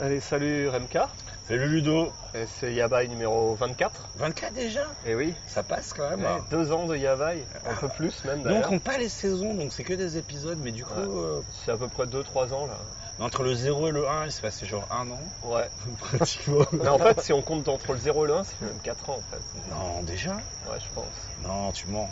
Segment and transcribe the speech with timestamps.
[0.00, 1.08] Allez, salut Remka.
[1.48, 2.12] Salut Ludo.
[2.34, 4.08] Et C'est Yabai numéro 24.
[4.16, 4.82] 24 déjà?
[5.06, 6.20] Et oui, Ça passe quand même.
[6.22, 9.72] ouais, deux ans de Yabai, un peu plus même Nous on pas les saisons, donc
[9.72, 11.06] c'est que des épisodes, mais du coup, Ouais.
[11.06, 12.76] euh, C'est à peu près 2-3 ans là.
[13.20, 15.70] entre le 0 et le 1, il s'est passé genre un an, Ouais.
[15.98, 16.66] pratiquement.
[16.72, 19.08] Mais en fait, si on compte entre le 0 et le 1, c'est même 4
[19.08, 19.70] ans en fait.
[19.70, 20.32] non, déjà?
[20.34, 21.06] Ouais, je pense.
[21.42, 22.10] Non, tu mens.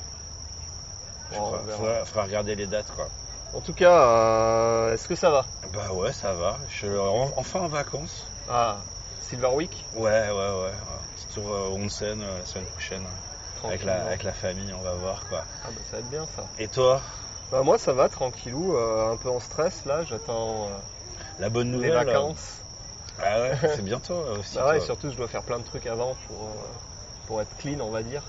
[1.33, 2.05] Je Bon, crois.
[2.07, 3.09] faudra regarder les dates quoi.
[3.55, 5.47] En tout cas, euh, est-ce que ça va?
[5.73, 6.59] Bah ouais, ça va.
[6.69, 8.27] Je suis en- enfin en vacances.
[8.49, 8.83] Ah,
[9.21, 9.85] Silver Week?
[9.95, 10.73] Ouais, ouais, ouais.
[11.15, 13.07] Petit tour euh, onsen euh, la semaine prochaine.
[13.67, 15.45] Avec la, avec la famille, on va voir quoi.
[15.65, 16.49] Ah bah ça va être bien ça.
[16.59, 17.01] Et toi?
[17.51, 20.79] Bah moi ça va, tranquillou, euh, un peu en stress là, j'attends euh,
[21.39, 22.63] La bonne les nouvelle vacances.
[23.19, 24.57] Ah ouais, c'est bientôt aussi.
[24.57, 24.87] Bah ouais, toi.
[24.87, 26.49] surtout je dois faire plein de trucs avant pour,
[27.27, 28.23] pour être clean on va dire.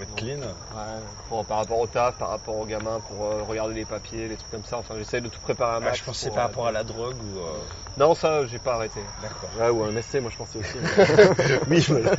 [0.00, 0.38] Être clean.
[0.38, 4.28] Ouais, pour- par rapport au taf, par rapport aux gamins, pour euh, regarder les papiers,
[4.28, 4.78] les trucs comme ça.
[4.78, 5.98] Enfin, j'essaie de tout préparer à Ah, max.
[5.98, 7.38] je pensais par euh, rapport à la drogue ou.
[7.38, 7.52] euh,
[7.98, 9.00] Non, ça, j'ai pas arrêté.
[9.22, 9.50] D'accord.
[9.58, 10.78] Ouais, ou un MST, moi je pensais aussi.
[11.68, 12.12] Oui, voilà.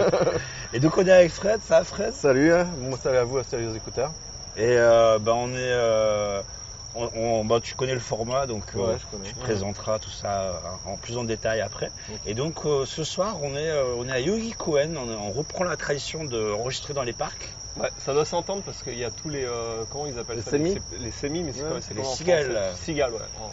[0.73, 2.14] Et donc on est avec Fred, ça Fred?
[2.14, 2.67] Salut, hein.
[2.78, 4.11] bon salut à vous, salut aux écouteurs.
[4.58, 6.44] Et euh, bah on est,
[6.94, 10.97] on, on- bah, tu connais le format, donc Ouais, tu te présenteras tout ça en
[10.97, 11.91] plus en détail après.
[12.25, 15.31] Et donc euh, ce soir on est, euh, on est à Yogi Cohen, on, on
[15.31, 17.47] reprend la tradition de enregistrer dans les parcs.
[17.77, 19.45] Ouais, ça doit s'entendre parce qu'il y a tous les.
[19.45, 22.03] euh, comment ils appellent Les ça sémis Les, sémis, mais c'est Ouais, quoi c'est les
[22.03, 22.72] cigales.
[22.75, 23.19] Cigales, ouais.
[23.39, 23.52] en-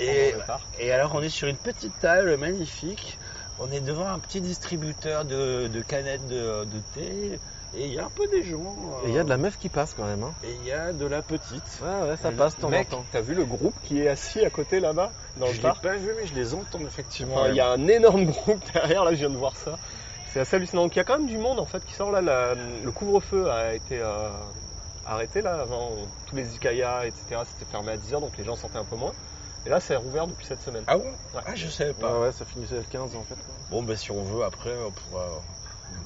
[0.00, 3.18] Et, alors on est sur une petite table magnifique,
[3.60, 7.38] on est devant un petit distributeur de, de canettes de, de thé,
[7.76, 8.74] et il y a un peu des gens.
[9.04, 10.24] euh, Et il y a de la meuf qui passe quand même.
[10.24, 10.34] Hein.
[10.42, 11.62] et il y a de la petite.
[11.80, 14.44] Ouais, ouais, ça passe de temps en Mec, t'as vu le groupe qui est assis
[14.44, 17.36] à côté là-bas dans je l'ai pas vu mais je les entends effectivement.
[17.36, 19.78] Enfin, Il y a un énorme groupe derrière, là, je viens de voir ça.
[20.34, 20.82] C'est assez hallucinant.
[20.82, 22.20] Donc, il y a quand même du monde en fait qui sort là.
[22.20, 24.30] la- le couvre-feu a été euh,
[25.06, 25.60] arrêté là.
[25.60, 28.96] Avant, tous les Ikaya, etc., c'était fermé à 10h, donc les gens sortaient un peu
[28.96, 29.12] moins.
[29.64, 30.82] Et là, c'est rouvert depuis cette semaine.
[30.88, 31.14] Ah bon
[31.46, 32.12] Ah je savais pas.
[32.14, 33.36] Ouais, ouais, ça finissait le 15 en fait.
[33.36, 33.54] quoi.
[33.70, 35.40] Bon, bah, si on veut, après, on pourra,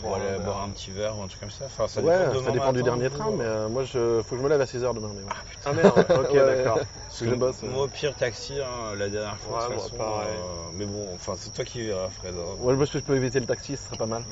[0.02, 1.66] Ouais, aller boire un petit verre ou un truc comme ça.
[1.66, 4.30] Enfin, ça ouais, dépend, ça dépend du dernier train, mais euh, euh, moi je faut
[4.34, 5.12] que je me lève à 6h demain.
[5.14, 5.30] Mais ouais.
[5.64, 6.78] Ah merde, ok, Ouais, d'accord.
[7.06, 7.62] Parce que je bosse.
[7.62, 11.14] Moi, au pire, taxi, hein, la dernière fois, Ouais, de toute façon, euh, mais bon,
[11.14, 12.34] enfin, c'est toi qui verras, Fred.
[12.36, 12.56] hein.
[12.58, 14.24] Ouais, parce que je peux éviter le taxi, ce serait pas mal.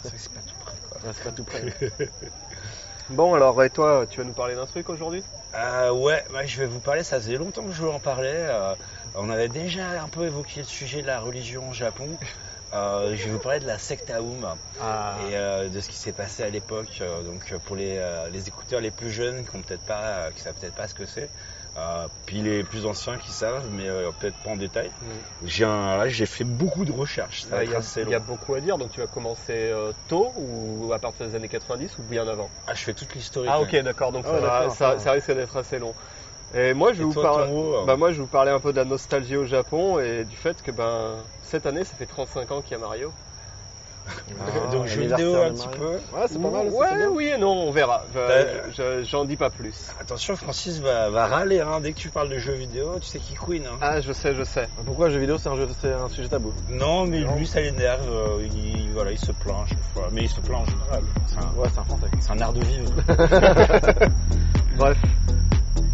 [0.00, 1.00] C'est vrai que c'est pas tout près, quoi.
[1.02, 1.64] Ouais, c'est pas tout près.
[3.08, 5.24] Bon, alors, et toi, tu vas nous parler d'un truc aujourd'hui?
[5.54, 8.28] Euh, ouais, ouais, je vais vous parler, ça faisait longtemps que je voulais en parler.
[8.34, 8.76] euh,
[9.14, 12.18] on avait déjà un peu évoqué le sujet de la religion au Japon.
[12.76, 14.46] Euh, je vais vous parler de la secte Aum.
[14.80, 16.98] Ah, et euh, de ce qui s'est passé à l'époque.
[17.00, 20.30] euh, donc pour les, euh, les écouteurs les plus jeunes qui ont peut-être pas, euh,
[20.32, 21.30] qui savent peut-être pas ce que c'est,
[21.78, 24.90] euh, puis les plus anciens qui savent, mais euh, peut-être pas en détail.
[25.44, 27.46] J'ai là j'ai fait beaucoup de recherches.
[27.52, 30.92] Ah, il y, a- y beaucoup à dire, donc tu vas commencer euh, tôt ou
[30.92, 32.50] à partir des années 90 ou bien avant?
[32.66, 33.50] Ah, je fais toute l'historique.
[33.52, 35.94] Ah ok d'accord donc Ah, ça risque d'être assez long.
[36.54, 38.60] Et moi je Et vous toi, mot, euh, bah moi je vais vous parler un
[38.60, 42.06] peu de la nostalgie au Japon et du fait que ben cette année ça fait
[42.06, 43.12] 35 ans qu'il y a Mario.
[44.08, 45.86] Ah, Donc jeux l'anniversaire vidéo un petit peu.
[46.16, 46.68] Ouais, c'est pas mal.
[46.68, 47.08] Ouais bien.
[47.10, 48.04] oui et non on verra.
[48.14, 49.74] Je- J'en dis pas plus.
[50.00, 53.00] Attention, Francis va, va râler hein, dès que tu parles de jeux vidéo.
[53.00, 53.64] Tu sais qui queen.
[53.66, 53.76] Hein.
[53.80, 54.68] Ah je sais je sais.
[54.84, 56.52] Pourquoi jeux vidéo c'est un, jeu, c'est un sujet tabou?
[56.70, 57.34] Non, mais Non.
[57.34, 58.08] lui ça l'énerve.
[58.08, 60.08] euh, il, voilà, il se plaint à chaque fois.
[60.12, 61.02] Mais il se plaint en général.
[61.26, 62.92] C'est un, Ouais, c'est un c'est un art de vivre.
[64.78, 64.96] Bref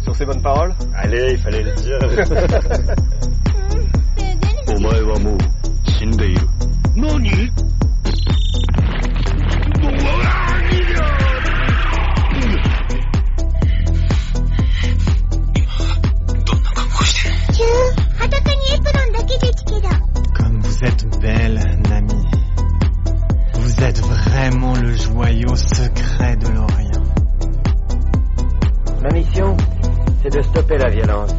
[0.03, 1.99] sur ces bonnes paroles Allez, il fallait le dire.
[20.35, 21.59] Comme vous êtes belle,
[21.89, 22.25] Nami.
[23.53, 27.03] Vous êtes vraiment le joyau secret de l'Orient.
[29.01, 29.55] Ma mission,
[30.23, 31.31] c'est de stopper la violence.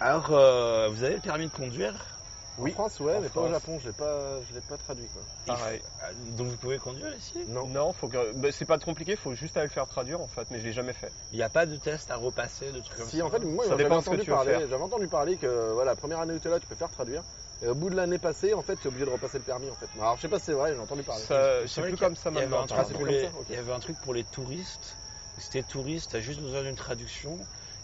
[0.00, 2.19] Alors, euh, vous avez le permis de conduire?
[2.58, 3.48] En France, ouais, En mais pas au.
[3.50, 3.78] Japon.
[3.78, 5.22] Je l'ai pas, je l'ai pas traduit quoi.
[5.46, 5.80] Pareil.
[6.02, 7.38] Ah, Donc vous pouvez conduire ici?
[7.46, 7.66] Non.
[7.66, 10.46] Non faut que bah, c'est pas compliqué faut juste aller le faire traduire en fait
[10.50, 11.10] mais je l'ai jamais fait.
[11.32, 13.42] Il n'y a pas de test à repasser, de trucs comme Si ça en fait
[13.44, 14.60] moi Ça j'avais dépend ce que entendu tu veux parler, faire.
[14.68, 16.90] j'avais entendu parler que voilà, la première année où tu es là, tu peux faire
[16.90, 17.22] traduire.
[17.62, 19.68] Et au bout de l'année passée, en fait, tu es obligé de repasser le permis
[19.70, 19.86] en fait.
[19.98, 21.22] Alors je sais pas si c'est vrai, j'ai entendu parler.
[21.22, 22.62] Ça- C'est C'est vrai plus qu'il y a- comme ça il y avait maintenant.
[22.64, 23.46] un truc Ah, c'est pour plus les- comme ça, ok.
[23.48, 24.96] Il y avait un truc pour les touristes.
[25.38, 27.38] C'était touriste, t'as juste besoin d'une traduction.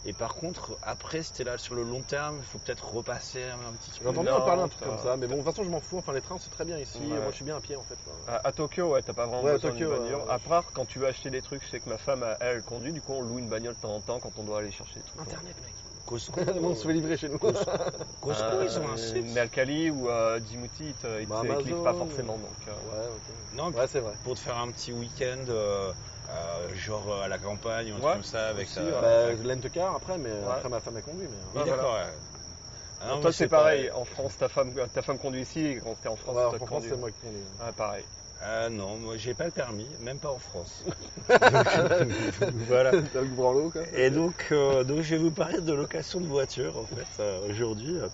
[0.07, 3.73] Et par contre, après, t'es là sur le long terme, il faut peut-être repasser un
[3.73, 4.03] petit truc.
[4.03, 5.69] J'ai entendu Non, en parler un truc comme ça, mais bon, de toute façon, je
[5.69, 5.97] m'en fous.
[5.97, 6.99] Enfin, les trains, c'est très bien ici.
[6.99, 7.19] Ouais.
[7.19, 7.97] Moi, je suis bien à pied en fait.
[8.25, 10.21] À, à Tokyo, ouais, t'as pas vraiment Ouais, à besoin Tokyo, d'une bagnole.
[10.29, 12.61] À part quand tu veux acheter des trucs, je sais que ma femme, elle, elle
[12.63, 14.71] conduit, du coup on loue une bagnole de temps en temps quand on doit aller
[14.71, 15.19] chercher des trucs.
[15.21, 15.75] Internet, mec.
[16.05, 16.39] Costco.
[16.61, 17.37] on se fait livrer chez nous.
[17.37, 19.25] Costco, Euh, ils ont un site.
[19.33, 22.37] Mercalli ou euh, Djibouti, ils te, ils te Bah, cliquent pas forcément.
[22.37, 23.57] Donc, euh, Ouais, ok.
[23.57, 24.13] Non, Ouais, c'est vrai.
[24.23, 25.43] pour te faire un petit week-end,
[26.29, 28.75] euh, euh, genre euh, à la campagne, ou un truc Ouais, comme ça, avec aussi,
[28.75, 29.01] ta.
[29.01, 30.51] Bah, avec- je lente car après, mais Ouais.
[30.51, 31.27] après ma femme a conduit.
[31.27, 31.37] Mais...
[31.53, 31.93] Oui, Ouais, d'accord.
[31.95, 32.13] ouais.
[32.99, 33.91] Ah non, toi, c'est pareil.
[33.91, 36.65] En France, ta femme, ta femme conduit ici et quand t'es en France, Ouais, en
[36.65, 37.43] France, c'est moi qui conduis.
[37.59, 38.05] Ouais, pareil.
[38.39, 40.83] Ah non, moi j'ai pas le permis, même pas en France.
[41.49, 41.65] Donc,
[42.67, 42.93] voilà.
[43.11, 43.81] T'as le branlo, quoi.
[43.93, 47.47] Et donc, euh, donc je vais vous parler de location de voiture en fait euh,
[47.49, 48.09] aujourd'hui euh,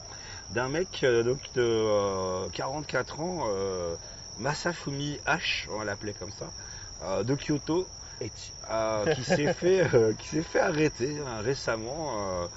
[0.50, 3.98] d'un mec euh, donc de euh, 44 ans, euh,
[4.38, 6.54] Masafumi H, on va l'appeler comme ça,
[7.02, 7.90] euh, de Kyoto,
[8.70, 12.44] euh, qui s'est fait euh, qui s'est fait arrêter hein, récemment.
[12.44, 12.48] euh,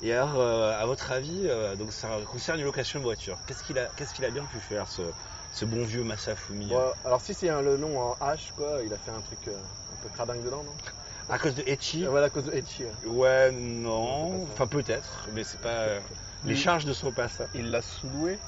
[0.00, 3.38] et alors, euh, à votre avis, euh, donc ça concerne une location de voiture.
[3.46, 5.02] Qu'est-ce qu'il a qu'est-ce qu'il a bien pu faire ce,
[5.52, 8.98] ce bon vieux Masafumi Bon, alors si c'est le nom en H, quoi, il a
[8.98, 9.56] fait un truc euh,
[9.92, 10.74] un peu cradingue dedans, non?
[11.28, 12.84] À cause de Et Voilà, à cause de Etchi.
[12.84, 13.10] ouais.
[13.12, 14.42] Ouais, non.
[14.44, 16.00] Enfin, peut-être, mais c'est pas.
[16.46, 17.46] Les charges ne sont pas ça.
[17.54, 18.38] Il l'a sous-loué,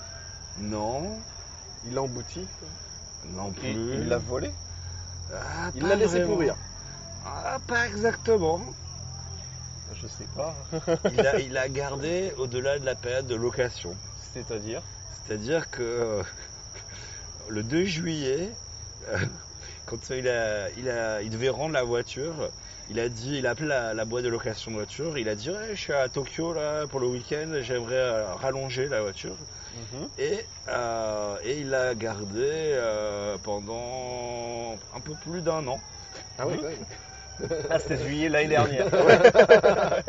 [0.61, 1.21] Non,
[1.87, 2.47] Il l'a embouti?
[3.27, 3.95] non et plus.
[3.95, 4.51] il l'a volé?
[5.41, 6.33] Ah, Il l'a laissé vraiment.
[6.35, 6.57] pourrir.
[7.25, 8.61] Ah, pas exactement.
[9.93, 10.55] Je sais pas.
[11.13, 13.95] Il a, il a gardé au-delà de la période de location.
[14.33, 14.83] C'est-à-dire
[15.27, 16.23] C'est-à-dire que euh,
[17.49, 18.51] le 2 juillet,
[19.09, 19.19] euh,
[19.87, 22.51] quand il, a, il, a, il devait rendre la voiture,
[22.89, 25.35] il a dit, il a appelé la, la boîte de location de voiture, il a
[25.35, 29.37] dit ouais, je suis à Tokyo là pour le week-end, j'aimerais euh, rallonger la voiture.
[29.75, 30.09] Mhm.
[30.19, 35.81] Et, euh, et il l'a gardé euh, pendant un peu plus d'un an.
[36.39, 36.77] Ah oui, ouais.
[37.71, 38.87] Ah, c'était juillet l'année dernière.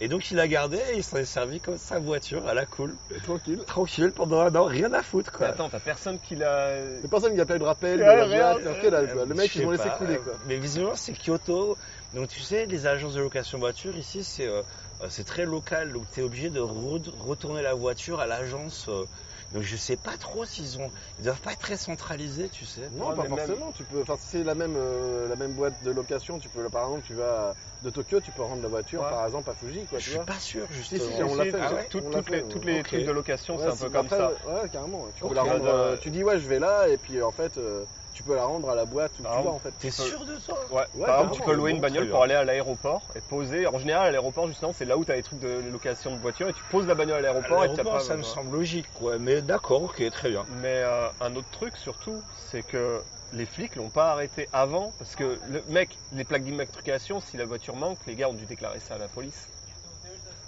[0.00, 2.66] Et donc il l'a gardé et il s'en est servi comme sa voiture à la
[2.66, 2.94] cool.
[3.24, 3.60] tranquille.
[3.66, 5.46] Tranquille pendant un an, rien à foutre Mais quoi.
[5.48, 6.68] attends, t'as personne qui l'a.
[7.10, 8.00] Personne qui a pas eu de rappel.
[8.00, 9.22] Ouais, de la rien, boîte, c'est que dalle, quoi.
[9.22, 10.34] Euh, Le mec, ils laisser pas, couler quoi.
[10.46, 11.78] Mais visiblement c'est Kyoto.
[12.12, 14.60] Donc tu sais, les agences de location de voiture ici c'est euh,
[15.08, 15.92] c'est très local.
[15.92, 18.86] Donc tu es obligé de re- retourner la voiture à l'agence.
[18.88, 19.04] euh.
[19.52, 20.90] donc je sais pas trop s'ils ont.
[21.18, 22.88] Ils doivent pas être très centralisés, tu sais.
[22.90, 23.72] Non, Ouais, pas même- forcément.
[23.72, 26.68] Tu peux, enfin, si c'est la même, euh, la même boîte de location, tu peux,
[26.68, 29.10] par exemple, tu vas de Tokyo, tu peux rendre la voiture, Ouais.
[29.10, 30.26] par exemple, à Fuji, quoi, Je tu suis vois.
[30.26, 31.16] pas sûr Si, justement.
[31.16, 33.66] si, on l'a fait, Ah ouais, toutes, On les, toutes les trucs de location, c'est
[33.66, 34.30] un si, peu comme après, ça.
[34.48, 35.06] Ouais, carrément.
[35.14, 35.28] Tu Ok.
[35.30, 35.66] peux la rendre.
[35.66, 37.84] Euh, tu dis ouais, je vais là, et puis en fait, euh,
[38.16, 39.72] tu peux la rendre à la boîte où Par tu vas en fait.
[39.78, 40.54] T'es sûr de ça?
[40.70, 43.66] Ouais, Ouais, par exemple, tu peux louer une bagnole pour aller à l'aéroport et poser.
[43.66, 46.20] En général, à l'aéroport, justement, c'est là où tu as les trucs de location de
[46.20, 48.00] voiture et tu poses la bagnole à l'aéroport et tu pas.
[48.00, 49.18] ça me semble logique, quoi.
[49.18, 50.46] Mais d'accord, ok, très bien.
[50.62, 53.02] Mais euh, un autre truc surtout, c'est que
[53.34, 57.44] les flics l'ont pas arrêté avant parce que le mec, les plaques d'immatriculation, si la
[57.44, 59.48] voiture manque, les gars ont dû déclarer ça à la police.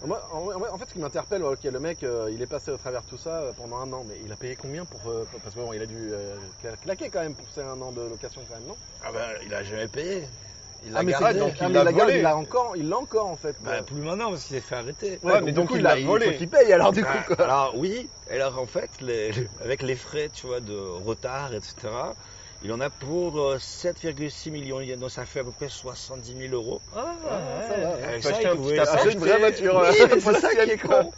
[0.04, 2.70] Moi, en, en- en fait, ce qui m'interpelle, ok, le mec, euh, il est passé
[2.70, 5.10] au travers de tout ça euh, pendant un an, mais il a payé combien pour.
[5.10, 7.80] euh, parce que bon, il a dû euh, cla- claquer quand même pour ces un
[7.80, 8.76] an de location, quand même, non?
[9.02, 10.28] Ah bah, il a jamais payé.
[10.84, 11.32] Il l'a Ah, mais gardé.
[11.32, 12.16] c'est donc ah, il mais l'a la volé.
[12.18, 13.56] il l'a encore, il l'a encore en fait.
[13.60, 15.18] Bah, plus maintenant parce qu'il s'est fait arrêter.
[15.24, 16.26] Ouais, mais du donc coup, il l'a a- volé.
[16.26, 17.08] faut qu'il paye alors du coup.
[17.26, 17.44] Quoi.
[17.44, 22.14] alors oui, alors en fait, les- avec les frais, tu vois, de retard, etc.,
[22.62, 25.68] il en a pour euh, 7,6 millions de yens, donc ça fait à peu près
[25.68, 26.80] 70 000 euros.
[26.96, 27.14] Ah,
[27.68, 28.08] ça va.
[28.08, 28.98] Avec ça, il un pouvait petit appart.
[28.98, 29.82] acheter une vraie voiture.
[29.90, 31.12] Oui, mais c'est ça qui est Potentiel, con.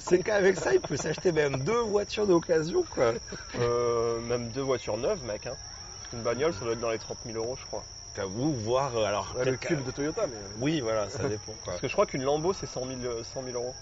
[0.00, 3.12] C'est qu'avec ça, il peut s'acheter même deux voitures d'occasion, quoi.
[3.60, 5.46] Euh, même deux voitures neuves, mec.
[5.46, 5.52] Hein.
[6.00, 7.84] Parce qu'une bagnole, ça doit être dans les 30 000 euros, je crois.
[8.14, 9.34] T'avoue, voir, euh, alors...
[9.36, 10.36] Ouais, le cube de Toyota, mais.
[10.36, 11.72] euh, Oui, voilà, ça dépend, quoi.
[11.72, 13.74] Parce que je crois qu'une Lambo, c'est 100 000, euh, 100 000 euros.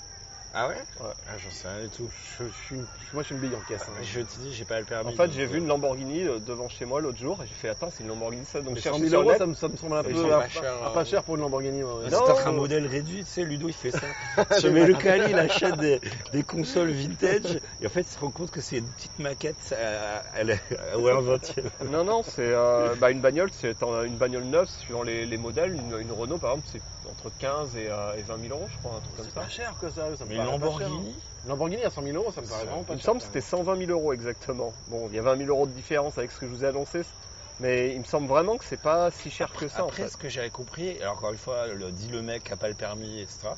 [0.56, 0.74] Ah ouais?
[1.00, 1.10] Ouais.
[1.26, 2.08] Ah, j'en sais rien du tout.
[2.38, 3.82] Je, je suis, une- moi, je suis une bille en caisse.
[3.88, 3.92] hein.
[4.02, 5.12] Je te dis, j'ai pas le permis.
[5.12, 7.46] En fait, donc, j'ai euh, vu une Lamborghini euh, devant chez moi l'autre jour et
[7.48, 8.60] j'ai fait attends, c'est une Lamborghini ça.
[8.62, 9.38] Donc Mais je 100 cherchais 000 sur le euros, net.
[9.38, 10.90] ça me, ça me semble un Ils peu sont ah, pas chers, ah, hein.
[10.94, 11.82] pas cher pour une Lamborghini.
[11.82, 12.04] ouais.
[12.08, 12.38] C'est Non.
[12.46, 14.06] un modèle réduit, tu sais, Ludo il fait ça.
[14.62, 16.00] Je mets le Cali, il achète des,
[16.32, 19.74] des consoles vintage et en fait il se rend compte que c'est une petite maquette
[19.76, 20.60] euh, elle est
[20.96, 25.02] ouais, un 20 Non, non, c'est euh, bah, une bagnole, c'est une bagnole neuve suivant
[25.02, 25.74] les, les modèles.
[25.74, 28.78] Une, une Renault par exemple, c'est entre 15 et, euh, et 20 000 euros, je
[28.78, 29.40] crois, un truc comme C'est ça.
[29.42, 30.16] pas cher que ça.
[30.16, 30.90] ça me Mais paraît une pas cher, hein.
[30.90, 33.00] Lamborghini Une Lamborghini à 100 000 euros, ça me paraît Ça, vraiment pas Il me
[33.00, 33.06] cher.
[33.06, 34.72] semble que c'était 120 000 euros exactement.
[34.88, 36.68] Bon, il y a 20 000 euros de différence avec ce que je vous ai
[36.68, 37.02] annoncé,
[37.60, 40.08] mais il me semble vraiment que c'est pas si cher que ça Après en fait.
[40.08, 42.68] ce que j'avais compris, alors encore une fois, le, dit le mec qui a pas
[42.68, 43.48] le permis, etc.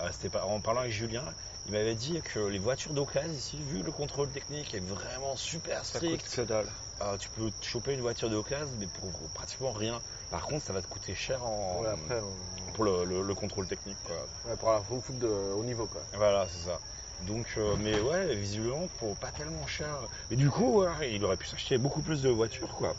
[0.00, 1.24] euh, c'était pas, en parlant avec Julien,
[1.66, 5.84] il m'avait dit que les voitures d'occasion ici, vu le contrôle technique est vraiment super
[5.84, 6.68] Ça coûte strict, que dalle.
[7.02, 10.00] Euh, tu peux te choper une voiture d'occasion mais pour pratiquement rien.
[10.30, 11.82] Par contre, ça va te coûter cher en, même.
[11.82, 13.98] Ouais, après, on- pour le, le- le contrôle technique.
[14.04, 14.26] Quoi.
[14.46, 16.02] ouais, pour avoir foutre de haut niveau quoi.
[16.14, 16.80] Voilà, c'est ça.
[17.26, 20.08] Donc, euh, mais ouais, visiblement, pour pas tellement cher.
[20.30, 22.94] Mais du coup, ouais, il aurait pu s'acheter beaucoup plus de voitures, quoi.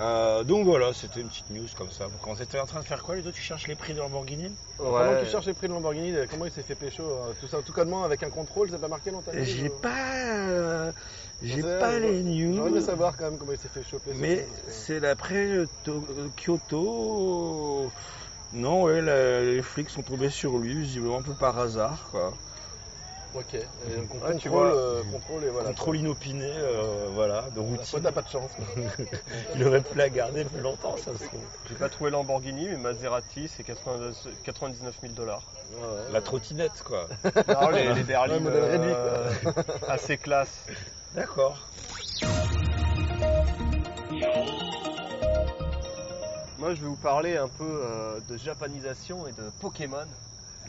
[0.00, 2.08] Euh, donc voilà, c'était une petite news comme ça.
[2.22, 3.32] Quand t'étais en train de faire quoi, les deux?
[3.32, 4.54] Tu cherches les prix de Lamborghini?
[4.76, 7.02] Pendant tu cherches les prix de Lamborghini, comment il s'est fait pécho
[7.40, 10.92] Tout ça, tout avec un contrôle, c'est pas marqué dans ta J'ai pas, euh,
[11.42, 12.22] j'ai pas les
[12.54, 12.80] J'aurais aimé news.
[12.80, 14.12] savoir quand même comment il s'est fait choper.
[14.14, 16.04] Mais c'est d'après euh, To-
[16.36, 17.90] Kyoto.
[18.52, 22.32] Non, ouais, la- les flics sont tombés sur lui, visiblement un peu par hasard, quoi.
[23.34, 23.54] Ok.
[23.54, 23.60] Et
[23.94, 24.74] donc on Ouais, tu contrôle, vois.
[24.74, 25.68] euh, contrôle et voilà.
[25.68, 28.00] Contrôle inopiné, euh, voilà, de Toi, routine.
[28.02, 28.50] t'as pas de chance.
[29.54, 31.40] Il aurait pu la garder plus longtemps, ça se trouve.
[31.68, 35.42] J'ai pas trouvé Lamborghini, mais Maserati, c'est 92 99 000 dollars.
[35.74, 36.12] Ouais, ouais.
[36.12, 37.06] La trottinette, quoi.
[37.48, 39.30] Non, les, les berlines Ouais, modèle réduit, euh,
[39.88, 40.64] assez classe.
[41.18, 41.58] D'accord.
[46.60, 50.06] Moi, je vais vous parler un peu euh, de japanisation et de Pokémon.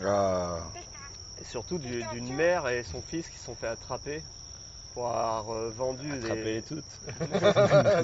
[0.03, 0.57] Ah,
[1.39, 4.23] Et surtout du- d'une mère et son fils qui se sont fait attraper
[4.95, 6.53] pour avoir euh, vendu attraper des...
[6.55, 6.83] les toutes.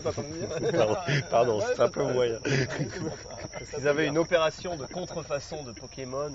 [0.04, 0.72] ça tombe bien.
[0.72, 0.96] Pardon,
[1.32, 2.38] pardon Ouais, c'est un peu moyen.
[3.80, 6.32] Ils avaient une opération de contrefaçon de Pokémon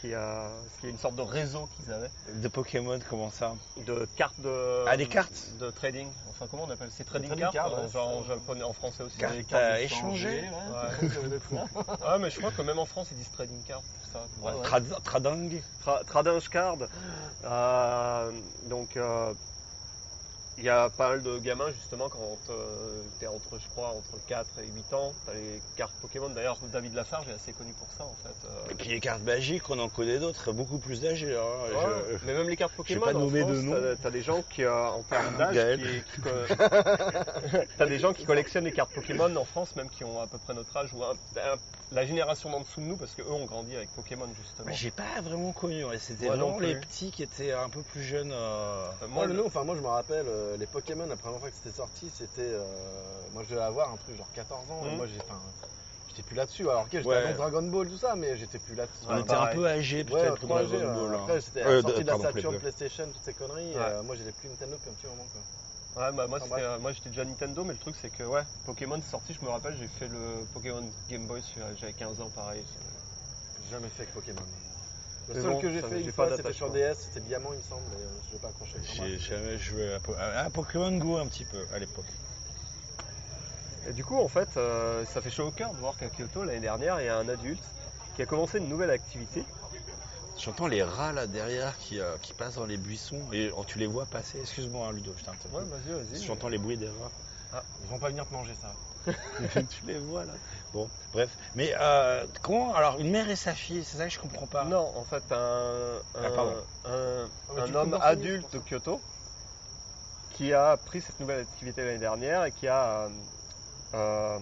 [0.00, 0.50] qui a,
[0.80, 4.84] qui est une sorte de réseau qu'ils avaient De Pokémon, comment ça de cartes de
[4.86, 6.08] Ah, des cartes de trading.
[6.30, 8.72] Enfin, comment on appelle C'est trading, Trading cards, cards, en, ouais, genre en japonais, en
[8.72, 9.18] français aussi.
[9.18, 11.58] Cartes de échanger Ouais.
[12.06, 14.26] Ah, mais je crois que même en France ils disent trading card pour ça.
[14.38, 14.56] Bref.
[14.62, 15.50] Trad- Tradang
[15.84, 16.76] Tra- Trading card.
[17.44, 19.34] euh, donc euh,
[20.58, 24.18] il y a pas mal de gamins justement quand euh, t'es entre je crois entre
[24.26, 26.28] 4 et 8 ans, t'as les cartes Pokémon.
[26.30, 28.34] D'ailleurs David Lafarge est assez connu pour ça en fait.
[28.48, 28.70] euh.
[28.70, 31.36] Et puis les cartes magiques, on en connaît d'autres, beaucoup plus âgés.
[31.36, 31.40] hein.
[31.76, 33.72] Ouais, Je- Mais même les cartes Pokémon, pas en de France, nom.
[33.72, 36.28] t'as- T'as des gens qui, euh, en termes d'âge, qui, qui co-
[37.78, 40.38] t'as des gens qui collectionnent les cartes Pokémon en France, même qui ont à peu
[40.38, 41.56] près notre âge ou un- un-
[41.92, 44.66] la génération d'en dessous de nous, parce que eux ont grandi avec Pokémon justement.
[44.68, 45.84] Moi, J'ai pas vraiment connu.
[45.84, 45.98] ouais.
[45.98, 48.32] C'était non vraiment les petits qui étaient un peu plus jeunes.
[48.32, 51.16] euh, Euh, Moi, le- le nom, enfin, moi je me rappelle, euh, les Pokémon, la
[51.16, 52.40] première fois que c'était sorti, c'était.
[52.42, 54.96] euh, moi je devais avoir un truc genre 14 ans, et Mhm.
[54.96, 55.18] moi j'ai.
[55.18, 55.40] Enfin,
[56.08, 56.68] j'étais plus là-dessus.
[56.68, 57.16] Alors, ok, j'étais Ouais.
[57.16, 59.04] avant Dragon Ball, tout ça, mais j'étais plus là-dessus.
[59.08, 59.56] On Ouais, était un pareil.
[59.56, 61.14] peu âgés Ouais, peut-être pour 3G, Dragon Ball.
[61.14, 61.20] euh, hein.
[61.22, 63.74] Après, c'était Euh, la sortie de la pardon, Saturn, Play PlayStation, toutes ces conneries.
[63.74, 63.80] Ouais.
[63.80, 65.24] euh, moi j'ai plus Nintendo depuis un petit moment.
[65.32, 65.42] Quoi.
[65.96, 68.22] Ouais, bah, moi, Enfin, c'était, euh, moi j'étais déjà Nintendo, mais le truc c'est que
[68.22, 71.92] ouais, Pokémon est sorti, je me rappelle, j'ai fait le Pokémon Game Boy, sur- j'avais
[71.92, 72.64] 15 ans pareil.
[73.64, 74.42] J'ai jamais fait avec Pokémon.
[75.28, 76.70] Le Mais seul bon, que j'ai fait j'ai une fois, c'était sur.
[76.70, 78.78] DS, c'était Diamant, il me semble, mais euh, je vais pas accrocher.
[78.80, 82.06] Enfin, J'ai jamais joué à, Po- à- à Pokémon Go un petit peu à l'époque.
[83.88, 86.44] Et du coup, en fait, euh, ça fait chaud au cœur de voir qu'à Kyoto
[86.44, 87.62] l'année dernière, il y a un adulte
[88.16, 89.44] qui a commencé une nouvelle activité.
[90.38, 93.78] J'entends les rats là derrière qui, euh, qui passent dans les buissons et oh, tu
[93.78, 94.40] les vois passer?
[94.40, 95.64] Excuse-moi, hein, Ludo, je t'interromps.
[95.64, 96.24] Ouais, vas-y, vas-y.
[96.24, 97.62] J'entends les bruits des rats.
[97.82, 98.74] Ils vont pas venir te manger ça.
[99.68, 100.34] tu les vois là.
[100.72, 101.36] Bon, bref.
[101.54, 104.64] Mais euh, comment Alors, une mère et sa fille, c'est ça que je comprends pas.
[104.64, 107.30] Non, en fait, un, un, Ah, un-
[107.64, 109.00] tu homme adulte de Kyoto
[110.30, 113.08] qui a pris cette nouvelle activité l'année dernière et qui a, euh,
[113.94, 114.38] euh,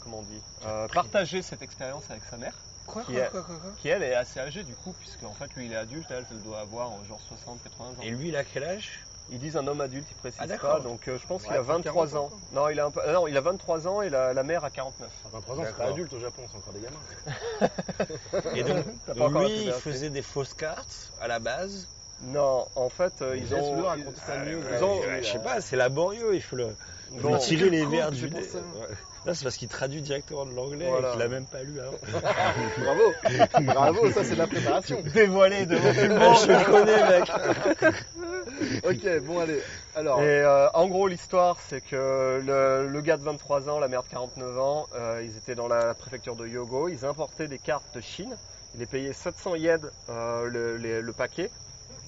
[0.00, 3.42] comment on dit, euh, partagé cette expérience avec sa mère, Quoi, Qui quoi, est- quoi,
[3.44, 5.76] quoi, quoi qui elle est assez âgée du coup, puisque en fait lui il est
[5.76, 8.02] adulte, elle, elle doit avoir genre 60-80 ans.
[8.02, 9.06] Et lui, il a quel âge?
[9.30, 11.62] Ils disent un homme adulte, ils précisent Ah, pas, donc euh, je pense qu'il a
[11.62, 12.40] 23 40 ans, ans.
[12.52, 14.64] Non, il a un peu, euh, non, il a 23 ans et la, la mère
[14.64, 15.08] a 49.
[15.24, 18.50] À 23 ans, c'est pas adulte au Japon, c'est encore des gamins.
[18.54, 18.84] Et donc,
[19.48, 21.88] lui, il faisait des fausses cartes à la base.
[22.20, 23.96] Non, en fait, euh, ils ont, Euh,
[24.76, 26.76] ils ont- je sais pas, c'est laborieux, il faut le.
[27.12, 28.26] ils faut ont- tirer les verres du.
[28.26, 28.40] Ouais.
[29.24, 31.10] Là, c'est parce qu'il traduit directement de l'anglais Voilà.
[31.10, 31.96] et qu'il a même pas lu avant.
[32.84, 33.12] Bravo
[33.64, 35.00] Bravo, ça c'est de la préparation.
[35.14, 37.30] dévoilé de je le connais, mec.
[38.84, 39.60] ok, bon allez.
[39.94, 43.88] Alors, Et euh, en gros, l'histoire, c'est que le, le gars de 23 ans, la
[43.88, 46.88] mère de 49 ans, euh, ils étaient dans la préfecture de Hyogo.
[46.88, 48.36] Ils importaient des cartes de Chine.
[48.74, 51.50] Ils les payaient 700 yens euh, le, les- le paquet.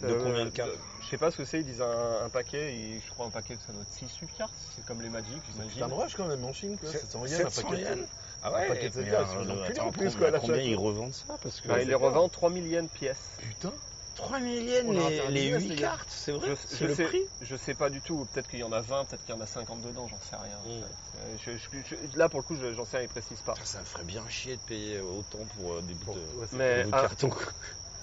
[0.03, 0.71] De Euh, combien de cartes
[1.05, 1.59] Je sais pas ce que c'est.
[1.61, 2.75] Ils disent un, un paquet.
[2.75, 4.53] et je crois un paquet, ça doit être 6 8 cartes.
[4.75, 5.95] C'est comme les Magic, putain de j'imagine.
[5.97, 6.91] rush quand même en Chine, quoi.
[6.91, 7.99] 700 yens, un 700 paquet yens
[8.43, 11.13] Ah Un ouais, paquet de euh, ils ont plus en plus, combien- quoi, ils revendent
[11.15, 13.37] ça Parce que Bah, ils les revendent 3000 yens pièce.
[13.39, 13.73] Putain
[14.17, 15.89] 3000 yens, les, interdit les de 8 les gars.
[15.89, 18.27] cartes, c'est vrai Je, C'est le sais, prix je sais pas du tout.
[18.33, 20.07] Peut-être qu'il y en a 20, peut-être qu'il y en a 50 dedans.
[20.07, 20.57] J'en sais rien.
[20.65, 20.83] Mm.
[20.83, 23.07] Euh, je- je- je- là, pour le coup, je- j'en sais rien.
[23.07, 23.55] Ils précisent pas.
[23.65, 26.57] Ça me ferait bien chier de payer autant pour euh, des bouts de, ouais, c'est-
[26.57, 27.31] Mais de ah, carton.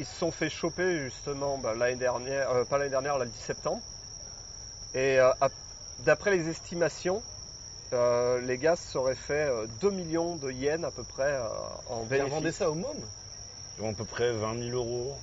[0.02, 3.30] Ils se sont fait choper justement bah, l'année dernière, euh, pas l'année dernière, là, le
[3.30, 3.84] 10 septembre.
[4.96, 5.30] Et euh,
[6.00, 7.22] d'après les estimations,
[7.94, 11.48] euh, les gars se seraient fait euh, 2 millions de yens à peu près euh,
[11.86, 12.34] en Ils bénéfice.
[12.34, 12.98] revendaient ça au môme
[13.78, 15.16] Ils ont à peu près 20 000 euros.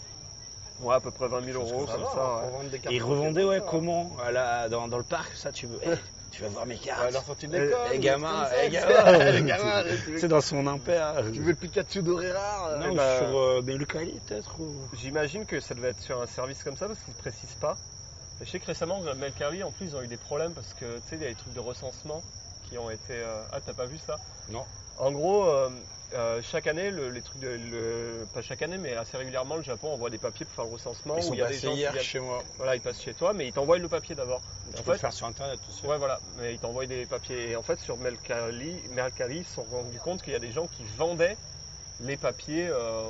[0.78, 2.92] Ouais, à peu près 20 000 Chose euros, comme Ça ouais.
[2.92, 3.70] Et ils revendaient, ouais, va.
[3.70, 4.16] comment?
[4.18, 5.80] À la- dans, dans le parc, ça, tu veux.
[6.30, 7.12] tu vas voir mes cartes.
[7.12, 7.78] Leur sortie de Eh, l'école.
[7.92, 9.82] eh, gamin, eh, gamin.
[10.16, 11.14] Sais, dans son impair.
[11.32, 14.74] Tu veux le Pikachu doré rare Non, ben, sur euh, Kali, peut-être ou...
[14.94, 17.76] J'imagine que ça devait être sur un service comme ça parce qu'ils ne précisent pas.
[18.40, 20.96] Et je sais que récemment, Melcari, en plus, ils ont eu des problèmes parce que
[20.98, 22.22] tu sais, il y a des trucs de recensement
[22.68, 23.12] qui ont été.
[23.14, 24.16] euh, Ah, t'as pas vu ça?
[24.50, 24.64] Non.
[24.98, 25.70] En gros, euh,
[26.14, 27.48] euh, chaque année, le- les trucs de.
[27.48, 30.72] le- Pas chaque année, mais assez régulièrement, le Japon envoie des papiers pour faire le
[30.72, 31.16] recensement.
[31.16, 32.42] Ils où sont il y a des gens qui hier viennent- chez moi.
[32.56, 34.40] Voilà, ils passent chez toi, mais ils t'envoient le papier d'abord.
[34.72, 35.90] Tu En peux le fait, faire sur internet tout seul.
[35.90, 37.50] Ouais, voilà, mais ils t'envoient des papiers.
[37.50, 40.52] Et en fait, sur Mercari, Mercari, ils se sont rendus compte qu'il y a des
[40.52, 41.36] gens qui vendaient
[42.00, 43.02] les papiers euh,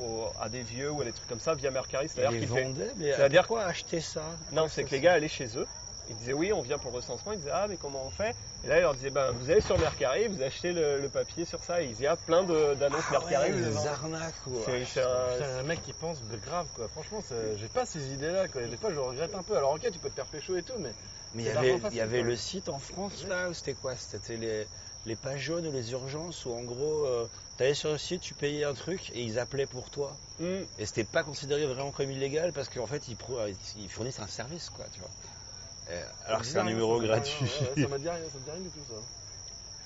[0.00, 2.08] au- à des vieux ou à des trucs comme ça via Mercari.
[2.08, 2.62] C'est-à-dire les qu'il fait.
[2.64, 4.22] vendaient, mais c'est-à-dire- pourquoi acheter ça?
[4.52, 5.66] Non, c'est que les gars allaient chez eux.
[6.08, 7.32] Ils disaient oui, on vient pour le recensement.
[7.32, 8.34] Ils disaient ah, mais comment on fait?
[8.62, 11.44] Et là, ils leur disaient ben, vous allez sur Mercari, vous achetez le, le papier
[11.44, 11.82] sur ça.
[11.82, 13.52] Et il y a plein de- d'annonces Ah Mercari.
[13.52, 16.88] ouais, des arnaques ou C'est un- mec qui pense de grave quoi.
[16.88, 17.20] Franchement,
[17.56, 18.62] j'ai pas ces idées-là quoi.
[18.62, 19.56] Des fois, je le regrette un peu.
[19.56, 20.92] Alors, ok, tu peux te faire pécho et tout, mais
[21.32, 23.96] Mais il y avait, facile, y le site en France là, où c'était quoi?
[23.96, 24.66] C'était les,
[25.06, 28.34] les pages jaunes ou les urgences où en gros, euh, t'allais sur le site, tu
[28.34, 30.16] payais un truc et ils appelaient pour toi.
[30.38, 30.62] Hmm.
[30.78, 33.16] Et c'était pas considéré vraiment comme illégal parce qu'en fait ils,
[33.76, 35.10] ils fournissent un service quoi, tu vois.
[35.90, 37.46] Euh, alors que c'est un dit numéro gratuit.
[37.48, 38.94] ça me dit rien, ça me dit rien du tout ça.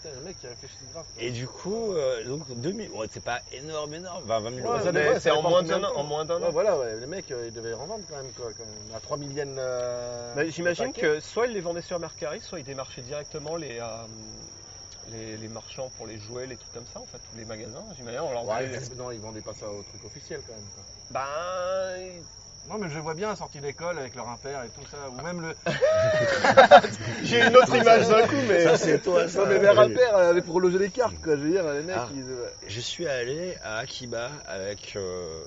[0.02, 1.04] Putain, le mec qui réfléchit grave.
[1.12, 1.22] quoi.
[1.22, 4.74] Et du coup, euh, donc 2000, ouais, c'est pas énorme, énorme, 20, 20 000 Ouais,
[4.74, 4.84] euros.
[4.84, 6.00] ça dépend, c'est ça en dépend moins combien de d'un an- temps.
[6.00, 6.50] en moins d'un Ouais, an.
[6.52, 8.50] voilà, ouais, les mecs, euh, ils devaient en vendre quand même, quoi.
[8.56, 8.94] Quand même.
[8.96, 9.56] À 3 millions.
[9.58, 13.80] euh, Bah, J'imagine que soit ils les vendaient sur Mercari, soit ils démarchaient directement les,
[13.80, 13.86] euh,
[15.10, 17.84] les, les marchands pour les jouets, les trucs comme ça, en fait, tous les magasins.
[17.96, 20.62] J'imagine, on leur Ouais, mais non, ils vendaient pas ça au truc officiel quand même.
[20.76, 20.84] quoi.
[21.10, 22.22] Ben,
[22.68, 24.98] Non, mais je les vois bien sortis d'école avec leur impair et tout ça.
[25.10, 25.54] Ou même le.
[27.24, 28.64] j'ai une autre image d'un coup, mais.
[28.64, 29.40] Ça c'est toi, ça.
[29.40, 31.36] Non, mais leur impair euh, pour loger les cartes, quoi.
[31.36, 32.08] Je veux dire, les mecs, Ah.
[32.14, 32.24] ils.
[32.66, 35.42] Je suis allé à Akiba avec euh,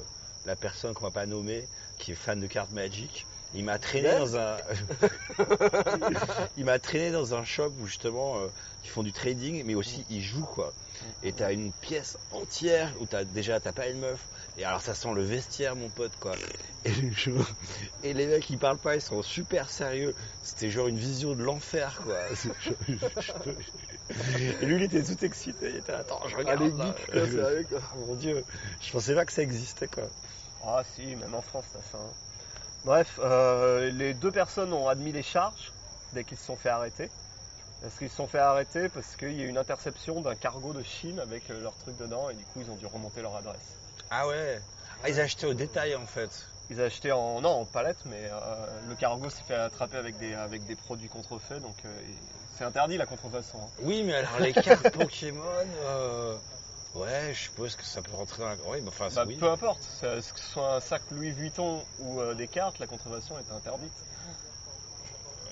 [0.45, 1.67] la personne qu'on va pas nommer,
[1.99, 3.25] qui est fan de cartes Magic.
[3.53, 4.17] Il m'a traîné Ouais.
[4.19, 4.55] dans un,
[6.57, 8.47] il m'a traîné dans un shop où justement euh,
[8.85, 10.71] ils font du trading, mais aussi ils jouent quoi.
[11.21, 14.19] Et t'as une pièce entière où t'as déjà t'as pas une meuf.
[14.57, 16.33] Et alors ça sent le vestiaire mon pote quoi.
[16.83, 17.31] Et les gens,
[18.03, 20.13] et les mecs ils parlent pas, ils sont super sérieux.
[20.43, 22.17] C'était genre une vision de l'enfer quoi.
[24.61, 25.69] Et lui il était tout excité.
[25.69, 26.61] Il était là, attends je Ah, regarde.
[26.63, 26.71] les
[27.11, 27.79] quoi, sérieux, quoi.
[27.95, 28.43] Oh mon dieu,
[28.81, 30.03] je pensais pas que ça existait quoi.
[30.63, 31.97] Ah si, même en France, t'as ça.
[31.97, 32.11] hein.
[32.83, 35.71] Bref, euh, les deux personnes ont admis les charges
[36.13, 37.09] dès qu'ils se sont fait arrêter.
[37.81, 40.73] Parce qu'ils se sont fait arrêter parce qu'il y a eu une interception d'un cargo
[40.73, 43.35] de Chine avec euh, leur truc dedans et du coup ils ont dû remonter leur
[43.35, 43.80] adresse.
[44.11, 44.61] Ah ouais
[45.03, 46.45] Ah ils achetaient au détail en fait.
[46.69, 50.33] Ils achetaient en non en palette mais euh, le cargo s'est fait attraper avec des
[50.33, 51.89] avec des produits contrefaits donc euh,
[52.57, 53.57] c'est interdit la contrefaçon.
[53.57, 53.69] hein.
[53.81, 55.41] Oui mais alors les cartes Pokémon,
[55.83, 56.37] euh,
[56.95, 58.55] ouais je suppose que ça peut rentrer dans la...
[58.67, 59.35] Oui mais enfin Bah, oui.
[59.37, 63.35] Peu importe, que ce soit un sac Louis Vuitton ou euh, des cartes, la contrefaçon
[63.39, 63.93] est interdite.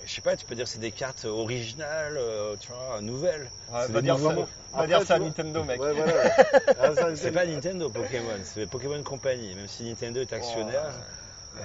[0.10, 3.52] Je sais pas, tu peux dire c'est des cartes originales, euh, tu vois, nouvelles.
[3.72, 4.36] Ouais, C'est va dire ça,
[4.74, 5.80] va dire à Nintendo mec.
[5.80, 6.13] Ouais, voilà.
[6.13, 6.32] ouais.
[6.82, 10.93] Ah, C'est pas Nintendo Pokémon, c'est Pokémon Company, même si Nintendo est actionnaire.
[11.56, 11.60] Oh,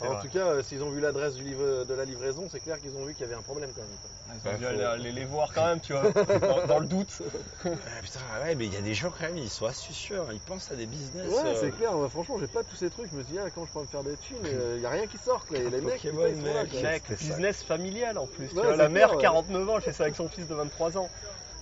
[0.00, 0.22] En vrai.
[0.22, 2.96] tout cas, euh, s'ils ont vu l'adresse du livre de la livraison, c'est clair qu'ils
[2.96, 3.90] ont vu qu'il y avait un problème quand même.
[4.00, 4.10] quoi.
[4.28, 6.78] Ils ont dû Bah, faut- aller les, les voir quand même, tu vois, dans, dans
[6.78, 7.18] le doute.
[7.64, 10.28] Ah, putain, ouais, mais il y a des gens quand même, ils sont astucieux, hein,
[10.32, 11.26] ils pensent à des business.
[11.28, 11.92] Ouais, euh, c'est clair.
[11.92, 13.10] moi, franchement, j'ai pas tous ces trucs.
[13.10, 14.36] Je me dis, ah, quand je peux me faire des thunes,
[14.76, 15.44] il y a rien qui sort.
[15.46, 15.58] Quoi.
[15.58, 16.70] Et les mecs, Pokémon, putain, ils sont là, mec.
[16.70, 16.82] quoi.
[16.82, 17.28] Mec, c'était ça.
[17.34, 18.48] business familial en plus.
[18.48, 19.42] tu Ouais, vois, c'est la mère, clair, ouais.
[19.42, 21.10] 49 ans, elle fait ça avec son fils de 23 ans.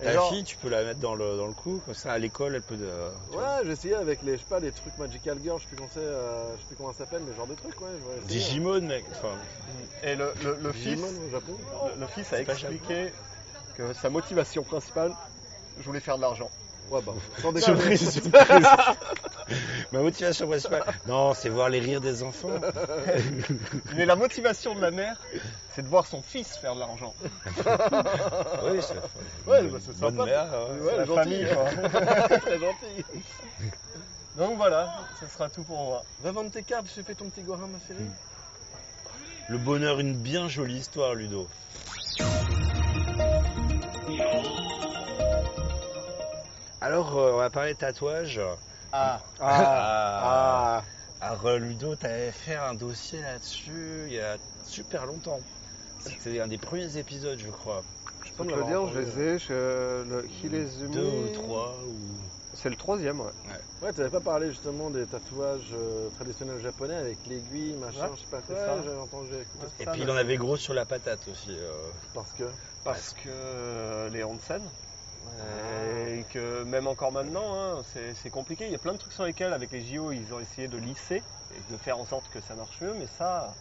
[0.03, 2.17] Ta genre, fille, tu peux la mettre dans le, dans le coup, comme ça à
[2.19, 2.77] l'école, elle peut.
[2.79, 3.09] euh.
[3.31, 5.77] Ouais, j'ai essayé avec les, je sais pas, les trucs Magical Girl, je sais plus
[5.77, 7.87] comment c'est, euh, je sais plus comment ça s'appelle, mais genre de trucs, ouais.
[8.27, 9.05] Digimon, mec.
[9.11, 9.35] Enfin,
[10.03, 11.57] et le, le, le fils, au Japon.
[11.95, 13.11] le, le fils a expliqué
[13.75, 15.13] que sa motivation principale,
[15.79, 16.49] je voulais faire de l'argent.
[16.89, 17.77] Ouais, bah, sans déconner.
[17.97, 18.67] surprise, surprise.
[19.91, 22.49] Ma motivation principale, non, c'est voir les rires des enfants.
[23.95, 25.17] Mais la motivation de la mère,
[25.75, 27.13] c'est de voir son fils faire de l'argent.
[27.19, 28.93] Oui, c'est
[29.49, 30.25] Ouais, bonne- bah, c'est sympa.
[30.25, 30.47] mère.
[30.51, 30.79] ouais.
[30.81, 31.19] Ouais, la gentil.
[31.19, 32.39] famille, quoi.
[32.39, 33.05] Très gentil.
[34.37, 36.03] Donc voilà, ce sera tout pour moi.
[36.21, 38.09] Va vendre tes cartes, j'ai fait ton petit gorin, ma chérie.
[39.49, 41.47] Le bonheur, une bien jolie histoire, Ludo.
[46.81, 48.39] Alors, euh, on va parler tatouage.
[48.93, 50.83] Ah, Ah.
[51.19, 55.41] Alors, euh, Ludo, t'avais fait un dossier là-dessus il y a super longtemps.
[55.99, 57.83] C'était un des premiers épisodes, je crois.
[58.25, 60.87] Je peux te le dire, je les ai, je, le.
[60.89, 61.83] Deux ou trois.
[61.85, 61.97] Ou...
[62.53, 63.31] C'est le troisième, ouais.
[63.81, 68.21] Ouais, t'avais pas parlé justement des tatouages euh, traditionnels japonais avec l'aiguille, machin, Ouais, je
[68.21, 68.65] sais pas c'est quoi.
[68.65, 68.81] ça.
[68.83, 71.51] J'avais entendu Et Ça, puis, mais- il en avait gros sur la patate aussi.
[71.51, 71.91] euh.
[72.13, 72.49] parce que.
[72.83, 74.63] Parce que euh, les onsen,
[76.09, 77.83] et que même encore maintenant, hein,
[78.15, 78.65] c'est compliqué.
[78.65, 80.77] Il y a plein de trucs sur lesquels, avec les JO, ils ont essayé de
[80.77, 81.21] lisser
[81.55, 83.53] et de faire en sorte que ça marche mieux, mais ça,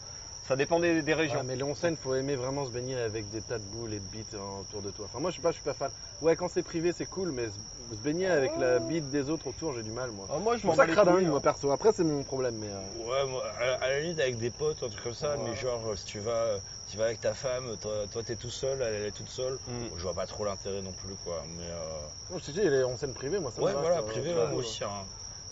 [0.48, 1.38] ça dépend des, des régions.
[1.40, 3.98] Ouais, mais les onsen, faut aimer vraiment se baigner avec des tas de boules et
[3.98, 5.06] de bites euh, autour de toi.
[5.06, 5.90] Enfin, moi, je sais pas, je suis pas fan.
[6.22, 9.48] Ouais, quand c'est privé, c'est cool, mais se, se baigner avec la bite des autres
[9.48, 10.26] autour, j'ai du mal, moi.
[10.30, 11.40] Ah, moi, je m'en ça bats les cradingue, couilles, moi, hein.
[11.40, 11.70] perso.
[11.70, 12.68] Après, c'est mon problème, mais.
[12.68, 15.42] euh, Ouais, moi, à, à la limite avec des potes, un truc comme ça, Ouais.
[15.44, 18.36] mais genre euh, si tu vas, euh, tu vas avec ta femme, toi, toi t'es
[18.36, 19.86] tout seul, elle, elle est toute seule, Mm.
[19.96, 21.42] je vois pas trop l'intérêt non plus quoi.
[21.56, 23.96] Mais euh, Non, je te dis, les onsen privées, moi, ça me ouais, va, voilà,
[23.96, 24.84] ça, privé, ouais, moi aussi.
[24.84, 25.04] hein.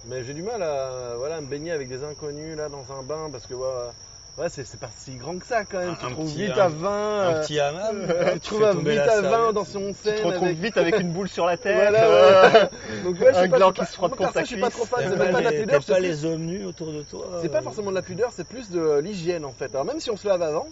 [0.07, 3.03] Mais j'ai du mal à, voilà, à me baigner avec des inconnus là dans un
[3.03, 3.91] bain parce que ouais,
[4.37, 5.91] Ouais, c'est c'est pas si grand que ça quand même.
[5.91, 6.89] Un- tu un trouves petit- vite à 20.
[6.89, 9.55] Un euh, petit hammam, euh, tu tu trouves vite à 20 serviette.
[9.55, 10.17] dans son Tu scène.
[10.21, 11.77] te retrouves avec- vite avec une boule sur la tête.
[11.77, 12.67] Voilà, euh.
[13.05, 14.91] Donc ouais, un gland qui se frotte pas- contre ta je suis pas trop cuisse.
[14.91, 16.65] fan, c'est pas pas de la les- pudeur, t'aimes pas c'est les plus- hommes nus
[16.65, 19.53] autour de toi c'est euh, pas forcément de la pudeur, c'est plus de l'hygiène en
[19.53, 19.73] fait.
[19.73, 20.67] Alors même si on se lave avant,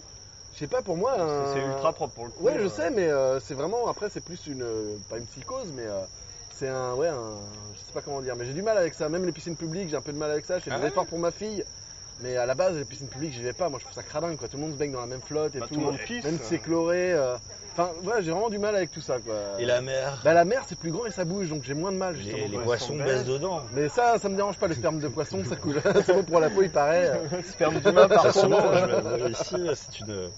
[0.55, 1.15] je sais pas pour moi.
[1.53, 2.43] C'est ultra propre pour le coup.
[2.43, 4.65] Ouais, je sais, mais c'est vraiment après c'est plus une
[5.09, 5.85] pas une psychose, mais
[6.53, 7.31] c'est un ouais un
[7.75, 9.07] je sais pas comment dire, mais j'ai du mal avec ça.
[9.07, 10.59] Même les piscines publiques, j'ai un peu de mal avec ça.
[10.59, 10.89] Je fais Ah des ouais?
[10.89, 11.63] efforts pour ma fille.
[12.23, 13.67] Mais à la base, les piscines publiques, j'y vais pas.
[13.69, 14.47] Moi, je trouve ça cradin, quoi.
[14.47, 15.73] Tout le monde se baigne dans la même flotte et Bah, tout.
[15.75, 16.23] tout le monde pisse.
[16.23, 17.11] Même si c'est chloré.
[17.11, 17.35] euh.
[17.73, 19.33] Enfin, ouais, j'ai vraiment du mal avec tout ça, quoi.
[19.59, 21.91] Et la mer, Bah, la mer, c'est plus grand et ça bouge, donc j'ai moins
[21.91, 22.47] de mal, les, justement.
[22.49, 23.25] les ouais, poissons baissent baisse.
[23.25, 23.61] dedans.
[23.73, 25.81] Mais ça, ça me dérange pas, le sperme de poisson, ça coule.
[26.05, 27.19] c'est bon pour la peau, il paraît.
[27.51, 28.49] Sperme d'humain par Ça se contre.
[28.49, 30.29] mange, euh, ici, c'est une,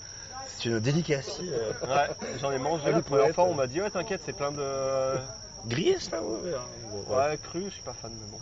[0.57, 1.51] c'est une délicatie.
[1.53, 1.71] euh.
[1.85, 2.09] Ouais,
[2.41, 5.17] j'en ai mangé Ah, la première fois, on m'a dit ouais t'inquiète c'est plein de...
[5.67, 6.51] Grillé, ça, ouais.
[6.55, 7.13] hein.
[7.13, 8.37] Ouais cru, je suis pas fan mais bon.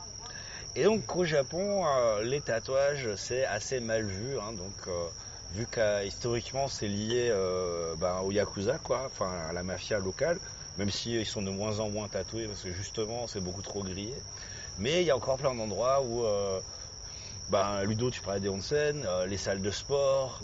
[0.75, 5.07] Et donc au Japon, euh, les tatouages c'est assez mal vu, hein, donc euh,
[5.53, 10.39] vu qu'historiquement c'est lié euh, ben, au yakuza, quoi, enfin à la mafia locale,
[10.79, 13.83] même si ils sont de moins en moins tatoués parce que justement c'est beaucoup trop
[13.83, 14.15] grillé.
[14.79, 16.25] Mais il y a encore plein d'endroits où,
[17.51, 20.41] ben, Ludo, tu parlais des onsen, les salles de sport,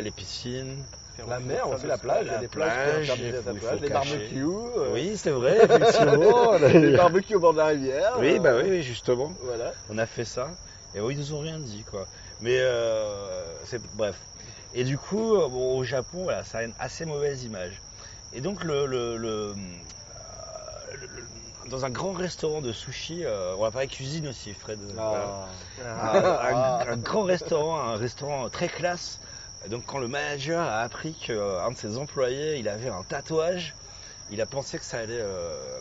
[0.00, 0.82] les piscines.
[1.28, 3.80] La mer, on fait la plage, il y a La des plages il des tatouages,
[3.90, 4.44] barbecues.
[4.44, 6.52] euh, Oui, c'est vrai, effectivement.
[6.58, 8.12] les barbecues au bord de la rivière.
[8.18, 9.32] oui, euh, bah oui, oui, justement.
[9.42, 9.72] Voilà.
[9.90, 10.48] On a fait ça.
[10.94, 12.06] Et oui, ils nous ont rien dit, quoi.
[12.40, 14.16] Mais euh, c'est bref.
[14.74, 17.80] Et du coup, euh, bon, au Japon, voilà, ça a une assez mauvaise image.
[18.32, 19.54] Et donc, le, le- le- euh,
[21.00, 24.78] le- le- dans un grand restaurant de sushi, euh, on va parler cuisine aussi, Fred.
[24.94, 25.46] Voilà.
[25.84, 26.12] Ah.
[26.82, 29.20] Un, un- un grand restaurant, un restaurant très classe.
[29.64, 33.74] Et donc, quand le manager a appris qu'un de ses employés, il avait un tatouage,
[34.30, 35.80] il a pensé que ça allait euh,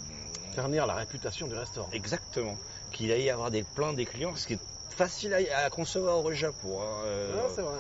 [0.53, 1.89] Ternir la réputation du restaurant.
[1.93, 2.57] Exactement.
[2.91, 6.23] Qu'il allait y avoir des pleins des clients, ce qui est facile à, à concevoir
[6.23, 6.81] au Japon.
[6.81, 7.77] hein, euh, c'est vrai.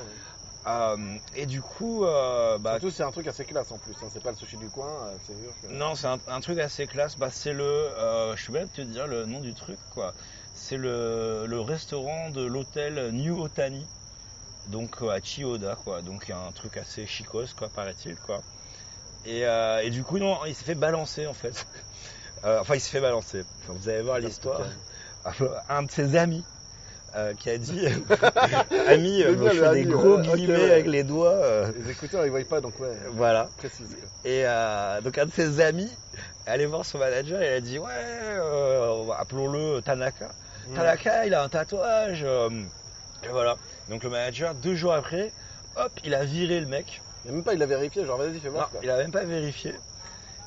[0.67, 4.01] euh, et du coup, euh, bah, Surtout, c'est un truc assez classe en plus.
[4.03, 5.53] hein, C'est pas le sushi du coin, euh, c'est sûr.
[5.61, 7.17] que- non, c'est un, un truc assez classe.
[7.17, 10.13] Bah, c'est le, euh, je suis même te dire le nom du truc, quoi.
[10.53, 13.87] C'est le, le restaurant de l'hôtel New Otani,
[14.69, 16.01] donc euh, à Chiyoda, quoi.
[16.01, 18.41] Donc un truc assez chicos, quoi, paraît-il, quoi.
[19.25, 21.65] Et, euh, et du coup, non, il s'est fait balancer en fait.
[22.45, 23.43] Euh, enfin, il s'est fait balancer.
[23.63, 24.61] Enfin, vous allez voir l'histoire.
[25.69, 26.41] Un de ses amis
[27.13, 27.85] euh, qui a dit
[28.87, 30.21] Ami, euh, je fais des ami, gros ouais.
[30.21, 30.71] Guillemets ouais.
[30.71, 31.33] avec les doigts.
[31.33, 33.49] euh, Les écouteurs, ils voient pas, donc ouais, voilà.
[33.57, 33.93] précise.
[34.23, 34.43] Et
[35.03, 35.91] donc un de ses amis
[36.45, 38.39] allé voir son manager et il a dit Ouais,
[39.19, 40.29] appelons-le Tanaka.
[40.73, 42.23] Tanaka, il a un tatouage.
[42.23, 43.57] et voilà.
[43.89, 45.31] Donc le manager, deux jours après,
[45.75, 47.01] hop, il a viré le mec.
[47.27, 48.69] Et même pas, il a vérifié, genre vas-y, fais voir.
[48.83, 49.73] il a même pas vérifié.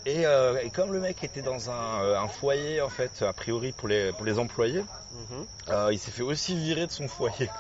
[0.07, 3.33] Et, euh, et comme le mec était dans un, euh, un foyer, en fait, a
[3.33, 4.85] priori pour les, pour les employés,
[5.31, 5.47] Mhm.
[5.69, 7.51] euh, il s'est fait aussi virer de son foyer.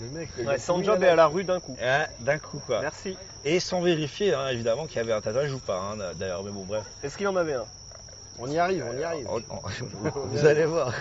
[0.00, 1.76] Le mec, il Ouais, a sans fini job et à la rue d'un coup.
[2.20, 2.80] D'un coup, quoi.
[2.80, 3.16] Merci.
[3.44, 6.42] Et sans vérifier, hein, évidemment, qu'il y avait un tatouage ou pas, hein, d'ailleurs.
[6.42, 6.84] Mais bon, bref.
[7.02, 7.66] Est-ce qu'il en avait un?
[8.38, 9.28] On y arrive, on y arrive.
[9.28, 9.60] On- on-
[10.32, 10.92] vous allez voir.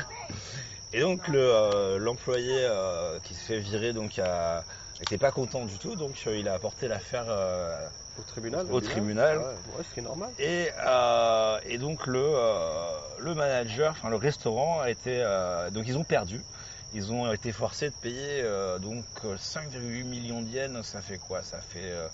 [0.93, 4.63] Et donc le euh, l'employé euh, qui se fait virer donc a
[5.01, 7.87] était pas content du tout, donc euh, il a apporté l'affaire euh,
[8.19, 9.39] Au tribunal au tribunal.
[9.39, 9.43] Ouais.
[9.77, 10.29] Ouais, ce qui est normal.
[10.37, 12.33] Et, euh, et donc le,
[13.19, 15.23] le manager, enfin le restaurant a été
[15.71, 16.41] donc ils ont perdu.
[16.95, 18.43] Ils ont été forcés de payer
[18.79, 20.85] donc euh, 5,8 millions de yens.
[20.85, 21.41] Ça fait quoi?
[21.41, 22.07] Ça fait euh,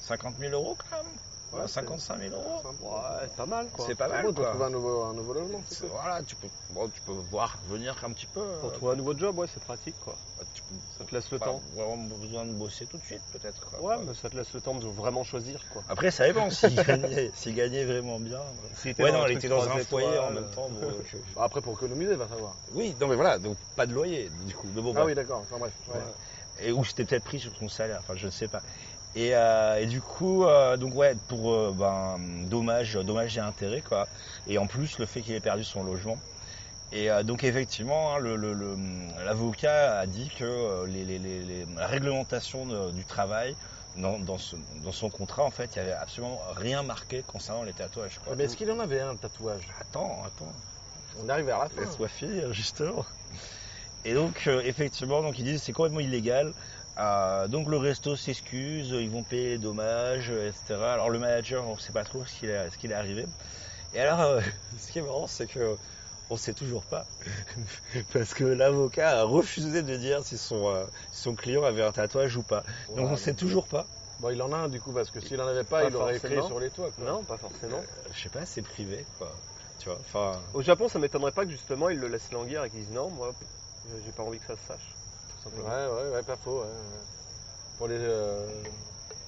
[0.00, 1.12] 50 000 euros quand même?
[1.52, 2.60] Ouais, Ouais, c'est- 55 000 euros.
[2.80, 3.86] Ouais, pas mal quoi.
[3.86, 4.46] C'est pas mal Bon, quoi.
[4.48, 7.58] trouver un nouveau, un nouveau logement, c'est C'est- Voilà, tu peux, bon, tu peux voir
[7.68, 8.40] venir un petit peu.
[8.60, 10.18] Pour euh, trouver un nouveau job, ouais, c'est pratique quoi.
[10.52, 11.62] tu peux Ça te laisse le temps.
[11.72, 13.64] vraiment besoin de bosser tout de suite peut-être.
[13.64, 13.80] quoi.
[13.80, 15.84] Ouais, mais ça te laisse le temps de vraiment choisir quoi.
[15.88, 18.42] Après ça dépend s'il gagnait, s'il gagnait vraiment bien.
[18.84, 20.68] Était Ouais dans non, un il était dans un foyer en étoiles, même temps.
[20.68, 22.56] bon, je- Après, pour économiser, va savoir.
[22.72, 24.66] Oui, non mais voilà, donc pas de loyer du coup.
[24.74, 25.06] Mais bon, Ah bref.
[25.06, 25.72] oui, d'accord, enfin bref.
[25.88, 25.94] ouais.
[26.58, 28.62] et où c'était peut-être pris sur son salaire, enfin je ne sais pas.
[29.16, 33.80] Et, euh, et du coup, euh, donc ouais, pour euh, ben, dommage, dommage et intérêt
[33.82, 34.06] quoi.
[34.46, 36.18] Et en plus le fait qu'il ait perdu son logement.
[36.92, 38.76] Et euh, donc effectivement, hein, le- le- le-
[39.24, 43.56] l'avocat a dit que les, les- les- les- la réglementation de- du travail
[43.96, 47.62] dans, dans, ce- dans son contrat, en fait, il y avait absolument rien marqué concernant
[47.64, 48.18] les tatouages.
[48.18, 48.32] Quoi.
[48.32, 49.66] Ouais, Mais est-ce qu'il en avait un tatouage?
[49.80, 50.52] Attends, attends.
[51.18, 51.80] On arrive vers la fin.
[51.80, 53.04] Laisse-moi finir, justement.
[54.04, 56.52] Et donc, effectivement, donc ils disent c'est complètement illégal.
[56.98, 60.74] Euh, donc le resto s'excuse, ils vont payer les dommages, etc.
[60.82, 63.26] Alors le manager, on ne sait pas trop ce qu'il est, ce qu'il est arrivé.
[63.94, 64.40] Et alors, euh,
[64.78, 65.76] ce qui est marrant, c'est que
[66.28, 67.06] on sait toujours pas,
[68.12, 71.92] parce que l'avocat a refusé de dire si son, euh, si son client avait un
[71.92, 72.62] tatouage ou pas.
[72.88, 73.12] Donc Voilà.
[73.12, 73.86] on sait toujours pas.
[74.18, 75.96] Bon, il en a un du coup, parce que s'il en avait pas, Pas il
[75.96, 76.90] aurait écrit sur les toits.
[76.90, 77.04] Quoi.
[77.04, 77.76] Non, pas forcément.
[77.76, 79.30] Euh, je sais pas, c'est privé, quoi.
[79.78, 80.40] Tu vois, enfin.
[80.54, 83.10] Au Japon, ça m'étonnerait pas que justement ils le laissent languir et qu'ils disent non,
[83.10, 83.32] moi,
[84.04, 84.96] j'ai pas envie que ça se sache.
[85.54, 86.60] Ouais, ouais, ouais, pas faux.
[86.60, 86.66] ouais,
[87.78, 88.46] pour les, euh,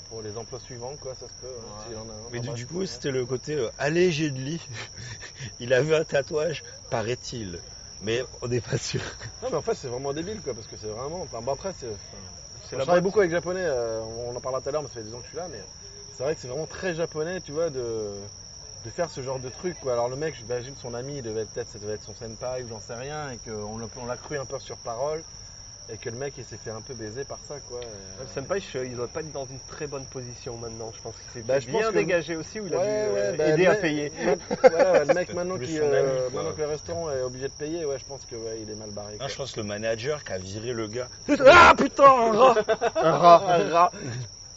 [0.09, 1.52] pour les emplois suivants, quoi, ça se peut.
[1.92, 2.14] hein, en a.
[2.33, 4.66] Mais du, coup, c'était le côté euh, allégé de lit.
[5.61, 7.61] il avait un tatouage, paraît-il.
[8.02, 9.00] Mais on n'est pas sûr.
[9.42, 11.22] Non, mais en fait, c'est vraiment débile, quoi, parce que c'est vraiment.
[11.22, 11.88] Enfin, bon, après, c'est.
[11.88, 14.94] enfin, je travaille beaucoup avec japonais, euh, on en parlera tout à l'heure, mais ça
[14.94, 15.62] fait 10 ans que je suis là, mais
[16.16, 18.12] c'est vrai que c'est vraiment très japonais, tu vois, de,
[18.85, 19.94] de faire ce genre de truc, quoi.
[19.94, 22.62] Alors, le mec, j'imagine son ami, il devait être peut-être, ça devait être son senpai
[22.64, 25.22] ou j'en sais rien, et qu'on l'a on l'a cru un peu sur parole,
[25.90, 27.81] et que le mec, il s'est fait un peu baiser par ça, quoi.
[27.81, 30.92] euh, senpai, je- il doit pas être dans une très bonne position maintenant.
[30.94, 33.31] Je pense qu'il s'est Bah, bien que- dégagé aussi, où il a Ouais, dû euh,
[33.33, 34.12] ouais, bah, aider à payer.
[34.24, 34.37] le-
[34.70, 37.53] voilà, ouais, le mec, maintenant, qui, euh, ami, maintenant que le restaurant est obligé de
[37.53, 39.16] payer, ouais, je pense que ouais, il est mal barré.
[39.20, 41.09] Ah, je pense que le manager qui a viré le gars.
[41.46, 42.55] Ah putain, un rat
[42.96, 43.42] Un rat.
[43.48, 43.92] Un rat.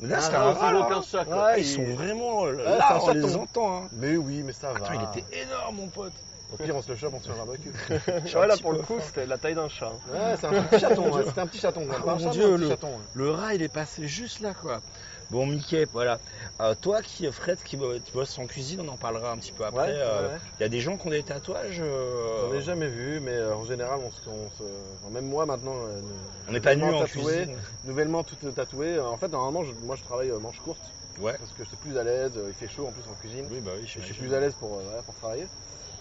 [0.02, 0.74] Mais Là, rat, un c'est rat.
[0.74, 0.80] là.
[0.80, 1.02] aucun.
[1.32, 3.78] Ah, Ouais, ils sont vraiment c'est là, un on les entend.
[3.84, 3.90] Hein.
[3.94, 4.78] Mais oui, mais ça va.
[4.86, 6.12] Attends, il était énorme, mon pote.
[6.52, 7.72] Au pire, on se le chope, on se fait un barbecue.
[8.36, 9.88] Ouais, là, pour le coup, c'était la taille d'un chat.
[9.88, 10.00] hein.
[10.12, 11.24] Ouais, c'est un petit chaton, ouais.
[11.26, 11.88] C'était un petit chaton.
[11.90, 12.88] Oh mon chat, Dieu, mais un petit le- chaton.
[12.90, 13.04] ouais.
[13.14, 14.82] Le rat, il est passé juste là, quoi.
[15.30, 16.20] Bon, Mickey, voilà.
[16.62, 19.94] Euh, toi, qui, Fred, qui bosses en cuisine, on en parlera un petit peu après.
[19.94, 20.38] Ouais, Euh, ouais.
[20.60, 21.80] Il y a des gens qui ont des tatouages.
[21.82, 24.64] euh, J'en ai jamais vu, mais euh, en général, on se, on se-
[25.00, 26.02] enfin, même moi maintenant, euh,
[26.50, 27.58] On n'est pas nu nouvellement en tatoué, cuisine.
[27.86, 29.00] nouvellement tout tatoué.
[29.00, 30.82] En fait, normalement, je- moi, je travaille euh, manche courte
[31.20, 31.36] Ouais.
[31.38, 32.34] parce que j'étais plus à l'aise.
[32.48, 33.48] Il fait chaud en plus en cuisine.
[33.50, 35.48] Oui, bah oui, je suis plus à l'aise pour, euh, voilà, pour travailler.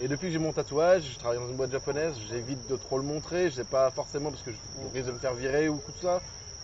[0.03, 2.97] Et depuis que j'ai mon tatouage, je travaille dans une boîte japonaise, j'évite de trop
[2.97, 4.57] le montrer, je sais pas forcément parce que je
[4.95, 6.23] risque de me faire virer ou tout ça.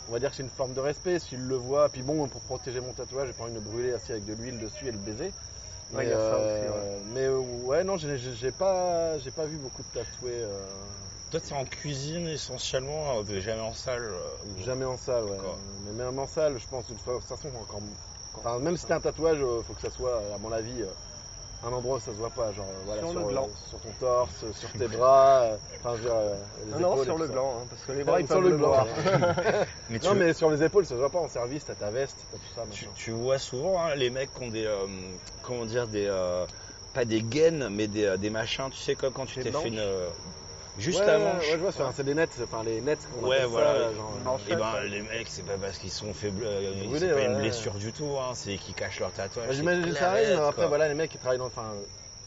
[0.09, 1.91] On va dire que c'est une forme de respect s'il le voit.
[1.91, 4.33] Puis bon, pour protéger mon tatouage, j'ai pas envie de me brûler assis avec de
[4.33, 5.35] l'huile dessus et le baiser.
[5.93, 7.01] Mais, il y a ça euh, aussi, ouais.
[7.15, 10.33] mais euh, ouais, non, j'ai- pas, j'ai pas vu beaucoup de tatoués.
[10.33, 10.59] euh,
[11.31, 14.03] Toi, t'es en cuisine essentiellement, jamais en salle.
[14.03, 15.39] euh, Jamais en salle, ouais.
[15.85, 17.81] Mais même en salle, je pense de toute façon encore.
[18.35, 20.87] Enfin, même si t'as un tatouage, faut que ça soit, à mon avis, euh,
[21.65, 23.49] un endroit où ça se voit pas, genre voilà, Sur sur, le gland.
[23.69, 27.19] sur ton torse, euh, sur tes bras, euh, enfin, dire, euh, les Non, épaules sur
[27.19, 28.87] le gland, hein, parce que les bras, ils sur peuvent le le voir.
[29.91, 31.91] Mais tu, Non, mais sur les épaules, ça se voit pas en service, t'as ta
[31.91, 34.65] veste, t'as tout ça, tu, vois souvent hein, les mecs qui ont des.
[34.67, 34.87] euh,
[35.43, 36.07] comment dire, des.
[36.07, 36.45] euh,
[36.95, 39.69] pas des gaines, mais des, euh, des machins, tu sais, comme quand tu t'es fait
[39.69, 39.81] une.
[40.79, 41.43] Juste ouais, la ouais, manche.
[41.43, 43.73] ouais, je vois, c'est des nets, enfin les nets qu'on Ouais, voilà.
[43.73, 44.41] ça, là, genre, Une manche.
[44.49, 47.43] Et ben les mecs c'est pas parce qu'ils sont faibles, euh, c'est pas une ouais.
[47.43, 49.55] blessure du tout, hein, c'est qu'ils cachent leur tatouage.
[49.55, 50.67] J'imagine ça arrive, après, quoi.
[50.67, 51.47] voilà, les mecs qui travaillent dans.
[51.47, 51.73] Enfin,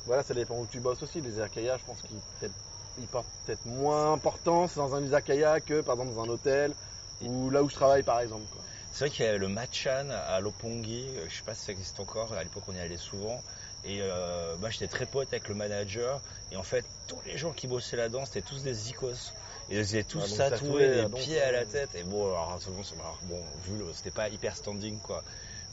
[0.05, 1.21] voilà, ça dépend où tu bosses aussi.
[1.21, 6.15] Les izakaya, je pense qu'ils portent peut-être moins importance dans un izakaya que par exemple
[6.15, 6.73] dans un hôtel
[7.21, 8.45] ou là où je travaille par exemple.
[8.51, 8.61] Quoi.
[8.91, 11.71] C'est vrai qu'il y a le Machan à Lopongi, euh, je sais pas si ça
[11.71, 13.43] existe encore, à l'époque on y allait souvent.
[13.83, 17.53] Et euh, moi j'étais très pote avec le manager et en fait tous les gens
[17.53, 19.13] qui bossaient là-dedans c'était tous des zikos.
[19.69, 21.65] Et ils étaient tous Ah, tatoués, des donc, pieds à la ouais.
[21.65, 21.95] tête.
[21.95, 25.23] Et bon, alors, c'est bon, c'est- alors, bon vu le- c'était pas hyper standing quoi.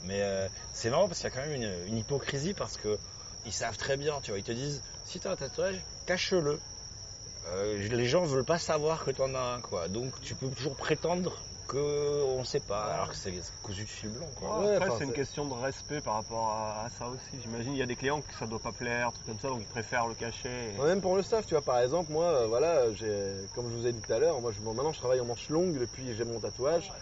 [0.02, 2.98] Mais euh, c'est marrant parce qu'il y a quand même une, une hypocrisie parce que
[3.44, 6.60] ils savent très bien, tu vois, ils te disent si t'as un tatouage, cache-le.
[7.46, 9.88] Euh, les gens veulent pas savoir que t'en as un quoi.
[9.88, 14.08] Donc tu peux toujours prétendre que on sait pas alors que c'est cousu de fil
[14.10, 14.60] blanc quoi.
[14.60, 17.40] Ouais, Après, enfin, c'est une question de respect par rapport à, à ça aussi.
[17.42, 19.60] J'imagine il y a des clients que ça doit pas plaire, trucs comme ça, donc
[19.62, 20.74] ils préfèrent le cacher.
[20.74, 23.68] et- Ouais, Même pour le staff, tu vois, par exemple, moi, euh, voilà, j'ai, comme
[23.70, 25.48] je vous ai dit tout à l'heure, moi, je, bon, maintenant, je travaille en manche
[25.48, 26.92] longue depuis j'ai mon tatouage.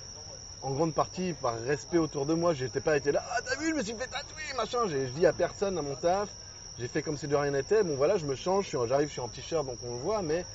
[0.62, 3.68] En grande partie, par respect autour de moi, j'étais pas été là, ah, t'as vu,
[3.70, 4.78] je me suis fait tatouer, machin.
[4.88, 6.30] J'ai, je dis à personne à mon taf,
[6.78, 7.82] j'ai fait comme si de rien n'était.
[7.84, 10.46] Bon, voilà, je me change, j'arrive, je suis en t-shirt, donc on le voit, mais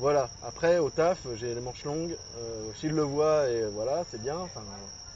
[0.00, 0.30] voilà.
[0.42, 2.16] Après, au taf, j'ai les manches longues.
[2.38, 4.38] Euh, s'il le voit, et voilà, c'est bien.
[4.38, 4.62] Enfin,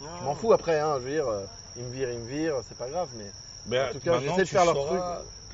[0.01, 1.45] je m'en fous après, hein, je veux dire, euh,
[1.77, 4.45] il me vire, il me vire, c'est pas grave, mais en tout cas, j'essaie de
[4.45, 5.01] tu faire leur truc.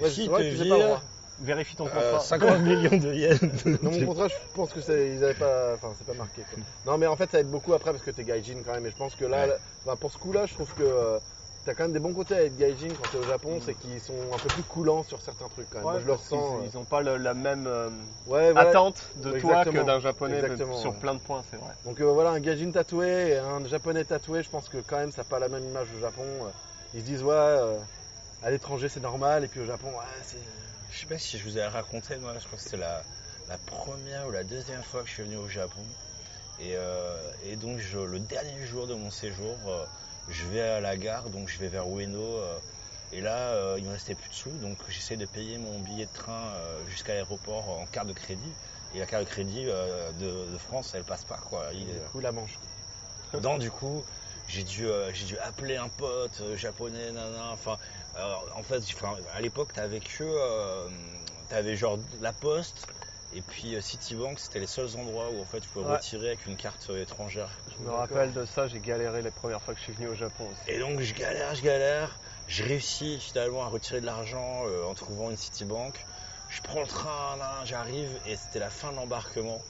[0.01, 1.01] Ouais, si vrai le vire.
[1.43, 2.19] Vérifie ton euh, contrat.
[2.21, 3.40] 50 millions de yens.
[3.83, 6.43] Dans mon contrat, je pense que c'est, ils avaient pas, enfin, c'est pas marqué.
[6.43, 6.62] Quoi.
[6.85, 8.85] Non, mais en fait, ça aide beaucoup après parce que t'es gaijin quand même.
[8.85, 9.47] Et je pense que là, Ouais.
[9.47, 9.55] là,
[9.87, 11.19] enfin, pour ce coup-là, je trouve que euh,
[11.64, 14.01] t'as quand même des bons côtés à être gaijin quand t'es au Japon, c'est qu'ils
[14.01, 15.87] sont un peu plus coulants sur certains trucs quand même.
[15.87, 16.61] Ouais, Moi, je le parce qu'ils- ressens.
[16.61, 17.90] euh, Ils n'ont pas le- la même euh,
[18.27, 18.70] Ouais, voilà.
[18.70, 20.40] attente de toi que d'un japonais
[20.75, 20.99] sur ouais.
[20.99, 21.75] plein de points, c'est vrai.
[21.85, 25.12] Donc euh, voilà, un gaijin tatoué et un japonais tatoué, je pense que quand même,
[25.12, 26.25] ça n'a pas la même image au Japon.
[26.25, 26.49] Euh,
[26.94, 27.79] Ils se disent, ouais, euh,
[28.42, 30.38] à l'étranger, c'est normal, et puis au Japon, ouais, c'est.
[30.90, 33.05] Je sais pas si je vous ai raconté, moi, je crois que c'était la,
[33.49, 35.83] la première ou la deuxième fois que je suis venu au Japon.
[36.59, 39.85] Et, euh, et donc, je- le dernier jour de mon séjour, euh,
[40.31, 42.21] je vais à la gare, donc je vais vers Ueno.
[42.21, 42.59] euh,
[43.12, 46.07] et là, euh, il me restait plus de sous, donc j'essaie de payer mon billet
[46.07, 48.53] de train euh, jusqu'à l'aéroport en carte de crédit.
[48.95, 51.66] Et la carte de crédit de, de France, elle passe pas, quoi.
[51.73, 52.59] Il Du coup, la manche.
[53.40, 54.05] donc du coup,
[54.51, 57.51] j'ai dû, euh, j'ai dû appeler un pote euh, japonais, nana.
[57.53, 57.79] Enfin,
[58.16, 58.83] euh, en fait,
[59.35, 60.88] à l'époque, t'avais que,
[61.49, 62.87] t'avais genre la poste
[63.33, 65.97] et puis euh, Citibank, c'était les seuls endroits où en fait tu pouvais Ouais.
[65.97, 67.49] retirer avec une carte euh, étrangère.
[67.79, 70.14] Je me rappelle de ça, j'ai galéré les premières fois que je suis venu au
[70.14, 70.71] Japon aussi.
[70.71, 72.19] Et donc je galère, je galère.
[72.49, 76.05] Je réussis finalement à retirer de l'argent euh, en trouvant une Citibank.
[76.49, 79.62] Je prends le train, j'arrive et c'était la fin de l'embarquement.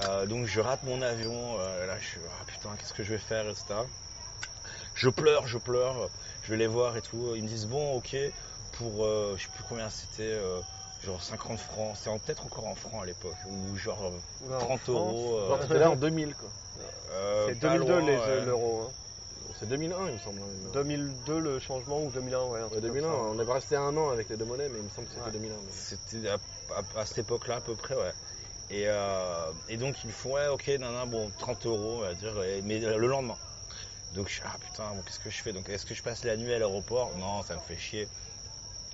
[0.00, 1.56] Euh, donc je rate mon avion.
[1.58, 3.64] là, je suis ah putain, qu'est-ce que je vais faire, etc.
[4.94, 6.10] Je pleure, je pleure,
[6.42, 7.34] je vais les voir et tout.
[7.36, 8.16] Ils me disent bon, ok,
[8.72, 10.36] pour je sais plus combien c'était,
[11.06, 14.54] genre 50 francs, c'est en- peut-être encore en francs à l'époque, ou genre euh, Ouais,
[14.56, 15.36] en 30 France, euros.
[15.38, 16.48] euh, c'était là en 2000 quoi.
[17.12, 18.44] euh, C'est pas 2002 loin, les- ouais.
[18.44, 18.80] l'euro.
[18.82, 18.92] hein.
[19.58, 20.40] C'est 2001 il me semble.
[20.42, 20.70] hein.
[20.74, 22.62] 2002 le changement ou 2001 ouais.
[22.64, 23.42] Ouais, truc 2001, comme ça.
[23.44, 25.26] on est resté un an avec les deux monnaies, mais il me semble que c'était
[25.26, 25.32] Ouais.
[25.32, 25.54] 2001.
[25.54, 26.38] mais- C'était à,
[26.74, 28.12] à- à cette époque-là à peu près, ouais.
[28.68, 32.00] Et, euh, et donc ils me font ouais ok nan, nan, bon 30 euros on
[32.00, 33.36] va dire et- mais le lendemain.
[34.12, 35.52] Donc je suis ah putain bon, qu'est-ce que je fais?
[35.52, 37.16] Donc est-ce que je passe la nuit à l'aéroport?
[37.16, 38.08] Non ça me fait chier.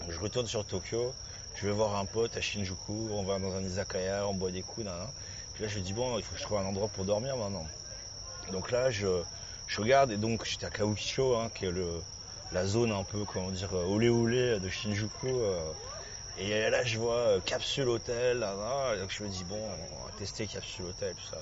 [0.00, 1.12] Donc, je retourne sur Tokyo,
[1.54, 4.62] je vais voir un pote à Shinjuku, on va dans un izakaya, on boit des
[4.62, 5.08] coups, nan, nan.
[5.54, 7.36] Puis là je me dis bon il faut que je trouve un endroit pour dormir
[7.36, 7.66] maintenant.
[8.50, 9.22] Donc là je,
[9.66, 11.72] je regarde et donc j'étais à Kabukicho hein, qui est
[12.52, 15.28] la zone un peu comment dire euh, olé olé de Shinjuku.
[15.28, 15.72] euh,
[16.38, 20.12] et là, je vois euh, capsule hôtel, et donc je me dis, bon, on va
[20.18, 21.36] tester capsule hôtel, tout ça.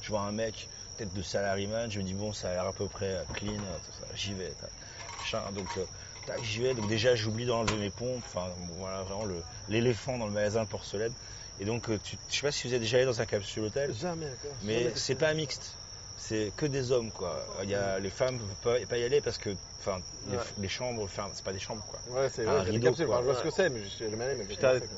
[0.00, 2.72] Je vois un mec, tête de salaryman, je me dis, bon, ça a l'air à
[2.72, 4.06] peu près euh, clean, tout ça.
[4.14, 4.52] J'y vais.
[5.52, 5.68] Donc,
[6.30, 6.74] tac, j'y vais.
[6.74, 8.22] Donc, déjà, j'oublie d'enlever mes pompes.
[8.26, 9.26] Enfin, voilà, vraiment
[9.68, 11.12] l'éléphant dans le magasin de porcelaine.
[11.60, 13.64] Et donc, euh, tu, je sais pas si vous êtes déjà allé dans un capsule
[13.64, 14.56] hôtel, Jamais, d'accord.
[14.64, 15.76] mais c'est pas mixte.
[16.16, 17.46] C'est que des hommes, quoi.
[17.62, 20.42] Il y a, les femmes ne peuvent pas y aller parce que, enfin, les, Ouais.
[20.58, 21.98] les chambres, enfin, c'est pas des chambres, quoi.
[22.14, 23.18] Ouais, c'est Un rideau, quoi.
[23.20, 24.36] Je vois ce que c'est, mais je sais jamais.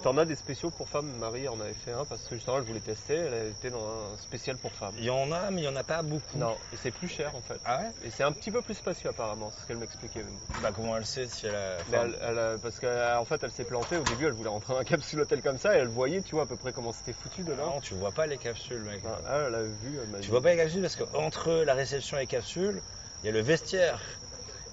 [0.02, 2.64] T'en as des spéciaux pour femmes, Marie en avait fait un parce que justement elle
[2.64, 4.94] voulait tester, elle était dans un spécial pour femmes.
[4.98, 6.36] Il y en a, mais il y en a pas beaucoup.
[6.38, 7.60] Non, et c'est plus cher en fait.
[7.64, 7.90] Ah ouais?
[8.04, 10.22] Et c'est un petit peu plus spacieux apparemment, c'est ce qu'elle m'expliquait.
[10.22, 10.36] même.
[10.62, 11.76] Bah comment elle sait si elle a...
[11.88, 14.72] Enfin, elle- elle a- parce qu'en fait elle s'est plantée au début, elle voulait rentrer
[14.74, 16.92] dans un capsule hôtel comme ça et elle voyait, tu vois à peu près comment
[16.92, 17.74] c'était foutu dedans.
[17.74, 19.02] non, tu vois pas les capsules, mec.
[19.04, 19.18] Enfin,
[19.48, 22.16] elle, a vu, elle m'a Tu dit- vois pas les capsules parce qu'entre la réception
[22.16, 22.82] et les capsules,
[23.22, 24.00] il y a le vestiaire.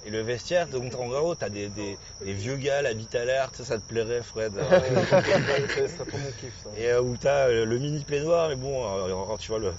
[0.06, 3.26] Et le vestiaire, donc en gros, t'as des, des, des vieux gars, la bite à
[3.26, 4.54] l'air, ça te plairait, Fred.
[4.56, 6.70] Ouais, c'est mon kiff ça.
[6.78, 9.74] Et euh, où t'as euh, le mini peignoir, mais bon, euh, encore, tu vois, le,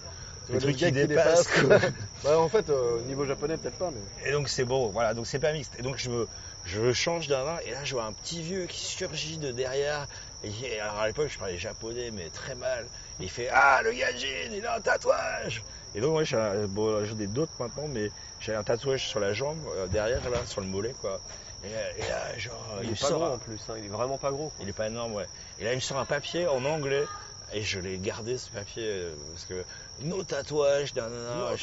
[0.59, 1.49] truc qui dépasse.
[2.25, 4.29] Bah, en fait, euh, au niveau japonais, peut-être pas, mais.
[4.29, 5.73] Et donc c'est bon, voilà, donc c'est pas mixte.
[5.79, 6.29] Et donc je me,
[6.67, 10.07] je change d'un vin, et là je vois un petit vieux qui surgit de derrière.
[10.43, 12.91] Et alors à l'époque je parlais japonais, mais très mal.
[13.19, 17.05] Et il fait Ah, le Yajin, il a un tatouage Et donc moi j'ai bon,
[17.05, 20.67] ai d'autres maintenant, mais j'ai un tatouage sur la jambe, euh, derrière là, sur le
[20.67, 21.23] mollet quoi.
[21.63, 21.69] Et,
[22.03, 23.89] et là, genre, Il me est pas sort gros un- en plus, hein, il est
[23.89, 24.51] vraiment pas gros.
[24.51, 24.65] quoi.
[24.65, 25.29] il est pas énorme, ouais.
[25.59, 27.11] Et là, il me sort un papier en anglais.
[27.53, 29.65] Et je l'ai gardé ce papier euh, parce que
[29.99, 31.57] nos tatouages, nanana, No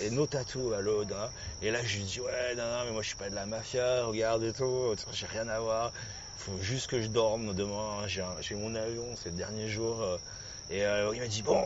[0.00, 1.12] et nos tatous à l'aude.
[1.12, 1.32] hein.
[1.60, 4.04] Et là, je lui dis ouais, nanana, mais moi je suis pas de la mafia,
[4.04, 5.92] regarde et tout, j'ai rien à voir.
[6.38, 8.06] Faut juste que je dorme demain.
[8.06, 10.00] J'ai j'ai mon avion, c'est le dernier jour.
[10.02, 10.16] euh.
[10.70, 11.64] et euh, il m'a dit bon,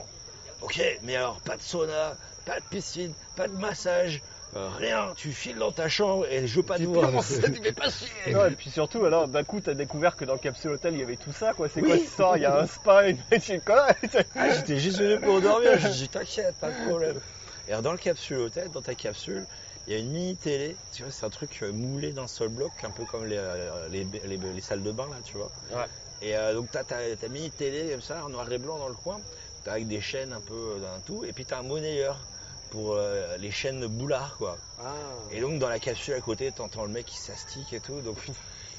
[0.63, 4.23] ok, mais alors pas de sauna, pas de piscine, pas de massage.
[4.57, 7.11] euh, rien, tu files dans ta chambre et je veux pas te voir.
[7.77, 8.33] Pas chier.
[8.33, 11.01] Non, et puis surtout, alors d'un coup, t'as découvert que dans le capsule hôtel, il
[11.01, 11.69] y avait tout ça, quoi.
[11.69, 11.89] C'est Oui.
[11.89, 12.37] quoi cette histoire?
[12.39, 13.61] Il y a un spa, une une
[14.37, 15.79] Ah, j'étais juste venu pour dormir.
[15.79, 17.21] Je dis t'inquiète, pas de problème.
[17.69, 19.47] Et alors, dans le capsule hôtel, dans ta capsule,
[19.87, 20.77] il y a une mini télé.
[20.93, 23.89] Tu vois, c'est un truc euh, moulé d'un seul bloc, un peu comme les, euh,
[23.89, 25.51] les, les- les salles de bain là, tu vois.
[25.71, 25.87] Ouais.
[26.21, 28.89] Et euh, donc t'as ta, ta mini télé comme ça, en noir et blanc dans
[28.89, 29.21] le coin.
[29.67, 31.25] Avec des chaînes un peu euh, dans tout.
[31.25, 32.27] Et puis t'as un monnayeur
[32.71, 34.59] pour euh, les chaînes boulards quoi.
[34.79, 34.93] Ah,
[35.31, 38.01] Et donc dans la capsule à côté, t'entends le mec qui s'astique et tout.
[38.01, 38.19] Donc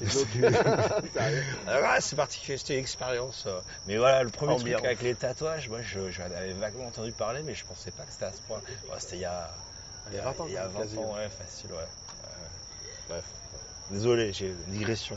[2.00, 3.46] c'est particulier, c'était une expérience.
[3.86, 4.80] Mais voilà, le premier Ambiance.
[4.80, 8.04] truc avec les tatouages, moi je- j'en avais vaguement entendu parler, mais je pensais pas
[8.04, 8.60] que c'était à ce point.
[8.88, 9.50] Ouais, c'était il y a,
[10.10, 10.98] Il y a 20 ans, il y a quand même, 20 quasi.
[10.98, 11.78] ans, ouais, facile, ouais.
[11.78, 11.86] Ouais.
[13.08, 13.24] Bref.
[13.90, 15.16] Désolé, j'ai une digression.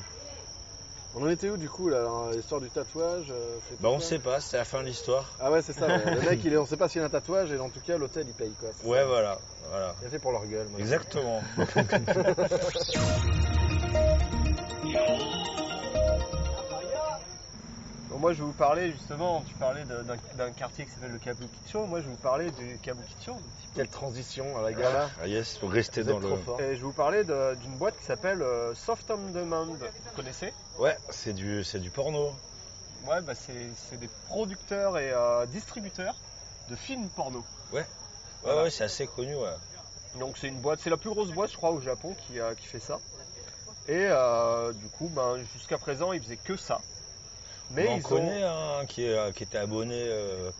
[1.15, 4.39] On en était où du coup là, l'histoire du tatouage euh, Bah on sait pas,
[4.39, 5.26] c'était la fin de l'histoire.
[5.39, 5.88] Ah ouais, c'est ça.
[5.88, 6.15] ouais.
[6.15, 7.97] Le mec, il est, on sait pas s'il a un tatouage et en tout cas,
[7.97, 8.69] l'hôtel il paye quoi.
[8.80, 9.06] c'est Ouais, ça.
[9.06, 9.95] voilà, voilà.
[10.02, 10.67] Il a fait pour leur gueule.
[10.67, 10.80] moi.
[10.80, 11.41] Exactement.
[18.09, 21.85] Bon, moi, je vais vous parler justement, tu parlais d'un quartier qui s'appelle le Kabukicho.
[21.85, 23.33] Moi, je vais vous parler du Kabukicho.
[23.33, 23.73] un petit peu.
[23.75, 25.09] Quelle transition à la gala.
[25.21, 26.27] Ah yes, faut rester Vous dans le.
[26.27, 26.61] trop fort.
[26.61, 29.65] Et je vais vous parler d'une boîte qui s'appelle euh, Soft on Demand.
[29.65, 29.77] Vous
[30.15, 30.53] connaissez?
[30.79, 32.33] Ouais, c'est du, c'est du porno.
[33.05, 36.15] Ouais, bah c'est c'est des producteurs et euh, distributeurs
[36.69, 37.43] de films porno.
[37.71, 37.85] Ouais,
[38.43, 38.63] Voilà.
[38.63, 39.53] ouais, c'est assez connu, ouais.
[40.19, 42.53] Donc c'est une boîte, c'est la plus grosse boîte je crois au Japon qui, euh,
[42.55, 42.99] qui fait ça.
[43.87, 46.81] Et euh, du coup, ben, jusqu'à présent ils faisaient que ça.
[47.71, 48.80] Mais on ils connaît ont...
[48.80, 50.52] un qui, est- euh, qui était abonné euh,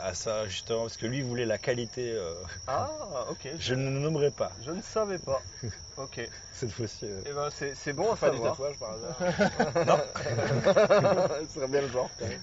[0.00, 2.12] à ça justement parce que lui voulait la qualité.
[2.12, 2.34] euh,
[2.66, 2.88] Ah,
[3.30, 3.48] ok.
[3.58, 5.42] je ne le nommerai pas Je ne savais pas.
[5.98, 6.18] Ok.
[6.18, 7.06] Et cette fois-ci.
[7.06, 7.22] euh.
[7.24, 8.52] ben c'est bon à Pas du savoir.
[8.52, 9.16] tatouage par hasard.
[11.48, 12.10] Ce serait bien le genre.
[12.18, 12.40] quand même.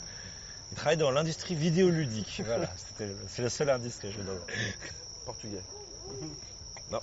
[0.72, 2.42] Il travaille dans l'industrie vidéoludique.
[2.46, 2.68] voilà,
[3.28, 4.42] c'est le seul indice que je donne.
[5.24, 5.62] Portugais.
[6.90, 7.00] Non.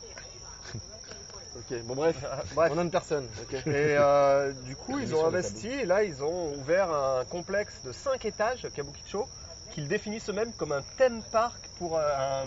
[1.60, 2.16] Ok, bon bref,
[2.54, 2.72] Bref.
[2.74, 3.28] on a une personne.
[3.52, 7.92] Et euh, du coup, ils ont investi et là, ils ont ouvert un complexe de
[7.92, 9.28] 5 étages, Kabukicho,
[9.72, 12.46] qu'ils définissent eux-mêmes comme un theme park pour euh, un,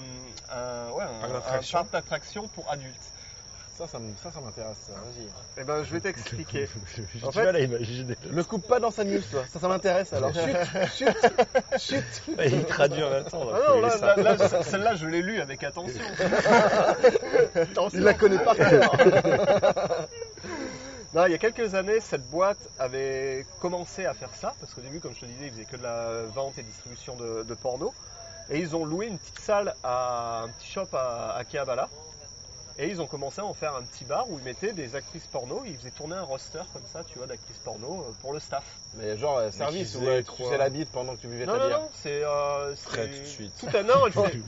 [0.56, 1.78] un- ouais, un- Parc un d'attraction.
[1.80, 3.13] parc d'attraction pour adultes.
[3.78, 4.78] Ça, ça, me- ça, ça m'intéresse.
[4.86, 5.28] ça, Vas-y.
[5.58, 6.70] Eh ben, je vais t'expliquer.
[7.24, 8.16] En fait- mal à imaginer.
[8.30, 9.44] Me coupe pas dans sa news, toi.
[9.52, 10.14] Ça, ça m'intéresse.
[10.14, 11.18] Alors, chut, chut,
[11.80, 12.04] chut.
[12.46, 13.48] Il traduit en même temps.
[13.52, 16.02] Ah non, là, là, là, celle-là, je l'ai lue avec attention.
[17.56, 17.90] attention.
[18.00, 18.92] Il la connaît par cœur.
[21.14, 24.82] Non, il y a quelques années, cette boîte avait commencé à faire ça, parce qu'au
[24.82, 27.54] début, comme je te disais, ils faisaient que de la vente et distribution de, de
[27.54, 27.94] porno.
[28.50, 31.88] Et ils ont loué une petite salle à un petit shop à, à Akihabara.
[32.80, 35.28] Et ils ont commencé à en faire un petit bar où ils mettaient des actrices
[35.28, 35.62] porno.
[35.66, 38.64] Ils faisaient tourner un roster comme ça, tu vois, d'actrices porno euh, pour le staff.
[38.98, 41.46] Mais genre, euh, service ou faisait euh, tu faisais la bite pendant que tu buvais
[41.46, 42.24] Non, ta non, bière non, c'est.
[42.24, 43.54] Euh, c'est- tout de suite.
[43.60, 44.42] Tout à non, elles faisaient-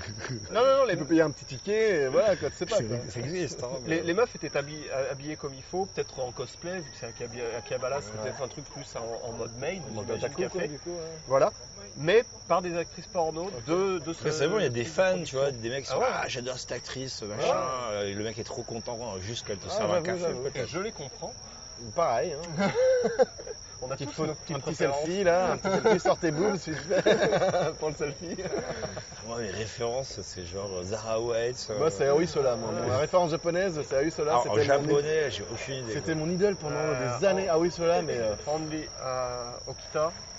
[0.52, 2.66] non, non, non, les, Tu peux payer un petit ticket, et voilà, quoi, tu sais
[2.66, 2.78] pas.
[2.78, 2.98] quoi.
[3.10, 3.64] Ça existe.
[3.64, 6.98] Hein, les, les meufs étaient habillées, habillées comme il faut, peut-être en cosplay, vu que
[7.00, 8.24] c'est Akihabara, Akihabara, c'est Ouais.
[8.24, 10.68] peut-être un truc plus en, en mode maid, En mode otaku, quoi, café.
[10.68, 10.90] du coup.
[10.90, 11.18] ouais.
[11.28, 11.52] Voilà.
[11.98, 14.30] Mais par des actrices porno de, de ce.
[14.30, 16.06] C'est bon, il y a des fans, tu vois, des mecs qui sont Ah ouais.
[16.24, 17.54] Ah, j'adore cette actrice, machin.
[18.16, 20.34] Euh, le mec est trop content euh, juste qu'elle te Ah, serve un café.
[20.68, 21.34] je les comprends.
[21.94, 22.70] Pareil, hein.
[23.82, 26.56] On a Petite tous photo, un petit selfie là, un petit selfie, sort tes boobs
[26.58, 27.04] s'il te plaît,
[27.80, 28.38] pour le selfie.
[29.28, 31.68] Moi, mes références, c'est genre Zara White.
[31.70, 32.56] euh, Moi, c'est Aoi Sola.
[32.56, 32.72] Moi.
[32.88, 34.32] Ma référence japonaise, c'est Aoi Sola.
[34.32, 35.94] alors, en japonais, j'ai aucune idée.
[35.94, 37.50] c'était mon idole pendant Euh, des années.
[37.50, 38.18] Aoi Sola, mais.
[38.18, 39.52] euh, Only euh,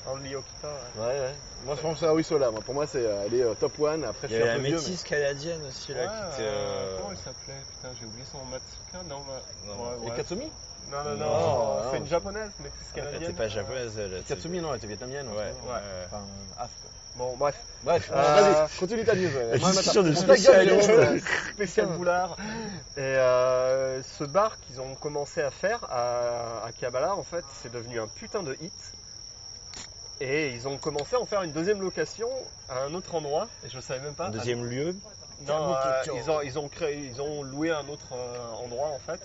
[0.09, 0.69] Only Okita.
[0.69, 1.03] ouais.
[1.03, 1.35] ouais, ouais.
[1.65, 2.51] Moi, je pense que c'est Aoi Sola.
[2.51, 2.61] Moi.
[2.61, 4.05] Pour moi, c'est, euh, elle est euh, top one.
[4.05, 4.77] Après, Il je y suis un la peu vieux.
[4.77, 6.49] métisse canadienne aussi, là, Ouais, qui était.
[6.49, 8.45] euh, euh, Comment elle s'appelle Putain, j'ai oublié son nom.
[8.45, 9.09] Matsuka?
[9.09, 9.83] Non, ma- Non.
[9.83, 10.17] ouais, mais- Et.
[10.17, 10.53] Katsumi
[10.93, 11.27] Non, non, non.
[11.27, 12.05] Non, c'est non.
[12.05, 13.35] une japonaise, mais plus Elle était canadienne.
[13.35, 14.13] pas japonaise, elle.
[14.15, 15.29] était- Katsumi, non, elle était vietnamienne.
[15.29, 15.53] Ouais, ouais.
[16.07, 16.91] Enfin, euh, Af, quoi.
[17.17, 17.57] Bon, bref.
[17.83, 18.15] Bref, Euh,
[18.67, 19.27] vas-y, continue ta news.
[19.35, 19.59] ouais.
[19.59, 20.87] Moi, discussion de on ta gueule, spécialiste.
[20.87, 21.21] Jérôme.
[21.55, 22.37] spécial boulard.
[22.97, 27.73] Et euh, ce bar qu'ils ont commencé à faire à, à Kiabala, en fait, c'est
[27.73, 28.73] devenu un putain de hit.
[30.21, 32.29] Et ils ont commencé à en faire une deuxième location
[32.69, 33.49] à un autre endroit.
[33.65, 34.27] Et je savais même pas.
[34.27, 34.97] Un deuxième lieu.
[35.47, 38.99] Non, euh, ils, ont, ils, ont créé, ils ont loué un autre euh, endroit en
[38.99, 39.21] fait.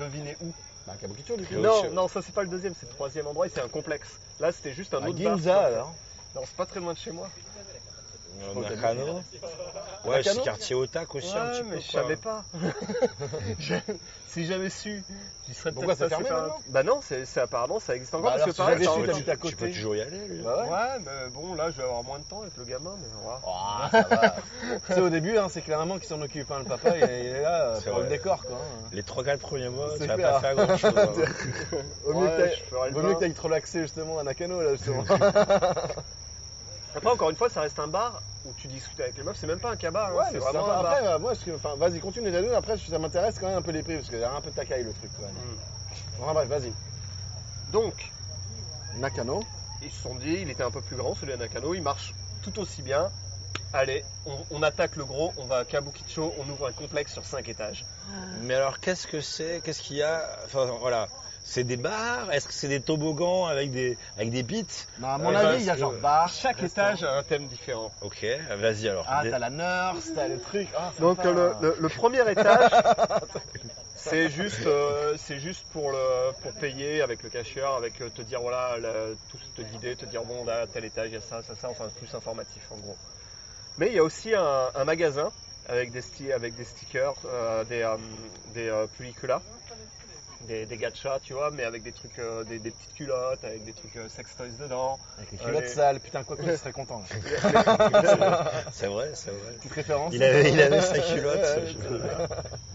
[0.00, 0.52] Devinez où
[0.86, 1.54] Bah, Kabukicho, du coup.
[1.54, 4.18] Non, non, ça c'est pas le deuxième, c'est le troisième endroit et c'est un complexe.
[4.40, 5.36] Là c'était juste un À autre bar.
[5.36, 5.94] Ginza, alors.
[6.34, 7.30] Non, c'est pas très loin de chez moi.
[8.42, 9.22] Euh, Nakano.
[10.04, 11.82] Ouais, c'est quartier Otak aussi un petit mais peu.
[11.82, 12.44] je savais pas.
[13.60, 13.74] Je-
[14.34, 15.02] si j'avais su,
[15.48, 18.30] j'y serais Pourquoi peut-être passé fermé par- Bah non, c'est c'est apparemment ça existe encore
[18.32, 19.70] Bah parce alors, que si pareil, j'avais ça su, en- t'habites à Tu peux côté.
[19.72, 20.42] toujours y aller, lui.
[20.42, 20.68] Bah ouais.
[20.70, 23.28] Ouais, mais bon là je vais avoir moins de temps avec le gamin, mais on
[23.28, 23.90] va.
[23.90, 24.30] Ça va.
[24.86, 26.50] tu sais, au début, hein, c'est clairement qui s'en occupe.
[26.50, 26.58] hein.
[26.60, 28.56] Le papa, il est, il est là C'est pour le décor, quoi.
[28.56, 28.88] hein.
[28.92, 30.92] Les 3-4 premiers mois, C'est tu vas pas faire grand chose.
[32.04, 35.04] Vaut mieux que que t'ailles te relaxer justement à Nakano, là, justement.
[36.96, 39.46] Après encore une fois, ça reste un bar où tu discutes avec les meufs, c'est
[39.46, 40.78] même pas un cabas, hein, Ouais, c'est mais vraiment sympa.
[40.78, 40.92] un bar.
[40.92, 42.52] Après, euh, moi, je- enfin, vas-y, continue les news.
[42.54, 44.50] Après, ça m'intéresse quand même un peu les prix parce qu'il y a un peu
[44.50, 45.10] de tacaille le truc.
[45.16, 45.28] Quoi.
[45.28, 46.22] Mm.
[46.22, 46.72] Enfin, bref, vas-y.
[47.72, 48.10] Donc,
[48.98, 49.40] Nakano.
[49.82, 52.14] ils se sont dit, il était un peu plus grand celui à Nakano, il marche
[52.42, 53.10] tout aussi bien.
[53.72, 57.24] Allez, on, on attaque le gros, on va à Kabukicho, on ouvre un complexe sur
[57.24, 57.84] 5 étages.
[58.42, 60.28] Mais alors, qu'est-ce que c'est Qu'est-ce qu'il y a?
[60.44, 61.08] Enfin, voilà.
[61.46, 62.32] C'est des bars?
[62.32, 64.66] Est-ce que c'est des toboggans avec des, avec des bits
[64.98, 66.28] Non, à mon Euh, avis, il y a genre que- bar.
[66.32, 66.88] Chaque restaurant.
[66.94, 67.92] étage a un thème différent.
[68.00, 68.24] Ok,
[68.58, 69.04] vas-y alors.
[69.06, 70.68] Ah, Des- t'as la nurse, t'as le truc.
[70.74, 72.70] Ah, Donc euh, le, le- le premier étage,
[73.94, 78.22] c'est juste, euh, c'est juste pour, le, pour payer avec le cashier, avec euh, te
[78.22, 81.20] dire voilà, le- tout te guider, te dire bon là, tel étage, il y a
[81.20, 82.96] ça, ça, ça, enfin plus informatif en gros.
[83.76, 85.30] Mais il y a aussi un, un magasin
[85.68, 87.96] avec des, sti- avec des stickers, euh, des, euh,
[88.54, 89.42] des euh, pelliculas,
[90.44, 93.64] des, des gachas, tu vois, mais avec des trucs, euh, des, des petites culottes, avec
[93.64, 94.98] des trucs euh, sex toys dedans.
[95.18, 95.68] Avec les culottes Allez.
[95.68, 97.00] sales, putain, quoi que je serais content.
[97.00, 98.50] là.
[98.72, 99.54] C'est vrai, c'est vrai.
[99.58, 100.12] Petite référence.
[100.14, 101.44] Il avait, il avait sa culotte.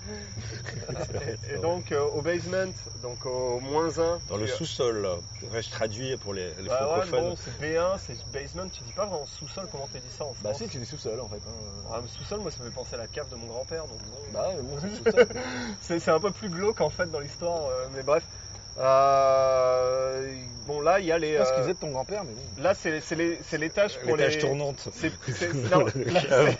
[0.09, 4.19] Ouais, Et, et donc euh, au basement, donc au moins 1.
[4.27, 5.15] Dans le sous-sol, là.
[5.51, 7.29] Ouais, je traduis pour les, les Bah ouais, francophones.
[7.29, 10.33] bon, c'est B1, c'est basement, tu dis pas vraiment sous-sol, comment t'as dit ça en
[10.33, 11.37] France Bah si, tu dis sous-sol en fait.
[11.37, 11.83] hein.
[11.91, 14.17] Ah, sous-sol, moi ça me fait penser à la cave de mon grand-père, donc bon.
[14.33, 15.27] Bah ouais, bon, c'est sous-sol.
[15.99, 18.23] C'est un peu plus glauque en fait dans l'histoire, euh, mais bref.
[18.77, 20.33] Euh,
[20.65, 21.33] bon là il y a les...
[21.33, 22.63] Je sais pas ce euh, qu'ils faisaient de ton grand-père, mais bon.
[22.63, 24.27] là c'est c'est les- c'est l'étage pour les...
[24.27, 24.87] L'étage tournante.
[24.93, 26.57] C'est- c'est- non, là, c'est-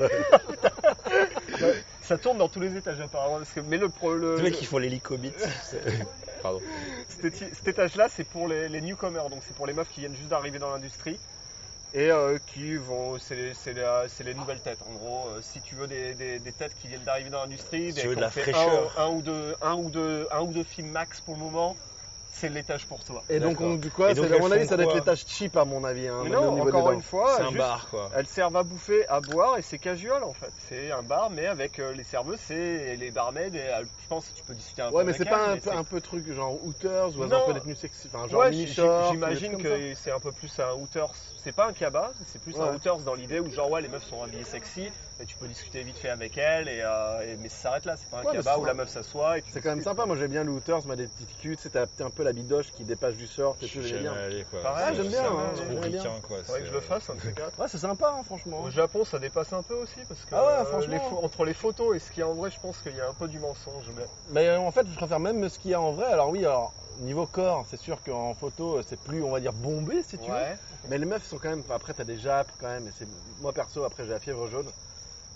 [2.09, 3.87] ça tourne dans tous les étages apparemment, parce que, mais le...
[4.17, 5.31] le Les mecs qui font l'hélicobit.
[6.41, 6.59] Pardon.
[7.07, 10.29] cet, étage-là, c'est pour les, les newcomers, donc c'est pour les meufs qui viennent juste
[10.29, 11.19] d'arriver dans l'industrie
[11.93, 13.53] et euh, qui vont, c'est
[14.23, 14.79] les nouvelles têtes.
[14.89, 17.89] En gros, euh, si tu veux des, des- des têtes qui viennent d'arriver dans l'industrie,
[17.89, 18.91] Si des- tu veux de la fraîcheur.
[18.97, 21.75] un, un ou deux, un ou deux, un ou deux films max pour le moment,
[22.39, 23.23] c'est l'étage pour toi.
[23.29, 25.57] Et donc, on, du quoi Et donc, À mon avis, ça doit être tâches cheap,
[25.57, 26.07] à mon avis.
[26.07, 28.09] Hein, Mais non, au encore une fois, C'est un juste- bar quoi.
[28.15, 30.51] Elles servent à bouffer, à boire et c'est casual en fait.
[30.67, 34.27] C'est un bar mais avec euh, les serveuses c'est les barmaids et euh, je pense
[34.27, 36.31] que tu peux discuter un peu Ouais, mais c'est pas elles, un un peu truc
[36.33, 37.43] genre Hooters ou Non.
[37.43, 40.51] un peu des tenues sexy, enfin genre Ouais, mini j'imagine que c'est un peu plus
[40.59, 41.13] un Hooters.
[41.43, 42.73] C'est pas un cabas, c'est plus un.
[42.73, 44.89] Hooters dans l'idée où genre ouais les meufs sont habillées sexy
[45.21, 47.95] et tu peux discuter vite fait avec elles et, euh, et- mais ça s'arrête là.
[47.97, 49.35] C'est pas un cabas où la meuf s'assoit.
[49.51, 50.05] C'est quand même sympa.
[50.05, 52.83] Moi, j'aime bien le Hooters, mais des petites sais, t'as un peu la bidoche qui
[52.83, 54.43] dépasse du short et tout, suis j'aime jamais bien.
[54.51, 54.61] quoi.
[54.61, 56.01] Pareil, C'est- j'aime bien, c'est hein, trop j'aime bien.
[56.01, 56.43] ricain, quoi.
[56.43, 57.59] Faudrait que je le fasse un de ces quatre.
[57.59, 58.61] Ouais, c'est sympa, hein, franchement.
[58.61, 60.93] Au Japon, ça dépasse un peu aussi parce que Ah ouais, euh, franchement.
[60.93, 62.95] les pho- entre les photos et ce qu'il y a en vrai, je pense qu'il
[62.95, 63.89] y a un peu du mensonge.
[63.95, 64.05] Mais...
[64.29, 66.05] Mais euh, en fait, je préfère même ce qu'il y a en vrai.
[66.05, 69.53] Alors oui, alors niveau corps, c'est sûr qu'en photo, euh, c'est plus, on va dire,
[69.53, 70.35] bombé si tu veux.
[70.89, 71.63] Mais les meufs sont quand même.
[71.71, 72.87] Après, t'as des japs quand même.
[72.87, 73.07] Et c'est
[73.41, 74.67] moi perso, après, j'ai la fièvre jaune.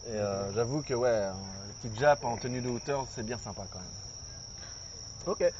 [0.05, 1.29] Et euh, j'avoue que ouais,
[1.67, 3.87] les petites japs en tenue de hauteur, c'est bien sympa quand même.
[5.25, 5.53] Ok.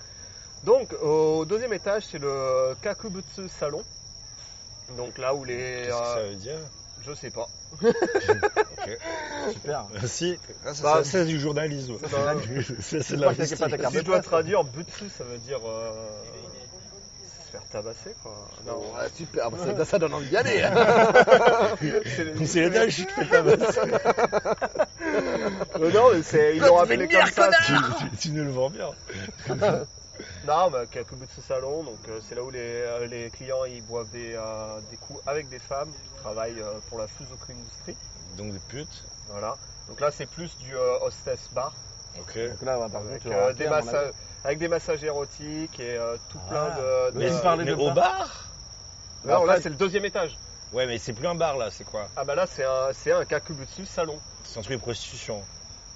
[0.64, 3.84] Donc au deuxième étage, c'est le Kakubutsu Salon.
[4.98, 5.84] Donc là où les.
[5.86, 6.60] Qu'est-ce que ça euh, veut dire?
[7.06, 7.48] je sais pas.
[9.52, 9.86] Super.
[10.06, 11.98] Si, ah, ça, Bah, ça, c'est du journalisme.
[12.80, 13.34] C'est c'est de pas
[13.68, 15.60] la pas Si je dois traduire Butsu, ça veut dire.
[15.66, 15.92] euh,
[17.46, 18.48] se faire tabasser quoi.
[18.66, 18.78] Non.
[18.80, 20.64] Ouais, super, bah, ça, ça donne envie d'y aller.
[22.06, 23.80] c'est C'est l'étage qui te fait tabasser.
[25.80, 26.56] Euh, non, mais c'est.
[26.56, 27.50] Ils l'ont appelé comme ça.
[27.66, 28.92] tu, tu- tu nous le vends bien.
[30.46, 34.10] Non, bah, Kakubutsu Salon, donc euh, c'est là où les, euh, les clients ils boivent
[34.12, 37.96] des, euh, des coups avec des femmes qui travaillent euh, pour la Fuzoku Industry.
[38.38, 39.04] Donc des putes.
[39.30, 39.56] Voilà.
[39.88, 41.74] Donc là, c'est plus du euh, hostess bar.
[42.20, 42.38] Ok.
[42.38, 44.12] Donc là, ouais, par contre, Avec, euh, rater, des massages,
[44.44, 46.50] avec des massages érotiques et euh, tout Ah.
[46.50, 47.12] plein de.
[47.12, 48.50] de- Mais parlais mais de au bar bar?
[49.26, 50.38] Non, là c'est le deuxième étage.
[50.74, 52.10] Ouais, mais c'est plus un bar là, c'est quoi?
[52.16, 54.20] Ah bah là c'est un, c'est un Kakubutsu salon.
[54.44, 55.44] C'est un truc de prostitution.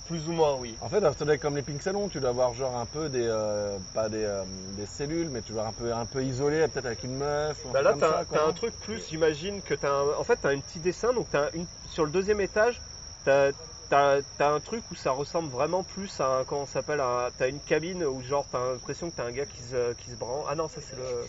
[0.08, 0.78] Plus ou moins, oui.
[0.82, 1.04] En fait,
[1.40, 4.46] comme les pink salons, tu dois avoir genre un peu des, euh, pas des, euh,
[4.76, 7.66] des cellules, mais tu dois un peu, un peu isolé, peut-être avec une meuf.
[7.66, 10.80] ou Bah là t'as un- truc plus, j'imagine que t'as en fait t'as un petit
[10.80, 12.82] dessin, donc t'as une, sur le deuxième étage,
[13.26, 13.52] t'as,
[13.90, 17.02] t'as, t'as un truc où ça ressemble vraiment plus à un, comment s'appelle,
[17.38, 20.16] t'as une cabine où genre t'as l'impression que t'as un gars qui se, qui se
[20.16, 20.46] branle.
[20.48, 21.28] Ah non ça c'est le,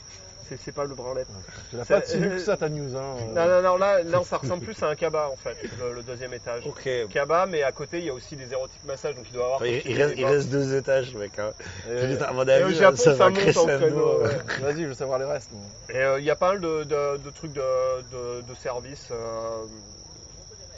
[0.49, 1.27] c'est, c'est pas le branlette.
[1.71, 2.97] Tu l'as c'est- pas si vu que ça ta news.
[2.97, 3.17] Hein.
[3.21, 3.35] euh.
[3.35, 6.03] Non non non là, là ça ressemble plus à un cabas en fait, le, le
[6.03, 6.65] deuxième étage.
[6.67, 6.89] Ok.
[7.11, 9.45] Cabas mais à côté il y a aussi des érotiques massages donc il doit y
[9.45, 9.61] avoir.
[9.61, 10.15] Enfin, il, reste,
[10.47, 11.39] il deux étages, mec.
[11.39, 11.53] Hein.
[11.91, 13.79] Et- Je dis, à mon Et au avis, Japon, ça ça va monte en crescendo.
[13.79, 14.39] créneau, ouais.
[14.63, 15.51] Vas-y, je veux savoir les restes.
[15.53, 15.63] moi.
[15.91, 19.09] Et euh, il y a pas mal de, de- de trucs de, de, de services
[19.11, 19.65] euh,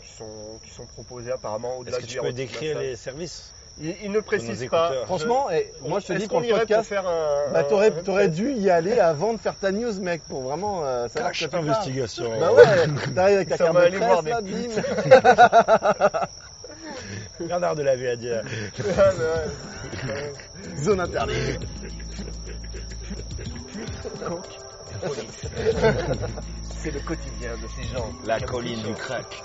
[0.05, 2.91] qui, sont, qui sont proposés apparemment au-delà Est-ce que du tu peux décrire massage.
[2.91, 3.53] les services?
[3.83, 4.93] Il, il ne précise pas.
[5.07, 7.51] Franchement, Je- moi je te dis qu'on irait pour podcast, faire un.
[7.53, 10.43] bah, un- t'aurais, un- t'aurais dû y aller avant de faire ta news, mec, pour
[10.43, 12.31] vraiment euh, savoir Cache investigation.
[12.39, 12.65] Bah ouais,
[13.15, 16.29] t'arrives avec ta Ça carte va de aller presse, voir des là, bim.
[17.47, 18.43] Bernard de la ouais.
[20.07, 20.33] Ouais.
[20.83, 21.61] Zone interdite.
[26.83, 28.11] C'est le quotidien de ces gens.
[28.27, 29.43] La colline du crack.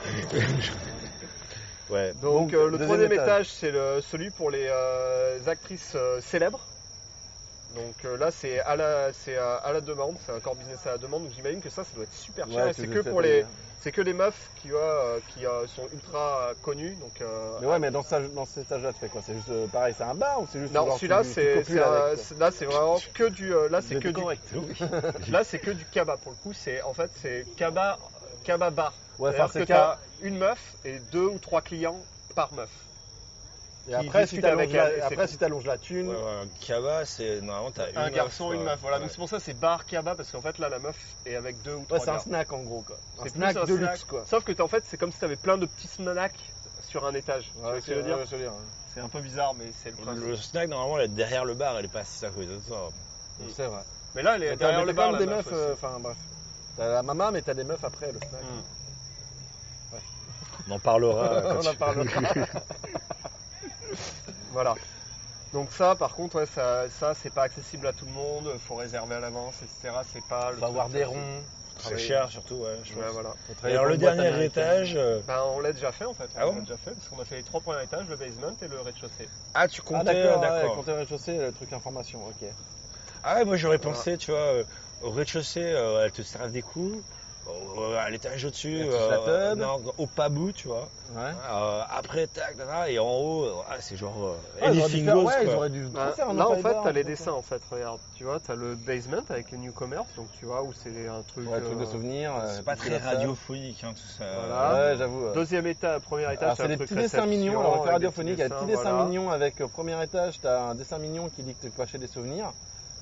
[1.90, 2.14] Ouais.
[2.22, 3.26] Donc, Donc, euh, le deuxième troisième étage.
[3.26, 6.60] étage, c'est le, celui pour les euh, actrices euh, célèbres.
[7.76, 10.88] Donc euh, là, c'est à la, c'est à, à la demande, c'est un corps business
[10.88, 11.24] à la demande.
[11.24, 12.66] Donc j'imagine que ça, ça doit être super cher.
[12.66, 13.46] Ouais, c'est que pour les,
[13.82, 16.96] c'est que les meufs qui, euh, qui euh, sont ultra connues.
[17.02, 19.22] Donc euh, Mais ouais, mais dans, ça, dans cet étage-là, tu fais quoi?
[19.22, 21.70] C'est juste euh, pareil, c'est un bar ou c'est juste non, celui-là, c'est,
[22.38, 24.22] là, vraiment que du, euh, là, c'est que du,
[25.32, 26.54] là, c'est que du kaba pour le coup.
[26.54, 28.00] C'est en fait, c'est kaba,
[28.46, 28.94] kaba bar.
[29.20, 29.98] Ouais, enfin, c'est que cas.
[30.22, 32.00] t'as une meuf et deux ou trois clients
[32.36, 32.70] par meuf.
[33.88, 37.40] Et après, si t'allonges la, après, si t'allonges la thune, Ouais, ouais, un Kaba, c'est
[37.42, 38.56] normalement t'as une un meuf, garçon, quoi.
[38.56, 38.80] une meuf.
[38.82, 39.04] Voilà, Ouais.
[39.04, 40.96] donc c'est pour ça que c'est bar kaba parce qu'en fait là la meuf
[41.28, 42.98] est avec deux ou trois ouais, c'est un snack en gros, quoi.
[43.20, 43.92] Un C'est snack plus un de snack.
[43.92, 44.24] luxe, quoi.
[44.28, 46.34] Sauf que en fait c'est comme si t'avais plein de petits snacks
[46.88, 47.52] sur un étage.
[47.54, 48.54] tu vois ce que je veux dire ouais, je veux dire.
[48.96, 50.26] C'est un peu bizarre mais c'est le principe.
[50.26, 52.60] Le snack, normalement, elle est derrière le bar, elle est pas assise à côté de
[52.68, 52.76] ça.
[53.56, 53.82] C'est vrai.
[54.16, 56.18] Mais là elle est Mais t'as derrière le bar des meuf meufs, euh, enfin bref.
[56.76, 58.42] T'as la maman, mais t'as des meufs après le snack.
[60.70, 61.56] On en parlera.
[61.62, 62.22] On en parlera.
[64.52, 64.76] Voilà.
[65.54, 68.76] Donc ça par contre ouais, ça, ça c'est pas accessible à tout le monde, faut
[68.76, 69.96] réserver à l'avance, etc.
[70.12, 71.42] C'est pas le Faut avoir des ronds.
[71.78, 72.78] C'est cher, surtout, ouais.
[72.84, 73.14] je Ouais, pense.
[73.14, 73.34] voilà.
[73.48, 74.96] Faut Et alors, le dernier étage.
[74.96, 76.30] euh, Ben, on l'a déjà fait en fait.
[76.38, 78.56] Ah on l'a déjà fait parce qu'on a fait les trois premiers étages, le basement
[78.62, 79.30] et le rez-de-chaussée.
[79.54, 80.76] Ah, tu Ah comptais, d'accord, ouais, d'accord.
[80.78, 82.48] compter au rez-de-chaussée, le truc information, ok.
[83.24, 83.98] Ah ouais, moi j'aurais Voilà.
[83.98, 84.64] pensé, tu vois, euh,
[85.04, 87.04] au rez-de-chaussée, euh, elle te serve des coups.
[87.48, 88.86] Euh, à l'étage au-dessus,
[89.26, 89.60] teub.
[89.60, 90.90] non, au pabou, tu vois.
[91.16, 91.32] Ouais.
[91.52, 95.18] Euh, après, tac, et en haut, euh, ah, c'est genre euh, Ah, ils auraient faire-
[95.24, 98.00] ouais, ils auraient dû Bah, faire là en fait t'as les dessins en fait, regarde,
[98.16, 101.50] tu vois, t'as le basement avec les newcomers, donc tu vois où c'est un truc.
[101.50, 102.34] Ouais, truc de euh, souvenirs.
[102.36, 104.26] euh, C'est pas très radiophonique, hein, tout ça.
[104.48, 104.74] Voilà.
[104.92, 105.32] Ouais, j'avoue.
[105.34, 108.56] Deuxième étage, premier étage, c'est des petits dessins mignons, alors radiophonique, il y a des
[108.56, 111.84] petits dessins mignons avec premier étage, t'as un dessin mignon qui dit que tu peux
[111.84, 112.54] acheter des souvenirs.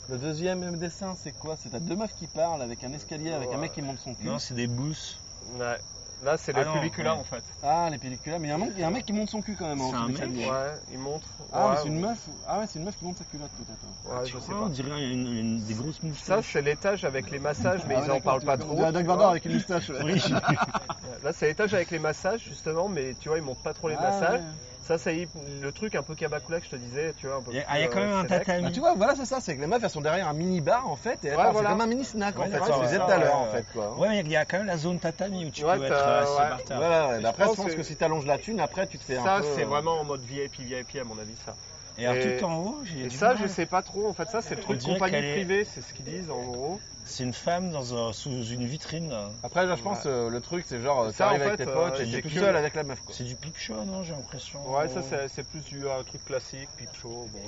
[0.10, 1.56] Le deuxième dessin, c'est quoi?
[1.58, 4.14] C'est t'as deux meufs qui parlent avec un escalier, avec un mec qui monte son
[4.16, 4.26] cul.
[4.26, 5.20] Non, c'est des boosts.
[5.58, 5.80] Ouais.
[6.24, 7.20] Là, c'est Ah les non, pelliculas ouais.
[7.20, 7.44] en fait.
[7.62, 8.40] Ah, les pelliculas.
[8.40, 9.56] Mais il y, a un mec- il y a un mec qui monte son cul
[9.58, 9.82] quand même.
[9.82, 10.38] en C'est dessous un mec?
[10.50, 11.28] Ouais, il montre.
[11.52, 12.30] Ah, Ouais, mais c'est une meuf.
[12.48, 13.84] Ah ouais, c'est une meuf qui monte sa culotte peut-être.
[14.20, 14.70] Ouais, je sais Ah, on pas.
[14.70, 16.54] dirait une, une- des grosses Ça, moustaches.
[16.54, 18.58] c'est l'étage avec les massages, mais Ah ils ouais, en d'accord, parlent tu- pas on
[18.58, 18.76] trop.
[18.76, 19.30] dirait Doug tu vois.
[19.32, 19.90] avec une moustache.
[19.90, 20.00] ouais.
[20.04, 20.22] Oui.
[21.24, 23.96] Là, c'est l'étage avec les massages, justement, mais tu vois, ils montrent pas trop les
[23.98, 24.40] Ah, massages.
[24.42, 24.46] ouais.
[24.84, 25.28] Ça, c'est
[25.62, 27.38] le truc un peu Kabakula que je te disais, tu vois.
[27.38, 28.64] Un peu Il y a, plus, ah, il y a quand euh, même un tatami.
[28.64, 30.60] Bah, tu vois, voilà, c'est ça, c'est que les meufs elles sont derrière un mini
[30.60, 31.70] bar en fait, et elles Ouais, voilà.
[31.70, 33.18] c'est comme un mini snack en Ouais, fait, que je ouais, disais ça, tout à
[33.18, 33.98] l'heure en fait quoi.
[33.98, 36.64] Ouais, il y a quand même la zone tatami où tu Ouais, peux être par
[36.64, 36.78] terre.
[36.78, 37.22] Voilà, ouais.
[37.22, 39.24] Bah, après je pense que que- si t'allonges la thune, après tu te fais un
[39.24, 39.46] Ça, peu.
[39.56, 41.56] c'est euh, vraiment en mode VIP, VIP à mon avis, ça.
[41.98, 43.38] Et alors Et- tout en haut, j'ai Et ça, mal.
[43.38, 44.08] je sais pas trop.
[44.10, 46.82] En fait, ça, c'est le truc compagnie privée, c'est ce qu'ils disent en gros.
[47.06, 49.14] C'est une femme dans un- sous une vitrine.
[49.44, 50.12] Après là je pense Ouais.
[50.12, 52.12] euh, le truc c'est genre Ça, t'arrives en avec fait, tes potes euh, et t'es
[52.12, 53.14] c'est tout que- seul avec la meuf quoi.
[53.16, 54.72] C'est du peep show, non J'ai l'impression.
[54.74, 57.28] Ouais, ça, c'est c'est plus du un truc classique, peep show.
[57.32, 57.40] Bon,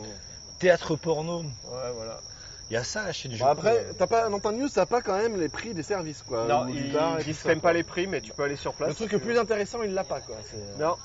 [0.60, 1.44] Théâtre porno.
[1.44, 2.22] ouais, voilà.
[2.70, 5.02] Il y a ça chez du Bon, après, t'as pas, dans ta news, t'as pas
[5.02, 6.46] quand même les prix des services quoi.
[6.48, 8.22] non, ou du ils bar et disent tout quand même ça, pas les prix, mais
[8.22, 8.90] tu peux aller sur place.
[8.90, 9.40] Le truc si le tu plus veux.
[9.40, 10.38] intéressant, il l'a pas quoi.
[10.50, 10.98] c'est- euh, Non.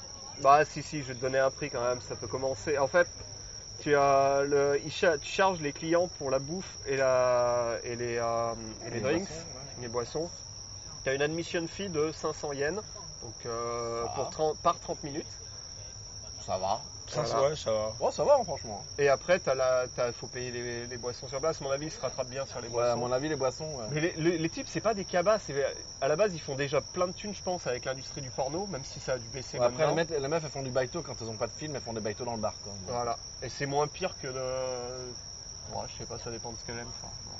[0.42, 2.78] Bah, si, si, je vais te donner un prix quand même, ça peut commencer.
[2.78, 3.06] En fait,
[3.80, 7.96] tu, as le, ils cha- tu charges les clients pour la bouffe et, la, et
[7.96, 8.54] les, euh,
[8.86, 9.28] et les drinks,
[9.80, 10.30] les boissons.
[11.02, 12.82] Tu as une admission fee de 500 yens,
[13.22, 14.30] donc euh, Ça pour va.
[14.30, 15.26] 30 par 30 minutes.
[16.46, 16.80] Ça va.
[17.10, 17.48] Ça, Voilà.
[17.48, 17.92] ouais, ça va.
[17.98, 18.84] Oh ça va hein, franchement.
[18.96, 21.60] Et après, il faut payer les, les boissons sur place.
[21.60, 22.98] À mon avis, ils se rattrapent bien sur les Ouais, à boissons.
[23.00, 23.64] mon avis les boissons.
[23.76, 23.86] ouais.
[23.90, 25.40] Mais les, les- les types, c'est pas des cabas.
[25.40, 28.30] c'est- À la base, ils font déjà plein de thunes, je pense, avec l'industrie du
[28.30, 30.62] porno, même si ça a dû baisser Ouais, après les meufs, les meufs elles font
[30.62, 32.54] du baito quand elles ont pas de film, elles font des baitos dans le bar
[32.62, 32.72] quoi.
[32.86, 33.16] Voilà.
[33.42, 34.40] Et c'est moins pire que le.
[35.74, 36.88] Ouais, je sais pas, ça dépend de ce qu'elle aime.
[36.88, 37.39] Enfin, bon, bref.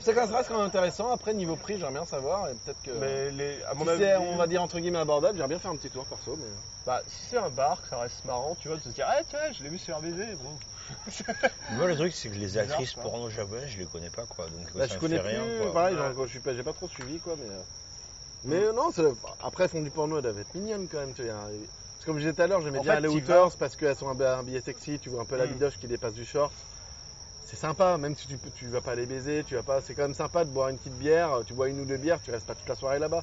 [0.00, 1.10] C'est quand ça reste quand même intéressant.
[1.10, 2.90] Après niveau prix, j'aimerais bien savoir et peut-être que.
[2.90, 5.58] Mais les, à mon si avis, c'est, on va dire entre guillemets abordable, j'aimerais bien
[5.58, 6.36] faire un petit tour perso.
[6.36, 6.46] Mais...
[6.86, 9.22] bah, si c'est un bar, que ça reste marrant, tu vois, de se dire, ah
[9.26, 10.34] tiens, je l'ai vu se faire baiser.
[10.36, 10.58] Bon.
[11.76, 14.48] Moi, le truc, c'est que les actrices porno japonaises, je les connais pas, quoi.
[14.48, 15.30] Donc, Bah, ça je connais fait plus.
[15.30, 15.72] rien, quoi.
[15.72, 16.14] pareil, Ouais.
[16.14, 17.48] genre, je suis pas, j'ai pas trop suivi quoi, mais.
[17.48, 17.62] euh,
[18.44, 19.02] Mais euh, non, c'est-
[19.40, 21.14] après elles font du porno, elles doivent être mignonnes quand même.
[21.14, 23.08] Tu vois, Parce que comme je disais tout à l'heure, j'aimais En bien fait, t'y
[23.08, 25.52] Hooters parce qu'elles sont un, un billet sexy, tu vois un peu la Mm.
[25.54, 26.52] bidoche qui dépasse du short.
[27.54, 29.80] C'est sympa, même si tu, peux- tu vas pas les baiser, tu vas pas.
[29.80, 31.42] C'est quand même sympa de boire une petite bière.
[31.46, 33.22] Tu bois une ou deux bières, tu restes pas toute la soirée là-bas.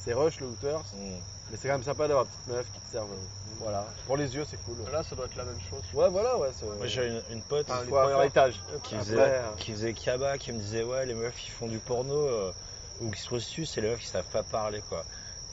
[0.00, 1.18] C'est rush le Hooters, Mm.
[1.48, 3.12] mais c'est quand même sympa d'avoir une petite meuf qui te serve.
[3.12, 3.16] euh,
[3.60, 4.78] Voilà, pour les yeux c'est cool.
[4.90, 5.82] Là, ça doit être la même chose.
[5.94, 6.48] Ouais, voilà, ouais.
[6.52, 8.22] c'est- Moi, j'ai une, une pote avoir coiffeurs.
[8.24, 8.60] l'étage.
[8.82, 11.68] qui Après, faisait, euh, qui faisait Kaba, qui me disait, ouais, les meufs qui font
[11.68, 12.52] du porno euh,
[13.00, 15.04] ou qui se prostituent, c'est les meufs qui savent pas parler, quoi.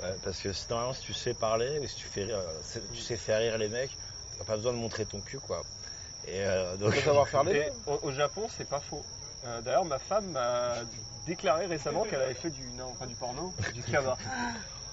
[0.02, 2.82] Euh, parce que si, normalement, si tu sais parler, ou si tu, fais rire, euh,
[2.92, 3.96] tu sais faire rire les mecs,
[4.40, 5.64] t'as pas besoin de montrer ton cul, quoi.
[6.32, 6.94] Et euh, donc.
[6.94, 7.92] faut savoir faire les Et deux.
[7.92, 9.04] au, au Japon, c'est pas faux.
[9.46, 10.74] Euh, D'ailleurs, ma femme m'a
[11.26, 14.18] déclaré récemment qu'elle avait fait du, non, du porno, du kava.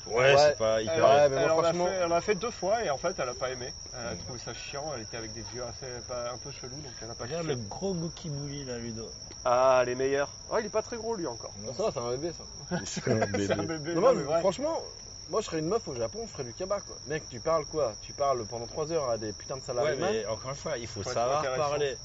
[0.07, 0.35] Ouais, Ouais.
[0.39, 0.95] c'est pas hyper.
[0.95, 2.97] Elle, Ouais, mais elle en a fait, elle en a fait deux fois et en
[2.97, 3.73] fait, elle a pas aimé.
[3.93, 4.19] Elle a Mm.
[4.19, 4.85] trouvé ça chiant.
[4.95, 7.47] Elle était avec des vieux assez, pas, un peu chelous, donc elle a pas Regarde
[7.49, 9.11] le gros Gookie Bouli, là, Ludo.
[9.45, 10.29] Ah, les meilleurs.
[10.51, 11.53] Oh, il est pas très gros lui encore.
[11.77, 12.77] Ça va, c'est un bébé ça.
[12.85, 13.47] C'est un bébé.
[13.49, 13.95] C'est un bébé.
[13.95, 14.81] Non, non, mais franchement,
[15.29, 16.97] moi je serais une meuf au Japon, je ferais du kaba quoi.
[17.07, 17.95] Mec, tu parles quoi?
[18.03, 19.97] Tu parles pendant 3 heures à des putains de Ouais, salariés.
[20.01, 21.97] mais encore une fois, il faut savoir parler.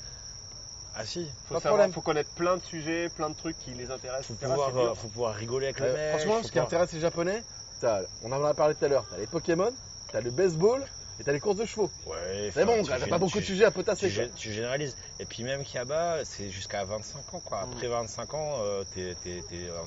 [0.93, 1.93] Ah si, faut pas de savoir, problème.
[1.93, 4.27] faut connaître plein de sujets, plein de trucs qui les intéressent.
[4.27, 6.09] faut pouvoir, euh, faut pouvoir rigoler avec le mec.
[6.09, 7.43] franchement, ce qui pouvoir- intéresse les Japonais,
[7.79, 9.71] t'as- on en a parlé tout à l'heure, t'as les Pokémon,
[10.11, 10.85] t'as le baseball
[11.17, 11.89] et t'as les courses de chevaux.
[12.05, 14.11] Ouais, C'est bon, tu t'as pas beaucoup tu- de sujets à tu, potasser.
[14.13, 14.23] quoi.
[14.25, 14.97] gé- tu généralises.
[15.19, 17.61] Et puis même Kaba, c'est jusqu'à 25 ans quoi.
[17.61, 19.15] Après 25 ans, euh, t'es,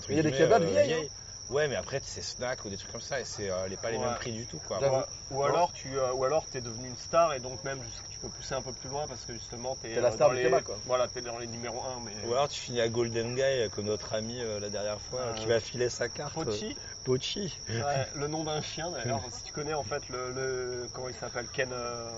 [0.08, 1.08] il y a des Kabas de euh, vieilles, hein.
[1.50, 3.90] Ouais, mais après c'est snack ou des trucs comme ça et c'est euh, les- pas
[3.90, 4.06] les Ouais.
[4.06, 4.78] mêmes prix du tout quoi.
[4.80, 5.02] J'avoue.
[5.30, 7.80] Ou, alors tu euh, ou alors t'es devenu une star et donc même
[8.10, 10.28] tu peux pousser un peu plus loin parce que justement t'es T'es la euh, star
[10.30, 10.78] dans du les, quoi.
[10.86, 13.68] Voilà, t'es dans les numéros 1 mais Ou alors tu finis à Golden Guy euh,
[13.68, 16.32] comme notre ami euh, la dernière fois euh, qui va filer sa carte.
[16.34, 17.58] Pochi, euh, Pochi.
[17.68, 19.20] ouais, le nom d'un chien d'ailleurs.
[19.30, 22.10] si tu connais en fait le, le- comment il s'appelle Ken euh,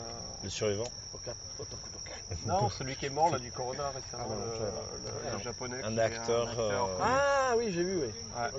[0.45, 0.85] Le survivant.
[2.47, 5.77] Non, celui qui est mort là du corona récemment, Ah, le, japonais.
[5.85, 6.73] Un acteur, euh.
[7.01, 8.11] Ah oui, j'ai vu, oui.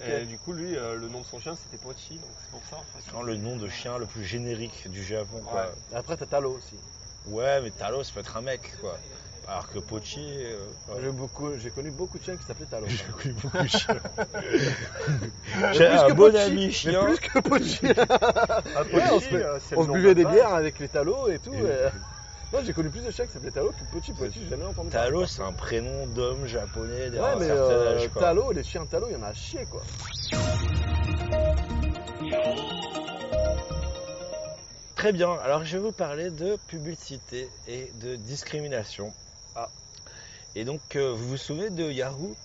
[0.05, 0.22] Ouais.
[0.22, 2.61] Et du coup, lui, euh, le nom de son chien c'était Pochi, donc c'est pour
[2.70, 2.78] ça.
[2.78, 3.26] en fait.
[3.26, 5.61] Le nom de chien le plus générique du Japon quoi.
[5.61, 5.68] Ouais.
[5.97, 6.76] Après, t'as Talo aussi.
[7.28, 8.97] Ouais, mais Talos ça peut être un mec quoi.
[9.49, 10.20] Alors que Pochi.
[10.30, 10.99] euh, ouais.
[11.01, 12.86] J'ai beaucoup- J'ai connu beaucoup de chiens qui s'appelaient Talo.
[12.88, 13.97] J'ai connu beaucoup de chiens.
[15.74, 17.03] J'ai un bon Pochi, ami chien.
[17.03, 17.88] Plus que Pochi.
[17.97, 18.61] Ah,
[18.91, 21.53] Pochi, on se se buvait de des bières avec les Talos et tout.
[21.53, 21.89] Et- et-
[22.53, 24.13] Non, j'ai connu plus de chiens qui s'appelaient Talo que Pochi.
[24.13, 25.09] Pochi, j'ai jamais entendu parler.
[25.09, 28.09] Talo, c'est un prénom d'homme japonais d'un Ouais, mais euh, âge.
[28.09, 28.21] quoi.
[28.21, 29.81] Talo, les chiens Talo, il y en a à chier quoi.
[34.95, 39.13] Très bien, alors je vais vous parler de publicité et de discrimination.
[39.55, 39.69] Ah.
[40.55, 42.35] Et donc, euh, vous vous souvenez de Yahoo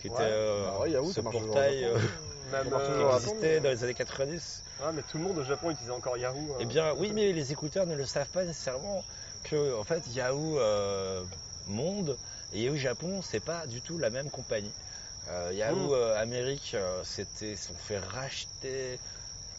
[0.00, 0.22] Qui était Ouais.
[0.24, 1.98] euh, Bah ouais, Yahoo, ce portail euh,
[2.62, 4.63] qui existait dans les années 90.
[4.80, 6.36] Ouais, mais tout le monde au Japon utilise encore Yahoo.
[6.54, 6.58] euh.
[6.60, 9.04] Eh bien, oui, mais les écouteurs ne le savent pas nécessairement
[9.44, 11.22] que, en fait, Yahoo, euh,
[11.68, 12.16] monde
[12.52, 14.72] et Yahoo Japon, c'est pas du tout la même compagnie.
[15.28, 15.94] Euh, Yahoo Mm.
[15.94, 18.98] euh, Amérique, c'était, sont fait racheter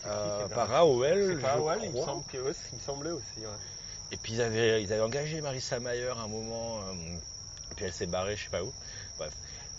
[0.05, 3.39] euh, par AOL, je ouais, il me semble que ouais, ce qui me semblait aussi.
[3.39, 3.47] ouais.
[4.11, 6.93] Et puis ils avaient, ils avaient engagé Marissa Mayer à un moment, euh,
[7.75, 8.71] puis elle s'est barrée, je sais pas où.
[9.17, 9.33] Bref.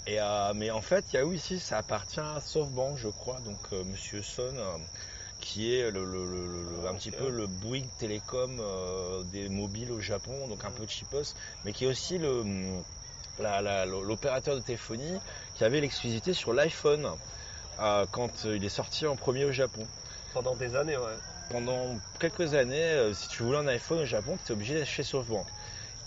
[0.09, 4.23] Et, euh, mais en fait, Yahoo ici, ça appartient à SoftBank, je crois, donc Monsieur
[4.23, 4.53] Son,
[5.47, 6.01] qui est le,
[6.89, 10.75] un petit peu le Bouygues Télécom euh, des mobiles au Japon, donc un Mm.
[10.75, 11.35] peu cheapos,
[11.65, 12.43] mais qui est aussi le
[13.39, 15.19] la- l'opérateur de téléphonie
[15.55, 17.07] qui avait l'exclusivité sur l'iPhone
[17.81, 19.83] euh, quand euh, il est sorti en premier au Japon
[20.33, 21.17] Pendant des années, ouais.
[21.51, 24.89] pendant quelques années, euh, si tu voulais un iPhone au Japon, tu étais obligé d'être
[24.89, 25.47] chez SoftBank.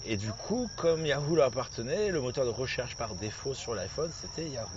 [0.06, 4.12] Et du coup, comme Yahoo leur appartenait, le moteur de recherche par défaut sur l'iPhone,
[4.12, 4.68] c'était Yahoo.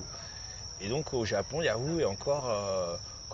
[0.81, 2.51] Et donc au Japon, Yahoo est encore...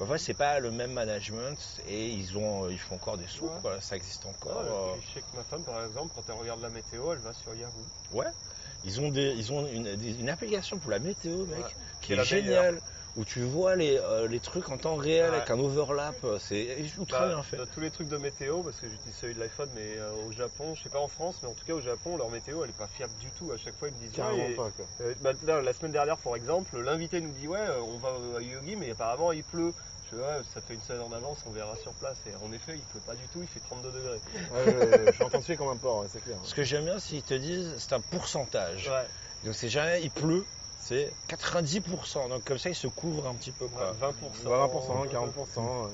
[0.01, 3.27] En fait, c'est pas le même management et ils ont, euh, ils font encore des
[3.27, 3.61] sous, Ouais.
[3.61, 4.63] quoi, ça existe encore.
[4.63, 7.19] Ouais, euh, je sais que ma femme, par exemple, quand elle regarde la météo, elle
[7.19, 7.73] va sur Yahoo.
[8.13, 8.27] Ouais.
[8.85, 12.25] Ils ont, des, ils ont une, des- une application pour la météo, mec, qui est
[12.25, 12.81] géniale,
[13.19, 15.37] où tu vois les, euh, les trucs en temps réel Ouais.
[15.39, 16.15] avec un overlap.
[16.23, 17.59] euh, C'est ultra Bah, bien fait.
[17.75, 20.75] tous les trucs de météo, parce que j'utilise celui de l'iPhone, mais euh, au Japon,
[20.77, 22.73] je sais pas en France, mais en tout cas au Japon, leur météo, elle est
[22.79, 23.51] pas fiable du tout.
[23.51, 24.87] À chaque fois, ils me disent Carrément ouais, et- pas quoi.
[25.01, 28.41] euh, bah, là, la semaine dernière, par exemple, l'invité nous dit ouais, on va à
[28.41, 29.75] Yogi, mais apparemment il pleut.
[30.05, 32.19] Je fais, ouais, ça fait une semaine en avance, on verra sur place.
[32.27, 34.21] Et en effet, il pleut pas du tout, il fait 32 degrés.
[34.53, 36.39] Ouais, je, je suis en train de suer comme un porc, c'est clair.
[36.45, 38.89] Ce que j'aime bien, c'est qu'ils te disent c'est un pourcentage.
[38.89, 39.07] Ouais,
[39.45, 40.47] Donc c'est jamais il pleut,
[40.81, 42.29] c'est 90%.
[42.29, 43.67] Donc comme ça, ils se couvrent un petit peu.
[43.67, 43.95] Quoi.
[44.01, 44.49] 20%.
[44.49, 45.59] 20%, 40%.
[45.59, 45.89] euh.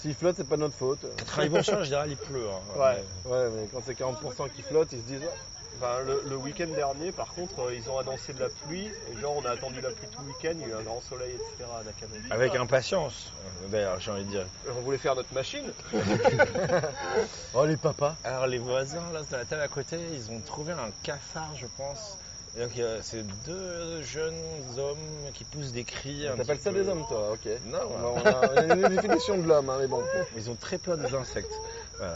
[0.00, 1.00] S'il flotte, c'est pas de notre faute.
[1.36, 2.46] 90% en général, il pleut.
[2.50, 2.78] hein.
[2.78, 3.04] Ouais.
[3.30, 5.28] Ouais, mais quand c'est 40% qui flotte, ils se disent.
[5.76, 8.86] Enfin, le, le week-end dernier, par contre, euh, ils ont annoncé de la pluie.
[9.12, 10.82] Et genre, on a attendu la pluie tout le week-end, il y a eu un
[10.82, 11.68] grand soleil, etc.
[11.80, 12.12] à Nakano.
[12.30, 13.32] Avec impatience,
[13.70, 14.46] d'ailleurs, j'ai envie de dire.
[14.68, 15.72] On voulait faire notre machine.
[17.54, 18.16] Oh les papas.
[18.24, 21.66] Alors les voisins, là, de la table à côté, ils ont trouvé un cafard, je
[21.76, 22.18] pense.
[22.56, 24.34] Et donc euh, c'est deux jeunes
[24.78, 26.28] hommes qui poussent des cris.
[26.28, 27.48] un T'appelles petit ça peu- des hommes toi, ok.
[27.66, 30.02] Non, On a une définition de l'homme, hein, mais bon.
[30.36, 31.50] Ils ont très peur des insectes.
[31.98, 32.14] Voilà.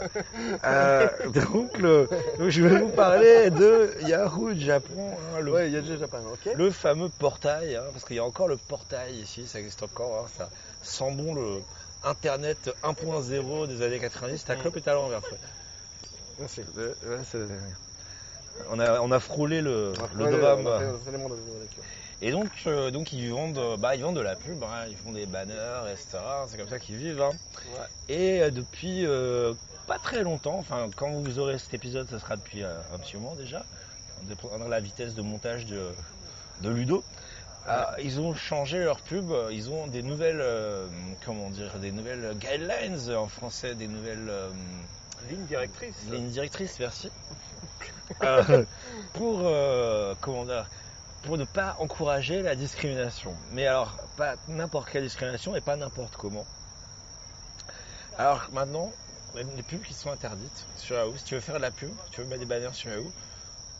[0.63, 5.73] Euh, donc, le- donc, je vais vous parler de Yahoo Japon, hein, le, Ouais, il
[5.73, 6.53] y a déjà pas mal, ok.
[6.55, 10.23] le fameux portail, hein, parce qu'il y a encore le portail ici, ça existe encore,
[10.25, 10.49] hein, ça
[10.81, 11.61] sent bon le
[12.05, 15.19] Internet 1.0 des années 90, ta clope est à l'envers.
[16.39, 16.47] Euh, ouais,
[17.25, 17.39] c'est-
[18.69, 20.65] on, a, on a frôlé le, le Ouais, drame.
[20.65, 21.83] on a fait- on a fait les mondes de lecture.
[22.21, 25.11] Et donc, euh, donc ils vendent, bah, ils vendent de la pub, hein, ils font
[25.13, 26.17] des banners, etc.
[26.47, 27.21] C'est comme ça qu'ils vivent.
[27.21, 27.31] hein.
[27.73, 27.85] Ouais.
[28.15, 29.53] Et euh, depuis euh,
[29.87, 33.15] pas très longtemps, enfin quand vous aurez cet épisode, ça sera depuis euh, un petit
[33.15, 33.63] moment déjà,
[34.21, 35.91] on dépendra de la vitesse de montage de,
[36.61, 37.03] de Ludo.
[37.69, 40.87] Euh, ils ont changé leur pub, ils ont des nouvelles, euh,
[41.23, 44.49] comment dire, des nouvelles guidelines en français, des nouvelles euh,
[45.29, 45.95] Ligne directrice.
[46.09, 47.11] lignes directrices, merci.
[48.23, 48.65] Euh,
[49.13, 50.67] pour euh, comment dire,
[51.23, 53.35] pour ne pas encourager la discrimination.
[53.51, 56.45] Mais alors, pas n'importe quelle discrimination et pas n'importe comment.
[58.17, 58.91] Alors maintenant,
[59.35, 62.21] les pubs qui sont interdites sur Yahoo, si tu veux faire de la pub, tu
[62.21, 63.11] veux mettre des banners sur Yahoo,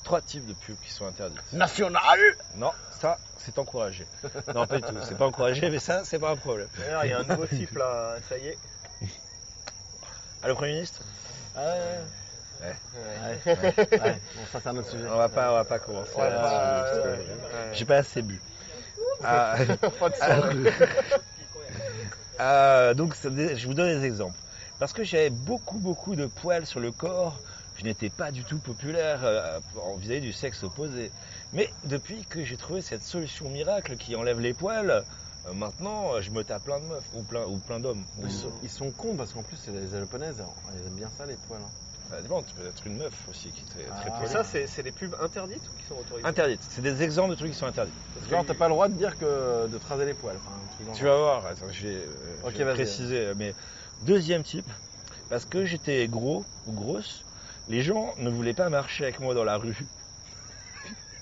[0.04, 1.42] trois types de pubs qui sont interdites.
[1.54, 2.20] National
[2.56, 4.06] Non, ça, c'est encouragé.
[4.54, 6.70] Non, pas du tout, c'est pas encouragé, mais ça, c'est pas un problème.
[6.78, 8.58] D'ailleurs, il y a un nouveau type là, ça y est.
[10.42, 11.02] Ah, le Premier ministre?
[11.56, 12.00] Ouais.
[12.62, 12.76] Ouais.
[13.46, 14.22] Ouais.
[14.36, 15.06] Bon, ça c'est un autre sujet.
[15.10, 16.12] On va pas, on va pas commencer.
[16.16, 17.70] Ouais, ouais.
[17.74, 18.42] J'ai pas assez bu.
[19.24, 19.56] Ah,
[20.22, 20.40] Ah.
[22.40, 24.40] Euh, donc, je vous donne des exemples.
[24.80, 27.38] Parce que j'avais beaucoup, beaucoup de poils sur le corps,
[27.76, 29.60] je n'étais pas du tout populaire euh,
[29.98, 31.12] vis-à-vis du sexe opposé.
[31.52, 35.04] Mais depuis que j'ai trouvé cette solution miracle qui enlève les poils,
[35.48, 38.06] euh, maintenant, je me tape plein de meufs ou plein, ou plein d'hommes.
[38.24, 41.10] Ils sont, ils sont cons parce qu'en plus c'est les japonaises, alors, elles aiment bien
[41.18, 41.60] ça les poils.
[41.62, 41.89] hein.
[42.10, 44.44] Ça dépend, tu peux être une meuf aussi qui est très, très Ah.
[44.44, 46.62] Ça, c'est des pubs interdites ou qui sont autorisées Interdite.
[46.68, 47.92] C'est des exemples de trucs qui sont interdits.
[48.30, 50.36] Genre t'as pas le droit de dire que de te raser les poils.
[50.38, 53.34] enfin, un truc dans le Tu vas voir, attends, je vais, euh, je vais préciser.
[53.36, 53.54] Mais
[54.04, 54.70] deuxième type,
[55.30, 57.26] parce que j'étais gros ou grosse,
[57.68, 59.78] les gens ne voulaient pas marcher avec moi dans la rue.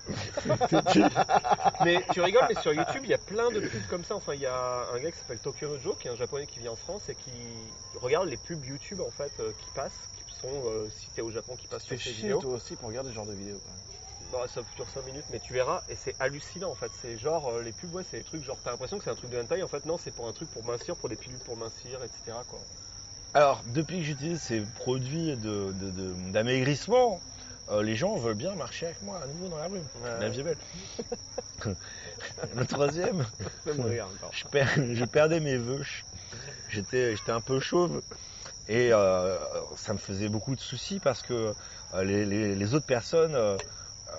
[1.84, 4.16] Mais tu rigoles, mais sur YouTube, il y a plein de pubs comme ça.
[4.16, 6.60] Enfin, il y a un gars qui s'appelle Tokyo Joe, qui est un japonais qui
[6.60, 7.32] vit en France et qui
[8.00, 10.08] regarde les pubs YouTube en fait euh, qui passent,
[10.42, 12.40] sont euh, si t'es au Japon, qui passent Tu sur ces vidéos.
[12.42, 13.60] toi aussi pour regarder ce genre de vidéos.
[14.32, 16.92] Bah, ça dure 5 minutes, mais tu verras, et c'est hallucinant en fait.
[17.02, 19.16] C'est genre, euh, les pubs, ouais, c'est des trucs, genre, t'as l'impression que c'est un
[19.16, 21.40] truc de hentai, en fait, non, c'est pour un truc pour mincir, pour des pilules
[21.40, 22.38] pour mincir, etc.
[22.50, 22.60] Quoi.
[23.34, 27.22] Alors, depuis que j'utilise ces produits de- de- de- d'amaigrissement,
[27.70, 29.78] euh, les gens veulent bien marcher avec moi à nouveau dans la rue.
[29.78, 30.20] Ouais.
[30.20, 30.58] La vie est belle.
[32.56, 33.26] Le troisième,
[33.66, 33.72] je,
[34.94, 35.84] je perdais mes vœux.
[36.70, 38.02] J'étais un peu chauve
[38.70, 39.38] et euh,
[39.76, 41.54] ça me faisait beaucoup de soucis parce que
[41.94, 43.58] euh, les, les- les autres personnes euh,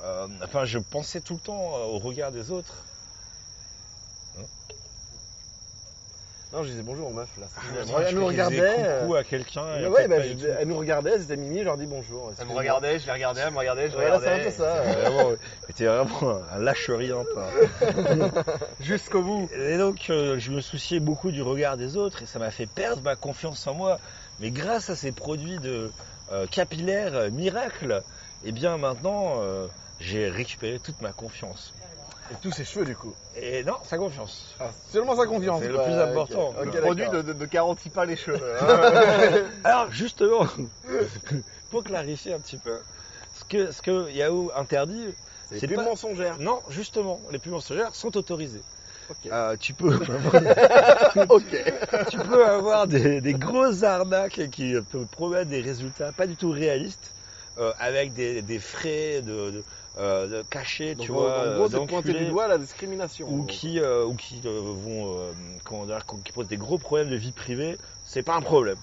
[0.05, 2.75] euh, enfin, je pensais tout le temps euh, au regard des autres.
[6.51, 7.47] Non, je disais bonjour aux meufs là.
[7.59, 7.61] Ah,
[8.07, 8.75] elle, nous disais regardait.
[8.75, 9.87] coucou euh, à quelqu'un.
[9.91, 12.33] ouais, bah, elle nous regardait, c'était Mimi, je leur dis bonjour.
[12.39, 14.45] Elle me regardait, je les regardais, elle me regardait, je les Voilà, c'est un regardais.
[14.45, 14.83] peu ça.
[15.67, 17.23] C'était vraiment, vraiment un lâche rien.
[18.81, 19.51] Jusqu'au bout.
[19.53, 22.67] Et donc, euh, je me souciais beaucoup du regard des autres et ça m'a fait
[22.67, 23.99] perdre ma confiance en moi.
[24.41, 25.91] Mais grâce à ces produits de
[26.32, 28.03] euh, capillaires euh, miracles,
[28.45, 29.66] eh bien maintenant, euh,
[30.01, 31.74] j'ai récupéré toute ma confiance.
[32.30, 33.14] Et tous ses cheveux du coup.
[33.41, 34.55] Et non, sa confiance.
[34.61, 35.62] Ah, seulement sa confiance.
[35.62, 36.55] C'est le plus important.
[36.62, 38.55] Le produit de garantit pas les cheveux.
[38.61, 39.45] hein.
[39.64, 40.47] Alors justement,
[41.70, 42.78] pour clarifier un petit peu,
[43.39, 45.07] ce que, ce que Yahoo interdit,
[45.49, 46.36] C'est c'est plus pas- mensongère.
[46.39, 48.62] non, justement, les pubs mensongères sont autorisées.
[49.27, 49.95] Euh, tu peux
[51.29, 51.65] ok.
[52.11, 56.51] tu peux avoir des, des grosses arnaques qui peuvent promettre des résultats pas du tout
[56.51, 57.15] réalistes,
[57.59, 59.65] euh, avec des, des frais de, de,
[59.99, 63.29] euh, de cachés, tu vois, en gros, c'est pointer du doigt la discrimination.
[63.29, 65.35] ou qui, ou qui vont,
[65.65, 68.79] comment dire, qui posent des gros problèmes de vie privée, c'est pas un problème.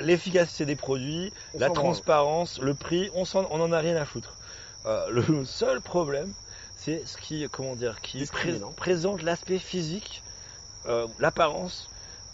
[0.00, 4.34] L'efficacité des produits, On la transparence, le prix, on, on en a rien à foutre.
[4.84, 6.32] Le seul problème,
[6.84, 8.72] c'est ce qui, comment dire, qui pré- Discriminant.
[8.72, 10.22] présente l'aspect physique,
[10.86, 11.88] euh, l'apparence,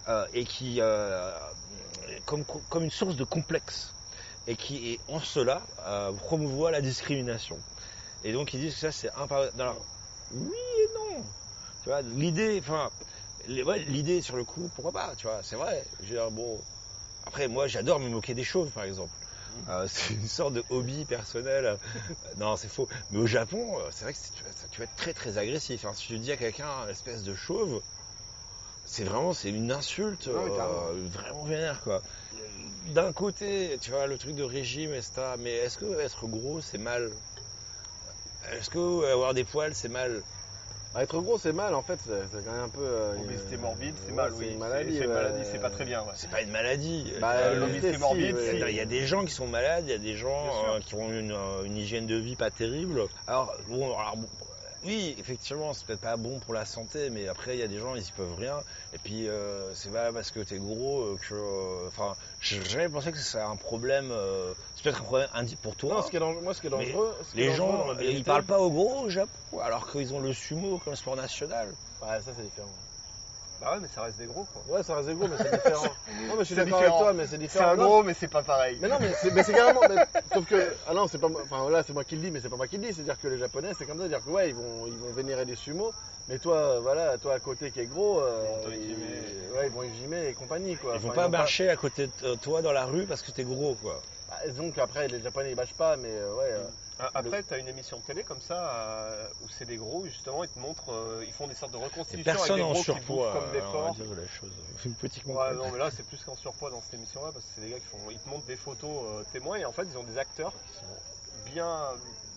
[0.09, 1.38] euh, et qui, euh,
[2.24, 3.94] comme, comme une source de complexe,
[4.48, 5.62] et qui, est en cela,
[6.18, 7.59] promouvoit la discrimination.
[8.24, 9.62] Et donc ils disent que ça c'est impardonnable.
[9.62, 9.86] Alors,
[10.32, 11.24] oui et non.
[11.82, 12.90] Tu vois, l'idée, enfin,
[13.46, 15.86] l'idée sur le coup, pourquoi pas, tu vois, c'est vrai.
[16.01, 16.61] Je veux dire, bon,
[17.24, 19.16] après moi j'adore me moquer des chauves par exemple.
[19.68, 21.78] Euh, c'est une sorte de hobby personnel.
[22.36, 22.88] Non, c'est faux.
[23.11, 25.38] Mais au Japon, euh, c'est vrai que tu, vas- ça- tu vas être très très
[25.38, 25.84] agressif.
[25.84, 25.92] hein.
[25.94, 27.82] Si tu dis à quelqu'un espèce de chauve,
[28.84, 32.03] c'est vraiment c'est une insulte Ouais, euh, vraiment vénère quoi.
[32.94, 35.36] D'un côté, tu vois le truc de régime, etc.
[35.36, 37.12] Mais est-ce que être gros c'est mal?
[38.51, 40.22] Est-ce que avoir des poils c'est mal?
[40.93, 42.01] Ah, être gros, c'est mal en fait.
[42.05, 42.80] C'est quand même un peu.
[42.82, 44.47] euh, Obésité une- morbide, c'est ouais, mal, c'est oui.
[44.47, 44.97] une C'est maladie.
[44.99, 45.14] c'est une ouais.
[45.14, 46.01] maladie, c'est pas très bien.
[46.03, 46.12] ouais.
[46.16, 47.12] C'est pas une maladie.
[47.20, 48.57] Bah, Euh, l'obésité l'obésité, morbide, si.
[48.70, 50.95] Il y a des gens qui sont malades, il y a des gens euh, qui
[50.97, 53.03] ont une, euh, une hygiène de vie pas terrible.
[53.28, 54.28] Alors, bon, alors, bon,
[54.85, 57.78] oui, effectivement, c'est peut-être pas bon pour la santé, mais après, il y a des
[57.78, 58.62] gens, ils y peuvent rien.
[58.93, 61.35] Et puis, euh, c'est pas parce que t'es gros euh, que.
[61.35, 64.11] euh, Enfin, j'ai jamais pensé que c'est un problème.
[64.11, 65.95] euh, c'est peut-être un problème indi pour toi.
[65.97, 67.14] Non, ce qui est dangereux, moi, ce qui est dangereux.
[67.22, 70.14] ce qui est les dangereux gens, ils parlent pas au gros au Japon, alors qu'ils
[70.14, 71.74] ont le sumo comme sport national.
[72.01, 72.74] Ouais, ça c'est différent.
[73.61, 74.63] Bah ouais, mais ça reste des gros quoi.
[74.75, 75.85] Ouais, ça reste des gros, mais c'est différent.
[76.29, 76.99] non, mais je suis C'est d'accord avec différent.
[76.99, 77.71] toi, mais c'est C'est différent.
[77.73, 78.79] un Non, gros, mais c'est pas pareil.
[78.81, 79.81] Mais non, mais c'est, mais c'est carrément.
[79.87, 82.31] mais- sauf que, ah non, c'est pas, moi- enfin là, c'est moi qui le dis,
[82.31, 82.95] mais c'est pas moi qui le dis.
[82.95, 85.45] C'est-à-dire que les Japonais, c'est comme ça, c'est-à-dire que ouais, ils vont, ils vont vénérer
[85.45, 85.93] des sumo,
[86.29, 89.05] mais toi, euh, voilà, toi à côté qui est gros, euh, Ils gimer.
[89.55, 90.93] ouais, ils vont et compagnie quoi.
[90.95, 93.45] Ils vont Enfin, pas marcher à côté de toi dans la rue parce que t'es
[93.45, 94.01] gros, quoi.
[94.29, 96.45] Bah, donc après, les Japonais ils bâchent pas, mais euh, ouais.
[96.51, 96.71] euh, Ah,
[97.14, 100.44] Après, tu as une émission de télé comme ça euh, où c'est des gros, justement,
[100.44, 102.78] ils te montrent, euh, ils font des sortes de reconstitutions personne avec en des gros
[102.80, 103.32] qui surpoids.
[103.32, 103.96] bouffent comme des porcs.
[103.98, 104.53] la chose
[104.98, 105.34] politiquement.
[105.34, 107.70] Ouais, non, mais là, c'est plus qu'en surpoids dans cette émission-là parce que c'est des
[107.70, 110.05] gars qui font, ils te montrent des photos euh, témoins et en fait, ils ont
[110.05, 111.90] des acteurs qui sont bien,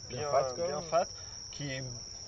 [0.10, 1.08] bien, Bien fat, bien fat,
[1.52, 1.70] qui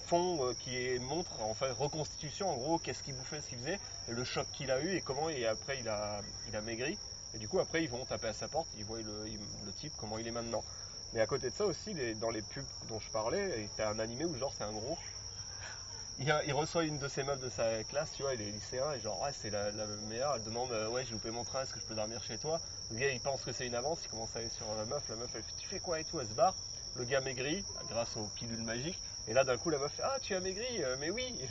[0.05, 3.79] font, euh, qui montrent en fait reconstitution, en gros, qu'est-ce qu'il bouffait, ce qu'il faisait,
[4.07, 6.97] le choc qu'il a eu et comment, et après, il a, il a maigri.
[7.33, 10.17] Et du coup, après, ils vont taper à sa porte, ils voient le type, comment
[10.17, 10.63] il est maintenant.
[11.13, 13.99] Mais à côté de ça aussi, les- dans les pubs dont je parlais, t'as un
[13.99, 14.97] animé où genre c'est un gros.
[16.17, 18.49] Il, a- il reçoit une de ses meufs de sa classe, tu vois, il est
[18.51, 20.35] lycéen, et genre, ouais, c'est la, la meilleure.
[20.35, 22.61] Elle demande, euh, ouais, j'ai loupé mon train, est-ce que je peux dormir chez toi?
[22.89, 25.09] Le gars, il pense que c'est une avance, il commence à aller sur la meuf,
[25.09, 26.55] la meuf, elle fait, tu fais quoi et tout, elle se barre.
[26.95, 30.17] Le gars maigrit, grâce aux pilules magiques, et là, d'un coup, la meuf fait, ah,
[30.21, 31.41] tu as maigri, Euh, mais oui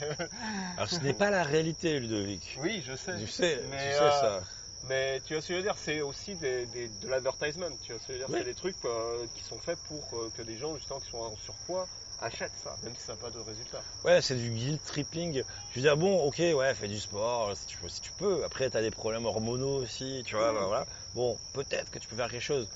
[0.75, 2.57] Alors ce n'est pas la réalité, Ludovic.
[2.59, 3.19] Oui, je sais.
[3.19, 4.43] Tu sais, Mais, tu sais euh, ça.
[4.87, 7.69] Mais tu vois ce que je veux dire, c'est aussi des, des- de l'advertisement.
[7.81, 8.39] Tu vois ce que je veux dire, Oui.
[8.39, 11.17] c'est des trucs euh, qui sont faits pour euh, que des gens justement qui sont
[11.19, 11.87] en surpoids
[12.21, 13.81] achètent ça, même si ça n'a pas de résultat.
[14.05, 15.43] Ouais, c'est du guilt tripping.
[15.71, 17.89] Je veux dire, bon, ok, ouais, fais du sport si tu peux.
[17.89, 18.43] Si tu peux.
[18.45, 20.59] Après, t'as des problèmes hormonaux aussi, tu vois, Oui.
[20.59, 20.85] bah, voilà.
[21.13, 22.69] Bon, peut-être que tu peux faire quelque chose.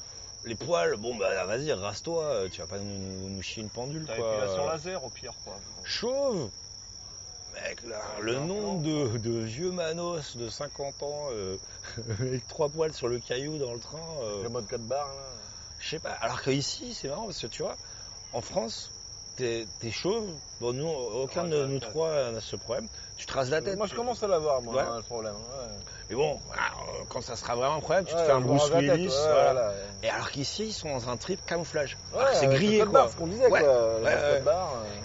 [0.45, 4.05] Les poils, bon, bah vas-y, rase-toi, euh, tu vas pas nous, nous, chier une pendule,
[4.05, 4.31] T'as quoi.
[4.31, 5.59] l'épilation laser au pire, quoi.
[5.83, 6.49] Chauve
[7.53, 11.57] Mec, là, le un nombre de, de vieux manos de 50 ans euh,
[12.19, 15.31] avec trois poils sur le caillou dans le train, euh, Le mode code barre là.
[15.79, 16.11] je sais pas.
[16.11, 17.77] Alors que ici, c'est marrant parce que tu vois,
[18.33, 18.91] en France,
[19.35, 20.35] t'es chauve.
[20.59, 22.87] Bon, nous, aucun de t'as- nous trois n'a ce problème.
[23.15, 23.77] Tu te rases la tête.
[23.77, 24.81] Moi je commence à l'avoir moi Ouais.
[24.83, 25.35] hein, le problème.
[25.35, 25.79] Ouais.
[26.09, 28.81] Mais bon, euh, quand ça sera vraiment un problème, tu te fais un Bruce tête,
[28.81, 29.07] Willis.
[29.09, 29.51] voilà.
[29.53, 29.73] voilà.
[30.01, 31.97] Et alors qu'ici, ils sont dans un trip camouflage.
[32.33, 33.01] C'est grillé, quoi.
[33.01, 33.59] barre, ce qu'on disait quoi.
[33.67, 34.39] euh.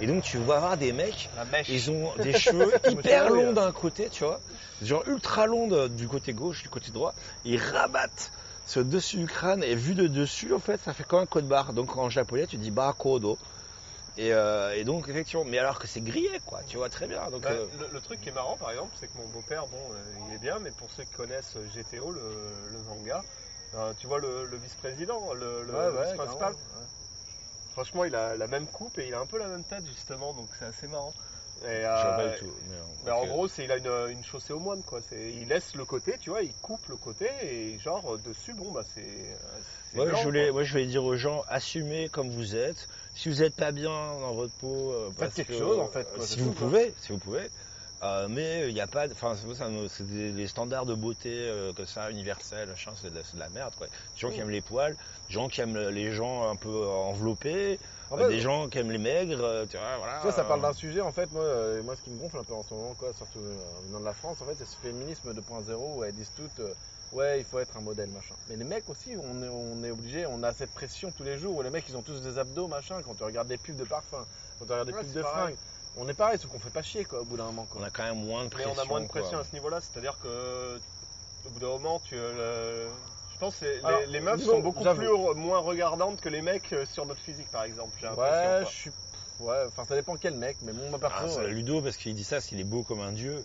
[0.00, 1.28] Et donc, tu vas avoir des mecs,
[1.68, 4.40] ils ont des cheveux hyper longs d'un côté, tu vois,
[4.82, 7.12] genre ultra longs de- du côté gauche, du côté droit.
[7.44, 8.32] Ils rabattent
[8.66, 11.46] ce dessus du crâne et vu de dessus, en fait, ça fait comme un code
[11.46, 11.74] barre.
[11.74, 13.36] Donc en japonais, tu dis bakodo.
[14.16, 16.60] Et, euh, et donc effectivement, mais alors que c'est grillé, quoi.
[16.68, 17.28] Tu vois très bien.
[17.30, 19.66] Donc Bah, euh, le, le truc qui est marrant par exemple, c'est que mon beau-père,
[19.66, 22.20] bon, euh, il est bien, mais pour ceux qui connaissent GTO, le,
[22.70, 23.24] le manga,
[23.74, 26.58] euh, tu vois le, le vice-président, le, le Ouais, ouais, vice-principal, ouais.
[27.72, 30.32] franchement il a la même coupe et il a un peu la même tête justement,
[30.32, 31.12] donc c'est assez marrant.
[31.66, 32.52] Et, je vois pas du tout.
[33.04, 35.00] mais, en gros, c'est il a une, une chaussée au moine quoi.
[35.08, 38.70] C'est il laisse le côté, tu vois, il coupe le côté et genre dessus, bon
[38.70, 39.02] bah c'est.
[39.90, 42.86] c'est blanc, je voulais, moi, je voulais dire aux gens, assumez comme vous êtes.
[43.14, 45.86] Si vous n'êtes pas bien dans votre peau, euh, Faites parce quelque que- chose, en
[45.88, 47.48] fait, quoi, si vous pouvez, si vous pouvez.
[48.02, 51.86] Euh, mais il n'y a pas, enfin, c'est ça des, standards de beauté euh, comme
[51.86, 53.86] ça, universels, machin, c'est de, la- c'est de la merde, quoi.
[53.86, 54.94] Des gens qui aiment les poils,
[55.28, 57.78] des gens qui aiment les gens un peu enveloppés,
[58.10, 60.18] En euh, fait, des gens qui aiment les maigres, euh, tu vois, voilà.
[60.20, 62.44] Vois, ça parle d'un sujet, en fait, moi, euh, moi, ce qui me gonfle un
[62.44, 63.56] peu en ce moment, quoi, surtout euh,
[63.86, 66.74] venant de la France, en fait, c'est ce féminisme 2.0 où elles disent toutes, euh,
[67.14, 68.34] ouais, il faut être un modèle, machin.
[68.48, 71.38] Mais les mecs aussi, on est, on est obligé, on a cette pression tous les
[71.38, 73.76] jours où les mecs, ils ont tous des abdos, machin, quand tu regardes des pubs
[73.76, 74.24] de parfum,
[74.58, 75.42] quand tu regardes des Ouais, pubs de pareil.
[75.44, 75.56] fringues.
[75.96, 77.80] On est pareil, sauf qu'on fait pas chier, quoi, au bout d'un moment, quoi.
[77.80, 78.72] On a quand même moins de Mais pression.
[78.76, 79.40] on a moins de pression quoi.
[79.40, 80.80] à ce niveau-là, c'est-à-dire que
[81.46, 82.90] au bout d'un moment, tu euh, le-
[83.32, 86.72] je pense que les, Alors, les meufs sont beaucoup plus moins regardantes que les mecs
[86.72, 87.92] euh, sur notre physique, par exemple.
[88.00, 88.70] J'ai l'impression, Ouais, quoi.
[88.70, 88.90] je suis.
[89.40, 91.28] Ouais, enfin, ça dépend quel mec, mais Ah, perso.
[91.28, 93.44] c'est euh, Ludo parce qu'il dit ça, parce qu'il est beau comme un dieu.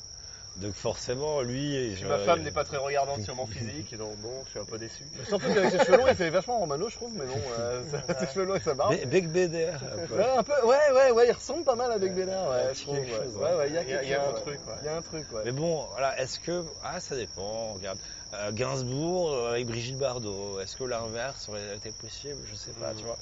[0.59, 1.95] Donc forcément, lui.
[1.95, 4.65] Je- ma femme n'est pas très regardante sur mon physique, donc bon, je suis un
[4.65, 5.03] peu déçu.
[5.27, 7.81] Surtout qu'avec ses cheveux longs, il fait vachement romano, je trouve, mais bon, euh,
[8.19, 8.93] ses cheveux longs et sa barbe.
[8.93, 9.79] Be- Bec Bédère.
[9.83, 10.15] un peu.
[10.17, 12.65] Ouais, un peu, ouais, ouais, ouais, il ressemble pas mal avec Bénard, Il y a
[12.67, 12.95] ouais, je trouve.
[12.99, 13.07] ouais.
[13.09, 14.73] chose, Ouais, ouais, il y a, Il y a- y a un truc, ouais.
[14.81, 15.41] Il y a un truc, ouais.
[15.45, 16.65] Mais bon, voilà, est-ce que.
[16.83, 17.97] Ah, ça dépend, regarde.
[18.33, 22.37] Euh, Gainsbourg euh, avec Brigitte Bardot, est-ce que l'inverse aurait été possible?
[22.51, 23.17] Je sais pas, tu vois.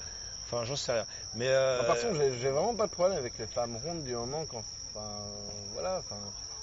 [0.45, 1.05] Enfin, j'en sais rien.
[1.35, 1.47] Mais.
[1.49, 4.63] Euh, façon, j'ai j'ai vraiment pas de problème avec les femmes rondes du moment quand.
[4.95, 5.07] Enfin,
[5.73, 6.15] voilà, enfin.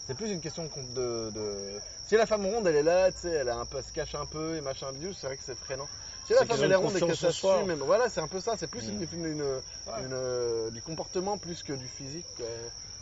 [0.07, 3.49] C'est plus une question de, Si la femme ronde, elle est là, tu sais, elle,
[3.49, 5.55] a un peu, elle se cache un peu et machin bidule, c'est vrai que c'est
[5.59, 5.89] freinant.
[6.27, 7.57] Si la C'est femme elle est ronde et que confiance ça en soi.
[7.57, 8.57] suit, même, voilà, c'est un peu ça.
[8.59, 8.91] C'est plus Mm.
[8.91, 9.63] une, une, une-
[10.05, 12.27] une, euh, du comportement plus que du physique.
[12.37, 12.47] quoi.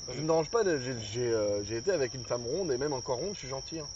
[0.07, 0.63] Ça me dérange pas.
[0.63, 3.41] de- J'ai j'ai, euh, j'ai été avec une femme ronde et même encore ronde, je
[3.41, 3.81] suis gentil.
[3.81, 3.89] hein.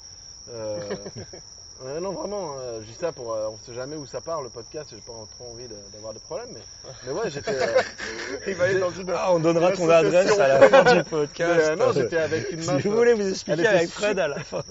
[0.48, 0.96] Euh,
[1.82, 3.32] ouais, non, vraiment, hein, je dis ça pour.
[3.34, 4.90] euh, on sait jamais où ça part le podcast.
[4.90, 6.60] J'ai pas trop envie d'avoir de problèmes, mais,
[7.04, 7.50] mais ouais, j'étais.
[7.54, 7.82] euh,
[8.46, 9.10] Il va aller dans une.
[9.10, 11.70] Ah, on donnera ton adresse à la fin du podcast.
[11.70, 12.86] euh, non, j'étais avec une si meuf.
[12.86, 14.62] vous voulez vous elle expliquer avec Fred à la fin.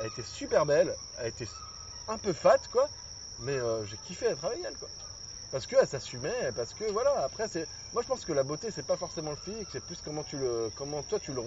[0.00, 1.48] Elle était super belle, elle était
[2.08, 2.88] un peu fat, quoi.
[3.40, 4.88] Mais euh, j'ai kiffé être avec elle, quoi.
[5.50, 7.66] Parce qu'elle s'assumait, parce que voilà, après, c'est.
[7.92, 10.36] Moi, je pense que la beauté, c'est pas forcément le physique, c'est plus comment tu
[10.36, 10.70] le.
[10.76, 11.40] Comment toi, tu le.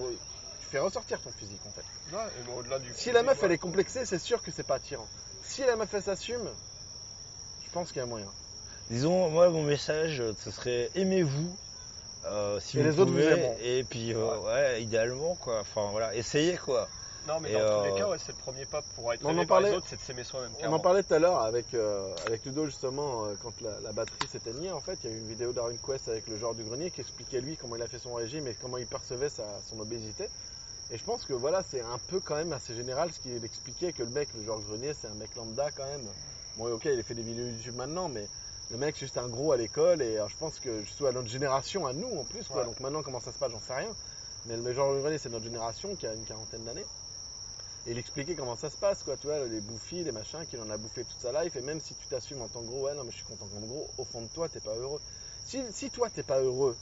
[0.68, 2.15] Fais ressortir ton physique, en fait.
[2.15, 4.63] Ouais, et bon, au-delà du Si la meuf, elle est complexée, c'est sûr que c'est
[4.63, 5.07] pas attirant.
[5.43, 6.47] Si la meuf, elle s'assume,
[7.65, 8.28] je pense qu'il y a moyen.
[8.89, 11.55] Disons, moi, mon message, euh, ce serait aimez-vous.
[12.26, 13.57] euh, si Et vous les autres vous pouvez, aimeront.
[13.61, 15.59] et puis euh, ouais, idéalement quoi.
[15.61, 16.88] Enfin voilà, essayez quoi.
[17.28, 19.30] Non, mais Et, dans tous euh, les cas, ouais, c'est le premier pas pour être
[19.30, 20.51] aimé par les autres, c'est de s'aimer soi-même.
[20.63, 23.91] On en parlait tout à l'heure avec, euh, avec Ludo justement euh, quand la, la
[23.91, 26.55] batterie s'éteignait en fait il y a eu une vidéo d'Aaron Quest avec le joueur
[26.55, 29.30] du grenier qui expliquait lui comment il a fait son régime et comment il percevait
[29.30, 30.30] sa, son obésité
[30.89, 33.93] et je pense que voilà c'est un peu quand même assez général ce qu'il expliquait
[33.93, 36.07] que le mec le du grenier c'est un mec lambda quand même
[36.57, 38.27] bon ok il a fait des vidéos YouTube maintenant mais
[38.71, 41.27] le mec c'est juste un gros à l'école et je pense que surtout à notre
[41.29, 42.65] génération à nous en plus quoi Ouais.
[42.65, 43.95] donc maintenant comment ça se passe j'en sais rien
[44.45, 46.85] mais le du grenier c'est notre génération qui a une quarantaine d'années
[47.88, 50.59] et il expliquait comment ça se passe, quoi, tu vois, les bouffis, les machins, qu'il
[50.59, 52.81] en a bouffé toute sa life, et même si tu t'assumes en tant que gros,
[52.81, 54.99] ouais, non, mais je suis content comme gros, au fond de toi, t'es pas heureux.
[55.45, 56.75] Si, si toi, t'es pas heureux,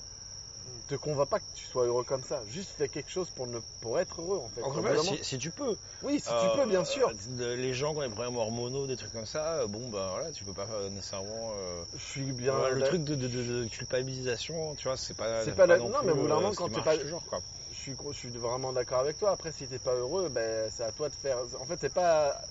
[0.88, 3.60] te convainc pas que tu sois heureux comme ça, juste fais quelque chose pour, ne,
[3.82, 4.62] pour être heureux, en fait.
[4.62, 5.78] Fois, moment- si, si tu peux.
[6.04, 7.12] Oui, si Euh, tu peux, bien sûr.
[7.40, 10.10] euh, les gens qui ont des problèmes hormonaux, des trucs comme ça, euh, bon ben
[10.10, 11.54] voilà, tu peux pas euh, nécessairement.
[11.56, 12.70] euh, Je suis bien.
[12.70, 15.44] le truc de, de, de- de culpabilisation, tu vois, c'est pas.
[15.44, 17.42] C'est pas la- non non, plus, mais au moment, quand t'es pas- toujours quoi.
[17.72, 19.32] je suis, je suis vraiment d'accord avec toi.
[19.32, 21.40] Après, si t'es pas heureux, ben, c'est à toi de faire.
[21.60, 22.42] En fait, c'est pas.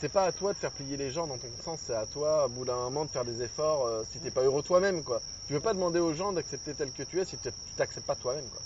[0.00, 2.46] C'est pas à toi de faire plier les gens dans ton sens, c'est à toi,
[2.46, 5.20] au bout d'un moment, de faire des efforts euh, si t'es pas heureux toi-même, quoi.
[5.48, 8.14] Tu veux pas demander aux gens d'accepter tel que tu es si tu t'acceptes pas
[8.14, 8.62] toi-même, quoi.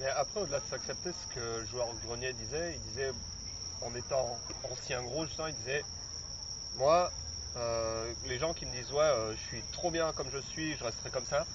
[0.00, 3.12] Mais après, au-delà de s'accepter, ce que le joueur grenier disait, il disait,
[3.82, 4.36] en étant
[4.68, 5.84] ancien gros, justement, il disait
[6.76, 7.12] Moi,
[7.56, 10.76] euh, les gens qui me disent Ouais, euh, je suis trop bien comme je suis,
[10.76, 11.46] je resterai comme ça.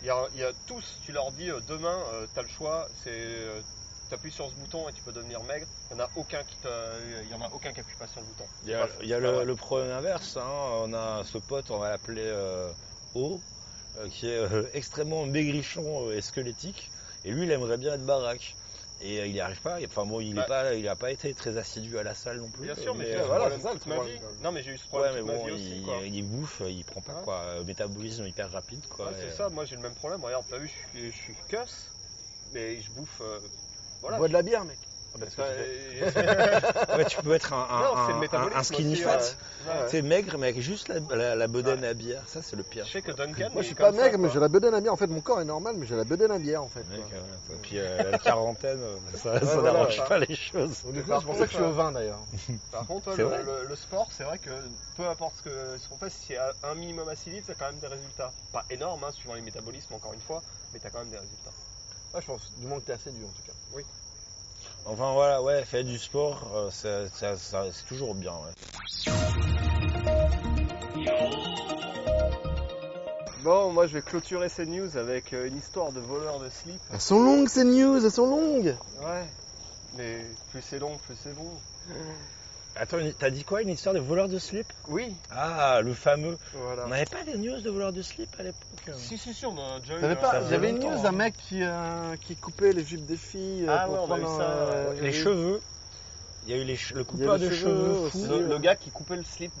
[0.00, 2.48] Il y a, il y a tous, tu leur dis euh, Demain, tu as le
[2.48, 3.64] choix, c'est.
[4.08, 5.66] Euh, T'appuies sur ce bouton et tu peux devenir maigre.
[5.90, 6.56] Il n'y en a aucun qui
[7.22, 8.44] il y en a aucun qui appuie pas sur le bouton.
[8.64, 10.48] Il y a, il y le, problème inverse, hein.
[10.82, 12.70] on a ce pote, on va l'appeler euh,
[13.14, 13.40] O,
[13.98, 16.90] euh, qui est euh, extrêmement maigrichon et squelettique,
[17.24, 18.54] et lui il aimerait bien être baraque.
[19.00, 20.64] Et il n'y arrive pas, enfin bon, il n'a Bah.
[20.64, 22.64] pas, il a pas été très assidu à la salle non plus.
[22.64, 24.20] Bien sûr, mais, j'ai eu ce voilà, problème c'est ça, le problème.
[24.42, 25.82] Non, mais j'ai eu ce Ouais, problème mais toute ma bon, vie il, aussi.
[25.82, 25.96] Quoi.
[26.04, 27.22] il bouffe, il prend pas Ouais.
[27.24, 29.12] quoi, métabolisme hyper rapide quoi.
[29.16, 30.24] C'est ça, moi j'ai le même problème.
[30.24, 31.90] Regarde, t'as vu, je suis, je suis cuss,
[32.52, 33.22] mais je bouffe.
[34.00, 34.16] Voilà.
[34.18, 34.78] Bois de la bière, mec.
[36.96, 39.18] Ouais, tu peux être un, un, Non, c'est le un- métabolisme un skinny aussi, fat.
[39.66, 39.92] ouais.
[39.92, 40.02] Ouais.
[40.02, 42.22] Maigre, mais avec juste la, la, la bedaine à bière.
[42.26, 42.84] Ça, c'est le pire.
[42.86, 43.48] Je sais que Duncan.
[43.52, 44.92] Moi, je suis pas ça, maigre, mais j'ai la bedaine à bière.
[44.92, 46.84] En fait, mon corps est normal, mais j'ai la bedaine à bière, en fait.
[46.90, 47.00] Mec,
[47.50, 50.06] et puis euh, la quarantaine, euh, ça, ça voilà, n'arrange ouais.
[50.08, 50.82] pas les choses.
[50.84, 52.20] Donc, du coup, Par c'est pour ça que je suis au vin, d'ailleurs.
[52.70, 54.50] Par contre, C'est le, vrai le- le sport, c'est vrai que
[54.96, 57.58] peu importe ce que- ce qu'on fait, si c'est à un minimum assez vite, c'est
[57.58, 58.30] quand même des résultats.
[58.52, 60.42] Pas énormes, hein, suivant les métabolismes, encore une fois,
[60.72, 61.50] mais t'as quand même des résultats.
[62.14, 63.52] Ah, je pense, du moins que t'es assez dur, en tout cas.
[64.84, 68.32] Enfin voilà, ouais, faire du sport, euh, ça- ça- ça- c'est toujours bien.
[68.32, 69.12] ouais.
[73.42, 76.80] Bon, moi je vais clôturer ces news avec euh, une histoire de voleur de slip.
[76.92, 78.74] Elles sont longues, ces news, elles sont longues.
[79.00, 79.26] Ouais.
[79.96, 81.50] Mais plus c'est long, plus c'est bon.
[82.80, 84.66] Attends, t'as dit quoi Une histoire de voleur de slip?
[84.88, 86.38] Oui, Ah, le fameux.
[86.54, 86.84] voilà.
[86.86, 89.44] On n'avait pas des news de voleur de slip à l'époque euh Si, si, si,
[89.46, 90.00] on a déjà eu.
[90.00, 91.02] T'avais euh, pas, ça il y avait une news hein.
[91.02, 93.64] d'un mec qui, euh, qui coupait les jupes des filles.
[93.68, 94.94] euh, Ah pour ouais, on a eu ça, euh.
[95.00, 95.60] Les cheveux.
[96.48, 98.24] Il y a eu les che- le coupeur de cheveux cheveux aussi.
[98.24, 98.30] fou.
[98.32, 99.52] Le, le gars qui coupait le slip,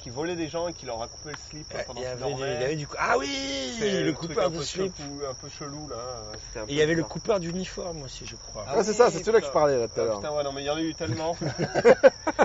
[0.00, 2.02] qui volait des gens et qui leur a coupé le slip euh, Il pendant y,
[2.02, 2.52] qu'ils avait, il dormaient.
[2.60, 2.96] y avait du coup.
[2.98, 4.92] Ah oui C'est Le truc coupeur un de peu slip.
[4.98, 5.96] chelou- un peu chelou là.
[6.48, 7.08] c'était un Et peu il y avait le bizarre.
[7.10, 8.64] coupeur d'uniforme aussi, je crois.
[8.66, 9.60] Ah c'est oui, ça, c'est celui-là que je putain.
[9.60, 10.16] parlais là tout à Ah, l'heure.
[10.20, 11.36] putain, ouais, non, mais il y en a eu tellement.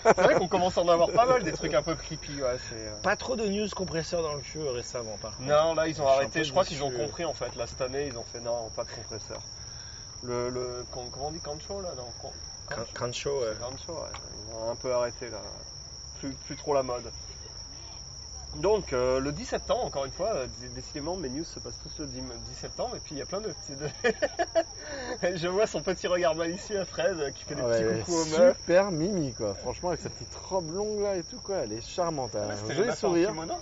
[0.06, 2.58] c'est vrai qu'on commence à en avoir pas mal, des trucs un peu creepy, ouais.
[2.70, 2.96] c'est, euh.
[3.02, 5.50] Pas trop de news compresseurs dans le cul euh, récemment, par contre.
[5.50, 6.40] Non, là, ils ont Je suis un arrêté.
[6.42, 7.02] peu Je crois qu'ils ont déçu.
[7.02, 7.56] compris, en fait.
[7.56, 9.42] Là, cette année, ils ont fait non, pas de compresseur.
[10.22, 12.06] Le, le, comment comment on dit Cancho, là Non,
[12.70, 12.94] Cran- Cancho.
[12.94, 13.56] Cruncho, ouais.
[13.60, 14.10] Cancho, ouais.
[14.50, 15.42] Ils ont un peu arrêté, là.
[16.20, 17.04] Plus, plus trop la mode.
[18.56, 21.78] Donc, euh, le 10 septembre, encore une fois, euh, dé- décidément, mes news se passent
[21.84, 23.74] tous le 10, 10 septembre, et puis il y a plein de petits.
[25.36, 28.22] Je vois son petit regard malicieux, Fred, euh, qui fait des Ah ouais, petits coucous
[28.22, 28.58] aux meufs.
[28.58, 29.54] super mimi quoi.
[29.56, 32.32] Franchement avec sa petite robe longue là et tout quoi, elle est charmante.
[32.34, 33.30] Elle a Ouais, un joli en sourire.
[33.30, 33.54] kimono.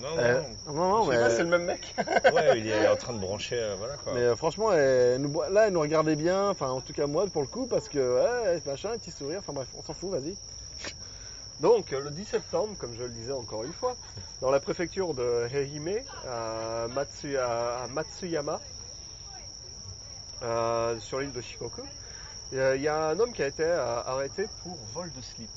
[0.00, 1.94] Non, Euh, non, non non mais, c'est le même mec.
[2.32, 4.14] ouais, il est en train de brancher, euh, voilà quoi.
[4.14, 7.26] mais, euh, franchement elle nous, là elle nous regardait bien, enfin en tout cas moi
[7.26, 10.10] pour le coup parce que ouais machin, un petit sourire, enfin bref on s'en fout
[10.10, 10.36] vas-y.
[11.60, 13.96] Donc, euh, le 10 septembre, comme je le disais encore une fois,
[14.40, 18.60] dans la préfecture de Heihime, à, Matsu- à- à Matsuyama,
[20.42, 21.82] euh, sur l'île de Shikoku,
[22.52, 25.50] il y a- un homme qui a été euh, arrêté pour vol de slip.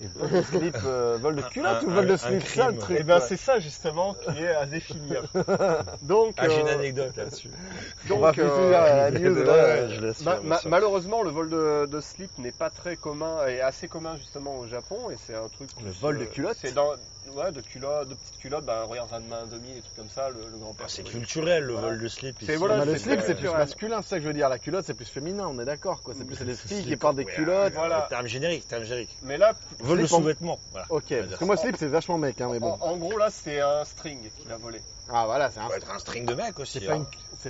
[0.00, 2.62] Et vol de slip, euh, vol de culotte un- ou vol de un- slip, crime.
[2.64, 3.00] ça le truc.
[3.00, 5.22] Et ben c'est ça justement qui est à définir.
[6.02, 7.48] Donc, Ah, j'ai une euh, anecdote là-dessus.
[8.10, 9.52] on va donc, plus euh, la news Ouais, là.
[9.64, 10.68] ouais, je laisse Ma- faire, ma- ça.
[10.68, 14.66] malheureusement, le vol de, de slip n'est pas très commun et assez commun justement au
[14.66, 15.70] Japon et c'est un truc.
[15.84, 16.90] Le vol de culottes C'est dans
[17.32, 18.64] ouais de culottes, de petites culottes.
[18.64, 20.86] Bah regarde Ranma demi, des trucs comme ça, le, le grand père.
[20.88, 21.88] Ah, c'est culturel le Voilà.
[21.88, 22.36] vol de slip.
[22.40, 22.56] C'est- ici.
[22.56, 23.58] voilà, le slip c'est plus naturel.
[23.66, 24.48] masculin, c'est ça que je veux dire.
[24.48, 26.14] La culotte c'est plus féminin, on est d'accord quoi.
[26.16, 27.74] C'est plus les filles qui portent des ouais, culottes.
[27.74, 28.06] Voilà.
[28.08, 29.16] Terme générique, terme générique.
[29.22, 30.58] Mais là, Vol de sous-vêtements.
[30.72, 30.86] Voilà.
[30.90, 32.72] Ok, parce que moi slip c'est vachement mec hein, mais bon.
[32.80, 34.80] en, en gros là, c'est un string qu'il a volé.
[35.08, 36.80] Ah voilà, c'est Ça un peut être un string de mec aussi.
[36.80, 36.86] C'est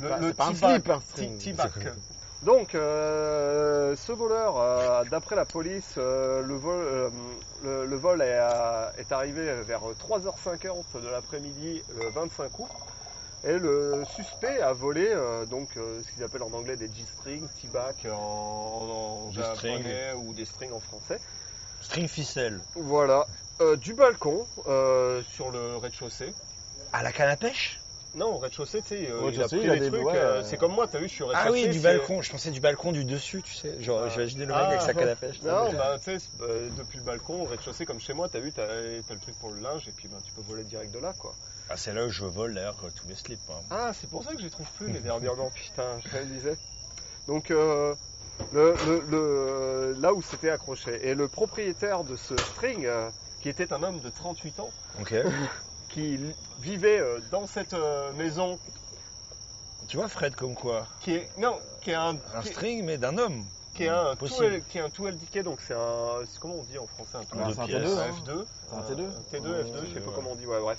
[0.00, 0.32] pas, hein.
[0.38, 1.38] un slip, un string.
[1.38, 1.70] T-back.
[2.44, 7.10] Donc, euh, ce voleur, euh, d'après la police, euh, le vol,
[7.62, 12.68] le, le vol est, arrivé vers 3h50 de l'après-midi le 25 août.
[13.44, 15.14] Et le suspect a volé
[15.50, 20.80] donc ce qu'ils appellent en anglais des G-strings, T-back en, japonais ou des strings en
[20.80, 21.20] français.
[21.82, 22.60] String ficelle.
[22.74, 23.26] Voilà,
[23.76, 24.46] du balcon
[25.30, 26.32] sur le rez-de-chaussée.
[26.94, 27.83] À la canne à pêche?
[28.14, 29.90] Non, au rez-de-chaussée, tu sais, euh, Au il a rez-de-chaussée, pris il a des des-
[29.90, 30.06] trucs.
[30.06, 31.78] ouais, euh, euh, c'est comme moi, t'as vu, je suis au Ah oui, rez-de-chaussée, du
[31.78, 32.22] c'est- balcon.
[32.22, 33.82] Je pensais du balcon du dessus, tu sais.
[33.82, 34.08] Genre, Ah.
[34.08, 34.68] j'imaginais le mec Ah.
[34.68, 35.42] avec sa canne à pêche.
[35.42, 36.46] Non, bah, tu sais, c'est- bah,
[36.78, 39.50] depuis le balcon, au rez-de-chaussée, comme chez moi, t'as vu, t'as t'as le truc pour
[39.50, 41.34] le linge, et puis bah, tu peux voler direct de là, quoi.
[41.68, 43.40] Ah, c'est là où je vole d'ailleurs tous mes slips.
[43.50, 43.62] hein.
[43.70, 46.56] Ah, c'est pour ça que je les trouve plus, les dernièrement, putain, je me disais.
[47.26, 47.94] Donc, euh,
[48.52, 53.10] le, le- le- là où c'était accroché, et le propriétaire de ce string, euh,
[53.40, 55.12] qui était un homme de 38 ans, Ok.
[55.94, 56.18] qui
[56.60, 58.58] vivait euh, dans cette euh, maison,
[59.86, 62.98] Tu vois, Fred, comme quoi qui est, non, qui est un, Un qui, string, mais
[62.98, 63.44] d'un homme.
[63.74, 64.46] qui est un Possible.
[64.46, 67.58] 2L, qui est un 2LDK, donc c'est un, comment on dit en français, un 2L?
[67.58, 67.90] Un un pièces.
[67.90, 68.10] T2, Un hein.
[68.10, 68.96] F2, Un un T2.
[69.32, 70.78] T2, Ouais, F2, je sais pas comment on dit, ouais, bref.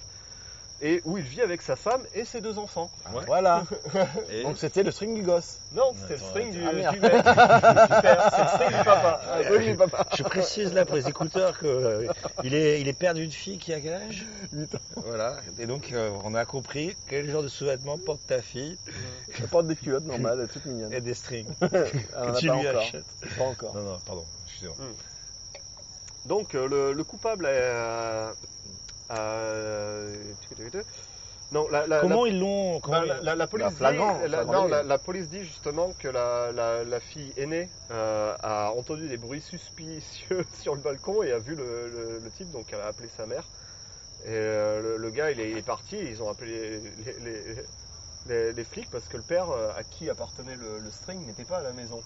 [0.82, 2.92] Et où il vit avec sa femme et ses deux enfants.
[3.14, 3.24] Ouais.
[3.28, 3.64] Voilà.
[4.30, 5.60] Et Donc c'était le string du gosse.
[5.74, 7.00] Non, c'était le Attends, string du, ah, du merde.
[7.02, 7.12] mec.
[7.96, 9.22] Super, c'est le string du papa.
[9.32, 12.08] Ah, je précise là pour les écouteurs que euh,
[12.44, 14.26] est il est père d'une fille qui a quel âge?
[14.52, 14.80] Huit ans.
[14.98, 15.38] Voilà.
[15.60, 18.78] Et donc euh, on a compris quel genre de sous-vêtements porte ta fille
[19.40, 20.92] Elle porte des culottes normales, elle est toute mignonne.
[20.94, 22.82] et des strings en que a tu pas lui encore.
[22.82, 23.06] achètes.
[23.38, 23.76] Pas encore.
[23.76, 24.26] Non non, pardon.
[24.48, 24.76] Excusez-moi.
[26.26, 27.72] Donc euh, le, le coupable est.
[29.12, 30.34] euh,
[31.52, 34.38] non, la, la, Comment la- ils l'ont bah, la, la- la police flagrant, dit, la,
[34.38, 34.72] flagrant non, délit.
[34.72, 39.18] la, la police dit justement que la, la, la fille aînée euh, a entendu des
[39.18, 42.88] bruits suspicieux sur le balcon et a vu le, le- le type, donc elle a
[42.88, 43.44] appelé sa mère.
[44.26, 46.80] Et euh, le, le gars, il est, il est parti, et ils ont appelé les,
[46.80, 47.66] les- les-
[48.28, 51.60] les, les flics parce que le père à qui appartenait le, le string n'était pas
[51.60, 52.02] à la maison.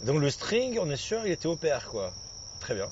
[0.00, 2.10] Donc le string, on est sûr, il était au père, quoi.
[2.58, 2.88] Très bien.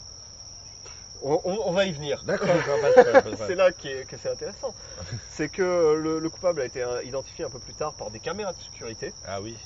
[1.26, 2.22] On, on- on va y venir.
[2.24, 2.48] D'accord,
[3.46, 4.74] C'est là qui est- que c'est intéressant.
[5.30, 8.52] c'est que le, le coupable a été identifié un peu plus tard par des caméras
[8.52, 9.12] de sécurité.
[9.26, 9.56] Ah oui.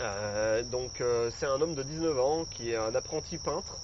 [0.00, 3.78] Euh, donc euh, c'est un homme de 19 ans qui est un apprenti peintre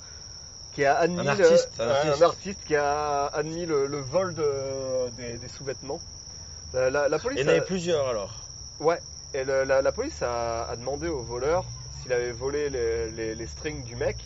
[0.72, 2.22] qui a admis Un le- artiste, un ouais, artiste.
[2.22, 6.00] un artiste qui a admis le, le vol de- des, des sous-vêtements.
[6.72, 8.48] La, la- la police Il y en avait a- plusieurs alors.
[8.80, 9.00] ouais
[9.32, 11.64] et le- la, la police a, a demandé au voleur
[12.00, 14.24] s'il avait volé les, les- les strings du mec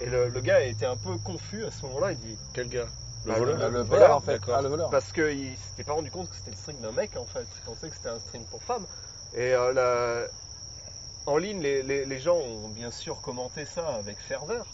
[0.00, 2.68] et le, le gars a été un peu confus à ce moment-là il dit Quel
[2.68, 2.86] gars?
[3.24, 4.40] Le Bah, voleur le- Le voleur, en fait.
[4.52, 4.90] Ah, le voleur.
[4.90, 7.46] parce qu'il s'était pas rendu compte que c'était le string d'un mec en fait.
[7.58, 8.86] Il pensait que c'était un string pour femme.
[9.32, 10.28] Et euh, la-
[11.26, 14.72] en ligne, les, les- les gens ont bien sûr commenté ça avec ferveur.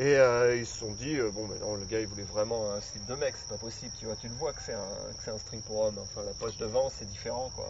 [0.00, 2.70] Et euh, ils se sont dit, euh, bon, mais non, le gars il voulait vraiment
[2.70, 4.78] un slip de mec, c'est pas possible, tu vois, tu le vois que c'est un,
[5.16, 5.98] que c'est un string pour homme.
[5.98, 7.66] Enfin, la poche devant, c'est différent, quoi.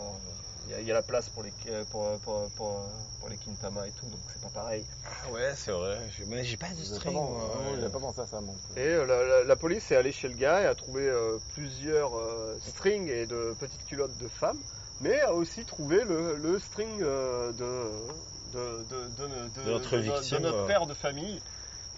[0.67, 1.53] Il y, a, il y a la place pour les,
[1.91, 2.83] pour, pour, pour,
[3.19, 4.85] pour les kintama et tout, donc c'est pas pareil.
[5.07, 6.01] Ah ouais, c'est vrai.
[6.27, 7.15] Mais j'ai pas de pas, string.
[7.15, 7.81] non, ouais.
[7.81, 8.55] j'ai pas pensé à ça, moi.
[8.77, 11.39] Et euh, la, la- la police est allée chez le gars et a trouvé euh,
[11.55, 14.61] plusieurs euh, strings et de petites culottes de femmes,
[15.01, 19.91] mais a aussi trouvé le, le string euh, de, de, de, de- de- De notre
[19.93, 21.41] de- de victime, notre père de famille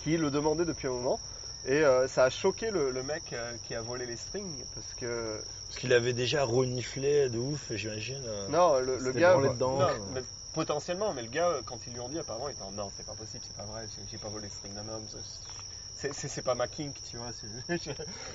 [0.03, 1.21] qui le demandait depuis un moment.
[1.67, 4.95] Et euh, ça a choqué le, le mec euh, qui a volé les strings parce
[4.95, 8.23] que Parce qu'il avait déjà reniflé de ouf, j'imagine.
[8.27, 8.49] euh.
[8.49, 9.79] non le, gars dedans.
[9.79, 10.23] non, mais
[10.55, 13.05] potentiellement mais le gars quand ils lui ont dit apparemment il était en non c'est
[13.07, 15.05] pas possible c'est pas vrai j'ai- pas volé les strings d'un homme
[15.95, 17.31] c'est- c'est c'est pas ma kink tu vois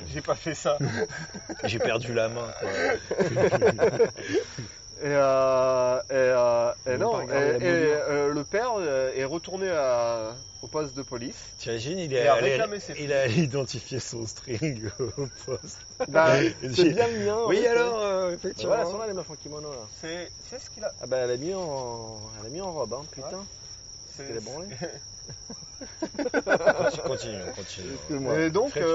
[0.07, 0.77] j'ai pas fait ça
[1.63, 2.69] J'ai perdu la main, quoi.
[5.01, 10.95] Et, euh, et, euh, et non, et, euh, le père est retourné à- au poste
[10.95, 11.53] de police.
[11.57, 15.79] T'imagines, il a allé, réclamé ses il a allé identifier son string au poste.
[16.07, 17.37] Bah, Il C'est bien le mien.
[17.47, 18.69] Oui, ouais, alors, euh, effectivement.
[18.69, 19.87] Voilà, elles sont là les meufs en kimono là.
[19.91, 20.93] c'est ce qu'il a.
[21.01, 23.45] Ah bah elle a mis en, elle a mis en robe, hein, putain.
[24.07, 24.67] c'est- Elle est branlée.
[27.05, 27.93] Continue, on continue.
[27.93, 28.39] Excuse-moi.
[28.39, 28.85] Et donc, Fred,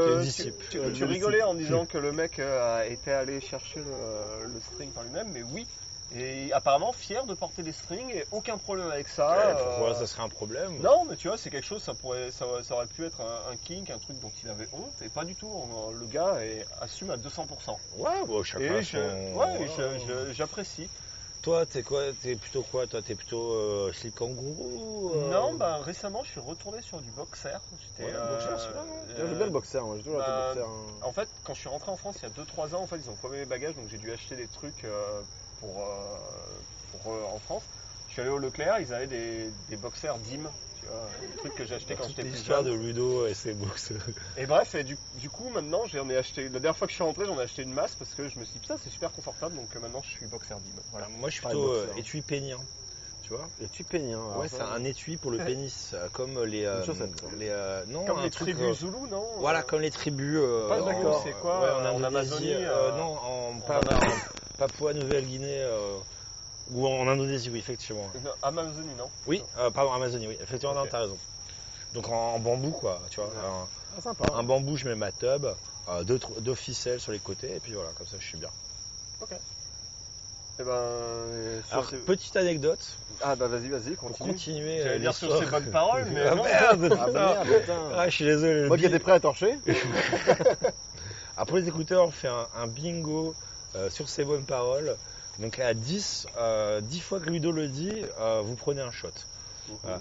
[0.71, 4.47] tu euh, Ouais, rigolais en disant que le mec euh, a été allé chercher le,
[4.47, 5.67] le string par lui-même, mais oui.
[6.13, 9.31] Et apparemment fier de porter des strings et aucun problème avec ça.
[9.31, 11.95] Ouais, euh, Pourquoi ça serait un problème Non, mais tu vois, c'est quelque chose, ça,
[11.95, 15.01] pourrait, ça, ça aurait pu être un, un kink, un truc dont il avait honte,
[15.03, 15.53] et pas du tout.
[15.93, 17.77] Le gars est, assume à 200%.
[17.97, 18.99] Ouais, bon, chacun son-
[19.37, 20.89] ouais, j'apprécie.
[21.43, 25.79] Toi, t'es quoi T'es plutôt quoi Toi, t'es plutôt euh, slip kangourou euh, Non, bah
[25.79, 27.59] récemment, je suis retourné sur du boxer.
[27.79, 29.17] J'étais, Ouais, euh, boxer, c'est ouais.
[29.17, 30.69] J'aime bien le boxer, moi j'ai toujours été bah, boxer.
[30.69, 30.87] hein.
[31.03, 32.97] En fait, quand je suis rentré en France il y a 2-3 ans, en fait,
[32.99, 34.85] ils ont promis mes bagages, donc j'ai dû acheter des trucs
[35.61, 36.17] pour, euh,
[37.03, 37.63] pour euh, en France.
[38.09, 40.51] Je suis allé au Leclerc, ils avaient des, des boxers DIM,
[40.81, 42.77] tu vois, des trucs que j'ai acheté quand Toute j'étais plus l'histoire jeune.
[42.77, 43.93] de Ludo et ses box.
[44.37, 46.45] Et bref, et du, du coup, maintenant, j'en ai acheté.
[46.45, 48.39] La dernière fois que je suis rentré, j'en ai acheté une masse parce que je
[48.39, 50.83] me suis dit, ça, c'est super confortable, donc euh, maintenant, je suis boxer DIM.
[50.91, 51.09] Voilà.
[51.09, 52.59] Moi, je suis plutôt étui pénien.
[53.31, 54.39] Tu vois Et tu peignes, hein.
[54.39, 56.65] Ouais, c'est un étui pour le pénis, euh, comme les.
[56.65, 56.85] euh,
[57.39, 60.37] les euh, non, Comme les truc, tribus euh, zoulous, non Voilà, comme les tribus.
[60.37, 63.61] euh, Pas en- d'accord, c'est quoi, ouais, euh, en Amazonie, euh, euh, Non, en, en
[63.61, 64.15] Pa- Amazonie.
[64.15, 64.19] en
[64.59, 65.61] Papouas-Nouvelle-Guinée.
[65.63, 66.01] euh,
[66.73, 68.11] ou en Indonésie, oui, effectivement.
[68.25, 70.89] non, Amazonie, non Oui, euh, pardon, Amazonie, oui, effectivement, non, Ok.
[70.91, 71.19] t'as raison.
[71.95, 73.31] Donc en, en bambou, quoi, tu vois.
[73.31, 73.37] Ouais.
[73.47, 74.25] un- Ah, sympa.
[74.35, 75.47] Un bambou, je mets ma tub,
[75.89, 78.51] euh, deux, deux ficelles sur les côtés, et puis voilà, comme ça je suis bien.
[80.61, 80.73] Eh ben.
[80.73, 82.85] euh, sur Alors, ces- petite anecdote,
[83.23, 84.33] Ah, bah vas-y, vas-y, pour continue.
[84.33, 84.79] continuer.
[84.79, 85.45] J'allais euh, dire sur l'histoire.
[85.61, 86.43] ces bonnes paroles, mais Ah non.
[86.45, 87.13] merde, Ah putain.
[87.13, 87.91] merde, putain.
[87.97, 88.55] Ah, je suis désolé.
[88.63, 89.59] le Moi qui étais prêt à torcher.
[91.37, 93.35] Alors, pour les écouteurs, on fait un, un bingo
[93.77, 94.97] euh, sur ces bonnes paroles.
[95.39, 99.09] Donc à 10, euh, 10 fois que Ludo le dit, euh, vous prenez un shot.
[99.83, 100.01] Voilà.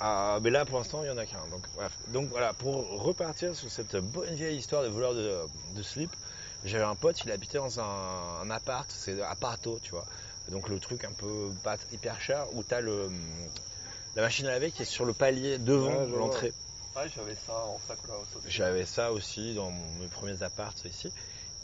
[0.00, 1.38] Ah, mais là, pour l'instant, il n'y en a qu'un.
[1.52, 1.92] Donc, bref.
[2.08, 5.38] Donc voilà, pour repartir sur cette bonne vieille histoire de voleur de,
[5.76, 6.10] de slip,
[6.64, 10.06] j'avais un pote, il habitait dans un, un appart, c'est apparto, tu vois.
[10.48, 13.10] Donc le truc un peu pas hyper cher, où tu as le,
[14.14, 16.54] la machine à laver qui est sur le palier devant Ouais, l'entrée.
[16.96, 18.38] Ouais, j'avais ça en sac là aussi.
[18.44, 21.12] J'avais ça aussi dans mon- mes premiers apparts ici.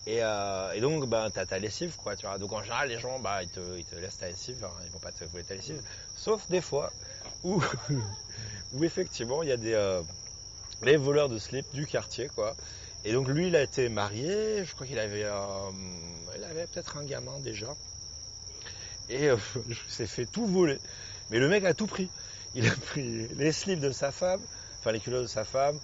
[0.07, 2.39] Et, euh, et donc, bah, t'as ta lessive, quoi, tu vois.
[2.39, 4.91] Donc, en général, les gens, bah, ils te, ils te laissent ta lessive, hein, ils
[4.93, 5.83] vont pas te voler ta lessive.
[6.15, 6.93] Sauf des fois
[7.45, 7.63] où,
[8.73, 10.03] où effectivement, il y a des, euh,
[10.83, 12.57] les voleurs de slip du quartier, quoi.
[13.05, 15.71] Et donc, lui, il a été marié, je crois qu'il avait, euh,
[16.73, 17.75] peut-être un gamin déjà.
[19.09, 19.37] Et euh,
[19.69, 20.79] il s'est fait tout voler.
[21.31, 22.09] Mais le mec a tout pris.
[22.55, 24.41] Il a pris les slips de sa femme,
[24.81, 25.79] enfin les culottes de sa femme,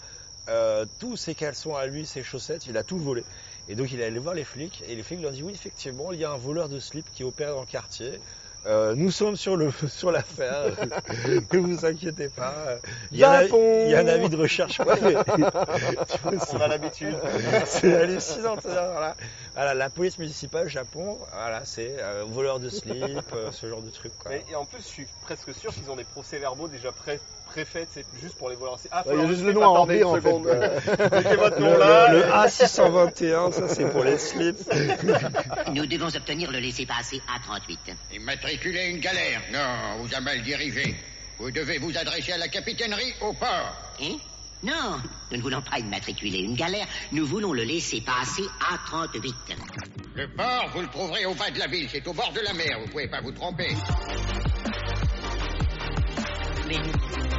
[0.49, 3.23] euh, tous ses caleçons à lui, ses chaussettes, il a tout volé.
[3.69, 5.53] Et donc il est allé voir les flics, et les flics lui ont dit oui
[5.53, 8.21] effectivement il y a un voleur de slip qui opère dans le quartier,
[8.67, 10.65] Euh, nous sommes sur le sur l'affaire.
[11.53, 12.55] ne vous inquiétez pas.
[13.13, 14.79] Il y, a il y a un avis de recherche.
[14.81, 17.15] Ouais, mais- tu vois, c'est- On a l'habitude.
[17.67, 18.57] c'est hallucinant.
[18.63, 19.17] Voilà.
[19.55, 23.05] Voilà, la police municipale Japon, voilà, c'est euh, voleur de slip,
[23.35, 24.13] euh, ce genre de truc.
[24.19, 24.35] Quoi.
[24.35, 27.21] Et, et en plus, je suis presque sûr qu'ils ont des procès-verbaux déjà pré
[27.55, 28.79] préfaits, c'est juste pour les voleurs.
[28.83, 30.33] C'est- Ah, Ouais, Il y a juste le nom à remplir en fait.
[31.13, 32.13] Mettez votre Le, nom là.
[32.13, 34.59] le A621, ça c'est pour les slips.
[35.73, 37.95] Nous devons obtenir le laissez-passer A38.
[38.17, 40.97] Immatriculer une galère Non, vous a mal dirigé.
[41.39, 43.77] Vous devez vous adresser à la capitainerie au port.
[44.03, 44.17] Hein?
[44.63, 44.97] Non,
[45.31, 49.33] nous ne voulons pas immatriculer une galère, nous voulons le laisser passer A38.
[50.17, 51.87] Le port, vous le trouverez au bas de la ville.
[51.93, 52.79] C'est au bord de la mer.
[52.81, 53.69] Vous pouvez pas vous tromper.
[56.67, 56.77] Mais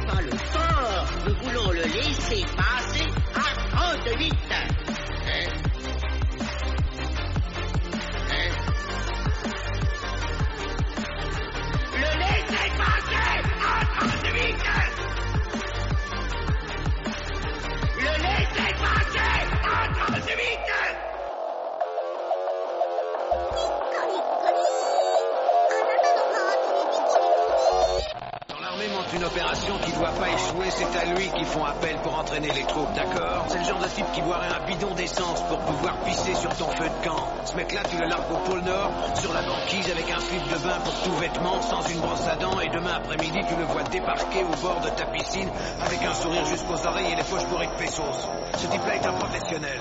[0.06, 4.32] pas le port, nous voulons le laisser passer A38.
[4.50, 4.68] Hein
[5.26, 5.50] Hein
[11.92, 14.54] Le laisser passer A38
[17.98, 20.66] Le laisser passer A38
[23.92, 24.95] Quand
[29.12, 32.64] une opération qui doit pas échouer, c'est à lui qu'ils font appel pour entraîner les
[32.64, 33.46] troupes, d'accord?
[33.48, 36.68] C'est le genre de type qui boirait un bidon d'essence pour pouvoir pisser sur ton
[36.72, 37.26] feu de camp.
[37.44, 40.58] Ce mec-là, tu le largues au pôle Nord, sur la banquise avec un slip de
[40.58, 43.82] bain pour tout vêtement, sans une brosse à dents, et demain après-midi, tu le vois
[43.84, 45.50] débarquer au bord de ta piscine
[45.84, 48.28] avec un sourire jusqu'aux oreilles et les poches bourrées de pesos.
[48.58, 49.80] Ce type-là est un professionnel.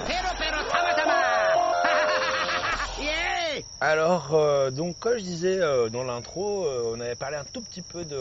[3.79, 7.61] Alors, euh, donc, comme je disais euh, dans l'intro, euh, on avait parlé un tout
[7.61, 8.17] petit peu de,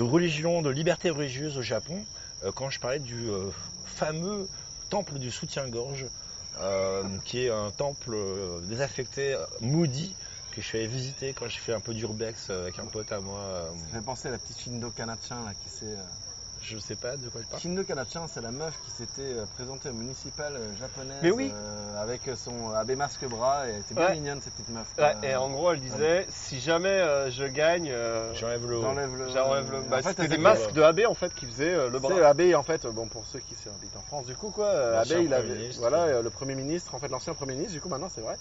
[0.00, 2.04] religion, de liberté religieuse au Japon,
[2.54, 3.28] quand je parlais du
[3.84, 4.48] fameux
[4.90, 6.06] temple du soutien-gorge,
[7.24, 8.16] qui est un temple
[8.64, 10.16] désaffecté, maudit,
[10.50, 13.20] que je suis allé visiter quand j'ai fait un peu d'urbex avec un pote à
[13.20, 13.72] moi.
[13.90, 15.96] Ça fait penser à la petite Shindo Kanachan là qui s'est.
[16.62, 17.60] Je sais pas de quoi je parle.
[17.60, 21.50] Shindo Kanachan, c'est la meuf qui s'était euh, présentée au municipal euh, japonaise Mais oui.
[21.52, 24.86] euh, avec son abbé masque bras et elle était bien mignonne cette petite meuf.
[24.96, 29.28] Ouais, et en gros, elle disait si jamais euh, je gagne, euh, J'enlève le le.
[29.28, 29.78] j'enlève le.
[29.78, 32.14] En Bah, fait, c'était des masques de AB en fait qui faisaient euh, le bras.
[32.14, 35.00] sais, Abbé, en fait, bon, pour ceux qui habitent en France, du coup, quoi, euh,
[35.02, 35.80] Abbé, il avait, ministre.
[35.80, 38.36] voilà, euh, le Premier ministre, en fait, l'ancien Premier ministre, du coup, maintenant, c'est vrai,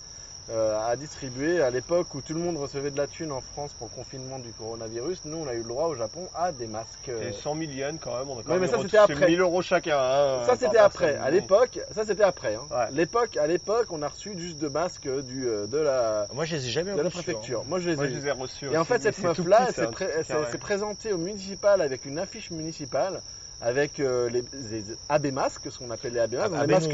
[0.50, 3.72] euh, a distribué à l'époque où tout le monde recevait de la thune en France
[3.78, 5.22] pour le confinement du coronavirus.
[5.26, 7.10] Nous, on a eu le droit au Japon à des masques.
[7.10, 8.98] euh, Et 100 000 yens quand même, on a quand Ouais, même mais ça, c'était
[8.98, 9.28] après.
[9.28, 9.98] 1000 euros chacun.
[9.98, 11.16] hein, Ça c'était après.
[11.16, 12.56] À l'époque, ça c'était après.
[12.56, 12.64] hein.
[12.72, 12.88] Ouais.
[12.92, 16.56] L'époque, à l'époque, on a reçu juste deux masques du euh, de la Moi, je
[16.56, 17.22] les ai jamais de la reçus, hein.
[17.24, 17.64] préfecture.
[17.66, 17.96] Moi, je les ai.
[17.98, 18.16] Moi, je eus.
[18.22, 18.66] les ai reçus.
[18.72, 23.22] Et en fait, cette meuf-là, s'est présentée au municipal avec une affiche municipale
[23.62, 26.34] avec euh, les, les AB masques, ce qu'on appelle les AB
[26.68, 26.92] masques,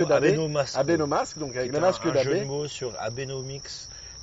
[0.87, 3.69] les masques donc avec le masque un, un jeu de mots sur Abenomics,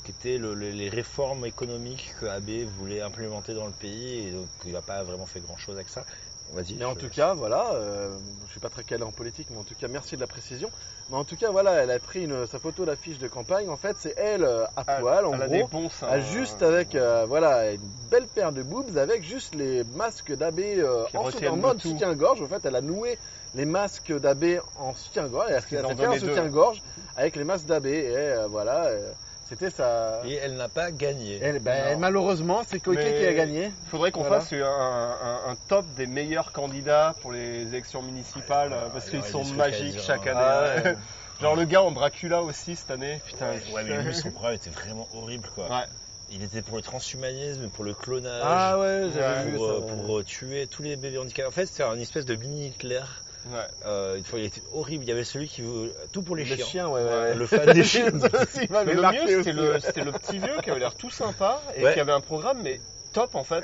[0.03, 4.33] qui était le- le- les réformes économiques que AB voulait implémenter dans le pays et
[4.33, 6.05] donc il n'a pas vraiment fait grand chose avec ça.
[6.53, 6.75] Vas-y.
[6.75, 8.17] Mais en je- tout cas, voilà, euh,
[8.47, 10.71] je suis pas très calé en politique, mais en tout cas, merci de la précision.
[11.11, 13.69] Mais en tout cas, voilà, elle a pris une, sa photo d'affiche de campagne.
[13.69, 16.21] En fait, c'est elle euh, à poil, en elle a des gros, bons seins, elle
[16.21, 16.25] hein.
[16.33, 17.81] juste avec, euh, voilà, une
[18.11, 22.41] belle paire de boobs avec juste les masques d'AB euh, en, mode soutien-gorge.
[22.43, 23.19] En fait, elle a noué
[23.55, 25.47] les masques d'AB en soutien-gorge.
[25.49, 26.83] Elle a fait un soutien-gorge
[27.17, 27.87] avec les masques d'AB.
[27.87, 29.13] Et euh, voilà, euh,
[29.49, 30.23] c'était sa.
[30.27, 31.39] Et elle n'a pas gagné.
[31.43, 33.67] Elle, ben, malheureusement, c'est Koike qui a gagné.
[33.67, 34.41] Il faudrait qu'on Voilà.
[34.41, 39.11] fasse un, un- un top des meilleurs candidats pour les élections municipales Ouais, euh, parce
[39.11, 40.37] qu'ils sont magiques chaque hein.
[40.37, 40.81] année.
[40.85, 40.97] Ah ouais.
[41.41, 43.21] Genre le gars en Dracula aussi cette année.
[43.27, 45.65] Putain, Ouais, mais lui, son programme était vraiment horrible, quoi.
[45.69, 45.85] Ouais.
[46.31, 49.73] Il était pour le transhumanisme, pour le clonage, Ah ouais, vu pour, ça.
[49.73, 50.03] euh, ouais.
[50.07, 51.47] pour, euh, tuer tous les bébés handicapés.
[51.49, 53.03] En fait, c'était une espèce de mini Hitler.
[53.47, 53.59] Ouais.
[53.85, 55.05] Euh, il était horrible.
[55.05, 56.67] Il y avait celui qui veut tout pour les Le chiens.
[56.67, 57.35] chien, ouais, ouais, ouais.
[57.35, 58.11] Le fan des chiens.
[58.71, 59.43] Mais le mieux,
[59.83, 62.81] c'était le, petit vieux qui avait l'air tout sympa et qui avait un programme mais
[63.13, 63.63] top en fait,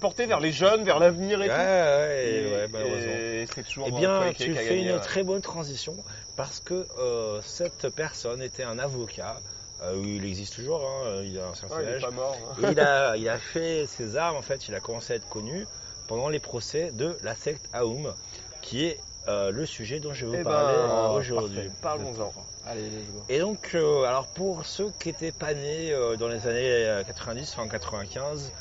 [0.00, 1.54] porté vers les jeunes, vers l'avenir et tout.
[1.54, 3.12] Et- malheureusement.
[3.12, 5.96] et toujours Eh bien, Koike tu fais gagné, une très bonne transition
[6.36, 9.40] parce que euh, cette personne était un avocat.
[9.82, 12.02] Euh, il existe toujours, hein, il a un certain Ouais, il est âge.
[12.02, 12.36] pas mort.
[12.60, 12.68] hein.
[12.72, 15.66] Il a, il a fait ses armes, en fait, il a commencé à être connu
[16.08, 18.12] pendant les procès de la secte Aoum,
[18.60, 18.98] qui est
[19.28, 21.70] euh, le sujet dont je vais vous Eh parler ben, euh, aujourd'hui.
[21.82, 22.32] Parlons-en.
[22.66, 23.22] Allez, let's go.
[23.28, 27.04] Et donc, euh, alors pour ceux qui n'étaient pas nés euh, dans les années euh,
[27.04, 28.52] 90, fin 95,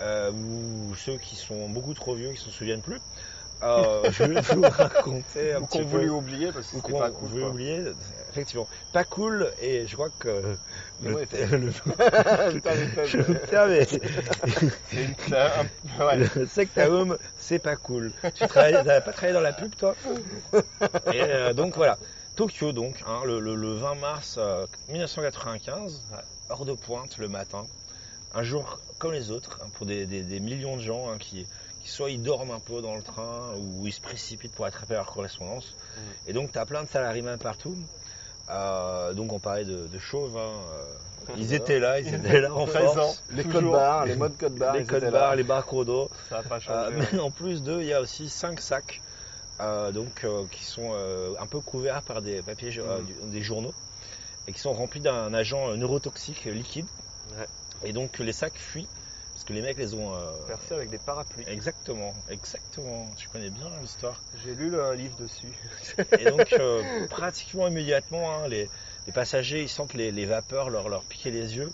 [0.00, 3.00] euh, ou ceux qui sont beaucoup trop vieux, qui ne se souviennent plus,
[3.62, 5.90] euh, je vais vous raconter un Ou petit qu'on peu.
[5.90, 7.28] voulait oublier parce que c'était pas cool.
[7.28, 7.82] voulait oublier,
[8.30, 8.66] effectivement.
[8.92, 10.56] Pas cool, et je crois que
[11.02, 11.26] Le
[13.06, 13.86] je me permets.
[14.92, 16.16] Une- ouais.
[16.16, 16.28] Le
[17.36, 18.12] c'est pas cool.
[18.34, 19.94] Tu t'as pas travaillé dans la pub, toi
[21.12, 21.98] Et euh, donc voilà,
[22.36, 26.02] Tokyo donc, hein, le, le- le 20 mars euh, 1995,
[26.48, 27.66] hors de pointe le matin.
[28.34, 31.46] un jour comme les autres, hein, pour des, des- des millions de gens hein, qui,
[31.82, 34.94] qui soit ils dorment un peu dans le train ou ils se précipitent pour attraper
[34.94, 35.74] leur correspondance.
[35.74, 36.30] Mm.
[36.30, 37.76] Et donc tu as plein de salariés partout.
[38.50, 40.36] Euh, donc on parlait de, de chauves.
[40.36, 42.92] hein, euh, ils étaient là, ils étaient là en 13 ans.
[42.94, 43.22] force.
[43.30, 44.74] Les codes barres, les modes codes barres.
[44.76, 46.10] les codes barres, les barres chrono.
[46.28, 46.60] Ça n'a pas Euh,
[46.90, 47.08] changé.
[47.12, 49.00] mais en plus d'eux, il y a aussi cinq sacs
[49.60, 50.92] euh, donc, qui sont
[51.40, 53.30] un peu couverts par des papiers, Mm.
[53.30, 53.72] des journaux
[54.46, 56.86] et qui sont remplis d'un agent neurotoxique liquide.
[57.38, 57.46] Ouais.
[57.88, 58.88] Et donc les sacs fuient
[59.34, 60.14] parce que les mecs les ont.
[60.14, 61.44] euh, Percé avec des parapluies.
[61.48, 63.10] Exactement, exactement.
[63.16, 64.22] Tu connais bien l'histoire.
[64.44, 65.52] J'ai lu le- un livre dessus.
[66.20, 68.70] Et donc euh, pratiquement immédiatement, hein, les,
[69.06, 71.72] les passagers ils sentent les, les vapeurs leur, leur piquer les yeux.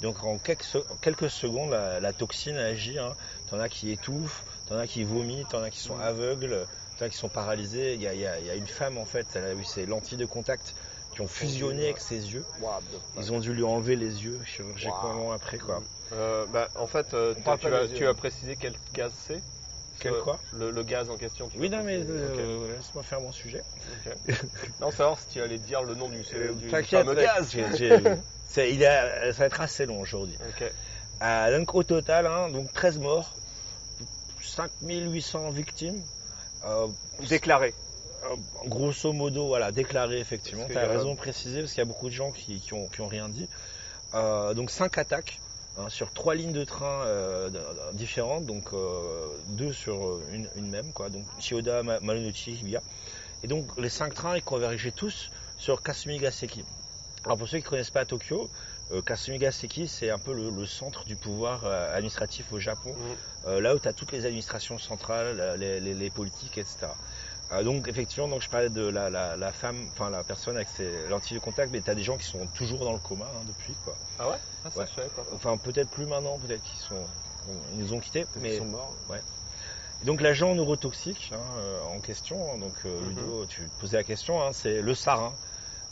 [0.00, 2.98] Donc en quelques, se- en quelques secondes, la, la toxine agit.
[2.98, 3.16] Hein.
[3.48, 6.66] T'en as qui étouffent, t'en as qui vomissent, t'en as qui sont aveugles,
[6.96, 7.94] t'en as qui sont paralysés.
[7.94, 9.52] Il y a, il y a- il y a une femme en fait, elle a
[9.54, 10.74] eu ses lentilles de contact
[11.12, 12.44] qui ont fusionné avec ses yeux.
[13.16, 15.82] Ils ont dû lui enlever les yeux chirurgicalement après quoi.
[16.12, 19.40] Euh, bah, en fait, euh, tu, as, tu as précisé quel gaz c'est
[20.00, 21.48] Quel quoi le, le gaz en question.
[21.48, 23.62] tu Oui non mais euh, laisse-moi faire mon sujet.
[24.06, 24.16] Ok.
[24.80, 26.24] non, savoir si tu allais dire le nom du,
[26.54, 27.54] du fameux gaz.
[28.56, 30.36] il a- ça va être assez long aujourd'hui.
[30.48, 30.64] Ok.
[31.22, 33.36] Euh, donc au total, hein, donc 13 morts,
[34.40, 36.02] 5800 victimes.
[37.28, 37.74] Déclaré.
[38.24, 40.66] euh, grosso modo, voilà, déclaré effectivement.
[40.66, 42.86] Tu as raison de préciser parce qu'il y a beaucoup de gens qui, qui ont,
[42.88, 43.48] qui ont rien dit.
[44.14, 45.40] Euh, donc 5 attaques
[45.80, 47.50] hein, sur trois lignes de train euh,
[47.92, 51.10] différentes, donc euh, deux sur euh, une, une même, quoi.
[51.10, 52.82] Donc Chiyoda, Ma- Marunouchi, Hibiya.
[53.42, 56.64] Et donc les cinq trains, ils convergeaient tous sur Kasumigaseki.
[57.24, 58.48] Alors pour ceux qui ne connaissent pas Tokyo,
[58.92, 63.48] euh, Kasumigaseki, c'est un peu le, le centre du pouvoir euh, administratif au Japon, Mm.
[63.48, 66.88] euh, là où tu as toutes les administrations centrales, les, les- les politiques, etc.
[67.52, 70.68] Euh, donc effectivement, donc je parlais de la, la- la femme, enfin la personne avec
[70.68, 73.26] ses lentilles de contact, mais tu as des gens qui sont toujours dans le coma
[73.26, 73.96] hein, depuis quoi.
[74.18, 74.36] Ah ouais?
[74.64, 74.86] Ah, ça, Ouais.
[75.32, 77.06] Enfin peut-être plus maintenant, peut-être qu'ils sont,
[77.72, 78.94] ils nous ont quittés, mais Ils sont morts.
[80.04, 83.08] donc l'agent neurotoxique hein, euh, en question, donc euh, Mhm.
[83.08, 85.34] Ludo, tu posais la question, hein, c'est le sarin.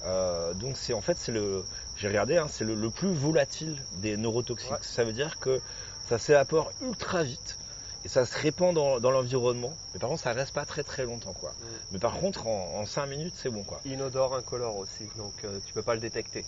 [0.04, 1.64] Euh, donc c'est en fait c'est le,
[1.96, 4.70] j'ai regardé, hein, c'est le, le plus volatile des neurotoxiques.
[4.70, 4.78] Ouais.
[4.80, 5.60] Ça veut dire que
[6.08, 7.58] ça s'évapore ultra vite
[8.04, 9.72] et ça se répand dans, dans l'environnement.
[9.92, 11.52] Mais par contre ça reste pas très très longtemps quoi.
[11.90, 13.80] Mais par contre en, 5 minutes c'est bon quoi.
[13.84, 16.44] Inodore, incolore aussi, donc euh, tu peux pas le détecter.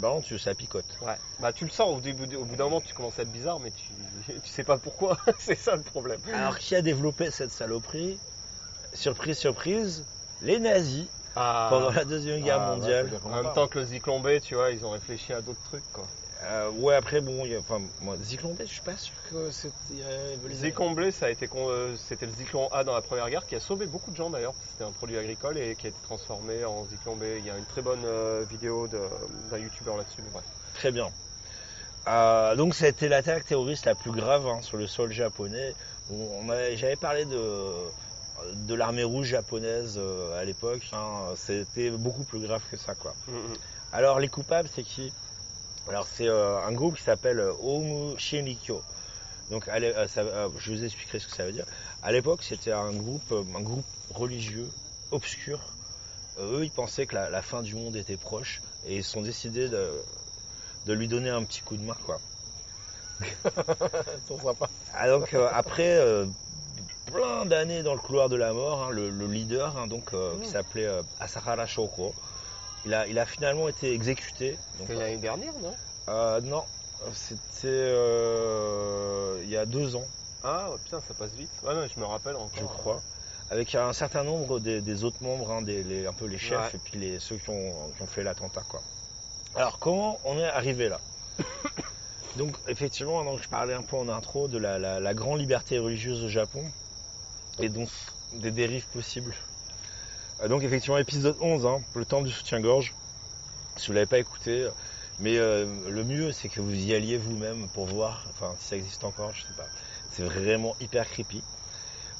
[0.00, 0.98] Par contre tu ça picote.
[1.02, 1.16] Ouais.
[1.40, 3.60] Bah tu le sens au début, au bout d'un moment tu commences à être bizarre,
[3.60, 5.18] mais tu, tu sais pas pourquoi.
[5.38, 6.20] c'est ça le problème.
[6.32, 8.18] Alors qui a développé cette saloperie
[8.92, 10.04] Surprise surprise,
[10.40, 11.68] les nazis Ah.
[11.70, 13.20] pendant la deuxième guerre Ah, ouais, mondiale.
[13.24, 15.92] En même temps que le Zyklon B, tu vois, ils ont réfléchi à d'autres trucs
[15.92, 16.06] quoi.
[16.42, 18.22] Euh, ouais, après, bon, y a, enfin, moi, B,
[18.60, 19.74] je suis pas sûr que c'était.
[20.02, 23.02] euh, Le Zyklon B, ça a été con- euh, c'était le Zyklon A dans la
[23.02, 24.54] première guerre qui a sauvé beaucoup de gens d'ailleurs.
[24.54, 27.24] parce que C'était un produit agricole et qui a été transformé en Zyklon B.
[27.38, 30.22] Il y a une très bonne euh, vidéo d'un youtubeur là-dessus.
[30.22, 30.44] mais bref.
[30.74, 31.10] Très bien.
[32.56, 35.74] Donc, ça a été l'attaque terroriste la plus grave hein, sur le sol japonais.
[36.74, 37.74] J'avais parlé de,
[38.54, 40.88] de l'armée rouge japonaise à l'époque.
[40.92, 41.34] hein.
[41.36, 43.14] C'était beaucoup plus grave que ça, quoi.
[43.28, 43.54] Mhm.
[43.92, 45.12] Alors, les coupables, c'est qui?
[45.90, 48.80] Alors, c'est euh, un groupe qui s'appelle euh, Omu Shinrikyo.
[49.50, 51.66] Donc, euh, je vous expliquerai ce que ça veut dire.
[52.04, 53.84] À l'époque, c'était un groupe, un groupe
[54.14, 54.68] religieux
[55.10, 55.58] obscur.
[56.38, 59.68] Eux, ils pensaient que la, la fin du monde était proche et ils sont décidés
[59.68, 59.90] de,
[60.86, 62.20] de lui donner un petit coup de main, quoi.
[64.94, 66.24] Ah, donc, euh, après euh,
[67.06, 70.38] plein d'années dans le couloir de la mort, hein, le, le leader, hein, donc, euh,
[70.40, 72.14] qui s'appelait euh, Asahara Shoko,
[72.84, 74.56] il a, il a finalement été exécuté.
[74.78, 75.74] C'était l'année dernière, non?
[76.08, 76.64] euh, non,
[77.12, 80.06] c'était euh, il y a deux ans,
[80.42, 81.50] Ah putain, ça passe vite.
[81.62, 82.50] Ouais, non, je me rappelle encore.
[82.58, 83.02] je crois.
[83.50, 86.72] Avec un certain nombre des, des autres membres, hein, des, les- un peu les chefs
[86.72, 86.76] Ouais.
[86.76, 88.62] et puis les, ceux qui ont, qui ont fait l'attentat.
[88.68, 88.80] quoi.
[89.56, 91.00] Alors comment on est arrivé là?
[92.36, 95.78] Donc effectivement, donc, je parlais un peu en intro de la, la- la grande liberté
[95.80, 96.64] religieuse au Japon
[97.58, 97.88] et donc
[98.32, 99.34] des dérives possibles.
[100.40, 102.96] Euh, donc effectivement, épisode 11, hein, le temps du soutien-gorge.
[103.76, 104.70] Si vous l'avez pas écouté,
[105.18, 108.76] mais euh, le mieux c'est que vous y alliez vous-même pour voir, enfin si ça
[108.76, 109.70] existe encore, je sais pas.
[110.10, 111.46] C'est vraiment hyper creepy.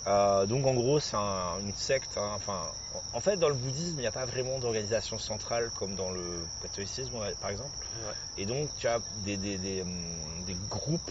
[0.06, 2.16] Euh, donc en gros c'est un- une secte.
[2.18, 2.74] hein, enfin,
[3.12, 6.50] en- fait dans le bouddhisme il n'y a pas vraiment d'organisation centrale comme dans le
[6.60, 7.78] catholicisme par exemple.
[7.94, 8.14] Ouais.
[8.36, 11.10] Et donc tu as des, des, des, hum, des groupes.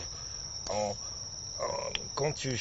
[0.70, 0.98] En,
[1.60, 2.60] en- quand tu,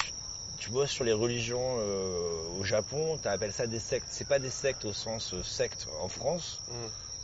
[0.58, 4.06] tu bosses sur les religions euh, au Japon, tu appelles ça des sectes.
[4.10, 6.60] C'est pas des sectes au sens euh, secte en France.
[6.68, 6.74] Mhm.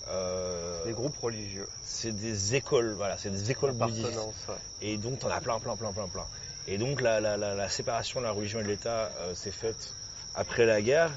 [0.09, 1.67] Euh, Des groupes religieux.
[1.83, 4.05] c'est des écoles, voilà, c'est des écoles bouddhistes.
[4.49, 4.55] Ouais.
[4.83, 6.27] Et donc, t'en as plein, plein, plein, plein, plein.
[6.67, 9.51] Et donc, la, la, la, la séparation de la religion et de l'État euh, s'est
[9.51, 9.95] faite
[10.35, 11.11] après la guerre.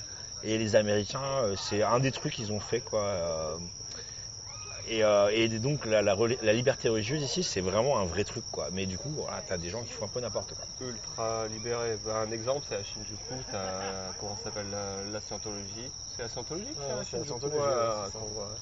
[0.43, 3.57] Et les Américains, euh, c'est un des trucs qu'ils ont fait, quoi.
[4.89, 8.45] Et, euh, et donc la, la la liberté religieuse ici, c'est vraiment un vrai truc,
[8.51, 8.69] quoi.
[8.71, 10.65] Mais du coup, voilà, t'as des gens qui font un peu n'importe quoi.
[10.79, 11.97] Ultra libéré.
[11.97, 15.91] Bah, un exemple, c'est à Shinjuku, t'as comment ça s'appelle la, la scientologie.
[16.15, 18.57] C'est la scientologie Ouais, c'est la scientologie, ouais,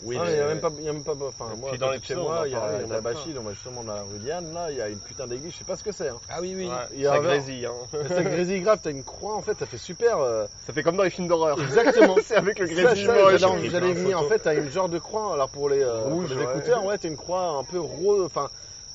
[0.00, 0.06] ça.
[0.06, 1.78] Oui, Ah, il y a même pas, il y a même pas, enfin, moi, puis
[1.78, 3.32] dans les chez on moi, il y a, y a il y en a Bashi,
[3.32, 5.58] dans ma- justement dans la rue Diane, là, il y a une putain d'église, je
[5.58, 6.08] sais pas ce que c'est.
[6.08, 6.18] Hein.
[6.28, 6.66] Ah oui, oui.
[6.68, 7.98] Ouais, Il y a ça grésille, hein.
[8.08, 10.18] Ça grésille grave, t'as une croix, en fait, ça fait super.
[10.18, 11.60] euh, Ça fait comme dans les films d'horreur.
[11.60, 12.16] Exactement.
[12.24, 13.14] c'est avec le Ça, grésillement.
[13.30, 14.20] ça, j'allais y une venir.
[14.20, 15.32] En fait, t'as une genre de croix.
[15.34, 16.52] Alors pour les, euh, Rouge, pour les ouais.
[16.56, 18.48] écouteurs, ouais, t'as une croix un peu rose, enfin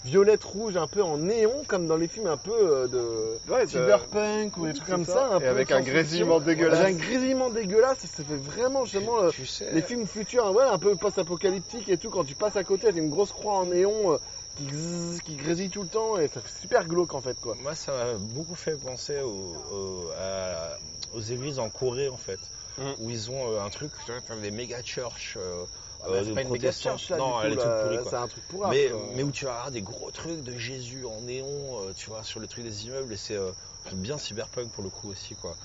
[0.03, 3.67] violette rouge, un peu en néon, comme dans les films un peu euh, de Ouais,
[3.67, 5.13] cyberpunk ou des trucs comme ça.
[5.13, 5.35] ça.
[5.35, 6.79] un Et peu avec un grésillement dégueulasse.
[6.79, 10.63] Avec un grésillement dégueulasse, ça fait vraiment justement euh, Tu sais, les films futurs, ouais,
[10.63, 12.09] un peu post-apocalyptiques et tout.
[12.09, 14.17] Quand tu passes à côté, t'as une grosse croix en néon euh,
[14.55, 17.55] qui, zzz, qui grésille tout le temps et ça fait super glauque en fait quoi.
[17.61, 20.77] Moi, ça m'a beaucoup fait penser au- au- à-
[21.13, 22.39] aux églises en Corée, en fait,
[22.77, 22.91] Mm.
[22.99, 25.35] où ils ont un truc, tu vois, comme des méga church.
[25.37, 25.65] euh,
[26.03, 26.97] Ah, euh, bah, pas une méga protestants.
[26.97, 28.71] church là, non, coup, elle est toute c'est un truc pourrave.
[28.71, 32.09] mais, mais où tu vas avoir des gros trucs de Jésus en néon, euh, tu
[32.09, 33.51] vois, sur le truc des immeubles, et c'est euh,
[33.93, 35.55] bien cyberpunk pour le coup aussi, quoi.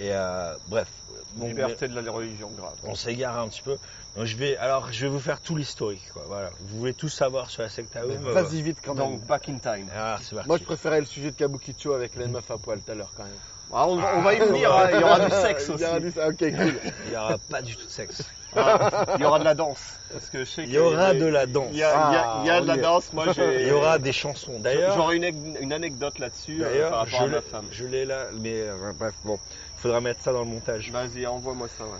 [0.00, 0.88] Et euh, bref,
[1.34, 2.76] bon, mais Liberté de la religion, grave.
[2.84, 3.78] on s'égare un petit peu.
[4.14, 6.22] Donc je vais, alors je vais vous faire tout l'historique, quoi.
[6.28, 9.12] Voilà, vous voulez tout savoir sur la secte Aum, euh, Vas-y vite quand même.
[9.12, 9.88] Donc, back in time.
[9.92, 10.48] Ah, c'est parti.
[10.48, 13.12] Moi je préférais le sujet de Kabukicho avec les meufs à poil tout à l'heure
[13.16, 13.32] quand même.
[13.70, 15.84] Ah, on, va- on va y venir, hein, il y aura du sexe Il aussi.
[15.84, 16.80] y aura du sexe, ok cool.
[17.04, 18.22] Il n'y aura pas du tout de sexe.
[18.56, 19.98] Ah, il y aura de la danse.
[20.10, 21.68] Parce que je sais Il y aura a- de la danse.
[21.72, 23.12] Il y a, il y a- il y a de la Ah, danse.
[23.12, 23.62] Moi, j'ai.
[23.62, 24.58] Il y aura des chansons.
[24.58, 27.66] D'ailleurs, J'aurais une, une anecdote là-dessus euh, par d'ailleurs, rapport je à ma l'ai- femme.
[27.70, 30.90] je l'ai là, mais euh, bref, bon, il faudra mettre ça dans le montage.
[30.90, 31.84] Vas-y, envoie-moi ça.
[31.84, 31.90] Ouais.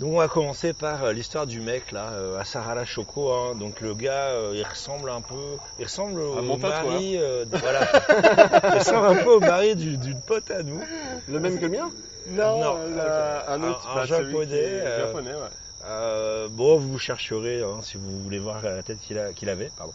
[0.00, 3.32] Donc on va commencer par euh, l'histoire du mec là, euh, Asarala Shoko.
[3.32, 3.54] hein.
[3.54, 7.56] Donc le gars, euh, il ressemble un peu, il ressemble au mon mari, euh, de-
[7.58, 7.88] voilà,
[8.72, 10.82] il ressemble un peu au mari du- d'une pote à nous.
[11.28, 11.90] Le même que le mien?
[12.26, 15.48] Non, Non, la- un un- autre, un bah, qui japonais, euh, japonais, ouais.
[15.86, 19.70] Euh, bon, vous chercherez hein, si vous voulez voir la tête qu'il avait.
[19.76, 19.92] Pardon.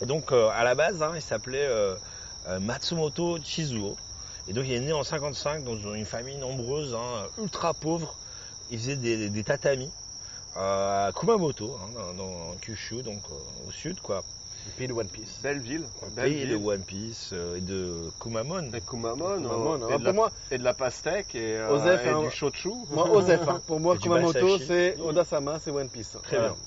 [0.00, 1.96] Et donc, euh, à la base, hein, il s'appelait euh,
[2.48, 3.96] euh, Matsumoto Chizuo.
[4.48, 8.14] Et donc, il est né en 55 dans une famille nombreuse, hein, ultra pauvre.
[8.72, 9.90] Il faisait des, des tatamis
[10.56, 14.22] euh, à Kumamoto, hein, dans, dans Kyushu, donc euh, au sud, quoi.
[14.66, 15.40] Le pays de One Piece.
[15.42, 15.84] Belle ville.
[16.14, 16.66] Belle Pays de ville.
[16.66, 18.70] One Piece euh, et de Kumamon.
[18.72, 19.88] Et Kumamon, Kumamon, hein.
[19.88, 22.22] et, de Pour la, moi, et de la pastèque et, euh, Osef, et hein.
[22.22, 22.70] du shochu.
[22.90, 23.60] moi Osef, hein.
[23.66, 26.16] pour moi Et Kumamoto c'est Oda-sama, c'est One Piece.
[26.22, 26.48] Très Voilà.
[26.52, 26.58] bien.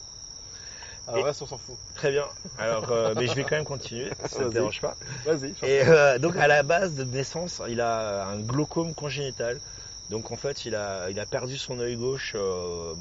[1.07, 1.75] Alors Et- reste, on s'en fout.
[1.93, 2.25] Très bien.
[2.57, 4.95] Alors, euh, mais je vais quand même continuer, si ça ne dérange pas.
[5.25, 5.53] Vas-y.
[5.63, 9.59] Et euh, donc à la base de naissance, il a un glaucome congénital.
[10.09, 12.93] Donc en fait, il a, il a perdu son œil gauche euh,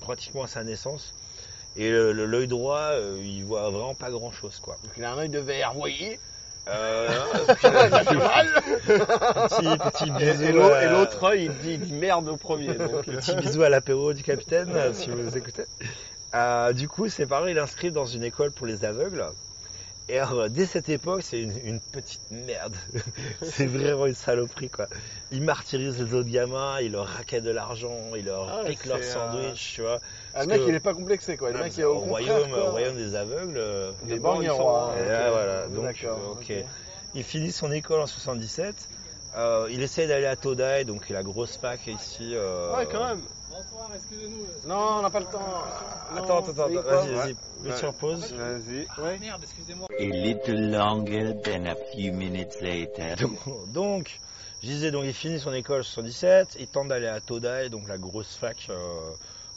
[0.00, 1.14] pratiquement à sa naissance.
[1.76, 4.76] Et l'œil droit, euh, il voit vraiment pas grand chose quoi.
[4.82, 6.18] Donc il a un œil de verre, vous voyez
[6.68, 7.08] Euh,
[9.48, 10.42] petit, petit Et, bisou.
[10.44, 12.74] et l'autre- à- et l'autre œil, il dit, il dit merde au premier.
[12.74, 15.64] Donc, euh, Petit bisou à l'apéro du capitaine, si vous écoutez.
[16.74, 19.24] Du coup, ses parents, il inscrit dans une école pour les aveugles.
[20.10, 22.74] Et alors, euh, dès cette époque, c'est une, une petite merde.
[23.42, 24.88] c'est vraiment une saloperie, quoi.
[25.30, 29.02] Il martyrise les autres gamins, il leur raquette de l'argent, il leur Ah, pique leur
[29.04, 30.00] sandwich, tu vois.
[30.34, 31.50] Ah, Le mec que- il est pas complexé quoi.
[31.50, 32.68] Le Non, mec il est au au royaume, quoi.
[32.68, 33.56] au royaume des aveugles.
[33.56, 35.08] euh, Les sont- et ok.
[35.08, 35.68] là, voilà.
[35.68, 36.52] Donc, ok.
[37.14, 38.74] Il finit son école en 77.
[39.36, 42.32] Euh, il essaie d'aller à Todai, donc la grosse fac ici.
[42.34, 43.20] euh, Ouais, quand même.
[44.64, 45.38] Non, on n'a pas le temps.
[46.16, 47.28] Attends, attends, attends, vas-y, vas-y.
[47.30, 47.36] Ouais.
[47.64, 48.32] Mets sur pause.
[48.32, 48.86] Vas-y.
[48.98, 49.18] Ouais.
[49.98, 53.16] A little longer than a few minutes later.
[53.16, 54.20] Donc, donc,
[54.62, 57.88] je disais, donc il finit son école en 77, il tente d'aller à Todai, donc
[57.88, 59.10] la grosse fac euh,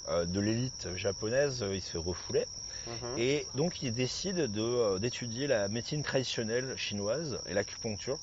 [0.10, 2.46] euh, de l'élite japonaise, euh, il se fait refouler.
[2.88, 3.18] Mhm.
[3.20, 8.18] Et donc il décide de, euh, d'étudier la médecine traditionnelle chinoise et l'acupuncture.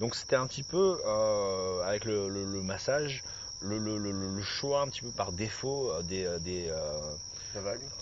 [0.00, 3.22] Donc c'était un petit peu, euh, avec le, le- le massage,
[3.60, 7.16] le, le- le- le choix un petit peu par défaut euh, des, euh, des, euh,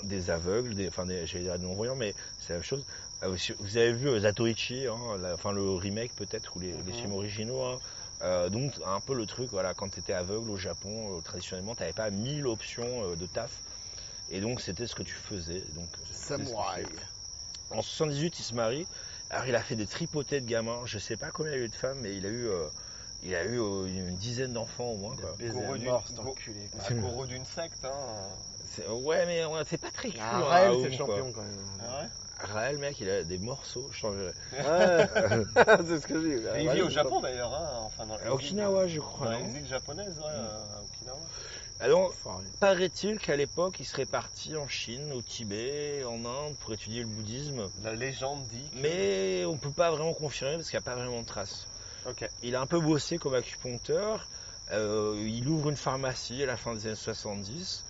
[0.02, 2.84] des aveugles, des, enfin des, j'allais dire des non-voyants, mais c'est la même chose.
[3.22, 6.92] Vous- avez vu Zatoichi, hein, la- enfin le remake peut-être, ou les, les Mhm.
[6.92, 7.62] films originaux.
[7.62, 7.80] hein.
[8.22, 11.74] Euh, donc un peu le truc, voilà, quand tu étais aveugle au Japon, euh, traditionnellement,
[11.74, 13.62] tu n'avais pas mille options de taf.
[14.28, 15.62] Et donc c'était ce que tu faisais.
[15.74, 16.86] Donc, Samouraï.
[17.70, 18.86] En 78, il se marie.
[19.30, 20.82] Alors il a fait des tripotés de gamins.
[20.86, 22.48] Je sais pas combien il y a eu de femmes, mais il a eu,
[23.24, 25.16] il a eu euh, une dizaine d'enfants au moins.
[25.16, 25.34] Quoi.
[25.40, 26.68] Gourou à du- mort, cet gourou- enculé.
[26.72, 26.80] quoi.
[27.22, 28.28] Ah, d'une secte, hein.
[28.68, 30.20] C'est- Ouais, mais ouais, c'est pas très cool.
[30.22, 31.06] Ah, hein, Raël, c'est le quoi.
[31.16, 31.64] champion quand même.
[31.80, 33.88] Ah ouais Raël, mec, il a des morceaux.
[33.92, 34.32] Je t'enverrai.
[34.52, 35.08] Ouais,
[35.86, 37.80] c'est ce que j'ai Il vit au Japon d'ailleurs, hein.
[37.84, 39.26] Enfin, dans les À Okinawa, je crois.
[39.30, 41.20] Dans non les îles japonaises, ouais, à Okinawa.
[41.80, 42.12] Alors,
[42.60, 47.06] paraît-il qu'à l'époque, il serait parti en Chine, au Tibet, en Inde pour étudier le
[47.08, 47.68] bouddhisme.
[47.82, 48.68] La légende dit.
[48.70, 51.66] que- Mais on peut pas vraiment confirmer parce qu'il n'y a pas vraiment de traces.
[52.42, 54.28] Il a un peu bossé comme acupuncteur.
[54.72, 57.84] Euh, il ouvre une pharmacie à la fin des années 70.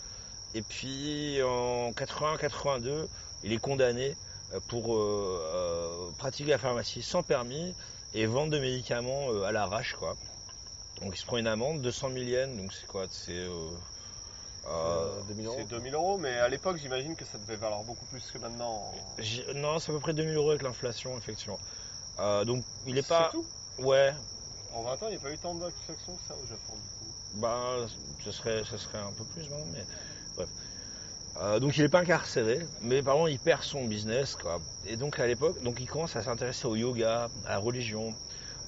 [0.55, 3.07] Et puis en 81-82,
[3.43, 4.17] il est condamné
[4.53, 7.75] euh, pour euh, pratiquer la pharmacie sans permis
[8.15, 10.17] et vendre de médicaments à l'arrache quoi.
[11.01, 13.07] Donc il se prend une amende, 200 000 yens, donc c'est quoi?
[13.11, 13.71] C'est euh,
[14.69, 15.57] euh, 2000 euros.
[15.59, 18.93] C'est 2000 euros, mais à l'époque, j'imagine que ça devait valoir beaucoup plus que maintenant.
[19.55, 21.59] non, c'est à peu près 2000 euros avec l'inflation, effectivement.
[22.21, 23.31] Euh, donc il est pas.
[23.33, 23.45] Tout?
[23.79, 24.15] Ouais,
[24.73, 26.91] En 20 ans, il n'y a pas eu tant d'actions que ça au Japon, du
[26.91, 27.15] coup.
[27.33, 27.87] Bah,
[28.21, 29.87] ce serait, ce serait un peu plus, non mais
[30.37, 30.51] bref.
[31.37, 34.61] Euh, donc il n'est pas incarcéré, mais par contre il perd son business, quoi.
[34.85, 38.17] Et donc à l'époque, donc il commence à s'intéresser au yoga, à la religion.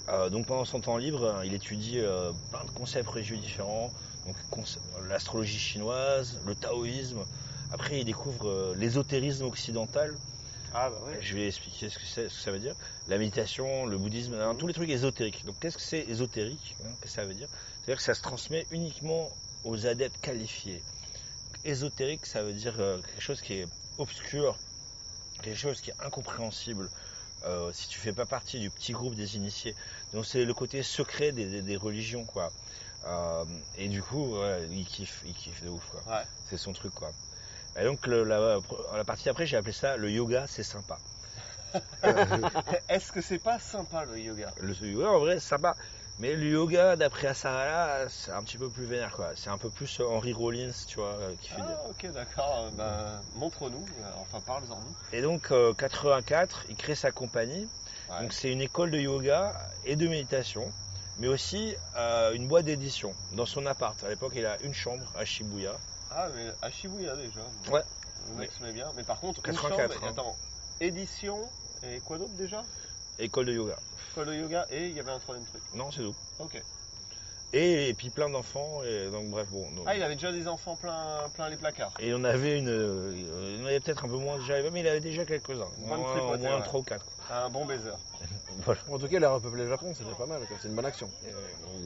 [0.08, 3.92] Euh, donc pendant son temps libre, il étudie euh, plein de concepts religieux différents,
[4.24, 4.36] donc
[5.02, 7.26] l'astrologie chinoise, le taoïsme.
[7.70, 10.20] Après il découvre l'ésotérisme occidental.
[10.72, 11.20] Ah bah ouais.
[11.20, 12.74] Je vais expliquer ce que, c'est- ce que ça veut dire.
[13.06, 15.44] La méditation, le bouddhisme, hein, tous les trucs ésotériques.
[15.44, 17.48] Donc qu'est-ce que c'est ésotérique hein, Qu'est-ce que ça veut dire?
[17.82, 20.82] C'est-à-dire que ça se transmet uniquement aux adeptes qualifiés.
[21.64, 23.66] Ésotérique, ça veut dire euh, quelque chose qui est
[23.98, 24.59] obscur,
[25.43, 26.90] quelque chose qui est incompréhensible.
[27.44, 29.76] euh, si tu fais pas partie du petit groupe des initiés.
[30.14, 32.51] Donc c'est le côté secret des, des- des religions, quoi.
[33.05, 33.44] Euh,
[33.76, 36.02] et du coup, ouais, il kiffe, il kiffe de ouf, quoi.
[36.06, 36.24] Ouais.
[36.48, 37.12] C'est son truc, quoi.
[37.78, 38.58] Et donc le- la,
[38.94, 40.98] la partie après, j'ai appelé ça le yoga, c'est sympa.
[42.88, 44.52] Est-ce que c'est pas sympa le yoga?
[44.60, 45.76] Le yoga, en vrai, c'est sympa.
[46.18, 49.32] Mais le yoga, d'après Asarala, c'est un petit peu plus vénère, quoi.
[49.34, 52.64] C'est un peu plus euh, Henry Rollins, tu vois, euh, qui fait Ah, ok, d'accord.
[52.64, 53.84] Euh, Ben, montre-nous.
[54.22, 54.94] Enfin, parle-en nous.
[55.12, 57.68] Et donc, euh, 84, il crée sa compagnie.
[58.08, 58.22] Ouais.
[58.22, 59.52] Donc, c'est une école de yoga
[59.84, 60.72] et de méditation,
[61.18, 64.02] mais aussi euh, une boîte d'édition dans son appart.
[64.02, 65.76] À l'époque, il a une chambre à Shibuya.
[66.10, 67.40] Ah, mais à Shibuya déjà.
[67.70, 67.82] Ouais.
[68.28, 68.90] Le mec se met bien.
[68.96, 70.10] Mais par contre, 84, une chambre, hein.
[70.10, 70.36] attends,
[70.80, 71.38] édition
[71.82, 72.62] et quoi d'autre déjà?
[73.18, 73.76] École de yoga.
[74.12, 75.62] École de yoga et il y avait un troisième truc.
[75.74, 76.14] Non, c'est tout.
[76.38, 76.62] Ok.
[77.56, 79.62] Et, et puis plein d'enfants, et donc bref, bon.
[79.76, 81.92] donc- Ah, il avait déjà des enfants plein, plein les placards.
[82.00, 82.68] Et on avait une.
[82.68, 85.68] euh, il y en avait peut-être un peu moins déjà, mais il avait déjà quelques-uns.
[85.86, 86.62] Moins, au moins ouais.
[86.64, 87.04] 3 ou 4.
[87.30, 87.90] Un bon baiser.
[88.64, 88.80] Voilà.
[88.90, 91.10] En tout cas, il a repeupler le Japon, c'était pas mal, c'est une bonne action.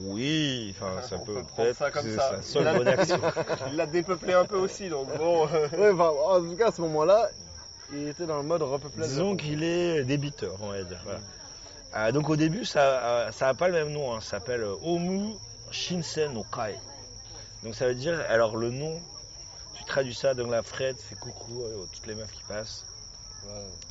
[0.03, 1.77] Oui, enfin, ça On peut peut prendre peut-être.
[1.77, 2.29] ça comme c'est ça.
[2.37, 3.19] sa seule Il a- bonne action.
[3.71, 5.47] Il l'a dépeuplé un peu aussi, donc bon.
[5.53, 7.29] euh, Ouais, enfin, en tout cas, à ce moment-là,
[7.93, 11.01] il était dans le mode repeupler le Disons qu'il est débiteur, on va dire.
[11.03, 11.19] voilà.
[11.97, 14.13] Euh, donc au début, ça n'a ça a pas le même nom.
[14.15, 14.21] hein.
[14.21, 15.33] Ça s'appelle euh, Omu
[15.71, 16.81] Shinsen no Kai.
[17.63, 19.03] Donc ça veut dire, alors le nom,
[19.73, 22.85] tu traduis ça dans la Fred, fait coucou euh, toutes les meufs qui passent.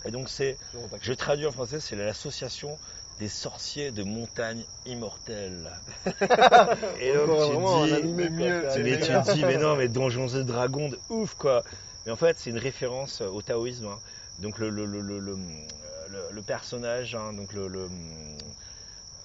[0.04, 0.58] Et donc c'est,
[1.00, 2.78] je traduis en français, c'est l'association
[3.18, 5.82] des sorciers de montagne immortelle.
[7.00, 9.12] Et donc Encore tu dis, mieux, tu, mais tu animé.
[9.12, 11.64] te dis, mais non, mais Donjons et Dragons de ouf, quoi.
[12.06, 13.86] Mais en fait, c'est une référence au taoïsme.
[13.86, 14.00] hein.
[14.38, 15.36] Donc, le, le, le, le, le,
[16.08, 17.68] le- le personnage, hein, donc le,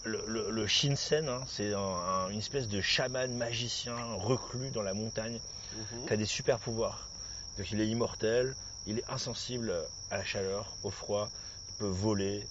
[0.05, 4.69] le, le, le- le Shinsen, hein, c'est un- un- une espèce de chaman magicien reclus
[4.71, 5.39] dans la montagne
[5.73, 6.05] mhm.
[6.07, 7.09] qui a des super pouvoirs.
[7.57, 8.55] Donc, il est immortel,
[8.85, 9.73] il est insensible
[10.11, 11.29] à la chaleur, au froid,
[11.69, 12.47] il peut voler.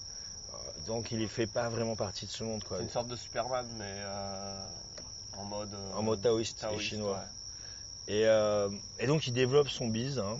[0.52, 0.56] Euh,
[0.86, 2.62] Donc, il ne fait pas vraiment partie de ce monde.
[2.68, 4.64] C'est une sorte de Superman, mais euh,
[5.38, 5.72] en mode.
[5.74, 7.18] euh, En mode taoïste, et chinois.
[7.18, 8.14] ouais.
[8.16, 8.68] Et, euh,
[8.98, 10.38] et donc il développe son bise, hein,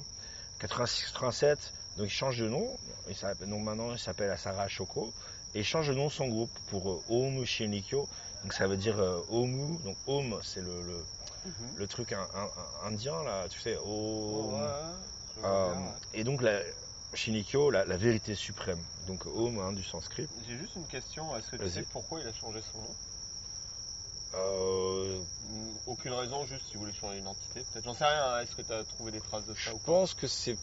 [0.61, 2.77] 86-87, donc il change de nom,
[3.09, 3.17] il
[3.49, 5.13] donc maintenant il s'appelle Asara Shoko,
[5.55, 8.09] et change de nom de son groupe pour euh, Omu Shinikyo,
[8.43, 11.05] donc ça veut dire euh, Omu, donc Om c'est le, le,
[11.45, 11.53] Mhm.
[11.77, 14.55] le truc un- un- un- indien là, tu sais, Oh, Om.
[14.55, 14.59] ouais,
[15.37, 15.93] vois Euh, bien, ouais.
[16.15, 16.61] et donc la,
[17.13, 20.27] Shinikyo, la, la vérité suprême, donc Om hein, du sanskrit.
[20.49, 21.37] J'ai juste une question.
[21.37, 22.95] Est-ce que tu sais pourquoi il a changé son nom?
[24.35, 25.21] Euh,
[25.87, 27.61] Aucune raison, juste s'il voulait changer d'identité.
[27.73, 28.25] Peut-être, j'en sais rien.
[28.35, 28.41] hein.
[28.41, 30.57] Est-ce que tu as trouvé des traces de ça Je ou pense que c'est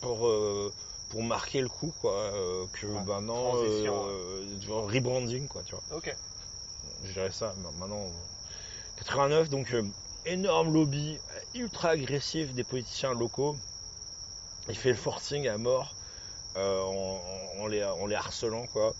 [0.00, 0.72] pour, euh,
[1.12, 5.74] pour marquer le coup, quoi, euh, que Ouais, maintenant, transition, euh, genre rebranding, quoi, tu
[5.74, 5.84] vois.
[5.90, 6.16] Ok.
[7.02, 8.06] Je dirais ça, mais maintenant.
[8.14, 8.26] euh,
[8.96, 9.92] 89, donc euh,
[10.24, 11.20] énorme lobby,
[11.54, 13.60] ultra agressif des politiciens locaux.
[14.68, 15.96] Il fait le forcing à mort
[16.56, 18.96] euh, en, les, en les harcelant, quoi.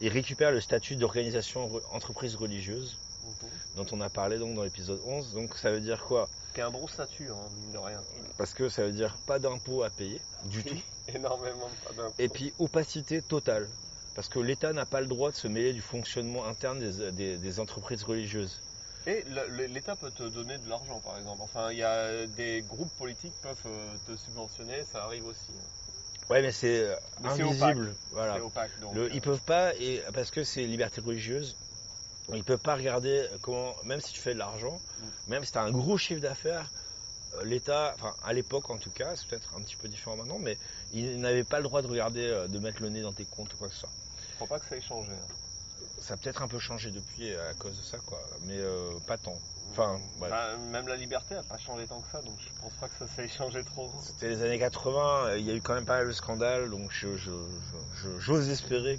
[0.00, 3.62] Il récupère le statut d'organisation re- entreprise religieuse, Mhm.
[3.74, 5.34] dont on a parlé donc dans l'épisode 11.
[5.34, 6.30] Donc ça veut dire quoi?
[6.54, 8.02] Qui est un bon statut, hein, mine de rien.
[8.36, 10.76] Parce que ça veut dire pas d'impôts à payer, du tout.
[11.08, 12.14] Énormément pas d'impôts.
[12.18, 13.68] Et puis opacité totale.
[14.14, 17.38] Parce que l'État n'a pas le droit de se mêler du fonctionnement interne des, des-
[17.38, 18.60] des entreprises religieuses.
[19.06, 19.24] Et
[19.68, 21.40] l'État peut te donner de l'argent, par exemple.
[21.42, 25.50] Enfin, il y a des groupes politiques peuvent euh, te subventionner, ça arrive aussi.
[25.50, 25.92] hein.
[26.30, 27.88] Ouais, mais c'est euh, invisible.
[27.88, 27.96] opaque.
[28.12, 28.44] Voilà.
[28.44, 28.94] Opaque, donc.
[28.94, 31.56] Le- euh, ils peuvent pas, et, parce que c'est liberté religieuse,
[32.36, 34.80] ils peuvent pas regarder comment, même si tu fais de l'argent,
[35.28, 36.70] même si tu as un gros chiffre d'affaires,
[37.34, 40.38] euh, l'État, enfin à l'époque en tout cas, c'est peut-être un petit peu différent maintenant,
[40.38, 40.58] mais
[40.92, 43.52] ils n'avaient pas le droit de regarder, euh, de mettre le nez dans tes comptes
[43.54, 43.90] ou quoi que ce soit.
[44.30, 45.12] Je crois pas que ça ait changé.
[45.12, 45.34] hein.
[46.00, 48.20] ça a peut-être un peu changé depuis à cause de ça, quoi.
[48.46, 49.38] Mais euh, pas tant.
[49.70, 49.98] Enfin.
[50.20, 52.98] Bah, même la liberté n'a pas changé tant que ça, donc je pense pas que
[52.98, 53.90] ça s'est changé trop.
[54.02, 56.68] C'était les années 80, euh, il y a eu quand même pas mal de scandales,
[56.70, 58.98] donc je- je- je- je- j'ose espérer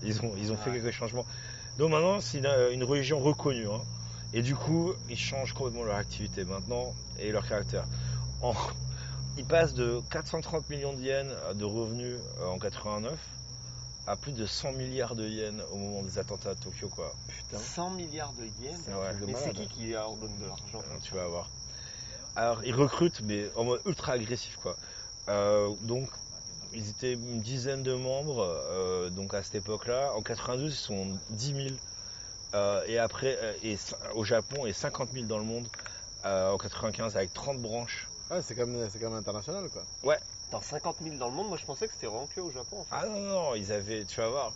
[0.00, 1.26] qu'ils ont, ils ont fait quelques changements.
[1.80, 3.66] Donc maintenant, c'est une, une religion reconnue.
[3.66, 3.82] hein.
[4.34, 7.86] Et du coup, ils changent complètement leur activité maintenant et leur caractère.
[8.42, 8.52] En-
[9.38, 13.18] ils passent de 430 millions de yens de revenus euh, en 89
[14.06, 17.16] à plus de 100 milliards de yens au moment des attentats à Tokyo, quoi.
[17.56, 19.14] 100 milliards de yens C'est vrai.
[19.26, 21.50] Mais c'est qui qui leur donne de l'argent Euh, Tu vas voir.
[22.36, 24.76] Alors, ils recrutent, mais en mode ultra agressif, quoi.
[25.30, 26.10] Euh, donc,
[26.72, 30.12] ils étaient une dizaine de membres, euh, donc à cette époque-là.
[30.14, 31.68] En 92, ils sont 10 000.
[32.54, 33.76] Euh, et après, euh, et,
[34.14, 35.68] au Japon, et 50 000 dans le monde.
[36.26, 38.10] euh, en 95, avec 30 branches.
[38.30, 39.84] Ouais, c'est quand, même- c'est quand même international, quoi.
[40.02, 40.18] Ouais.
[40.50, 42.80] Dans 50 000 dans le monde, moi je pensais que c'était vraiment que au Japon
[42.80, 42.90] en fait.
[42.90, 44.52] Ah non, non, ils avaient, tu vas voir.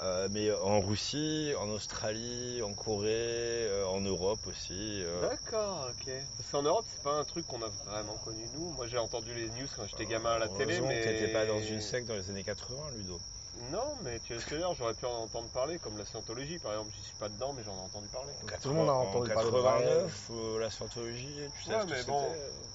[0.00, 5.02] Euh, mais en Russie, en Australie, en Corée, euh, en Europe aussi.
[5.02, 5.20] euh.
[5.28, 6.12] D'accord, ok.
[6.36, 8.70] Parce qu'en Europe, c'est pas un truc qu'on a vraiment connu nous.
[8.70, 11.00] Moi j'ai entendu les news quand j'étais gamin à la télé, mais.
[11.00, 13.18] que t'étais pas dans une secte dans les années 80, Ludo.
[13.72, 16.92] Non, mais tu que dire, j'aurais pu en entendre parler, comme la scientologie par exemple.
[16.96, 18.32] J'y suis pas dedans, mais j'en ai entendu parler.
[18.62, 21.80] Tout le monde a entendu en parler de 89, euh, la scientologie, tu sais Ouais,
[21.80, 22.22] ce que mais c'était bon.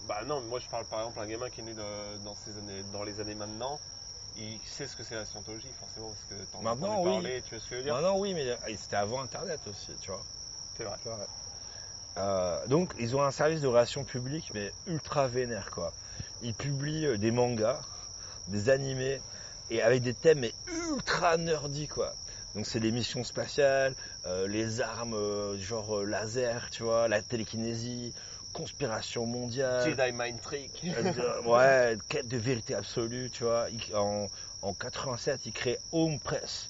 [0.07, 2.51] Bah non, moi je parle par exemple un gamin qui est né de- dans, ces
[2.57, 3.79] années, dans les années maintenant.
[4.35, 7.11] Il sait ce que c'est la scientologie, forcément, parce que t'en as Maintenant, oui.
[7.11, 9.91] parler, tu vois ce que je veux dire non, oui, mais c'était avant Internet aussi,
[10.01, 10.23] tu vois.
[10.75, 10.97] C'est vrai.
[12.17, 15.93] Euh, donc, ils ont un service de relations publiques, mais ultra vénère, quoi.
[16.41, 17.81] Ils publient euh, des mangas,
[18.47, 19.21] des animés,
[19.69, 20.53] et avec des thèmes mais
[20.91, 22.13] ultra nerdy, quoi.
[22.55, 23.95] Donc, c'est les missions spatiales,
[24.25, 28.13] euh, les armes, euh, genre laser, tu vois, la télékinésie,
[28.53, 29.89] conspiration mondiale.
[29.89, 30.81] Jedi Mind Trick.
[30.85, 33.67] Euh, de- ouais, quête de vérité absolue, tu vois.
[33.95, 34.27] En,
[34.61, 36.69] en 87, ils créent Home Press.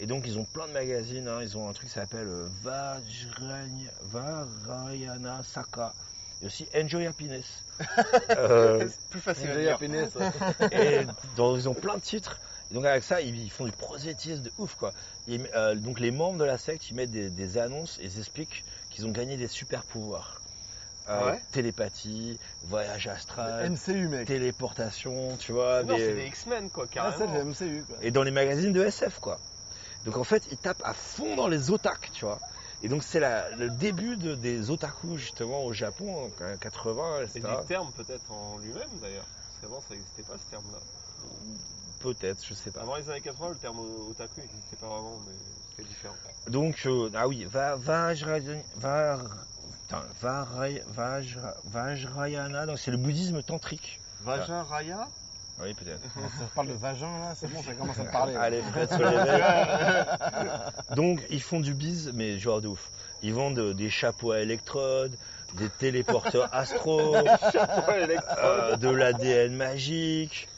[0.00, 1.28] Et donc, ils ont plein de magazines.
[1.28, 1.40] hein.
[1.42, 2.46] Ils ont un truc qui s'appelle euh,
[4.12, 5.92] Varayana Saka.
[6.42, 7.62] Et aussi Enjoy Happiness.
[8.30, 9.68] Euh, plus facile Enjoy.
[9.68, 10.10] Happiness.
[10.72, 11.00] et
[11.36, 12.38] dans- ils ont plein de titres.
[12.70, 14.92] Et donc avec ça, ils, font du prosélytisme de ouf quoi.
[15.28, 18.64] Euh, donc les membres de la secte, ils mettent des, des annonces et ils expliquent
[18.90, 20.40] qu'ils ont gagné des super pouvoirs.
[21.08, 24.26] Euh, Ah ouais télépathie, voyage astral, MCU, mec.
[24.28, 25.82] téléportation, tu vois.
[25.82, 27.34] Non, des- c'est des X-Men quoi, Ah, c'est carrément.
[27.34, 27.96] le MCU, quoi.
[28.02, 29.40] Et dans les magazines de SF quoi.
[30.04, 32.40] Donc en fait, ils tapent à fond dans les otak, tu vois.
[32.82, 37.40] Et donc c'est le début de- des otaku justement au Japon, en 80, Et etc.
[37.60, 39.24] du terme peut-être en lui-même d'ailleurs.
[39.24, 40.78] Parce qu'avant ça n'existait pas ce terme-là.
[42.00, 42.80] Peut-être, je sais pas.
[42.82, 43.78] Avant les années 80, le terme
[44.10, 45.34] otaku n'existait pas vraiment, mais
[45.70, 46.16] c'était différent.
[46.48, 48.40] Donc, euh, ah oui, va, va, Vajra-
[51.64, 54.00] Vajrayana, donc c'est le bouddhisme tantrique.
[54.22, 55.08] Vajra Raya
[55.60, 56.00] Oui, peut-être.
[56.38, 58.36] Ça parle de vagin, là, c'est bon, ça commence à me parler.
[58.36, 59.44] Allez, Fred se réveille.
[60.96, 62.90] Donc, ils font du bise, mais genre de ouf.
[63.22, 65.16] Ils vendent euh, des chapeaux à électrodes,
[65.54, 70.48] des téléporteurs astro, euh, de l'ADN magique.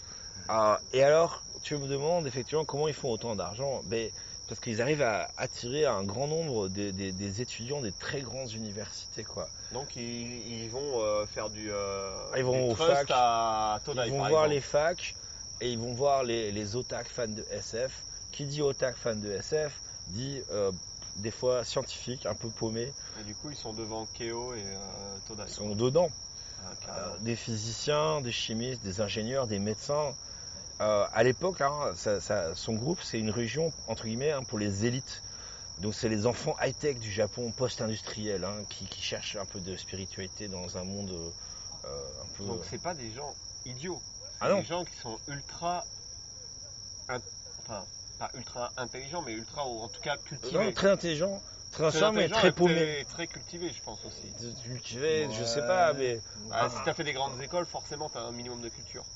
[0.49, 4.11] Ah, et alors, tu me demandes effectivement comment ils font autant d'argent ben,
[4.49, 8.53] Parce qu'ils arrivent à attirer un grand nombre des, des- des étudiants des très grandes
[8.53, 9.49] universités, quoi.
[9.73, 14.03] Donc ils, ils vont euh, faire du, euh, Ils vont aux trust facs, à Todai
[14.07, 14.49] Ils vont voir exemple.
[14.51, 15.17] les facs
[15.61, 18.05] et ils vont voir les, les otak fans de SF.
[18.33, 20.73] Qui dit otak fan de SF dit euh,
[21.17, 22.93] des fois scientifique, un peu paumé.
[23.21, 25.45] Et du coup ils sont devant Keo et euh, Todai.
[25.47, 26.11] Ils sont dedans.
[26.89, 30.15] Ah, des physiciens, des chimistes, des ingénieurs, des médecins.
[30.83, 34.59] Euh, à l'époque, hein, ça- ça- son groupe, c'est une région, entre guillemets, hein, pour
[34.59, 35.23] les élites.
[35.79, 39.77] Donc c'est les enfants high-tech du Japon post-industriel hein, qui, qui cherchent un peu de
[39.77, 41.35] spiritualité dans un monde
[41.87, 42.45] euh, un peu...
[42.45, 44.05] Donc c'est pas des gens idiots.
[44.41, 44.61] Ah C'est non.
[44.61, 45.89] des gens qui sont ultra,
[47.09, 47.23] in-
[47.59, 47.89] enfin
[48.19, 50.67] pas ultra intelligents, mais ultra ou en tout cas cultivés.
[50.67, 52.89] Non, très intelligent, très Très mais intelligents très paumé.
[52.89, 54.35] Très, très cultivés, je pense aussi.
[54.63, 58.33] Cultivé, je sais pas, mais Ah, si t'as fait des grandes écoles, forcément t'as un
[58.33, 59.07] minimum de culture.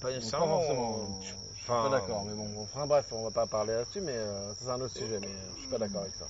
[0.00, 0.60] Pas Pas nécessairement.
[0.60, 1.20] forcément.
[1.22, 1.26] Je
[1.58, 4.68] suis pas d'accord, mais bon, enfin bref, on va pas parler là-dessus, mais euh, c'est
[4.68, 6.26] un autre sujet, mais euh, je suis pas d'accord avec ça.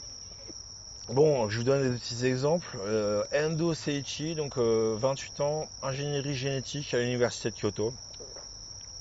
[1.09, 2.79] Bon, je vous donne des petits exemples.
[2.85, 7.93] Euh, Endo Seiichi, donc euh, 28 ans, ingénierie génétique à l'université de Kyoto.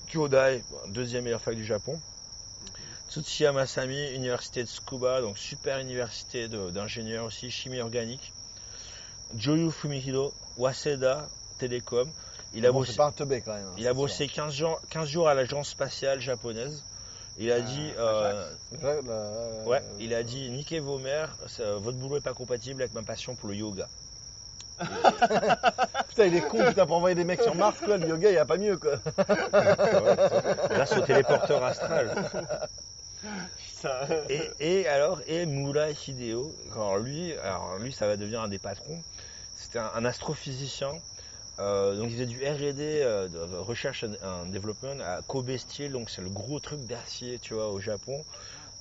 [0.08, 2.00] Kyodai, deuxième meilleure fac du Japon.
[3.10, 8.34] Tsuchiya Masami, université de Tsukuba, donc super université d'ingénieurs aussi, chimie organique.
[9.36, 11.28] Joyu Fumihiro, Waseda
[11.60, 12.10] Telecom.
[12.54, 13.66] Il a Bon, bossé, c'est pas un teubé quand même.
[13.68, 16.84] hein, il a c'est bossé 15 jours, 15 jours à l'agence spatiale japonaise.
[17.38, 18.52] Il a dit, euh.
[18.82, 19.32] Là, là,
[19.66, 22.94] ouais, euh, il a dit, niquez vos mères, ça- votre boulot est pas compatible avec
[22.94, 23.88] ma passion pour le yoga.
[26.10, 28.34] Putain, il est con, putain, pour envoyer des mecs sur Mars, quoi, le yoga, il
[28.36, 28.96] y a pas mieux, quoi.
[30.70, 32.16] Grâce au téléporteur astral.
[34.30, 38.60] Et, et alors, et Moulay Hideo, alors lui, alors lui, ça va devenir un des
[38.60, 39.02] patrons.
[39.56, 40.92] C'était un, un astrophysicien.
[41.60, 45.92] Euh, donc il faisait du R&D, euh, de de recherche and development à Kobe Steel,
[45.92, 48.24] donc c'est le gros truc d'acier, tu vois, au Japon,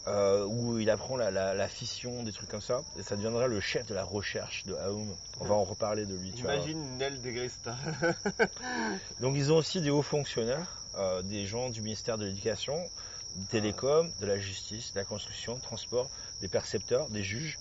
[0.06, 2.82] euh, où il apprend la, la- la fission, des trucs comme ça.
[2.96, 5.16] Et ça deviendra le chef de la recherche de Aum.
[5.40, 6.42] On va en reparler de lui, tu.
[6.42, 7.76] Imagine Nel Degresta.
[9.20, 12.90] Donc ils ont aussi des hauts fonctionnaires, euh, des gens du ministère de l'Éducation,
[13.34, 16.08] des télécoms, de la justice, de la construction, de transport,
[16.40, 17.58] des percepteurs, des juges.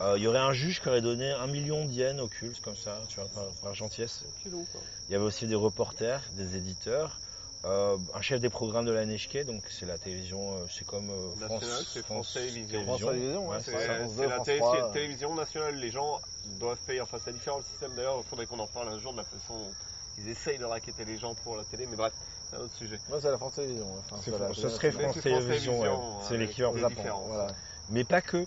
[0.00, 2.76] Euh, Il y aurait un juge qui aurait donné un million d'yens au culte, comme
[2.76, 4.24] ça, tu vois, par, par gentillesse.
[4.44, 7.18] Il y avait aussi des reporters, des éditeurs,
[7.64, 11.10] euh, un chef des programmes de la NHK, donc c'est la télévision, euh, c'est comme
[11.10, 12.84] euh, France, c'est France Télévisions.
[12.84, 13.94] France Télévisions, ouais, Ouais, C'est c'est ça.
[13.96, 14.92] France c'est 2, la France télé- 3, c'est la euh.
[14.92, 15.74] télévision nationale.
[15.74, 16.20] Les gens
[16.60, 17.00] doivent payer.
[17.00, 18.18] Enfin, c'est différent le système d'ailleurs.
[18.24, 19.72] Il faudrait qu'on en parle un jour de la façon dont
[20.18, 21.86] ils essayent de raqueter les gens pour la télé.
[21.90, 22.12] Mais bref,
[22.48, 23.00] c'est un autre sujet.
[23.08, 23.88] Moi, c'est la France Télévisions.
[23.98, 26.24] Enfin, C'est- c'est la- ce serait France c'est Télévisions, ouais.
[26.28, 27.02] C'est l'équivalent Japon.
[27.26, 27.48] Voilà.
[27.90, 28.46] Mais pas que.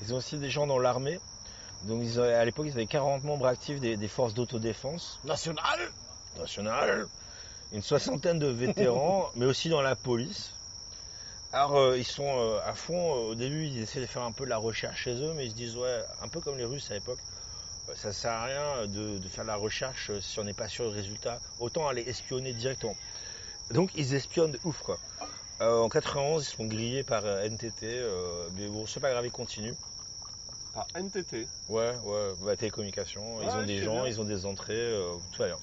[0.00, 1.20] Ils ont aussi des gens dans l'armée.
[1.84, 5.78] Donc ils avaient- à l'époque, ils avaient 40 membres actifs des, des forces d'autodéfense National
[6.38, 7.06] nationales,
[7.72, 10.50] une soixantaine de vétérans, mais aussi dans la police.
[11.52, 13.12] Alors euh, ils sont euh, à fond.
[13.14, 15.46] euh, au début, ils essaient de faire un peu de la recherche chez eux, mais
[15.46, 17.18] ils se disent ouais, un peu comme les Russes à l'époque.
[17.94, 20.90] Ça sert à rien de, de faire de la recherche si on n'est pas sûr
[20.90, 21.38] du résultat.
[21.58, 22.94] Autant aller espionner directement.
[23.70, 24.98] Donc ils espionnent de ouf quoi.
[25.60, 29.10] Euh, en 91, ils se font griller par euh, NTT, euh, mais bon, c'est pas
[29.10, 29.76] grave, ils continuent.
[30.72, 31.50] Par NTT.
[31.68, 34.06] Ouais, ouais, bah, télécommunications, ils Ouais, ont des gens, bien.
[34.06, 35.60] ils ont des entrées, euh, tout va bien.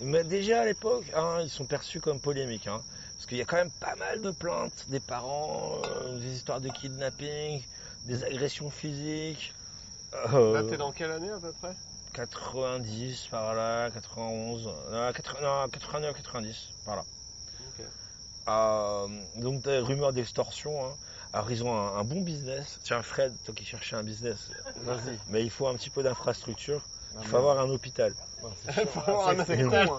[0.00, 2.84] Mais déjà à l'époque, hein, ils sont perçus comme polémiques, hein,
[3.16, 6.68] parce qu'il y a quand même pas mal de plaintes des parents, des histoires de
[6.70, 7.66] kidnapping,
[8.04, 9.56] des agressions physiques.
[10.50, 11.76] Là, t'es dans quelle année à peu près?
[12.12, 17.06] 90 par là, 91, non, 80 non, 89, 90 par là.
[18.48, 19.06] Euh,
[19.36, 20.84] donc des rumeurs d'extorsion.
[20.86, 20.94] hein.
[21.32, 22.78] Alors ils ont un, un bon business.
[22.84, 24.50] Tiens Fred, toi qui cherchais un business,
[24.82, 25.18] Vas-y.
[25.30, 26.80] mais il faut un petit peu d'infrastructure.
[27.16, 28.12] Ah, Il faut mais- avoir un hôpital.
[28.42, 29.98] Ouais, c'est con,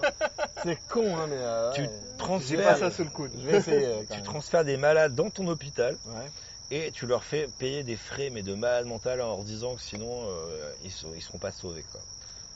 [0.62, 1.36] C'est con, hein, mais.
[1.36, 1.90] euh, Tu ouais.
[2.18, 3.30] Transfères, pas ça sous le coude.
[3.38, 3.86] Je vais essayer.
[3.86, 4.22] quand tu même.
[4.22, 6.30] transfères des malades dans ton hôpital Ouais.
[6.70, 9.82] et tu leur fais payer des frais mais de malade mental en leur disant que
[9.82, 12.00] sinon euh, ils, sont- ils seront pas sauvés quoi.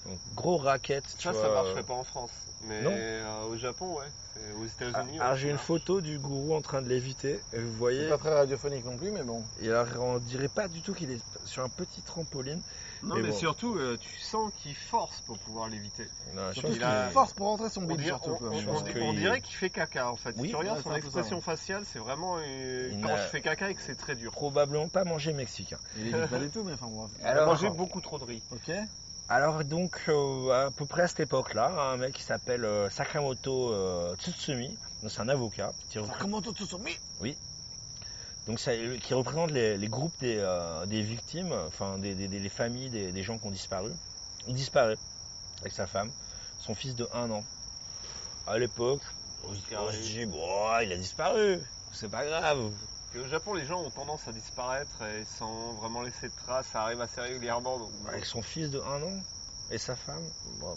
[0.06, 1.04] Donc gros racket.
[1.18, 2.30] tu Ça, ça vois, marcherait pas en France.
[2.62, 2.90] Mais Non.
[2.92, 4.04] euh, au Japon, ouais.
[4.34, 5.18] C'est- Aux Ah, États-Unis.
[5.18, 5.66] alors ouais, j'ai une marche.
[5.66, 7.40] photo du gourou en train de léviter.
[7.52, 9.42] Et vous voyez, C'est pas très radiophonique non plus, mais bon.
[9.60, 12.60] et alors on dirait pas du tout qu'il est sur un petit trampoline.
[13.02, 13.34] Non, Mais mais, bon.
[13.36, 16.06] surtout, euh, tu sens qu'il force pour pouvoir l'éviter.
[16.34, 18.36] Non, je pense a- qu'il- force pour rentrer son On, bide, surtout.
[18.40, 20.34] on- on- dirait qu'il fait caca en fait.
[20.36, 20.48] Oui.
[20.48, 23.74] si tu regardes son expression faciale, c'est vraiment euh, Il quand je fais caca et
[23.74, 24.32] que c'est très dur.
[24.32, 25.78] probablement pas manger mexicain.
[25.96, 27.10] Il évite pas du tout, mais enfin bref.
[27.20, 28.42] Il a Alors- mangé beaucoup trop de riz.
[28.52, 28.70] Ok.
[29.32, 33.72] Alors donc euh, à peu près à cette époque-là, un mec qui s'appelle euh, Sakamoto
[33.72, 34.76] euh, Tsutsumi,
[35.06, 36.98] c'est un avocat qui, repré- Comment tout soumis
[38.46, 40.38] donc ça- qui représente les, les groupes des,
[40.88, 43.92] des victimes, enfin des, des- des- les familles des, gens qui ont disparu.
[44.48, 44.96] Il disparaît
[45.60, 46.10] avec sa femme,
[46.58, 47.44] son fils de 1 an.
[48.48, 49.02] À l'époque,
[49.54, 51.62] se- on se dit bon, il a disparu,
[51.92, 52.72] c'est pas grave.
[53.18, 56.66] Au Japon, les gens ont tendance à disparaître et sans vraiment laisser de traces.
[56.72, 57.78] Ça arrive assez régulièrement.
[57.78, 57.90] Donc...
[58.08, 59.20] Avec son fils de 1 an
[59.72, 60.22] et sa femme,
[60.60, 60.76] bon,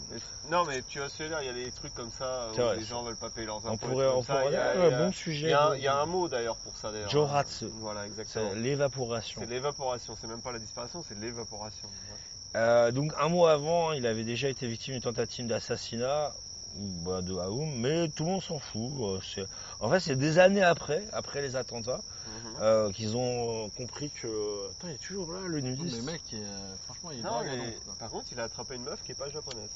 [0.50, 2.76] non, mais tu vas se dire, il y a des trucs comme ça où vrai,
[2.76, 3.70] les gens veulent pas payer leurs impôts.
[3.72, 4.34] on pourrait, on ça.
[4.36, 5.48] pourrait Il y a- ouais, il y a- bon Il sujet.
[5.50, 7.08] y, a, de- il y a un mot d'ailleurs pour ça d'ailleurs.
[7.10, 7.66] Joratsu.
[7.80, 8.50] Voilà, exactement.
[8.52, 9.40] c'est l'évaporation.
[9.40, 11.88] C'est l'évaporation, c'est même pas la disparition, c'est l'évaporation.
[11.88, 12.18] Ouais.
[12.60, 16.32] Euh, donc un mois avant, il avait déjà été victime d'une tentative d'assassinat
[16.76, 18.92] bah, de Aoum, mais tout le monde s'en fout.
[19.00, 19.46] euh, c'est-
[19.80, 22.56] En fait, c'est des années après, après les attentats, Mhm.
[22.60, 24.70] euh, qu'ils ont compris que.
[24.70, 25.96] Attends, il est toujours là, le Mais nudiste.
[25.98, 28.74] le mec, il est, euh, franchement, il est Non, mais par contre, il a attrapé
[28.76, 29.70] une meuf qui est pas japonaise.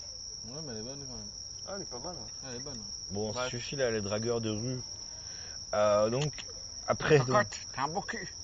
[0.45, 1.31] Ouais, mais elle est bonne quand même.
[1.66, 2.16] Ah, elle est pas mal.
[2.16, 2.27] hein.
[2.43, 2.83] Ah, Elle est bonne.
[3.11, 3.49] Bon, ça Ouais.
[3.51, 4.81] suffit là, les dragueurs de rue.
[5.75, 6.33] Euh, donc
[6.87, 8.35] après, donc, t'as un beau cul.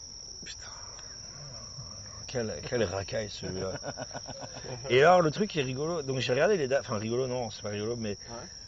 [2.34, 3.72] Quel, quel racaille celui-là.
[4.90, 7.50] Et alors le truc qui est rigolo, donc j'ai regardé les dates, enfin rigolo non,
[7.50, 8.18] c'est pas rigolo, mais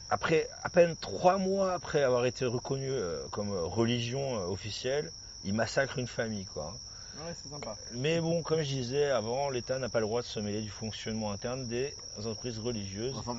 [0.09, 5.11] après à peine trois mois après avoir été reconnu euh, comme religion euh, officielle,
[5.45, 6.75] il massacre une famille quoi.
[7.19, 7.77] Ouais, c'est sympa.
[7.93, 10.69] Mais bon, comme je disais avant, l'État n'a pas le droit de se mêler du
[10.71, 13.15] fonctionnement interne des entreprises religieuses.
[13.17, 13.37] Enfin,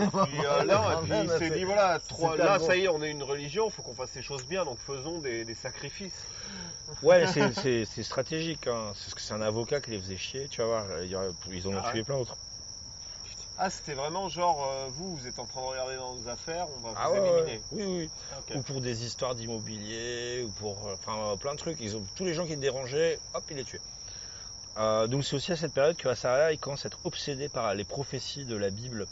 [0.00, 2.66] Euh, puis, euh, non, et puis il s'est C'est- dit voilà, trois- super là bon.
[2.66, 5.18] ça y est, on est une religion, faut qu'on fasse les choses bien, donc faisons
[5.20, 6.24] des, des sacrifices.
[7.02, 8.92] Ouais, c'est- stratégique, hein.
[8.94, 11.16] c'est parce que c'est un avocat qui les faisait chier, tu vas voir, il
[11.52, 12.04] ils en ont Ah tué ouais.
[12.04, 12.36] plein d'autres.
[13.60, 16.68] Ah, c'était vraiment genre, euh, vous, vous êtes en train de regarder dans nos affaires,
[16.76, 17.60] on va Ah vous ouais, éliminer.
[17.72, 17.84] ouais.
[17.84, 18.10] oui, oui.
[18.38, 18.56] Ok.
[18.56, 21.78] Ou pour des histoires d'immobilier, ou pour euh, enfin, euh, plein de trucs.
[21.80, 23.80] Ils ont, tous les gens qui te dérangeaient, hop, il les tuait.
[24.76, 27.74] Euh, donc c'est aussi à cette période que Asaraya il commence à être obsédé par
[27.74, 29.08] les prophéties de la Bible.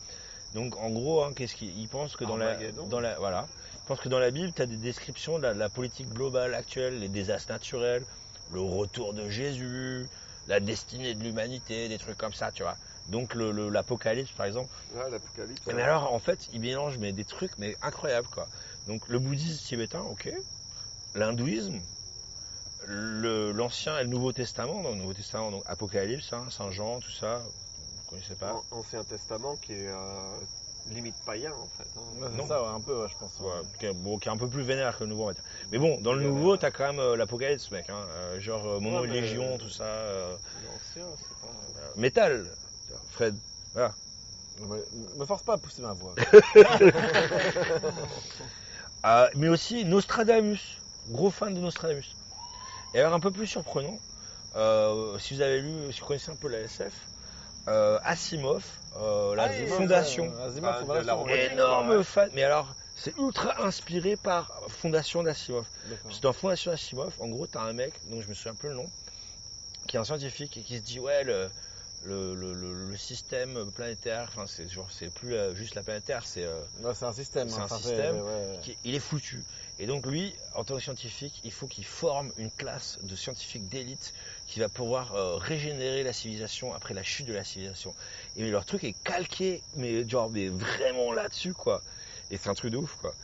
[0.55, 2.87] Donc en gros, hein, qu'est-ce qu'il il pense que dans la, Armageddon.
[2.87, 3.49] dans la voilà,
[3.83, 6.09] Je pense que dans la Bible, tu as des descriptions de la, de la politique
[6.11, 8.05] globale actuelle, les désastres naturels,
[8.53, 10.07] le retour de Jésus,
[10.47, 12.77] la destinée de l'humanité, des trucs comme ça, tu vois.
[13.09, 14.75] Donc le- le- l'Apocalypse, par exemple.
[14.95, 15.67] Ouais, l'apocalypse.
[15.67, 18.49] Mais alors, en fait, ils mélangent mais, des trucs mais incroyables, quoi.
[18.87, 20.31] Donc le bouddhisme tibétain, ok.
[21.15, 21.81] L'hindouisme,
[22.85, 24.83] le- l'Ancien et le Nouveau Testament.
[24.83, 27.43] Donc le Nouveau Testament, donc Apocalypse, hein, Saint Jean, tout ça.
[27.97, 30.37] Vous connaissez pas An- Ancien Testament qui est euh,
[30.89, 31.89] limite païen en fait.
[31.97, 32.37] hein.
[32.39, 33.39] Ouais, ça, ouais, un peu, ouais, je pense.
[33.41, 35.33] Ouais, qui, est, bon, qui est un peu plus vénère que le nouveau, on va
[35.35, 35.43] dire.
[35.71, 37.89] Mais bon, dans le nouveau, t'as quand même euh, l'apocalypse, mec.
[37.91, 39.85] Hein, euh, genre euh, Mono Légion, tout ça.
[39.85, 41.47] euh, L'ancien, c'est pas.
[41.79, 41.93] euh,
[43.11, 43.37] Fred.
[43.75, 43.95] Voilà.
[44.61, 44.83] Ouais,
[45.17, 46.15] me force pas à pousser ma voix.
[49.05, 50.79] Euh, mais aussi Nostradamus.
[51.11, 52.17] Gros fan de Nostradamus.
[52.95, 53.99] Et alors, un peu plus surprenant,
[54.57, 56.93] euh, si vous avez lu, si vous connaissez un peu la SF,
[57.69, 58.65] euh, Asimov,
[58.97, 60.33] euh, la Ah fondation.
[60.41, 61.29] Asimov, Ah, Fondation.
[61.29, 62.31] Énorme fan.
[62.35, 65.67] Mais alors, c'est ultra inspiré par Fondation d'Asimov.
[66.09, 68.77] Que dans Fondation Asimov, en gros, t'as un mec, donc je me souviens plus le
[68.77, 68.87] nom,
[69.87, 71.51] qui est un scientifique et qui se dit ouais le
[72.07, 76.27] le, le, le- système planétaire, enfin c'est genre c'est plus euh, juste la planète Terre,
[76.27, 76.63] c'est euh,
[76.95, 77.49] c'est un système.
[77.49, 78.59] C'est hein, un enfin, système ouais.
[78.63, 79.45] qui- il est foutu.
[79.79, 83.69] Et donc lui, en tant que scientifique, il faut qu'il forme une classe de scientifiques
[83.69, 84.15] d'élite
[84.47, 87.95] qui va pouvoir euh, régénérer la civilisation après la chute de la civilisation.
[88.37, 91.83] Et leur truc est calqué, mais genre mais vraiment là-dessus quoi.
[92.31, 93.15] Et c'est un truc de ouf quoi.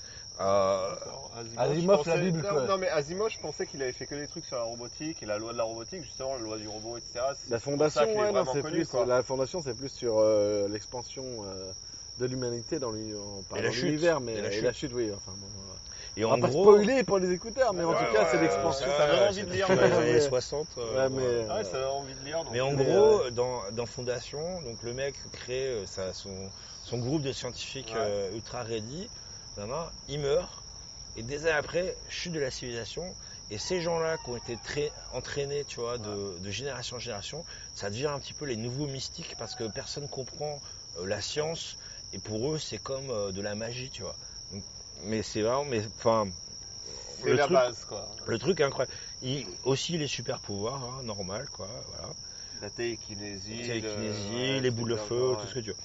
[0.40, 2.62] Euh, Alors, Asimov, je la pensais- Bible, non, quoi.
[2.66, 5.26] non, mais Asimov, je pensais qu'il avait fait que des trucs sur la robotique et
[5.26, 7.24] la loi de la robotique, justement, la loi du robot, etc.
[7.36, 8.88] C'est La fondation, est non, c'est connu, plus.
[8.88, 9.06] quoi.
[9.06, 11.70] La fondation, c'est plus sur euh, l'expansion euh,
[12.18, 14.64] de l'humanité dans en- pas l'univers, mais Et la et chute.
[14.64, 15.10] la chute, oui.
[15.14, 15.74] Enfin, bon, euh,
[16.20, 18.22] et on en va pas gros, spoiler pour les écouteurs, mais en Ouais, tout cas,
[18.22, 18.86] ouais, c'est ouais, l'expansion.
[18.96, 20.66] ça donne envie de c'est lire, dans les mais- années 60.
[20.78, 22.42] euh, Ouais, mais, euh, ça donne envie de lire.
[22.52, 26.50] Mais en gros, dans, dans Fondation, donc le mec crée euh, sa- son,
[26.84, 29.08] son groupe de scientifiques euh, ultra ready,
[30.08, 30.64] il meurt,
[31.16, 33.14] et des années après, chute de la civilisation,
[33.50, 37.44] et ces gens-là qui ont été très entraînés, tu vois, de, de génération en génération,
[37.74, 40.60] ça devient un petit peu les nouveaux mystiques parce que personne comprend
[40.96, 41.76] euh, la science,
[42.12, 44.16] et pour eux, c'est comme euh, de la magie, tu vois.
[44.50, 44.64] Donc,
[45.04, 46.28] mais c'est vraiment, mais enfin,
[47.22, 48.08] C'est la truc, base, quoi.
[48.26, 48.92] le truc incroyable.
[49.22, 52.14] Il, aussi les super pouvoirs, hein, normal, quoi, voilà.
[52.60, 53.80] La télékinésie.
[53.80, 55.76] Le- ouais, les boules de feu, tout ce que tu veux.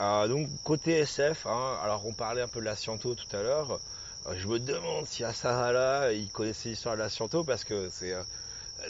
[0.00, 3.42] Euh, donc côté SF, hein, alors on parlait un peu de la Sciento tout à
[3.42, 3.80] l'heure.
[4.26, 7.88] Euh, je me demande si à Sahara il connaissait l'histoire de la Sciento parce que
[7.90, 8.22] c'est euh,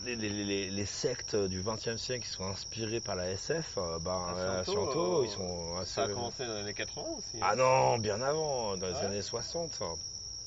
[0.05, 3.75] les, les- les- les sectes du XXe siècle qui sont inspirées par la SF.
[3.79, 5.93] euh, ben, La Sciento, euh, ils sont assez.
[5.93, 7.39] Ça a commencé dans les années 80 aussi.
[7.41, 9.05] Ah non, bien avant, dans les Ouais.
[9.05, 9.81] années 60.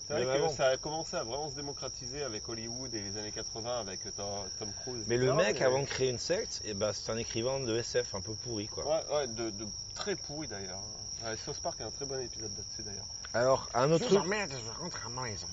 [0.10, 0.16] Hein.
[0.18, 0.50] C'est vrai bien que avant.
[0.54, 4.26] ça a commencé à vraiment se démocratiser avec Hollywood et les années 80 avec Tom,
[4.58, 5.04] Tom Cruise.
[5.08, 7.78] Mais le etc., mec, avant de créer une secte, eh ben, c'est un écrivain de
[7.78, 8.86] SF un peu pourri, quoi.
[8.88, 9.66] Ouais, ouais, de, de
[9.96, 10.82] très pourri d'ailleurs.
[11.24, 13.06] Ouais, South Park a un très bon épisode là-dessus d'ailleurs.
[13.34, 14.26] Alors, un autre truc.
[14.26, 15.48] Merde, je vais rentrer à ma maison.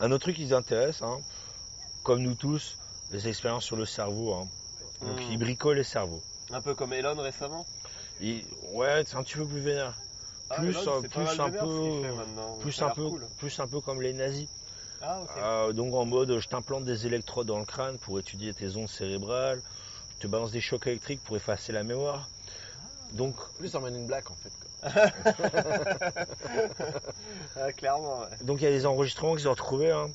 [0.00, 1.20] Un autre truc qui les intéresse, hein,
[2.02, 2.76] comme nous tous,
[3.10, 4.34] les expériences sur le cerveau.
[4.34, 4.48] hein.
[5.00, 5.30] Donc Mm.
[5.32, 6.22] ils bricolent les cerveaux.
[6.50, 7.66] Un peu comme Elon récemment.
[8.20, 9.96] Ils- ouais, c'est un petit peu plus vénère.
[10.50, 11.08] Ah, Plus, un peu-.
[12.60, 13.26] Plus un peu, cool.
[13.38, 14.48] plus un peu comme les nazis.
[15.02, 15.22] Ah.
[15.38, 18.88] Euh, donc en mode, je t'implante des électrodes dans le crâne pour étudier tes ondes
[18.88, 19.62] cérébrales.
[20.16, 22.28] Je te balance des chocs électriques pour effacer la mémoire.
[23.12, 24.52] Donc Plus en Man in Black, en fait.
[27.56, 28.26] Ah, clairement, ouais.
[28.42, 29.90] Donc il y a des enregistrements qu'ils ont retrouvés.
[29.92, 30.10] hein.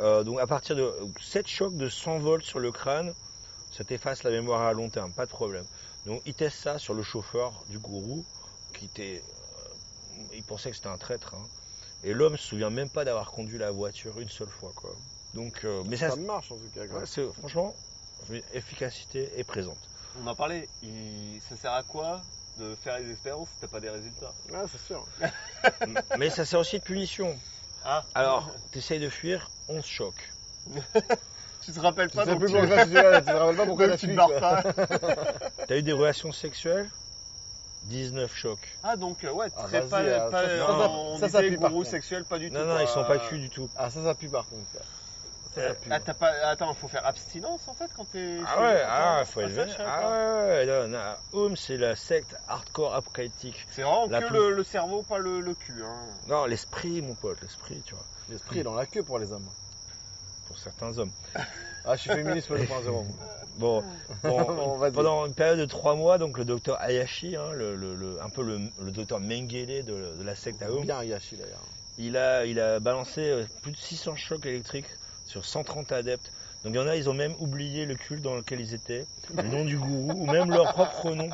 [0.00, 3.14] Euh, donc à partir de 7 chocs de 100 volts sur le crâne,
[3.70, 5.64] ça t'efface la mémoire à long terme, pas de problème.
[6.06, 8.24] Donc ils testent ça sur le chauffeur du gourou,
[8.72, 9.22] qui était,
[10.32, 11.34] il pensait que c'était un traître.
[11.34, 11.48] hein.
[12.02, 14.96] Et l'homme se souvient même pas d'avoir conduit la voiture une seule fois, quoi.
[15.32, 16.86] Donc, euh, mais ça, Ça marche, en tout cas.
[16.86, 17.00] quoi.
[17.00, 17.74] ouais, c'est- franchement,
[18.52, 19.78] efficacité est présente.
[20.20, 20.68] On en parlait.
[20.82, 21.40] Il...
[21.40, 22.22] Ça sert à quoi
[22.58, 24.34] de faire les expériences si t'as pas des résultats?
[24.50, 25.04] Ouais, c'est sûr.
[26.18, 27.36] mais ça sert aussi de punition.
[27.84, 30.32] Ah, Alors, t'essayes de fuir, on se choque.
[31.60, 32.30] tu te rappelles pas tu...
[32.30, 34.62] pourquoi tu tu te rappelles pas pourquoi tu fui, barres pas.
[35.66, 36.90] T'as eu des relations sexuelles?
[37.84, 38.78] 19 chocs.
[38.82, 41.50] Ah donc euh, ouais, Ah, très pas, euh, pas ça, ça, on ça, ça disait
[41.54, 41.90] pue, par gourou contre.
[41.90, 42.56] sexuel, pas du tout.
[42.56, 42.82] Non, non, quoi.
[42.82, 43.68] ils sont pas cul du tout.
[43.76, 44.70] Ah, ça, ça pue par contre.
[44.72, 44.80] quoi.
[45.54, 45.88] Ça, ça pue.
[45.92, 46.32] Ah, t'as pas...
[46.46, 48.38] Attends, faut faire abstinence en fait quand t'es.
[48.46, 50.10] Ah ouais, ah, faut je savais Ah pas.
[50.10, 53.66] ouais, ouais, non, non, Home, c'est la secte hardcore apocalyptique.
[53.70, 55.82] C'est vraiment La que plus- le, le cerveau, pas le, le cul.
[55.84, 56.06] Hein.
[56.26, 59.48] Non, l'esprit, mon pote, l'esprit, tu vois, L'esprit est dans la queue pour les hommes.
[60.54, 61.10] Pour certains hommes.
[61.84, 63.04] Ah, je suis féministe 2.0.
[63.56, 63.84] Bon,
[64.24, 64.38] bon,
[64.80, 68.20] On pendant une période de trois mois, donc le docteur Hayashi, hein, le, le- le-
[68.20, 71.62] un peu le, docteur Mengele de, de la secte Aum, Bien Yashi d'ailleurs.
[71.96, 74.88] il a, il a balancé euh, plus de 600 chocs électriques
[75.24, 76.32] sur 130 adeptes.
[76.64, 79.06] Donc il y en a, ils ont même oublié le culte dans lequel ils étaient,
[79.32, 81.28] le nom du gourou, ou même leur propre nom.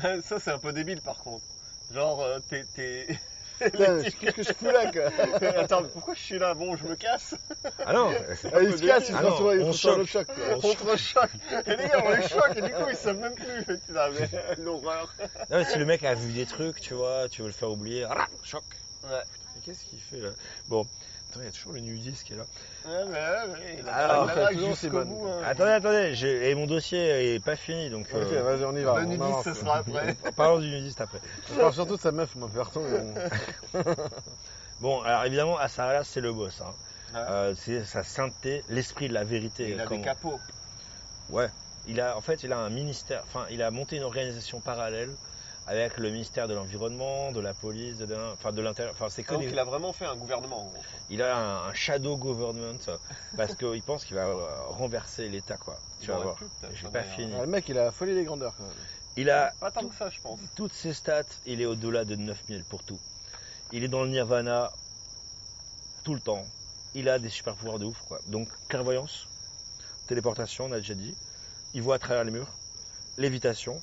[0.22, 1.44] Ça, c'est un peu débile par contre.
[1.92, 2.66] Genre, euh, t'es.
[4.20, 6.54] qu'est-ce que je fous là, quoi Attends, pourquoi je suis là?
[6.54, 7.34] Bon, je me casse.
[7.86, 8.10] Ah non
[8.52, 10.28] Ah, Il se casse, il se Ah il on choc, choc.
[11.66, 13.78] Et les gars, on les choque et du coup, ils savent même plus.
[14.58, 15.14] L'horreur.
[15.50, 17.70] Non, mais si le mec a vu des trucs, tu vois, tu veux le faire
[17.70, 18.64] oublier, ah, choc.
[19.04, 19.22] Ouais.
[19.54, 20.30] Mais qu'est-ce qu'il fait là?
[20.68, 20.86] Bon,
[21.30, 22.46] attends, il y a toujours le nudiste qui est là.
[23.88, 24.30] Alors,
[24.76, 25.04] Simone.
[25.08, 25.26] bout.
[25.28, 25.42] hein.
[25.46, 28.06] Attendez, attendez, j'ai- et mon dossier est pas fini, donc.
[28.12, 28.94] Ok, euh, vas-y, on y va.
[29.00, 29.44] Le on nudiste, avance.
[29.44, 30.16] ce sera après.
[30.36, 31.20] Parlons du nudiste après.
[31.50, 32.80] Je parle surtout de sa meuf, moi, perso.
[32.80, 33.84] mais bon.
[34.80, 36.60] Bon, alors évidemment, Asarala, c'est le boss.
[36.60, 36.72] Hein.
[37.14, 37.20] Ouais.
[37.20, 39.70] Euh, c'est sa sainteté, l'esprit de la vérité.
[39.70, 40.40] Il a comme- des capots.
[41.30, 41.48] Ouais.
[41.86, 45.10] Il a, en fait, il a un ministère, enfin, il a monté une organisation parallèle
[45.66, 48.92] avec le ministère de l'Environnement, de la police, de, l'in- enfin, de l'intérieur.
[48.94, 50.82] Enfin, c'est que Donc des- il a vraiment fait un gouvernement en gros.
[51.08, 52.78] il a un, un shadow government
[53.36, 55.78] parce qu'il pense qu'il va euh, renverser l'État, quoi.
[56.00, 56.38] Tu Il vas voir.
[56.72, 57.32] J'ai pas fini.
[57.36, 58.72] Ah, le mec, il a folie des grandeurs, quand même.
[59.16, 60.40] Il a Pas tant que ça, je pense.
[60.56, 62.98] toutes ses stats, il est au-delà de 9000 pour tout.
[63.70, 64.72] Il est dans le nirvana
[66.02, 66.46] tout le temps.
[66.94, 68.20] Il a des super pouvoirs de ouf, quoi.
[68.26, 69.28] Donc, clairvoyance,
[70.06, 71.16] téléportation, on a déjà dit.
[71.74, 72.60] Il voit à travers les murs.
[73.16, 73.82] Lévitation.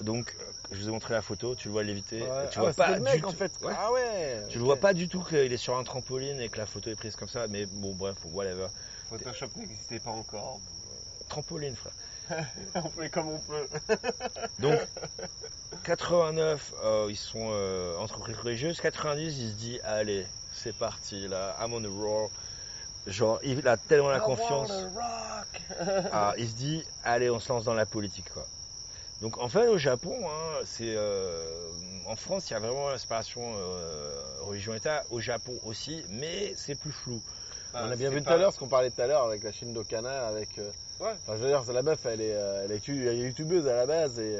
[0.00, 2.22] Donc, euh, je vous ai montré la photo, tu le vois léviter.
[2.22, 2.48] Ouais.
[2.50, 3.52] Tu Ah vois ouais, pas le du mec, en fait.
[3.62, 3.72] Ouais.
[3.76, 4.44] Ah ouais.
[4.48, 6.90] Tu le vois pas du tout qu'il est sur un trampoline et que la photo
[6.90, 8.68] est prise comme ça, mais bon, bref, whatever.
[9.08, 10.60] Photoshop n'existait pas encore.
[11.28, 11.92] Trampoline, frère.
[12.74, 13.66] on fait comme on peut.
[14.58, 14.78] Donc,
[15.84, 18.80] 89, euh, ils sont euh, entreprises religieuses.
[18.80, 22.28] 90, il se dit, allez, c'est parti, là, I'm on the roll.
[23.06, 24.70] Genre, il a tellement la I confiance.
[26.12, 28.46] Ah, il se dit, allez, on se lance dans la politique, quoi.
[29.20, 30.94] Donc, en fait, au Japon, hein, c'est.
[30.96, 31.44] euh,
[32.06, 35.04] en France, il y a vraiment l'inspiration euh, religion-État.
[35.10, 37.20] Au Japon aussi, mais c'est plus flou.
[37.72, 39.42] Bah, On a bien vu tout à l'heure ce qu'on parlait tout à l'heure avec
[39.42, 40.58] la Chine d'Okana, avec.
[40.58, 40.70] euh,
[41.00, 41.12] Ouais.
[41.22, 43.86] Enfin, je veux dire, c'est la meuf, elle est, euh, elle est youtubeuse à la
[43.86, 44.36] base et.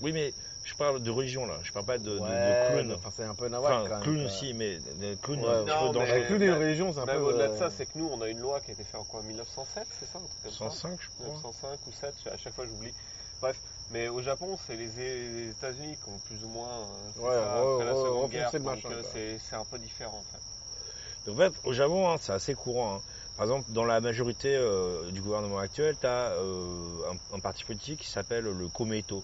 [0.00, 0.32] Oui, mais
[0.64, 1.54] je parle de religion, là.
[1.62, 2.92] Je parle pas de, de- de ouais, clown.
[2.92, 4.02] Enfin, c'est un peu nawak Enfin, quand même.
[4.02, 6.10] clown aussi, mais de clown, Ouais, un peu Non, mais- dangereux.
[6.16, 7.16] Avec tous les religions, c'est un peu.
[7.16, 9.04] au-delà de ça, c'est que nous, on a une loi qui a été faite en
[9.04, 11.26] quoi 1907, c'est ça un truc comme ça 105, je crois.
[11.34, 12.92] 1905 ou 7, à chaque fois j'oublie.
[13.40, 13.56] Bref,
[13.90, 17.64] mais au Japon, c'est les, États-Unis qui ont plus ou moins euh, fait Ouais, ça
[17.76, 21.30] ouais, la Seconde Guerre, le donc euh, c'est un peu différent en fait.
[21.30, 22.96] En fait, au Japon, hein, c'est assez courant.
[22.96, 23.00] hein.
[23.36, 28.00] Par exemple, dans la majorité euh, du gouvernement actuel, tu as un, un parti politique
[28.00, 29.22] qui s'appelle le Komeito.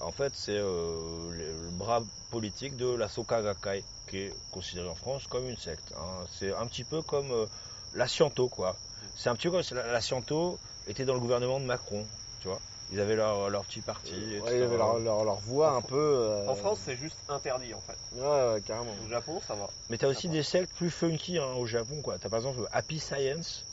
[0.00, 4.94] En fait, c'est euh, le, bras politique de la Soka Gakkai, qui est considérée en
[4.94, 5.92] France comme une secte.
[5.96, 6.24] hein.
[6.30, 7.46] C'est un petit peu comme euh,
[7.94, 8.76] la Sciento, quoi.
[9.16, 12.06] C'est un petit peu comme si la, la Sciento était dans le gouvernement de Macron,
[12.40, 12.60] tu vois.
[12.90, 14.12] Ils avaient leur, leur petit parti.
[14.14, 14.56] Ouais, etc.
[14.56, 15.96] ils avaient leur, leur, leur voix un peu.
[15.96, 17.98] euh, En France, c'est juste interdit en fait.
[18.18, 18.94] Ouais, ouais, carrément.
[19.04, 19.68] Au Japon, ça va.
[19.90, 22.02] Mais tu as aussi des sectes plus funky hein, au Japon.
[22.02, 23.64] Tu as par exemple Happy Science.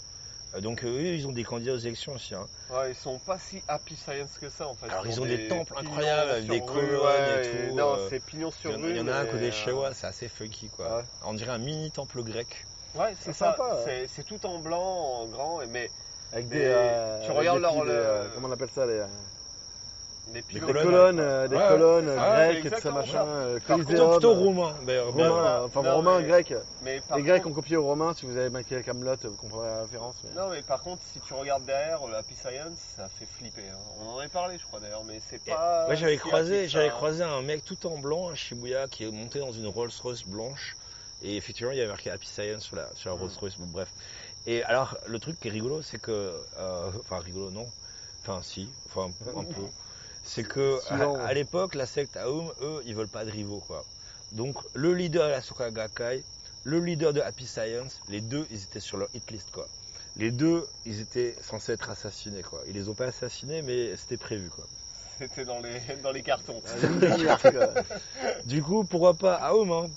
[0.56, 2.36] Euh, Donc euh, eux, ils ont des candidats aux élections aussi.
[2.36, 2.48] hein.
[2.70, 4.88] Ouais, ils sont pas si happy science que ça en fait.
[4.92, 8.08] Alors, ils ont ont des temples incroyables avec des colonnes ouais, et tout, Non, euh,
[8.10, 8.92] c'est pignon sur rue.
[8.92, 10.98] il y en a un côté euh, Shewa, c'est assez funky quoi.
[10.98, 11.04] Ouais.
[11.24, 12.66] On dirait un mini temple grec.
[12.96, 14.06] Ouais, c'est sympa, ouais.
[14.08, 15.92] C'est- tout en blanc, en grand, et mais
[16.34, 16.62] Avec des.
[16.66, 18.94] euh, tu avec regardes des leur- petits, des, le- euh, Comment on appelle ça les,
[18.94, 19.06] euh,
[20.28, 20.74] des Des pylônes.
[20.74, 23.26] colonnes, euh, des Ouais, colonnes euh, grecques et tout ça exactement machin.
[23.28, 25.12] euh, Par contre, Coliseum, Plutôt euh, romain d'ailleurs.
[25.14, 25.28] Romain,
[25.60, 26.54] Non, enfin non, romain, mais- grec.
[26.82, 29.30] Mais par Les Grecs contre- ont copié aux Romains, si vous avez maquillé Camelot, vous
[29.38, 30.16] comprendrez la référence.
[30.24, 33.62] mais- Non, mais par contre, si tu regardes derrière, le Happy Science, ça fait flipper.
[33.72, 33.78] hein.
[34.04, 35.86] On en avait parlé, je crois d'ailleurs, mais c'est pas.
[35.88, 36.98] Ouais, j'avais si croisé, j'avais ça, hein.
[36.98, 40.24] croisé un mec tout en blanc à Shibuya qui est monté dans une Rolls Royce
[40.26, 40.76] blanche.
[41.22, 43.56] Et effectivement, il y avait marqué Happy Science sur la, sur la Rolls Royce.
[43.58, 43.88] Bon, bref.
[44.48, 46.34] Et alors, le truc qui est rigolo, c'est que.
[46.58, 47.68] euh, enfin, rigolo, non.
[48.22, 48.70] Enfin, si.
[48.88, 49.62] Enfin, un peu.
[50.24, 53.60] C'est que, Sinon- à, à l'époque, la secte Aum, eux, ils veulent pas de rivaux,
[53.68, 53.86] quoi.
[54.32, 56.24] Donc, le leader de la Soka Gakkai,
[56.64, 59.68] le leader de Happy Science, les deux, ils étaient sur leur hit list, quoi.
[60.18, 62.62] Les deux, ils étaient censés être assassinés, quoi.
[62.68, 64.66] Ils les ont pas assassinés, mais c'était prévu, quoi.
[65.20, 66.62] C'était dans les, dans les cartons.
[68.46, 69.90] Du coup, pourquoi pas Aum, hein.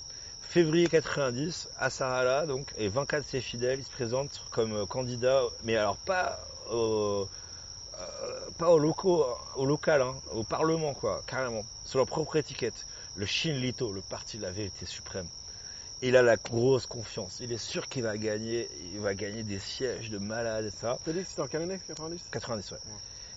[0.49, 4.85] Février 90, à Sarala, donc, et 24 de ses fidèles, ils se présentent comme euh,
[4.87, 6.39] candidats, mais alors pas
[6.71, 7.27] au,
[7.99, 9.27] euh, pas au, locaux,
[9.57, 12.87] au local, hein, au Parlement, quoi, carrément, sur leur propre étiquette.
[13.15, 15.27] Le Shinlito, le parti de la vérité suprême.
[16.01, 17.37] Il a la grosse confiance.
[17.41, 20.97] Il est sûr qu'il va gagner, il va gagner des sièges de malade et ça.
[21.05, 22.77] T'as dit que c'était en quelle année 90 90, ouais.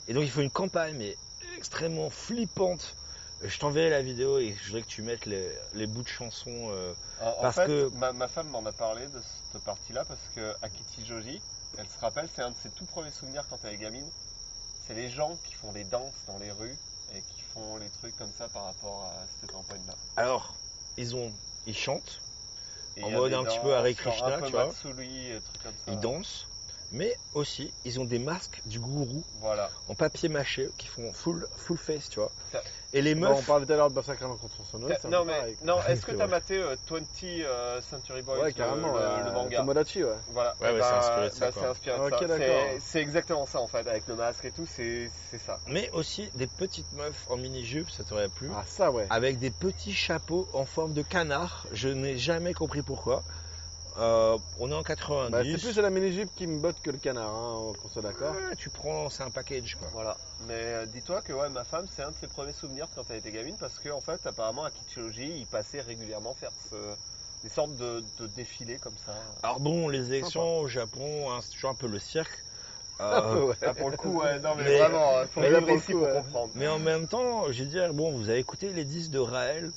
[0.08, 1.18] Et donc il faut une campagne, mais
[1.58, 2.96] extrêmement flippante.
[3.44, 6.68] Je t'enverrai la vidéo et je voudrais que tu mettes les, les bouts de chansons.
[6.70, 9.20] euh, En, en Parce fait, que- ma, ma femme m'en a parlé de
[9.52, 11.40] cette partie-là parce que Akichi Joji,
[11.76, 14.08] elle se rappelle, c'est un de ses tout premiers souvenirs quand elle est gamine.
[14.86, 16.76] C'est les gens qui font des danses dans les rues
[17.16, 19.94] et qui font les trucs comme ça par rapport à cette campagne-là.
[20.16, 20.54] Alors,
[20.96, 21.32] ils ont,
[21.66, 22.20] ils chantent,
[22.96, 24.66] Et En mode un petit peu Hare Krishna, peu tu vois.
[24.66, 25.92] Matsuri, et trucs comme ça.
[25.92, 26.46] ils dansent,
[26.92, 29.70] mais aussi ils ont des masques du gourou Voilà.
[29.88, 32.30] en papier mâché qui font full, full face, tu vois.
[32.52, 32.62] Ça-
[32.94, 33.38] Et les Bon, meufs.
[33.38, 35.78] on parlait tout à l'heure de Massacre à contre Sonoïde, c'est un Non, mais, non,
[35.88, 39.32] est-ce que t'as maté euh, 20 euh, Century Boys Ouais, le- carrément, le, euh, le
[39.32, 39.56] manga?
[39.58, 40.16] Tomodachi, ouais.
[40.28, 41.62] Voilà, Ouais, Eh ouais, ben, c'est inspiré de ça, bah, quoi.
[41.62, 42.26] c'est inspiré de Ok, ça.
[42.26, 42.38] d'accord.
[42.38, 45.58] C'est- C'est exactement ça en fait, avec le masque et tout, c'est c'est ça.
[45.66, 48.50] Mais aussi des petites meufs en mini-jupe, ça t'aurait plu.
[48.54, 49.06] Ah, ça, ouais.
[49.08, 51.66] Avec des petits chapeaux en forme de canard.
[51.72, 53.24] Je n'ai jamais compris pourquoi.
[53.98, 55.30] Euh, on est en 90.
[55.32, 58.34] Bah, c'est plus la mini-jupe qui me botte que le canard, hein, qu'on soit d'accord.
[58.56, 59.88] Tu prends, c'est un package quoi.
[59.92, 60.16] Voilà.
[60.46, 63.16] Mais euh, dis-toi que ouais, ma femme, c'est un de ses premiers souvenirs quand elle
[63.18, 66.94] était gamine parce qu'en en fait, apparemment, à Kichiroji, il passait régulièrement faire ce-
[67.42, 69.12] des sortes de, de défilés comme ça.
[69.42, 72.44] Alors bon, les élections au Japon, hein, c'est toujours un peu le cirque.
[73.00, 73.54] Euh, Ouais.
[73.62, 75.80] Ah, pour le coup, ouais, non, mais, Mais- vraiment, euh, faut mais là, pour le
[75.80, 76.12] coup, pour ouais.
[76.12, 76.52] comprendre.
[76.54, 79.72] Mais en même temps, je veux dire, bon, vous avez écouté les disques de Raël.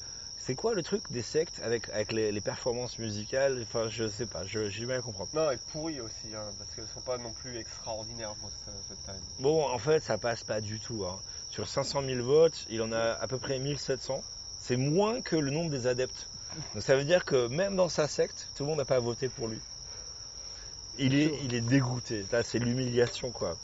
[0.46, 3.64] C'est quoi le truc des sectes avec, avec les, les performances musicales?
[3.64, 5.30] Enfin, je sais pas, je- j'ai mal à comprendre.
[5.34, 8.56] Non, et pourri aussi, hein, parce qu'elles sont pas non plus extraordinaires, most
[8.90, 9.16] the time.
[9.40, 11.04] Bon, en fait, ça passe pas du tout.
[11.04, 11.18] hein.
[11.50, 14.22] Sur 500 000 votes, il en a à peu près 1700.
[14.60, 16.28] C'est moins que le nombre des adeptes.
[16.76, 19.30] Donc ça veut dire que même dans sa secte, tout le monde n'a pas voté
[19.30, 19.60] pour lui.
[21.00, 22.24] Il est, il est dégoûté.
[22.32, 23.58] Là, c'est l'humiliation, quoi.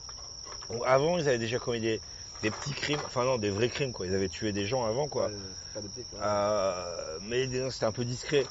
[0.86, 2.02] Avant, ils avaient déjà commis des,
[2.41, 4.05] des petits crimes, enfin non, des vrais crimes, quoi.
[4.07, 5.30] Ils avaient tué des gens avant, quoi.
[5.73, 5.88] Pas des.
[6.22, 8.45] Euh, mais c'était un peu discret.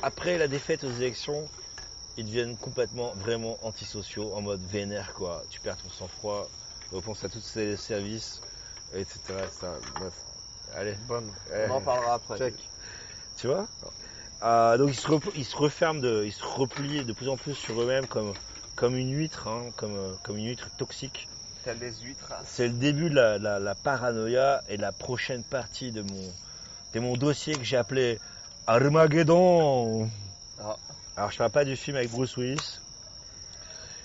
[0.00, 1.48] Après la défaite aux élections,
[2.16, 5.42] ils deviennent complètement, vraiment antisociaux, en mode vénère, quoi.
[5.50, 6.48] Tu perds ton sang-froid,
[6.92, 8.40] repense à tous ces services,
[8.94, 9.44] etc.
[9.44, 9.66] etc.
[9.98, 10.14] Bref.
[10.74, 10.94] Allez.
[11.08, 11.30] Bonne.
[11.68, 12.38] On en parlera après.
[12.38, 12.54] Check.
[13.36, 13.66] Tu vois?
[14.42, 17.36] Euh, Donc ils se, rep- ils se referment, de, ils se replient de plus en
[17.36, 18.32] plus sur eux-mêmes comme,
[18.74, 21.28] comme une huître, hein, comme, comme une huître toxique.
[21.64, 22.32] Huîtres.
[22.44, 26.32] C'est le début de la, la- la paranoïa et la prochaine partie de mon,
[26.94, 28.18] de mon dossier que j'ai appelé
[28.66, 30.08] Armageddon.
[30.60, 30.76] Ah.
[31.16, 32.80] Alors je parle pas du film avec Bruce Willis.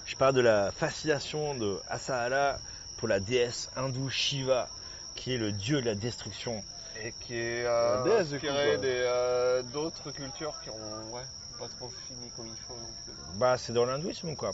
[0.05, 2.57] Je parle de la fascination de Asahara
[2.97, 4.67] pour la déesse hindoue Shiva,
[5.15, 6.63] qui est le dieu de la destruction.
[7.03, 11.21] Et qui est euh, La inspiré euh, d'autres cultures qui ont ouais,
[11.59, 12.73] pas trop fini comme il faut.
[12.73, 14.53] Donc, euh, Bah c'est dans l'hindouisme quoi.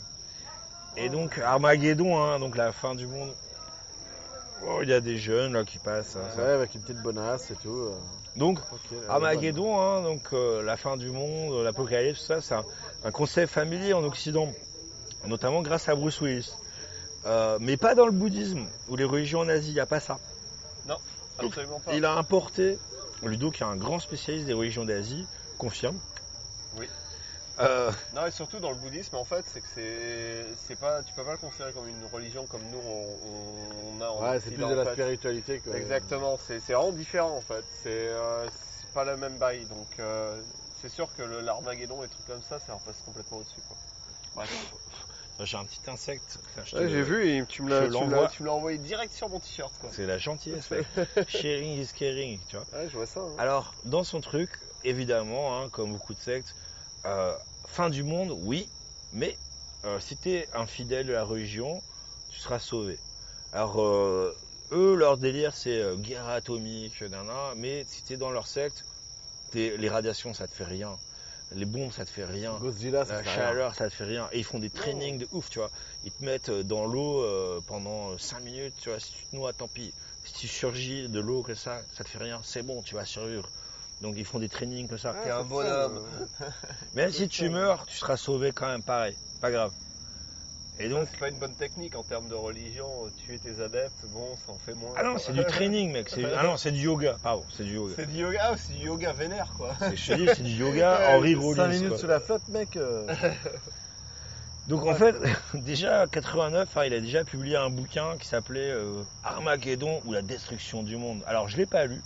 [0.96, 3.32] Et donc Armageddon, hein, donc la fin du monde.
[4.66, 6.16] Oh, il y a des jeunes là qui passent.
[6.16, 6.42] hein, ça.
[6.42, 7.68] Ouais, avec une petite bonasse et tout.
[7.70, 7.94] euh,
[8.36, 8.60] Donc
[9.08, 12.64] Armageddon, hein, donc euh, la fin du monde, l'apocalypse, tout ça, c'est un,
[13.04, 14.50] un concept familier en Occident,
[15.26, 16.52] notamment grâce à Bruce Willis.
[17.26, 20.00] Euh, mais pas dans le bouddhisme ou les religions en Asie, il n'y a pas
[20.00, 20.18] ça.
[21.38, 21.94] absolument pas.
[21.94, 22.78] Il a importé,
[23.22, 25.26] Ludo qui est un grand spécialiste des religions d'Asie,
[25.58, 25.98] confirme.
[27.60, 31.12] Euh, Non, et surtout dans le bouddhisme, en fait, c'est que c'est, c'est pas, tu
[31.14, 34.22] peux pas le considérer comme une religion comme nous on, on- a en.
[34.30, 34.92] Ouais, c'est plus de en la fait.
[34.92, 35.70] spiritualité que.
[35.70, 37.64] Exactement, c'est, c'est vraiment différent en fait.
[37.82, 40.40] C'est, euh, c'est pas le même bail, donc euh,
[40.74, 43.60] c'est sûr que le, l'Armageddon et trucs comme ça, ça repasse complètement au-dessus.
[43.68, 43.76] Quoi.
[45.40, 46.38] J'ai un petit insecte.
[46.72, 48.22] Le- j'ai vu et tu me l'as, tu me l'envoie.
[48.22, 49.72] l'as, tu me l'as envoyé direct sur mon t-shirt.
[49.80, 49.90] Quoi.
[49.92, 50.86] C'est la gentillesse, mec.
[51.28, 52.66] Sharing is caring, tu vois.
[52.72, 53.20] Ouais, je vois ça.
[53.20, 53.34] hein.
[53.38, 54.50] Alors, dans son truc,
[54.84, 56.54] évidemment, hein, comme beaucoup de sectes,
[57.06, 57.36] euh,
[57.66, 58.68] fin du monde, oui,
[59.12, 59.36] mais
[59.84, 61.82] euh, si tu es un fidèle de la religion,
[62.30, 62.98] tu seras sauvé.
[63.52, 64.36] Alors, euh,
[64.72, 67.02] eux, leur délire, c'est guerre atomique,
[67.56, 68.84] mais si tu es dans leur secte,
[69.54, 70.96] les radiations, ça te fait rien.
[71.52, 72.56] Les bombes, ça te fait rien.
[72.58, 73.38] Godzilla, ça La fait rien.
[73.38, 74.28] chaleur, ça te fait rien.
[74.32, 75.70] Et ils font des trainings de ouf, tu vois.
[76.02, 77.24] Ils te mettent dans l'eau
[77.66, 78.98] pendant 5 minutes, tu vois.
[78.98, 79.92] Si tu te noies, tant pis.
[80.24, 82.40] Si tu surgis de l'eau comme ça, ça te fait rien.
[82.42, 83.48] C'est bon, tu vas survivre.
[84.04, 85.14] Donc ils font des trainings comme ça.
[85.24, 85.98] T'es un bonhomme.
[86.94, 89.16] Même si tu meurs, tu seras sauvé quand même, pareil.
[89.40, 89.72] Pas grave.
[90.78, 92.84] Et donc, c'est pas une bonne technique en termes de religion.
[93.24, 94.92] Tuer tes adeptes, bon, ça en fait moins.
[94.96, 96.10] ah non, c'est du training, mec.
[96.10, 97.16] C'est- Ah non, c'est du yoga.
[97.22, 97.94] Pardon, c'est du yoga.
[97.96, 99.74] C'est du yoga, ah, c'est du yoga vénère quoi.
[99.78, 101.68] C'est- Je te dis, c'est du yoga Henri 5 Rollins.
[101.68, 101.98] minutes quoi.
[101.98, 102.76] sous la flotte, mec.
[102.76, 103.06] euh,
[104.66, 105.14] Donc en fait,
[105.54, 110.22] déjà 89, hein, il a déjà publié un bouquin qui s'appelait euh, Armageddon ou la
[110.22, 111.22] destruction du monde.
[111.26, 112.02] Alors je l'ai pas lu,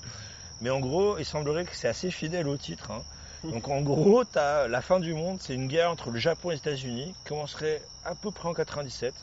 [0.61, 2.91] mais en gros, il semblerait que c'est assez fidèle au titre.
[2.91, 3.03] hein.
[3.45, 6.55] Donc en gros, t'as la fin du monde, c'est une guerre entre le Japon et
[6.55, 9.15] les États-Unis, qui commencerait à peu près en 97.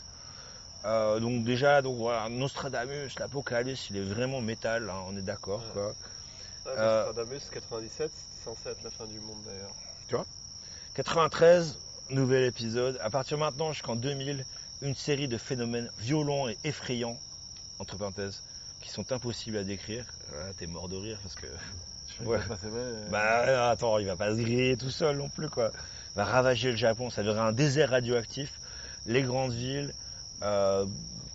[0.86, 5.62] Euh, donc déjà, donc voilà, Nostradamus, l'apocalypse, il est vraiment métal, hein, on est d'accord.
[5.74, 5.88] quoi.
[5.88, 5.94] Ouais,
[6.78, 10.26] Euh, Nostradamus 97, c'était censé être la fin du monde d'ailleurs.
[10.94, 11.78] 93,
[12.10, 12.98] nouvel épisode.
[13.04, 14.46] À partir de maintenant jusqu'en 2000,
[14.82, 17.18] une série de phénomènes violents et effrayants,
[17.80, 18.42] entre parenthèses,
[18.86, 20.06] qui sont impossibles à décrire.
[20.32, 21.48] Là, t'es mort de rire parce que.
[22.24, 22.38] Ouais.
[22.38, 25.72] vrai, euh, Bah attends, il va pas se griller tout seul non plus quoi.
[26.14, 28.54] Il va ravager le Japon, ça verra un désert radioactif,
[29.08, 29.94] les grandes villes,
[30.44, 30.86] euh,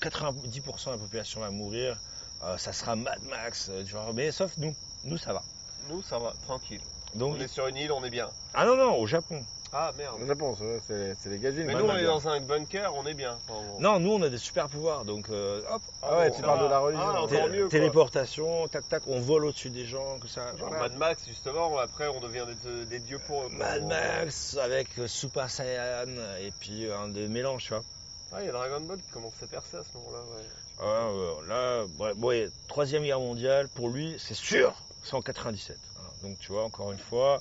[0.00, 1.98] 90% de la population va mourir,
[2.44, 4.74] euh, ça sera Mad Max, euh, tu vois, mais sauf nous,
[5.04, 5.42] nous ça va.
[5.90, 6.80] Nous, ça va, tranquille.
[7.14, 8.30] Donc, On est sur une île, on est bien.
[8.54, 9.44] ah non non, au Japon.
[9.72, 10.16] Ah merde.
[10.60, 11.64] Ouais, c'est c'est les gadgets.
[11.64, 13.38] Mais nous, on est dans un bunker, on est bien.
[13.48, 13.80] Enfin, bon.
[13.80, 16.46] Non, nous on a des super pouvoirs, donc euh, hop, Ah ouais, bon, tu ça
[16.46, 16.64] parles va.
[16.64, 17.06] de la religion.
[17.06, 17.60] Ah, encore mieux.
[17.60, 17.68] quoi.
[17.70, 20.56] téléportation, tac tac, on vole au-dessus des gens, que ça.
[20.56, 20.88] Genre voilà.
[20.88, 23.48] Mad Max, justement, après on devient des, des dieux pour eux.
[23.48, 23.58] quoi.
[23.58, 26.08] Mad Max avec euh, Super Saiyan
[26.40, 27.84] et puis un des mélanges, tu vois.
[28.32, 30.46] Ouais, il y a Dragon Ball qui commence à percer à ce moment-là, ouais.
[30.82, 34.74] Ah, ouais, là, ouais, ouais, troisième guerre mondiale, pour lui, c'est sûr,
[35.04, 35.76] c'est en 97.
[35.94, 36.10] Voilà.
[36.22, 37.40] Donc tu vois, encore une fois,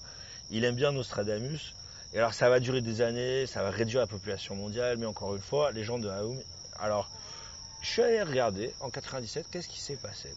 [0.51, 1.73] il aime bien Nostradamus.
[2.13, 5.35] Et alors ça va durer des années, ça va réduire la population mondiale, mais encore
[5.35, 6.39] une fois, les gens de Aoum.
[6.79, 7.09] Alors,
[7.81, 10.33] je suis allé regarder en 97, qu'est-ce qui s'est passé?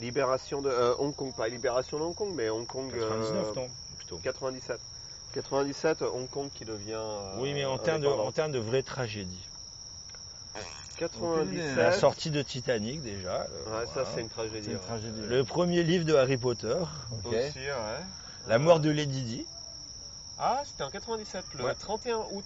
[0.00, 2.90] Libération de euh, Hong Kong, pas libération de Hong Kong, mais Hong Kong.
[2.92, 4.18] 99, euh, non Plutôt.
[4.22, 4.78] 97.
[5.34, 6.92] 97, Hong Kong qui devient.
[6.94, 8.28] euh, Oui, mais en termes de, indépendant.
[8.28, 9.46] en termes de vraie tragédie.
[10.98, 11.76] 97.
[11.76, 13.46] La sortie de Titanic déjà.
[13.66, 14.68] euh, Ouais, ça c'est une tragédie.
[14.70, 15.26] Ouais.
[15.26, 16.76] Le premier livre de Harry Potter.
[17.24, 18.04] Aussi, ouais.
[18.46, 19.46] La mort de Lady Di.
[20.42, 21.74] Ah, c'était en 97, le Ouais.
[21.74, 22.44] 31 août.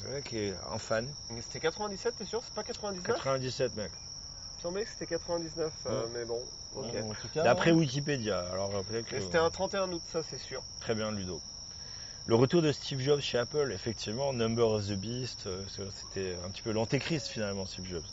[0.00, 1.06] C'est vrai qu'il est un fan.
[1.30, 2.40] Mais C'était 97, t'es sûr?
[2.44, 3.90] C'est pas 99 97, mec.
[3.92, 6.40] Il me semblait que c'était 99, euh, mais bon.
[6.76, 6.82] En
[7.42, 7.78] D'après ouais.
[7.78, 8.40] Wikipédia.
[8.52, 9.20] Alors peut-être que.
[9.20, 10.62] C'était un 31 août, ça c'est sûr.
[10.80, 11.40] Très bien, Ludo.
[12.26, 15.62] Le retour de Steve Jobs chez Apple, effectivement, Number of the Beast, euh,
[15.94, 18.04] c'était un petit peu l'antéchrist finalement, Steve Jobs.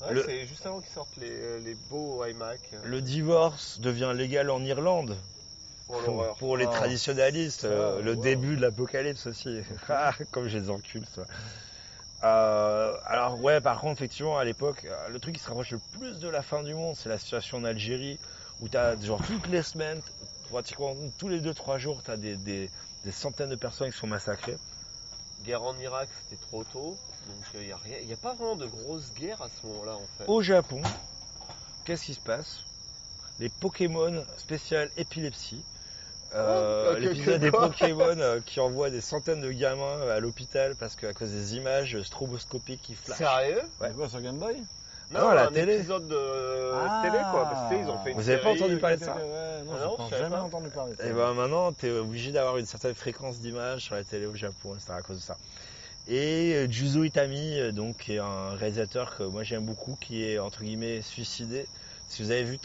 [0.00, 2.58] Ouais, Le- C'est juste avant qu'ils sortent les, les beaux iMac.
[2.84, 5.16] Le divorce devient légal en Irlande
[5.86, 6.36] Pour pour, l'horreur.
[6.36, 6.70] pour les Ah.
[6.70, 7.64] traditionalistes.
[7.64, 8.22] euh, Ah, le wow.
[8.22, 9.60] début de l'apocalypse aussi.
[9.88, 11.24] Ah, Comme je les encule, ça.
[12.22, 15.80] Euh, alors ouais, par contre, effectivement, à l'époque, euh, le truc qui se rapproche le
[15.92, 18.18] plus de la fin du monde, c'est la situation en Algérie,
[18.60, 20.00] où tu as genre toutes les semaines,
[20.48, 22.70] pratiquement tous les 2-3 jours, tu as des, des-
[23.04, 24.56] des centaines de personnes qui sont massacrées.
[25.44, 26.96] Guerre en Irak, c'était trop tôt.
[27.26, 29.92] Donc il n'y a, rien- y a pas vraiment de grosse guerre à ce moment-là
[29.96, 30.24] en fait.
[30.26, 30.80] Au Japon,
[31.84, 32.60] qu'est-ce qui se passe?
[33.38, 35.62] Les Pokémon spécial épilepsie.
[36.34, 40.96] Euh, Oh, L'épisode des Pokémon euh, qui envoie des centaines de gamins à l'hôpital parce
[40.96, 43.18] qu'à cause des images stroboscopiques qui flashent.
[43.18, 43.90] Sérieux Ouais.
[43.96, 44.56] Quoi sur Game Boy
[45.12, 45.76] Non, à la un télé.
[45.76, 46.18] épisode de
[46.74, 47.02] Ah.
[47.04, 47.44] télé quoi.
[47.50, 49.22] Parce que ils ont fait une Vous avez pas série, entendu parler de ça ouais,
[49.64, 50.42] non, Ah j'ai non, pas- jamais pas.
[50.42, 51.06] entendu parler de ça.
[51.06, 54.34] Et ben maintenant, tu es obligé d'avoir une certaine fréquence d'image sur la télé au
[54.34, 54.92] Japon, etc.
[54.98, 55.36] à cause de ça.
[56.08, 60.24] Et euh, Juzo Itami, euh, donc, qui est un réalisateur que moi j'aime beaucoup, qui
[60.24, 61.66] est entre guillemets suicidé.
[62.08, 62.58] Si vous avez vu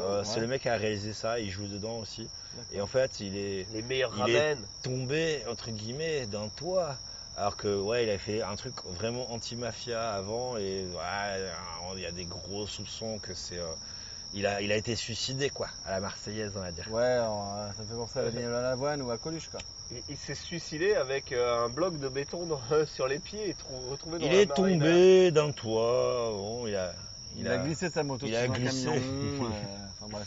[0.00, 0.24] Euh, ouais.
[0.24, 2.28] c'est le mec qui a réalisé ça, il joue dedans aussi.
[2.72, 4.58] Et en fait, il est Les meilleurs Il est- ramen.
[4.82, 6.96] tombé entre guillemets d'un toit.
[7.36, 11.50] Alors que ouais, il a fait un truc vraiment anti-mafia avant et ouais,
[11.96, 13.64] il y a des gros soupçons que c'est euh,
[14.34, 16.86] il a il a été suicidé quoi, à la Marseillaise on va dire.
[16.90, 19.60] Ouais, alors, euh, ça me fait penser à Daniel Lavoine ou à Coluche quoi.
[19.90, 23.54] Il, il s'est suicidé avec euh, un bloc de béton dans- sur les pieds et
[23.54, 24.78] trou- retrouvé dans Il la est marina.
[24.84, 26.92] tombé d'un toit, bon, il a
[27.36, 28.84] Il, a, glissé sa moto il sur a glissé.
[28.86, 29.00] camion.
[29.46, 30.26] euh, enfin bref.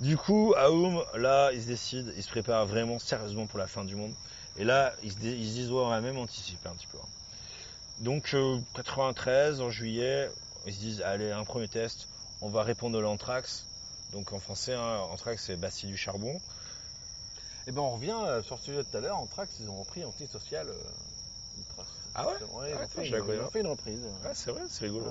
[0.00, 3.84] Du coup, Aoum, là, il se décide, il se prépare vraiment sérieusement pour la fin
[3.84, 4.12] du monde.
[4.56, 6.98] Et là, ils se, ils disent, ouais, on va même anticiper un petit peu.
[6.98, 7.06] hein.
[8.00, 10.28] Donc, euh, 93, en juillet,
[10.66, 12.08] ils se disent, allez, un premier test,
[12.40, 13.66] on va répondre à l'anthrax.
[14.12, 16.40] Donc, en français, hein, anthrax, c'est bacille du charbon.
[17.68, 19.68] Et ben on revient euh, sur ce sujet de tout à l'heure, en Trax, ils
[19.70, 20.66] ont repris antisocial.
[20.68, 21.82] Euh.
[22.14, 22.32] Ah ouais?
[22.54, 24.00] Ouais, ils, Ah, ont fait, ils ont fait une reprise.
[24.24, 25.06] Ouais, c'est vrai, c'est rigolo.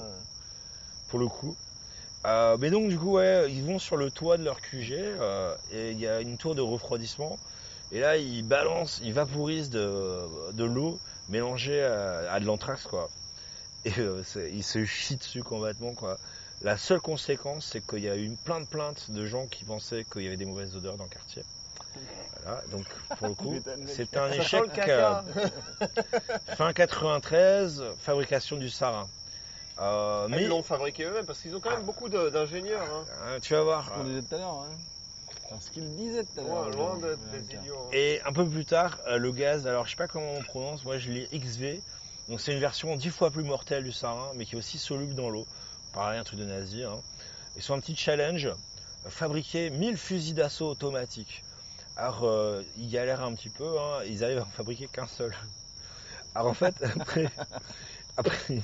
[1.11, 1.59] Pour le coup.
[2.27, 5.57] Euh, mais donc du coup ouais, ils vont sur le toit de leur QG euh,
[5.71, 7.41] et il y a une tour de refroidissement
[7.91, 13.11] et là ils balancent, ils vaporisent de, de l'eau mélangée à, à de l'anthrax quoi.
[13.85, 16.19] Et euh, ils se chient dessus complètement quoi.
[16.61, 20.05] La seule conséquence c'est qu'il y a eu plein de plaintes de gens qui pensaient
[20.05, 21.45] qu'il y avait des mauvaises odeurs dans le quartier.
[22.43, 24.79] Voilà, donc pour le coup c'est un échec.
[24.88, 25.15] euh,
[26.47, 29.11] fin 93, fabrication du sarin.
[29.82, 32.84] Euh, Ah, mais Ils l'ont fabriqué eux-mêmes parce qu'ils ont quand même beaucoup d'ingénieurs.
[32.84, 33.06] Hein.
[33.26, 33.86] Hein, tu vas voir.
[33.86, 34.66] Ce qu'on disait tout à l'heure.
[35.52, 35.58] Hein.
[35.60, 36.70] Ce qu'il disait tout à l'heure.
[36.70, 37.60] Loin, loin d'être des tiens.
[37.62, 37.76] idiots.
[37.86, 37.90] hein.
[37.94, 40.86] Et un peu plus tard, euh, le gaz, alors je sais pas comment on prononce,
[40.86, 41.82] moi je lis XV.
[42.30, 45.16] Donc c'est une version dix fois plus mortelle du sarin, mais qui est aussi soluble
[45.16, 45.45] dans l'eau.
[45.94, 46.84] Pareil, un truc de nazi.
[46.84, 47.02] Hein.
[47.58, 48.49] Ils sont un petit challenge,
[49.10, 51.44] fabriquer 1000 fusils d'assaut automatiques.
[51.98, 55.36] Alors euh, ils galèrent un petit peu, hein, ils arrivent à en fabriquer qu'un seul.
[56.36, 56.76] Alors en fait,
[58.18, 58.62] après.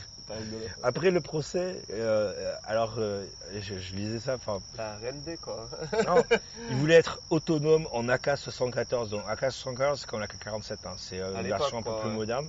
[0.83, 3.25] Après le procès, euh, alors euh,
[3.59, 5.69] je, je lisais ça, enfin La RND quoi.
[6.05, 6.23] non,
[6.69, 9.09] il voulait être autonome en AK-74.
[9.09, 10.95] Donc AK-74, c'est comme l'AK-47, hein.
[10.97, 12.15] c'est euh, une version un peu plus ouais.
[12.15, 12.47] moderne.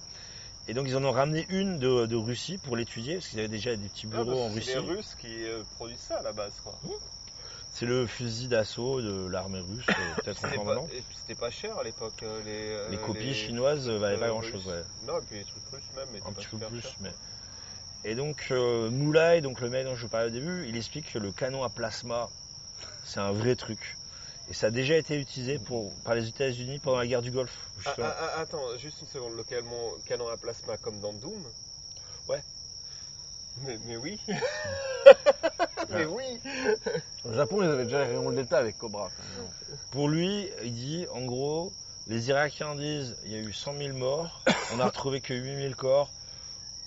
[0.67, 3.49] Et donc ils en ont ramené une de, de Russie pour l'étudier, parce qu'ils avaient
[3.49, 4.71] déjà des petits Ah, bureaux parce en Russie.
[4.73, 6.75] C'est les Russes qui euh, produisent ça à la base quoi.
[7.71, 9.87] C'est le fusil d'assaut de l'armée russe,
[10.25, 10.89] peut-être encore maintenant.
[10.93, 12.25] et puis c'était pas cher à l'époque.
[12.45, 14.75] Les, Les copies les- chinoises valaient pas grand chose, russes.
[14.75, 14.83] ouais.
[15.07, 16.09] Non, et puis les trucs russes même.
[16.27, 17.11] un pas petit peu plus, mais.
[18.05, 21.13] Et donc euh, Moulay, donc le mec dont je vous parlais au début, il explique
[21.13, 22.29] que le canon à plasma,
[23.05, 23.97] c'est un vrai truc.
[24.51, 27.59] Et ça a déjà été utilisé pour, par les États-Unis pendant la guerre du Golfe.
[27.59, 28.07] Ah, justement.
[28.09, 29.37] ah, ah, attends, juste une seconde.
[29.37, 31.43] Le canon, canon à plasma comme dans Doom
[32.29, 32.43] Ouais.
[33.63, 34.21] Mais, mais oui.
[35.91, 36.41] mais oui.
[37.25, 39.11] Au Japon, ils avaient déjà les rayons de l'État avec Cobra.
[39.91, 41.73] Pour lui, il dit en gros,
[42.07, 44.43] les Irakiens disent il y a eu 100 000 morts,
[44.75, 46.11] on a retrouvé que 8 000 corps,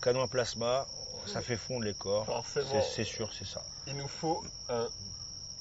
[0.01, 0.87] canon à plasma,
[1.27, 2.25] ça fait fondre les corps.
[2.25, 2.81] Forcément.
[2.95, 3.61] C'est- sûr, c'est ça.
[3.87, 4.87] Il nous faut un,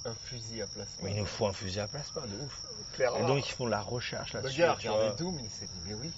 [0.06, 0.92] un fusil à plasma.
[1.02, 2.62] Mais il nous faut un fusil à plasma, de ouf.
[2.94, 3.18] Clairement.
[3.18, 4.58] Et donc ils font la recherche le là-dessus.
[4.58, 5.16] gars a tu regardé vois.
[5.16, 6.10] Doom, il s'est dit mais oui.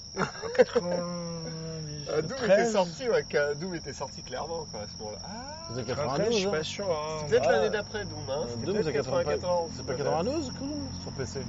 [0.56, 5.18] 90, Euh, Doom 13, était sorti, ouais, Doom était sorti clairement quoi, à ce moment-là.
[5.24, 6.50] Ah, C'était 93, 92, je suis hein.
[6.50, 6.90] pas sûr.
[6.90, 7.18] hein.
[7.20, 7.52] c'est peut-être Ah.
[7.52, 8.38] l'année d'après Doom, hein.
[8.40, 9.70] Euh, C'était Doom, c'est 94.
[9.76, 11.40] C'est pas 92 que Doom sur PC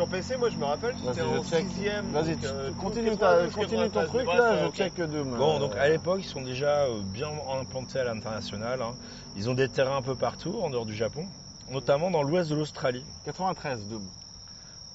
[0.00, 1.66] Sur PC, moi je me rappelle, j'étais en je check.
[1.66, 2.10] 6ème.
[2.10, 5.36] Vas-y, euh, continue, 92, ta- continue ton 93, truc là, euh, je check Doom.
[5.36, 8.80] Bon, euh, donc à l'époque, ils sont déjà euh, bien implantés à l'international.
[8.80, 8.96] hein.
[9.36, 11.26] Ils ont des terrains un peu partout en dehors du Japon,
[11.68, 13.04] notamment dans l'ouest de l'Australie.
[13.26, 14.08] 93 Doom.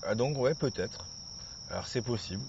[0.08, 1.06] Ah, donc, ouais, peut-être.
[1.70, 2.42] Alors, c'est possible.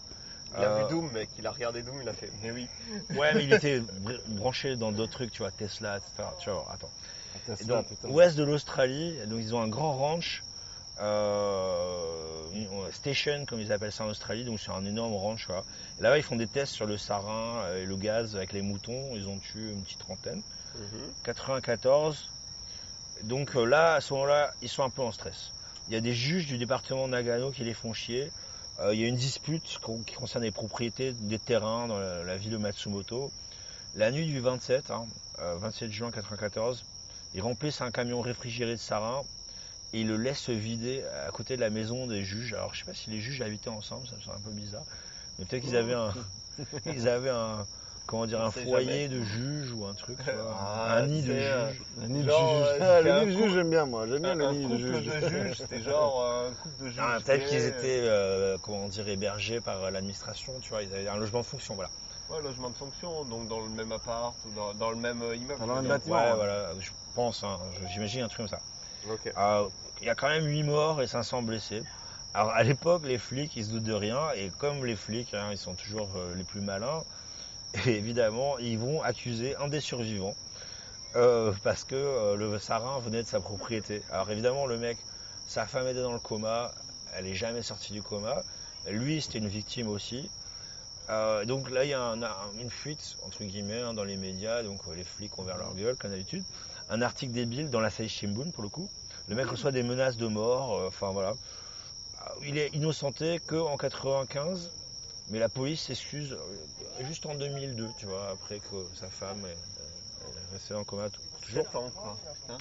[0.56, 2.68] Il a Euh, vu Doom, mec, il a regardé Doom, il a fait mais oui.
[3.18, 6.30] Ouais, mais il était br- branché dans d'autres trucs, tu vois, Tesla, etc.
[6.38, 6.90] Tu vois, attends.
[7.36, 10.42] Et Tesla, donc, ouest de l'Australie, donc ils ont un grand ranch,
[11.00, 15.48] euh, une station comme ils appellent ça en Australie, donc c'est un énorme ranch.
[16.00, 19.14] Là-bas, ils font des tests sur le sarin euh, et le gaz avec les moutons.
[19.14, 20.42] Ils ont tué une petite trentaine.
[21.24, 22.28] 94.
[23.24, 25.52] Donc euh, là, à ce moment-là, ils sont un peu en stress.
[25.88, 28.30] Il y a des juges du département de Nagano qui les font chier.
[28.80, 29.62] Euh, il y a une dispute
[30.06, 33.30] qui concerne les propriétés des terrains dans la, la ville de Matsumoto.
[33.94, 35.06] La nuit du 27, hein,
[35.38, 36.84] euh, 27 juin 94,
[37.34, 39.22] ils remplissent un camion réfrigéré de sarin
[39.96, 42.52] et ils le laissent se vider à côté de la maison des juges.
[42.54, 44.84] Alors je sais pas si les juges habitaient ensemble, ça me semble un peu bizarre.
[45.38, 46.12] Mais peut-être qu'ils avaient un,
[46.86, 47.66] ils avaient un,
[48.06, 51.22] comment dire, On un foyer de juges ou un truc, tu vois, Ah, un nid
[51.22, 51.82] de c'est, euh, juges.
[51.98, 52.66] Le nid de Genre, juge.
[52.82, 54.06] euh, Ah, le un nid de couple- juge, j'aime bien moi.
[54.06, 55.22] J'aime bien Un, le un nid de couple juge.
[55.22, 56.98] de juges, c'était genre euh, un couple de juges.
[57.00, 61.16] Ah, peut-être qu'ils étaient, euh, comment dire, hébergés par l'administration, tu vois, ils avaient un
[61.16, 61.90] logement de fonction, voilà.
[62.28, 65.58] Ouais, logement de fonction, donc dans le même appart ou dans, dans le même immeuble.
[65.60, 66.16] Dans le même bâtiment.
[66.16, 66.36] Ouais, ouais.
[66.36, 67.58] voilà, je pense, hein,
[67.88, 68.60] j'imagine un truc comme ça.
[69.36, 69.68] Euh,
[70.00, 71.84] Il y a quand même 8 morts et 500 blessés.
[72.34, 75.50] Alors à l'époque, les flics, ils se doutent de rien, et comme les flics, hein,
[75.52, 77.04] ils sont toujours euh, les plus malins,
[77.86, 80.36] et évidemment, ils vont accuser un des survivants,
[81.16, 84.04] euh, parce que le sarin venait de sa propriété.
[84.10, 85.06] Alors évidemment, le mec,
[85.46, 86.74] sa femme était dans le coma,
[87.12, 88.44] elle est jamais sortie du coma,
[88.86, 90.32] lui, c'était une victime aussi.
[91.08, 94.62] Donc là, il y a un- un- une fuite, entre guillemets, hein, dans les médias,
[94.62, 96.44] donc les flics ont vers leur gueule, comme d'habitude.
[96.88, 98.88] Un article débile dans la Saï Shimbun, pour le coup.
[99.28, 101.34] Le mec reçoit des menaces de mort, euh, enfin voilà.
[102.20, 104.70] Ah, Il est innocenté qu'en 95,
[105.30, 109.50] mais la police s'excuse euh, juste en 2002, tu vois, après que sa femme est,
[109.50, 111.08] est restée en coma
[111.42, 111.68] toujours.
[111.70, 112.16] Quoi.
[112.42, 112.58] Putain.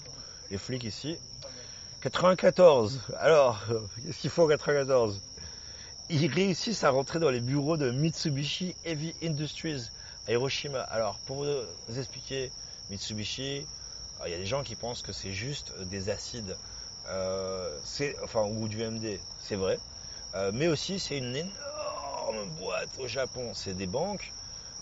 [0.50, 1.18] Les flics ici.
[2.02, 3.02] 94.
[3.20, 5.22] Alors, euh, qu'est-ce qu'il faut en 94
[6.10, 9.90] Ils réussissent à rentrer dans les bureaux de Mitsubishi Heavy Industries
[10.28, 10.82] à Hiroshima.
[10.82, 12.52] Alors, pour vous expliquer,
[12.90, 13.66] Mitsubishi,
[14.26, 16.56] il y a des gens qui pensent que c'est juste des acides,
[17.10, 19.20] euh, c'est, enfin, ou du MD.
[19.40, 19.80] C'est vrai.
[20.34, 23.52] Euh, mais aussi, c'est une énorme boîte au Japon.
[23.54, 24.32] C'est des banques.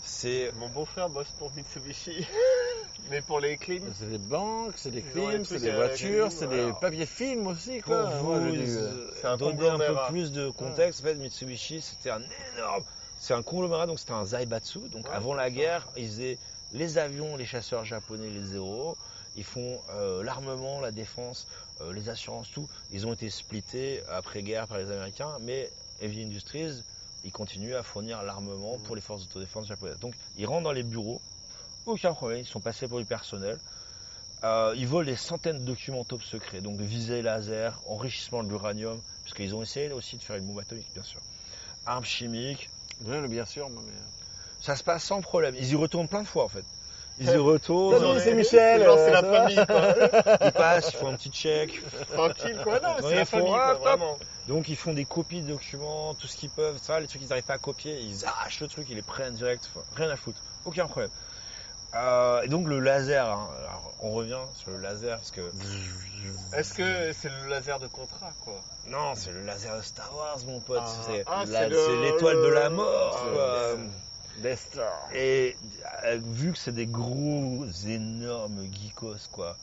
[0.03, 2.27] C'est Mon beau-frère bosse pour Mitsubishi.
[3.09, 3.91] Mais pour les clims.
[3.97, 7.93] C'est des banques, c'est des clims, c'est des voitures, c'est des papiers films aussi, Pour
[7.93, 8.03] quoi.
[8.03, 11.81] vous Moi, j'ai lu, euh, un donner un peu plus de contexte, en fait, Mitsubishi,
[11.81, 12.21] c'était un
[12.55, 12.83] énorme.
[13.19, 14.79] C'est un conglomérat, donc c'était un Zaibatsu.
[14.89, 16.37] Donc Ouais, avant la guerre, ils faisaient
[16.73, 18.97] les avions, les chasseurs japonais, les zéros.
[19.35, 21.47] Ils font euh, l'armement, la défense,
[21.81, 22.67] euh, les assurances, tout.
[22.91, 26.83] Ils ont été splittés après-guerre par les Américains, mais Heavy Industries,
[27.23, 29.99] ils continuent à fournir l'armement pour les forces d'autodéfense japonaises.
[29.99, 31.21] Donc ils rentrent dans les bureaux,
[31.85, 33.57] aucun problème, ils sont passés pour du personnel.
[34.43, 39.01] Euh, ils volent des centaines de documents top secrets, donc visée laser, enrichissement de l'uranium,
[39.23, 41.21] parce qu'ils ont essayé aussi de faire une bombe atomique, bien sûr.
[41.85, 42.69] Armes chimiques,
[43.01, 43.91] bien sûr, mais.
[44.59, 45.55] ça se passe sans problème.
[45.57, 46.65] Ils y retournent plein de fois en fait.
[47.19, 50.37] Ils y retournent, Salut, c'est Michel, genre, c'est euh, la va famille, quoi.
[50.47, 51.79] ils passent, ils font un petit check.
[52.13, 52.79] Tranquille, quoi.
[52.79, 54.17] Non, c'est la famille, quoi, vraiment.
[54.47, 57.29] Donc ils font des copies de documents, tout ce qu'ils peuvent, ça, les trucs qu'ils
[57.29, 60.15] n'arrivent pas à copier, ils arrachent le truc, ils les prennent direct, enfin, rien à
[60.17, 61.11] foutre, aucun problème.
[61.95, 65.41] Euh, et donc le laser, hein, alors, on revient sur le laser parce que
[66.57, 68.59] Est-ce que c'est le laser de contrat, quoi?
[68.87, 70.89] Non, c'est le laser de Star Wars, mon pote, Ah.
[71.07, 73.21] c'est Ah, c'est le- c'est l'étoile de la mort.
[73.23, 73.77] Ah, quoi.
[74.55, 75.09] Star.
[75.13, 75.55] Et
[76.05, 79.57] euh, vu que c'est des gros, énormes geekos, quoi,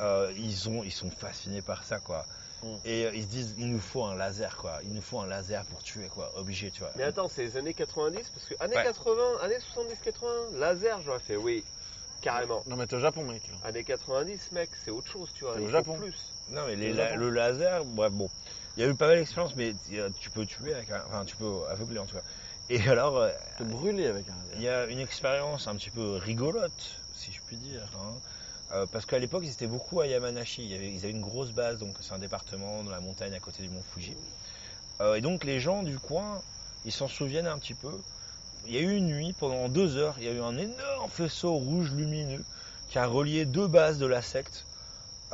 [0.00, 2.26] euh, ils, ont, ils sont fascinés par ça, quoi.
[2.62, 2.76] Mm.
[2.84, 4.80] Et euh, ils se disent, il nous faut un laser, quoi.
[4.84, 6.36] Il nous faut un laser pour tuer, quoi.
[6.38, 6.92] Obligé, tu vois.
[6.96, 8.84] Mais attends, c'est les années 90 Parce que années Ouais.
[8.84, 11.64] 80, années 70-80, laser, j'aurais fait oui,
[12.20, 12.62] carrément.
[12.66, 13.50] Non, mais t'es au Japon, mec.
[13.64, 15.54] Années 90, mec, c'est autre chose, tu vois.
[15.54, 15.96] C'est au Japon.
[15.96, 16.34] plus.
[16.48, 18.28] Non, mais les la- le laser, bref, bon.
[18.76, 19.74] Il y a eu pas mal d'expériences, mais
[20.18, 22.22] tu peux tuer avec un- Enfin, tu peux aveugler en tout cas.
[22.72, 26.12] Et alors, euh, Te brûler avec un il y a une expérience un petit peu
[26.16, 27.86] rigolote, si je puis dire.
[28.00, 28.14] hein.
[28.72, 30.72] Euh, parce qu'à l'époque, ils étaient beaucoup à Yamanashi.
[30.74, 33.62] Avait- ils avaient une grosse base, donc c'est un département dans la montagne à côté
[33.62, 34.16] du mont Fuji.
[35.02, 36.40] Euh, et donc, les gens du coin,
[36.86, 37.92] ils s'en souviennent un petit peu.
[38.66, 41.10] Il y a eu une nuit, pendant deux heures, il y a eu un énorme
[41.10, 42.44] faisceau rouge lumineux
[42.88, 44.64] qui a relié deux bases de la secte.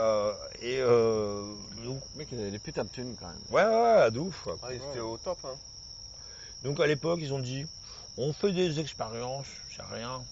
[0.01, 1.55] Euh, et euh,
[1.85, 3.39] donc, mec, il a des putains de thunes quand même.
[3.51, 4.48] ouais, ouais, ouais, de ouf.
[4.60, 5.39] Ah, ils étaient au top.
[5.44, 5.56] Hein.
[6.62, 7.66] Donc à l'époque, ils ont dit,
[8.16, 10.22] on fait des expériences, c'est rien.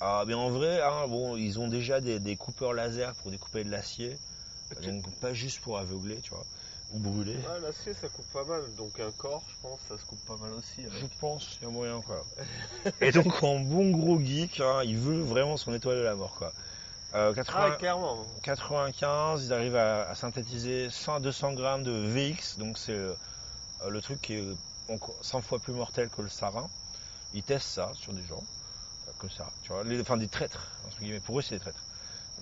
[0.00, 3.64] Ah, mais en vrai, hein, bon, ils ont déjà des, des coupeurs laser pour découper
[3.64, 4.18] de l'acier,
[4.82, 6.44] donc pas juste pour aveugler, tu vois,
[6.92, 7.38] ou brûler.
[7.62, 8.74] L'acier ça coupe pas mal.
[8.74, 10.82] Donc un corps, je pense, ça se coupe pas mal aussi.
[10.82, 10.92] avec.
[10.92, 12.24] Je pense, il y a moyen, quoi.
[13.00, 16.34] Et donc en bon gros geek, hein, il veut vraiment son étoile de la mort,
[16.34, 16.52] quoi.
[17.14, 18.26] Euh, 80 Ah, clairement.
[18.42, 23.14] 95, ils arrivent à, à synthétiser 100 200 grammes de VX, donc c'est euh,
[23.88, 24.44] le truc qui est
[24.88, 26.68] encore 100 fois plus mortel que le sarin.
[27.34, 28.42] Ils testent ça sur des gens,
[29.08, 31.20] euh, comme ça, tu vois, les, enfin des traîtres, entre guillemets.
[31.20, 31.82] Pour eux, c'est des traîtres.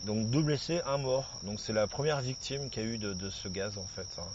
[0.04, 1.40] Donc deux blessés, un mort.
[1.42, 4.06] Donc c'est la première victime qu'il y a eu de, de ce gaz en fait.
[4.18, 4.26] hein.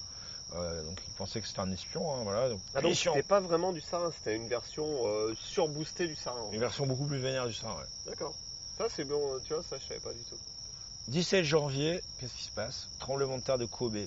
[0.56, 2.50] Euh, donc ils pensaient que c'était un espion, hein, voilà.
[2.50, 6.42] Donc, Ah donc c'était pas vraiment du sarin, c'était une version euh, surboostée du sarin.
[6.42, 6.56] en fait.
[6.56, 7.76] Une version beaucoup plus vénère du sarin.
[7.76, 7.86] ouais.
[8.08, 8.34] D'accord.
[8.78, 10.38] Ça c'est bon, euh, tu vois, ça je savais pas du tout.
[11.10, 12.88] 17 janvier, qu'est-ce qui se passe?
[13.00, 13.98] Tremblement de terre de Kobe.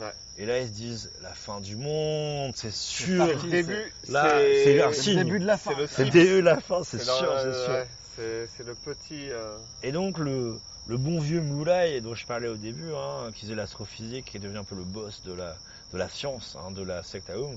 [0.00, 0.12] Ouais.
[0.38, 3.24] Et là, ils se disent la fin du monde, c'est sûr.
[3.26, 5.24] Le début, Là, c'est c'est un le signe.
[5.24, 5.70] début de la fin.
[5.74, 7.72] C'est le C'est début de la fin, c'est C'est sûr, c'est sûr.
[7.72, 7.86] ouais,
[8.16, 9.30] c'est c'est le petit.
[9.30, 13.42] euh, Et donc, le, le bon vieux Moulay, dont je parlais au début, hein, qui
[13.46, 15.56] faisait l'astrophysique, qui devenu un peu le boss de la,
[15.94, 17.56] de la science, hein, de la secte Aum,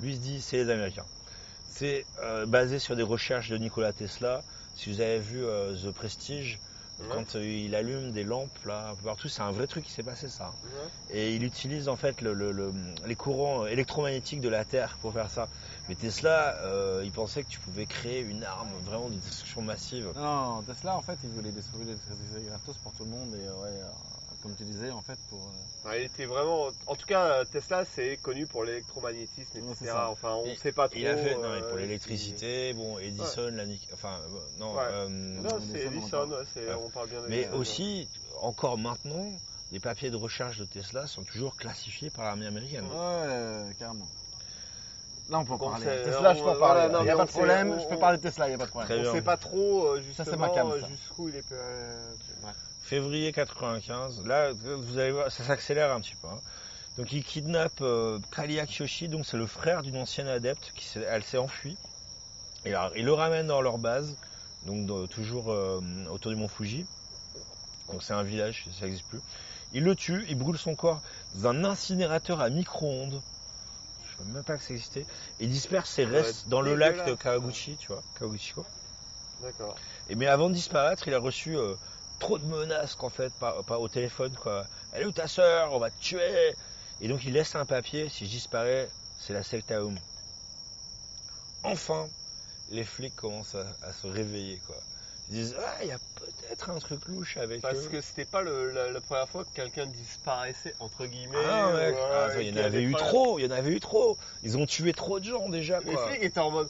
[0.00, 1.06] lui se dit c'est les Américains.
[1.70, 4.42] C'est euh, basé sur des recherches de Nikola Tesla.
[4.74, 6.58] Si vous avez vu euh, The Prestige,
[7.10, 9.92] Quand euh, il allume des lampes là, un peu partout, c'est un vrai truc qui
[9.92, 10.54] s'est passé ça.
[11.08, 12.72] Et il utilise en fait le- le- le-
[13.06, 15.48] les courants électromagnétiques de la Terre pour faire ça.
[15.88, 20.12] Mais Tesla, euh, il pensait que tu pouvais créer une arme vraiment de destruction massive.
[20.16, 23.54] Non, Tesla en fait, il voulait détruire l'électricité gratos pour tout le monde et euh,
[23.54, 23.80] ouais,
[24.46, 25.40] comme tu disais en fait pour.
[25.40, 26.68] euh, Ouais, il était vraiment.
[26.86, 29.92] En tout cas, Tesla c'est connu pour l'électromagnétisme, etc.
[30.08, 30.98] Enfin, on Il- sait pas trop.
[30.98, 35.08] Il a fait non, mais euh, pour l'électricité, bon, Edison, la enfin euh, non, euh,
[35.08, 36.30] Non, Edison, c'est on Edison, parle.
[36.30, 36.74] ouais, c'est- Ouais.
[36.84, 38.08] on parle bien mais d'Edison, aussi
[38.40, 39.26] encore maintenant,
[39.72, 42.84] les papiers de recherche de Tesla sont toujours classifiés par l'armée américaine.
[42.84, 44.06] Ouais, carrément.
[45.28, 45.86] Là, on peut en parler.
[45.86, 46.58] Tesla, je peux en parler.
[46.58, 48.46] voilà, non, Il n'y a mais pas de problème, on- je peux parler de Tesla,
[48.46, 48.98] il n'y a pas de problème.
[48.98, 49.12] On bien.
[49.12, 51.50] sait pas trop Ça, c'est justement jusqu'où il est.
[51.50, 52.52] ouais.
[52.86, 56.28] Février 95, là vous allez voir, ça s'accélère un petit peu.
[56.28, 56.40] hein.
[56.96, 61.04] Donc il kidnappe euh, Kalia Kyoshi, donc c'est le frère d'une ancienne adepte qui s'est-
[61.08, 61.76] elle s'est enfuie.
[62.64, 64.16] Et alors, il le ramène dans leur base,
[64.66, 65.80] donc toujours euh,
[66.10, 66.86] autour du mont Fuji.
[67.90, 69.20] Donc c'est un village, ça n'existe plus.
[69.72, 71.02] Il le tue, il brûle son corps
[71.34, 73.20] dans un incinérateur à micro-ondes.
[74.06, 75.06] Je ne savais même pas que ça existait.
[75.40, 78.64] Il disperse ses restes dans le lac de Kawaguchi, tu vois, Kawaguchiko.
[79.42, 79.74] D'accord.
[80.08, 81.74] Et mais avant de disparaître, il a reçu euh,
[82.18, 84.66] trop de menaces qu'en fait, pas, pas au téléphone quoi.
[84.92, 86.54] Elle est où ta soeur On va te tuer.
[87.00, 88.08] Et donc il laisse un papier.
[88.08, 88.88] Si je disparais,
[89.18, 89.96] c'est la secte Aum.
[91.62, 92.08] Enfin,
[92.70, 94.76] les flics commencent à, à se réveiller quoi.
[95.28, 97.88] Ils disent ah il y a peut-être un truc louche avec Parce eux.
[97.88, 101.36] que c'était pas le- la, la première fois que quelqu'un disparaissait entre guillemets.
[101.44, 104.16] Ah, ouais, ah, il y en avait eu trop, il y en avait eu trop.
[104.42, 106.08] Ils ont tué trop de gens déjà Les quoi.
[106.08, 106.68] flics étaient en mode.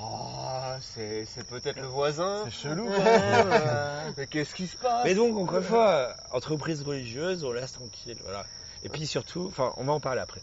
[0.00, 2.42] Oh, c'est c'est peut-être le voisin.
[2.44, 3.48] C'est chelou quand même.
[3.52, 4.10] euh.
[4.16, 5.04] Mais qu'est-ce qui se passe?
[5.04, 8.44] Mais donc, encore une fois, entreprise religieuse, on laisse tranquille, voilà.
[8.84, 10.40] Et puis surtout, enfin, on va en parler après.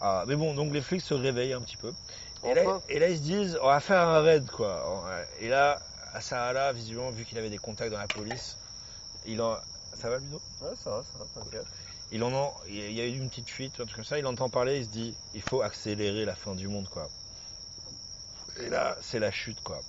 [0.00, 1.92] Ah, mais bon, donc les flics se réveillent un petit peu.
[2.44, 2.82] Et là, Enfin.
[2.88, 5.04] et là, ils se disent, on va faire un raid, quoi.
[5.40, 5.78] Et là,
[6.12, 8.56] Asahara, visiblement, vu qu'il avait des contacts dans la police,
[9.26, 9.56] il en...
[9.94, 10.40] Ça va, Ludo?
[10.60, 11.64] Ouais, ça va, ça va, t'inquiète.
[12.12, 12.54] il en en...
[12.68, 14.84] il y a eu une petite fuite, un truc comme ça, il entend parler, il
[14.84, 17.08] se dit, il faut accélérer la fin du monde, quoi.
[18.60, 19.80] Et là, c'est la chute, quoi.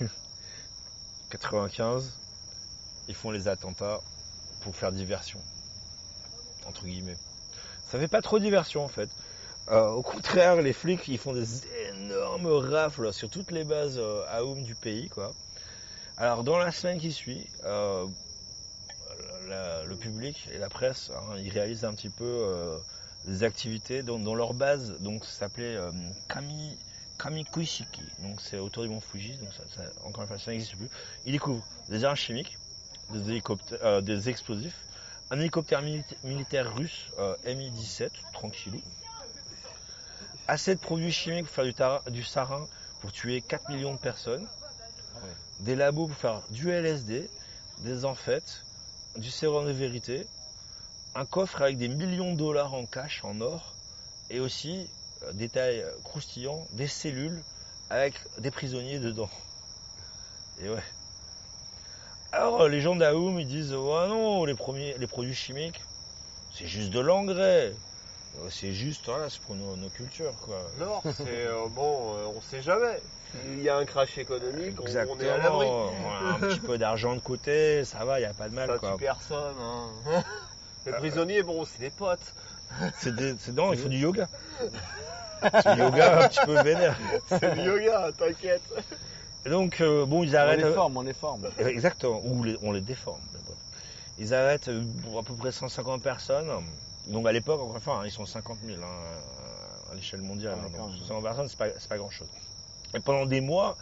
[1.30, 2.12] 95,
[3.08, 4.00] ils font les attentats
[4.60, 5.40] pour faire diversion.
[6.66, 7.16] Entre guillemets.
[7.88, 9.08] Ça fait pas trop diversion, en fait.
[9.68, 14.24] Euh, au contraire, les flics, ils font des énormes rafles sur toutes les bases euh,
[14.28, 15.32] AOM du pays, quoi.
[16.16, 18.06] Alors, dans la semaine qui suit, euh,
[19.48, 22.78] le public et la presse, hein, ils réalisent un petit peu
[23.26, 24.98] des activités dans leur base.
[25.00, 25.90] Donc, s'appelait euh,
[26.28, 26.78] Kami,
[27.18, 28.02] Kamikuishiki.
[28.20, 29.36] Donc, c'est autour du mont Fuji.
[29.38, 30.88] Donc, ça, ça- encore une fois, ça n'existe plus.
[31.24, 32.56] Ils découvrent des armes chimiques,
[33.10, 34.76] des, hélicoptères, euh, des explosifs,
[35.30, 38.80] un hélicoptère mili- militaire russe euh, Mi-17, tranquillou.
[40.48, 42.66] Assez de produits chimiques pour faire du, du sarin
[43.00, 44.46] pour tuer 4 millions de personnes.
[45.60, 47.28] Des labos pour faire du LSD,
[47.78, 48.64] des amphètes,
[49.16, 50.26] du sérum de vérité.
[51.16, 53.74] Un coffre avec des millions de dollars en cash, en or,
[54.30, 54.88] et aussi,
[55.22, 57.42] euh, détail euh, croustillant, des cellules
[57.90, 59.30] avec des prisonniers dedans.
[60.62, 60.82] Et ouais.
[62.32, 65.80] Alors euh, les gens d'Aoum ils disent ouais non les premiers les produits chimiques
[66.52, 67.72] c'est juste de l'engrais.
[68.50, 70.58] C'est juste voilà, c'est pour nos, nos cultures quoi.
[70.78, 73.00] L'or, c'est euh, bon, euh, on sait jamais.
[73.46, 75.20] Il y a un crash économique, on, on Exactement.
[75.20, 75.66] est à l'abri.
[75.68, 78.78] Un petit peu d'argent de côté, ça va, il n'y a pas de mal Ça
[78.78, 78.96] quoi.
[78.98, 79.54] personne.
[79.60, 79.88] Hein.
[80.86, 82.32] Les prisonniers, bon, c'est des potes.
[82.98, 84.26] C'est des- c'est non, il faut du yoga.
[84.60, 86.98] C'est du yoga un petit peu vénère.
[87.28, 88.62] C'est du yoga, t'inquiète.
[89.44, 90.64] Et donc euh, bon ils On arrêtent.
[90.64, 91.48] les forme, on les forme.
[91.60, 93.20] Euh, Exactement, ou les- on les déforme.
[93.32, 93.56] d'abord.
[94.18, 94.82] Ils arrêtent euh,
[95.18, 96.50] à peu près 150 personnes.
[97.06, 98.86] Donc à l'époque, encore une fois, hein, ils sont 50 000 hein,
[99.92, 100.56] à l'échelle mondiale.
[100.56, 100.96] Ouais, hein, donc.
[101.06, 102.28] 150 personnes, c'est pas, c'est pas grand chose.
[102.94, 103.76] Et pendant des mois,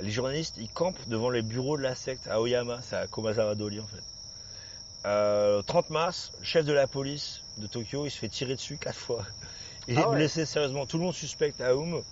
[0.00, 3.56] les journalistes, ils campent devant les bureaux de la secte à Oyama, c'est à Komazawa
[3.56, 4.02] Doli en fait.
[5.06, 8.76] Euh, 30 mars, le chef de la police de Tokyo, il se fait tirer dessus
[8.76, 9.24] quatre fois.
[9.88, 10.16] Il Ah est ouais.
[10.16, 10.86] blessé sérieusement.
[10.86, 12.02] Tout le monde suspecte Aoum.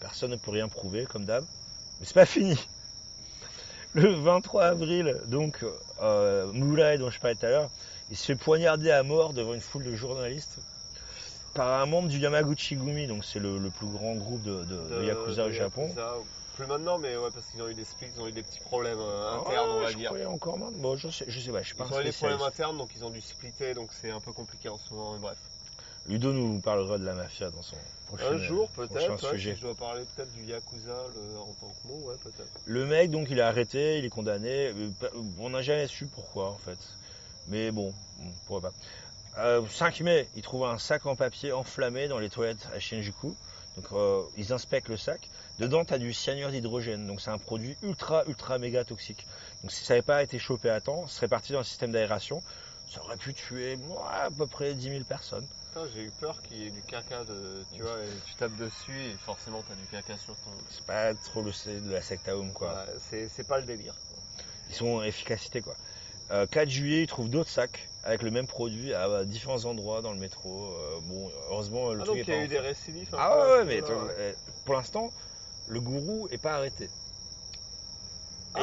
[0.00, 1.44] Personne ne peut rien prouver, comme d'hab.
[2.00, 2.56] Mais c'est pas fini.
[3.94, 5.64] Le 23 avril, donc,
[6.02, 7.70] euh, Murai, dont je parlais tout à l'heure,
[8.10, 10.58] il se fait poignarder à mort devant une foule de journalistes
[11.54, 15.00] par un membre du Yamaguchi Gumi, donc c'est le, le plus grand groupe de, de-
[15.00, 15.88] de Yakuza au Japon.
[15.88, 16.14] Yakuza.
[16.58, 18.58] Plus maintenant, mais ouais, parce qu'ils ont eu des splits, ils ont eu des petits
[18.58, 20.06] problèmes euh, Ah, internes, on va je dire.
[20.08, 20.58] croyais encore.
[20.58, 22.46] Bon, je sais, je sais pas, je suis Ils un ont eu des problèmes spécialiste.
[22.46, 25.20] internes, donc ils ont dû splitter, donc c'est un peu compliqué en ce moment, mais
[25.20, 25.38] bref.
[26.06, 27.76] Ludo nous parlera de la mafia dans son
[28.08, 29.54] prochain, Un jour, prochain peut-être, ouais, sujet.
[29.54, 32.50] je dois parler peut-être du Yakuza le- en tant que mot, ouais, peut-être.
[32.64, 34.72] Le mec, donc, il est arrêté, il est condamné.
[34.74, 36.78] Euh, pa- On n'a jamais su pourquoi, en fait.
[37.46, 38.72] Mais bon, on pourrait pas.
[39.38, 43.36] Euh, 5 mai, il trouve un sac en papier enflammé dans les toilettes à Shinjuku.
[43.76, 45.28] Donc, euh, ils inspectent le sac.
[45.58, 47.06] Dedans, tu as du cyanure d'hydrogène.
[47.06, 49.26] Donc, c'est un produit ultra, ultra méga toxique.
[49.62, 51.90] Donc, si ça n'avait pas été chopé à temps, ce serait parti dans le système
[51.90, 52.42] d'aération.
[52.88, 53.78] Ça aurait pu tuer
[54.10, 55.46] à peu près 10 000 personnes.
[55.94, 57.62] J'ai eu peur qu'il y ait du caca de.
[57.74, 60.50] Tu vois, et tu tapes dessus et forcément t'as du caca sur ton.
[60.70, 62.84] C'est pas trop le C de la secte Aum, quoi.
[63.12, 63.94] Ouais, c'est pas le délire.
[64.70, 65.74] Ils sont efficacité quoi.
[66.30, 70.12] Euh, 4 juillet, ils trouvent d'autres sacs avec le même produit à différents endroits dans
[70.12, 70.66] le métro.
[70.66, 72.58] Euh, bon, heureusement, le Ah, truc donc est il y a pas eu en des
[72.58, 73.88] récidives un Ah à ouais, mais ouais.
[73.90, 74.32] euh,
[74.64, 75.12] pour l'instant,
[75.68, 76.84] le gourou est pas arrêté.
[76.84, 76.88] Et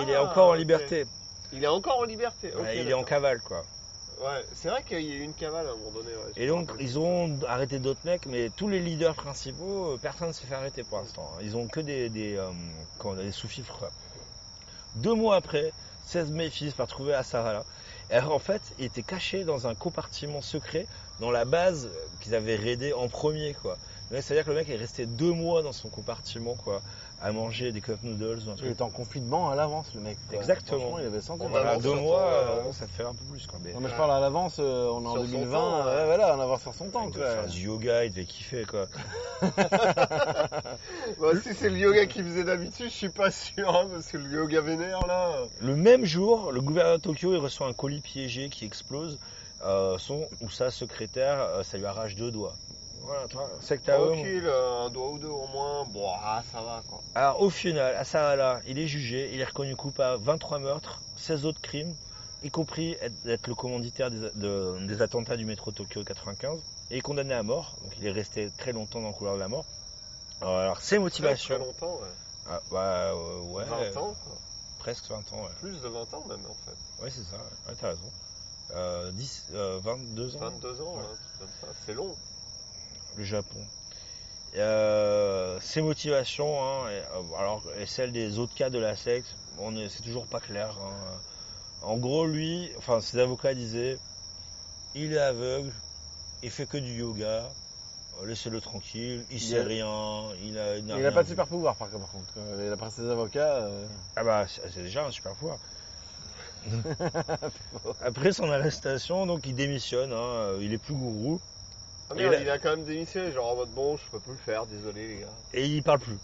[0.02, 1.06] il Ah, est encore en liberté.
[1.52, 2.52] Il est encore en liberté.
[2.53, 3.64] ok, Ouais, il est en cavale quoi.
[4.22, 6.10] Ouais, c'est vrai qu'il y a eu une cavale à un moment donné.
[6.10, 10.30] ouais, Et donc, ils ont arrêté d'autres mecs, mais tous les leaders principaux, euh, personne
[10.30, 11.30] ne s'est fait arrêter pour l'instant.
[11.36, 11.40] hein.
[11.41, 13.91] Ils ont que des, des, euh, des sous-fifres.
[14.95, 15.73] Deux mois après,
[16.06, 17.11] 16 mai finissent par trouver.
[17.11, 20.88] Et alors, en fait, il était caché dans un compartiment secret
[21.19, 21.90] dans la base
[22.22, 23.77] qu'ils avaient raidé en premier, quoi.
[24.11, 26.82] Mais C'est-à-dire que le mec est resté deux mois dans son compartiment, quoi,
[27.22, 28.72] à manger des cup noodles ou un Il truc.
[28.72, 30.18] était en confinement à l'avance, le mec.
[30.30, 30.38] quoi.
[30.38, 30.99] Exactement.
[30.99, 31.44] Il avait senti.
[31.44, 33.57] On Voilà, avance deux mois, euh, euh, ça te fait un peu plus, quoi.
[33.64, 35.77] Mais, Non, mais je parle à l'avance, euh, on est en Sur son 2020, temps,
[35.80, 36.06] ouais, ouais.
[36.06, 37.07] voilà, on avance sur son temps.
[37.07, 37.30] il quoi.
[37.32, 38.86] faire du yoga, il devait kiffer, quoi.
[41.19, 44.18] Bah, si c'est le yoga qu'il faisait d'habitude, je suis pas sûr, hein, parce que
[44.18, 45.32] le yoga vénère là.
[45.61, 49.18] Le même jour, le gouverneur de Tokyo il reçoit un colis piégé qui explose.
[49.64, 52.53] Euh, son ou sa secrétaire, euh, ça lui arrache deux doigts.
[53.06, 53.48] Voilà, toi,
[54.48, 55.86] euh, un doigt ou deux au moins.
[55.86, 57.02] Bon, ah, ça va quoi.
[57.14, 61.61] Alors au final, Asarala, il est jugé, il est reconnu coupable 23 meurtres, 16 autres
[61.61, 61.93] crimes,
[62.42, 66.59] y compris être, être le commanditaire des, de- des attentats du métro Tokyo 95,
[66.90, 67.75] et est condamné à mort.
[67.84, 69.66] Donc il est resté très longtemps dans le couloir de la mort.
[70.42, 72.09] Alors, alors, ses motivations, très longtemps, ouais.
[72.50, 72.80] ah, bah,
[73.14, 74.38] euh, ouais, 20 ans, quoi.
[74.80, 75.50] presque 20 ans, ouais.
[75.59, 77.03] Plus de 20 ans même en fait.
[77.03, 78.11] Ouais, c'est ça, ouais, t'as raison.
[78.75, 80.40] Euh, 10, euh, 22 ans.
[80.40, 81.03] 22 ans, Ouais.
[81.40, 81.67] comme ça.
[81.85, 82.16] C'est long.
[83.18, 83.60] Le Japon.
[84.56, 89.35] Euh, ses motivations, hein, et, euh, alors et celles des autres cas de la secte,
[89.90, 90.69] c'est toujours pas clair.
[90.82, 91.19] hein.
[91.82, 93.98] En gros, lui, enfin ses avocats disaient,
[94.95, 95.72] il est aveugle,
[96.42, 97.50] il fait que du yoga,
[98.22, 101.27] euh, laissez-le tranquille, il sait a- rien, il a, n'a Il rien a pas de
[101.27, 102.34] super pouvoir par, par contre.
[102.69, 103.85] D'après ses avocats, euh,
[104.16, 105.58] Ah bah c'est déjà un super pouvoir.
[108.02, 111.40] Après son arrestation, donc il démissionne, hein, il est plus gourou
[112.09, 114.66] Ah il a quand même démissionné, genre en mode bon, je peux plus le faire,
[114.67, 115.34] désolé les gars.
[115.53, 116.17] et il parle plus.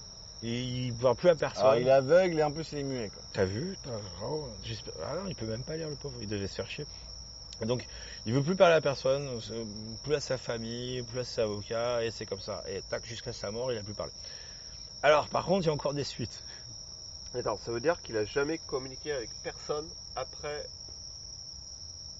[0.44, 1.66] Il, il parle plus à personne.
[1.66, 3.10] alors, il est aveugle et en plus il est muet.
[3.10, 3.22] Quoi.
[3.34, 3.76] T'as vu?
[3.88, 6.86] Ah non, il peut même pas lire le pauvre, il devait se faire chier.
[7.62, 7.88] Donc,
[8.26, 9.40] il veut plus parler à personne,
[10.04, 12.64] plus à sa famille, plus à ses avocats, et c'est comme ça.
[12.68, 14.12] Et tac, jusqu'à sa mort, il a plus parlé.
[15.04, 16.44] Alors, par contre, il y a encore des suites.
[17.36, 20.66] Attends, ça veut dire qu'il a jamais communiqué avec personne après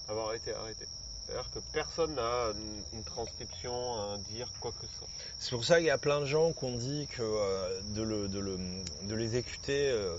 [0.08, 0.86] avoir été arrêté.
[1.26, 2.52] C'est-à-dire que personne n'a
[2.92, 5.08] une, transcription, un dire, quoi que ce soit.
[5.38, 8.02] C'est pour ça qu'il y a plein de gens qui ont dit que euh, de,
[8.02, 8.58] le, de, le,
[9.04, 10.16] de l'exécuter, euh,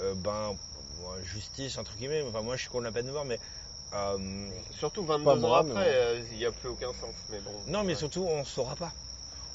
[0.00, 0.56] euh, ben,
[1.22, 3.38] justice, entre guillemets, enfin, moi je suis contre la peine de mort, mais
[4.78, 7.14] Surtout 22 Pas ans moi, après, il n'y a plus aucun sens.
[7.30, 7.52] Mais bon.
[7.66, 7.98] Non, mais Ouais.
[7.98, 8.92] surtout, on saura pas.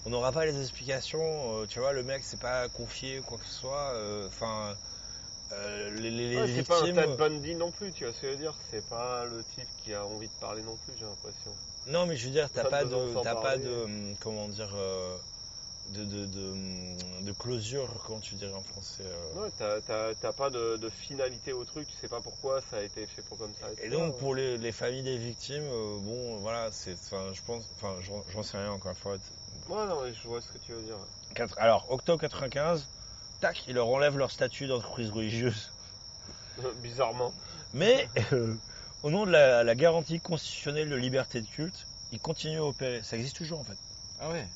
[0.06, 1.66] On n'aura pas les explications.
[1.68, 3.94] tu vois, le mec s'est pas confié ou quoi que ce soit.
[4.28, 4.76] Enfin,
[5.54, 6.88] euh, les, les- c'est pas un.
[6.88, 9.70] Ted Bundy non plus, tu vois ce que je veux dire C'est pas le type
[9.78, 11.56] qui a envie de parler non plus, j'ai l'impression.
[11.86, 15.18] Non, mais je veux dire, t'as Pas de, t'as pas de, hum, comment dire, euh,
[15.90, 19.04] de, de, de, de closure, comment tu dirais en français.
[19.06, 19.34] euh.
[19.36, 22.78] Ouais, t'as- t'as t'as pas de, de finalité au truc, tu sais pas pourquoi ça
[22.78, 23.70] a été fait pour comme ça.
[23.82, 27.98] Et donc pour les, les familles des victimes, euh, bon, voilà, c'est, je pense, enfin,
[28.00, 29.18] j'en- j'en sais rien encore une fois.
[29.68, 31.00] Ouais, non, mais je vois ce que tu veux dire.
[31.36, 32.90] Quatre- alors, octobre 95,
[33.44, 35.72] tac, ils leur enlèvent leur statut d'entreprise religieuse.
[36.82, 37.34] Bizarrement.
[37.74, 38.56] Mais euh,
[39.04, 43.02] au nom de la, la garantie constitutionnelle de liberté de culte, ils continuent à opérer.
[43.04, 43.78] Ça existe toujours en fait.
[44.22, 44.48] Ah ouais?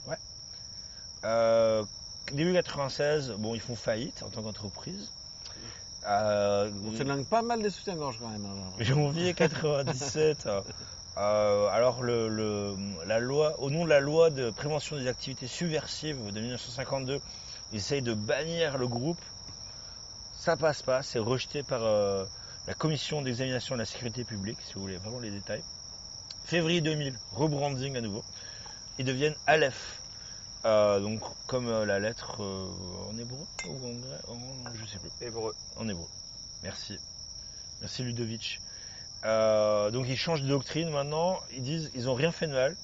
[1.25, 1.83] Euh,
[2.31, 5.11] début 96, bon, ils font faillite en tant qu'entreprise.
[6.05, 8.45] Euh, On s'éloigne pas mal des soutiens-gorge quand même.
[8.45, 8.71] hein.
[8.79, 10.45] janvier 97.
[10.45, 10.61] euh,
[11.17, 12.75] euh, alors le, le-
[13.05, 17.19] la loi, au nom de la loi de prévention des activités subversives de 1952,
[17.71, 19.19] ils essayent de bannir le groupe.
[20.35, 22.25] Ça passe pas, c'est rejeté par euh,
[22.67, 25.63] la commission d'examination de la sécurité publique, si vous voulez vraiment les détails.
[26.45, 28.23] Février 2000, rebranding à nouveau.
[28.99, 30.01] Ils deviennent Aleph.
[30.65, 35.09] Euh, donc comme euh, la lettre en hébreu ou en grec, en- je sais plus
[35.21, 35.53] Hébreu.
[35.77, 36.07] en hébreu.
[36.63, 36.97] Merci.
[37.81, 38.59] Merci Ludovic.
[39.23, 41.39] Donc ils changent de doctrine maintenant.
[41.51, 42.75] Ils disent ils ont rien fait de mal.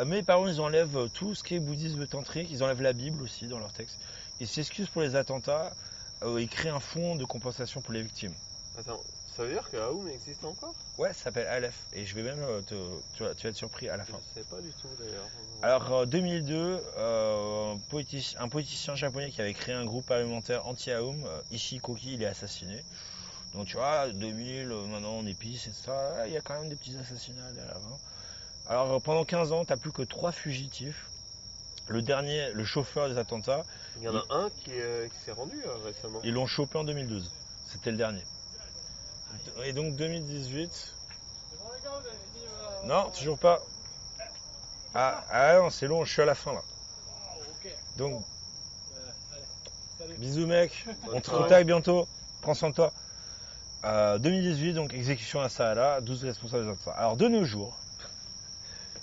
[0.00, 2.48] Euh, mais par contre ils enlèvent euh, tout ce qui est bouddhisme tantrique.
[2.50, 3.98] Ils enlèvent la Bible aussi dans leur texte.
[4.40, 5.74] Ils s'excusent pour les attentats.
[6.22, 8.34] Euh, ils créent un fonds de compensation pour les victimes.
[8.78, 10.74] Attends, ça veut dire que Aoum existe encore?
[10.98, 11.86] Ouais, ça s'appelle Aleph.
[11.92, 12.74] Et je vais même euh, te,
[13.14, 14.18] tu, vas, tu vas être surpris à la fin.
[14.34, 15.26] Je sais pas du tout d'ailleurs.
[15.62, 20.66] Alors, en 2002, euh, un, politic- un politicien japonais qui avait créé un groupe parlementaire
[20.66, 22.84] anti-Aum, euh, Ishikoki, il est assassiné.
[23.54, 26.68] Donc, tu vois, 2000, euh, maintenant on épice et ça, il y a quand même
[26.68, 27.76] des petits assassinats derrière.
[27.76, 27.98] hein.
[28.70, 31.06] Alors, euh, pendant 15 ans, t'as plus que trois fugitifs.
[31.88, 33.64] Le dernier, le chauffeur des attentats,
[33.96, 36.20] Il y en a un qui, euh, qui s'est rendu euh, récemment.
[36.22, 37.32] ils l'ont chopé en 2012.
[37.66, 38.22] C'était le dernier.
[39.64, 40.94] Et donc 2018.
[42.84, 43.60] Non, toujours pas.
[44.94, 46.62] Ah, ah non, c'est long, je suis à la fin là.
[47.96, 48.24] Donc,
[50.18, 52.06] bisous mec, on te contacte bientôt,
[52.40, 52.92] prends soin de toi.
[53.84, 56.92] Euh, 2018, donc exécution à Sahala, 12 responsables des attentats.
[56.92, 57.76] Alors de nos jours,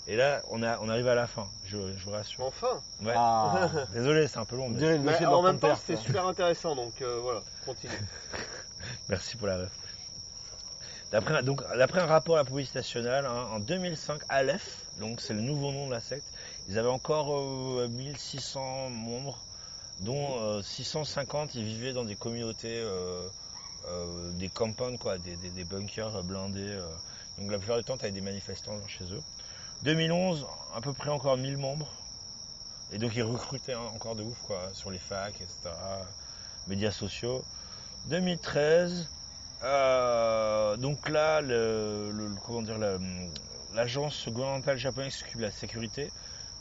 [0.08, 2.44] et là on, a, on arrive à la fin, je, je vous rassure.
[2.44, 3.12] Enfin Ouais.
[3.16, 3.68] Ah.
[3.92, 4.66] Désolé, c'est un peu long.
[4.66, 7.92] On mais- Mais en même temps, c'était super intéressant, donc euh, voilà, continue.
[9.08, 9.70] Merci pour la ref.
[11.10, 15.32] D'après donc, d'après un rapport à la police nationale, hein, en 2005, Aleph, donc c'est
[15.32, 16.26] le nouveau nom de la secte,
[16.68, 19.38] ils avaient encore euh, 1600 membres,
[20.00, 23.22] dont euh, 650 ils vivaient dans des communautés, euh,
[23.88, 26.60] euh, des compounds, quoi, des, des- des bunkers blindés.
[26.60, 26.86] euh.
[27.38, 29.22] donc la plupart du temps, tu as des manifestants chez eux.
[29.82, 31.88] 2011, à peu près encore 1000 membres.
[32.92, 35.56] Et donc ils recrutaient encore de ouf, quoi, sur les facs, etc.,
[36.66, 37.44] médias sociaux.
[38.06, 39.08] 2013,
[39.64, 42.98] euh, donc là, le, le- le- comment dire, la-
[43.74, 46.10] l'agence gouvernementale japonaise qui s'occupe de la sécurité,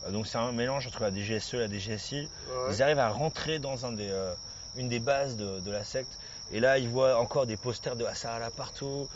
[0.05, 2.73] euh, donc c'est un mélange entre la DGSE et la DGSI, Ouais.
[2.73, 4.33] ils arrivent à rentrer dans un des, euh,
[4.75, 6.17] une des bases de, de la secte,
[6.51, 9.07] et là ils voient encore des posters de Asahara partout,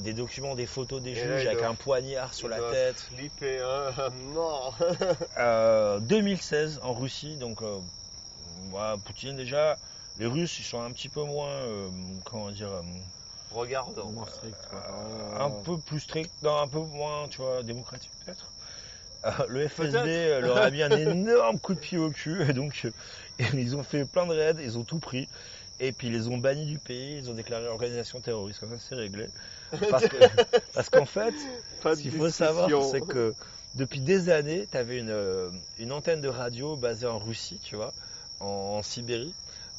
[0.00, 3.00] des documents, des photos des juges avec un poignard sur la tête.
[3.00, 4.76] Flipper, hein, à mort.
[5.38, 7.78] Euh, 2016 en Russie, donc euh,
[8.70, 9.78] voilà, Poutine déjà,
[10.18, 11.88] les Russes ils sont un petit peu moins, euh,
[12.24, 12.82] comment dire, euh,
[13.50, 14.12] Regardons.
[14.12, 15.42] Moins strict, quoi.
[15.42, 18.52] un peu plus strict, non, un peu moins, tu vois, démocratique peut-être.
[19.24, 22.52] Euh, le FSB euh, leur a mis un énorme coup de pied au cul, et
[22.52, 25.28] donc euh, ils ont fait plein de raids, ils ont tout pris,
[25.80, 28.84] et puis ils les ont bannis du pays, ils ont déclaré organisation terroriste, comme ça
[28.88, 29.26] c'est réglé.
[29.90, 30.16] Parce que-
[30.74, 31.34] parce qu'en fait,
[31.82, 33.34] Pas ce qu'il faut savoir, c'est que
[33.74, 37.76] depuis des années, tu avais une, euh, une antenne de radio basée en Russie, tu
[37.76, 37.92] vois,
[38.40, 38.46] en,
[38.78, 39.34] en Sibérie,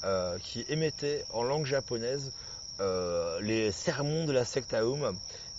[0.06, 2.32] euh, qui émettait en langue japonaise
[2.80, 5.14] euh, les sermons de la secte Aum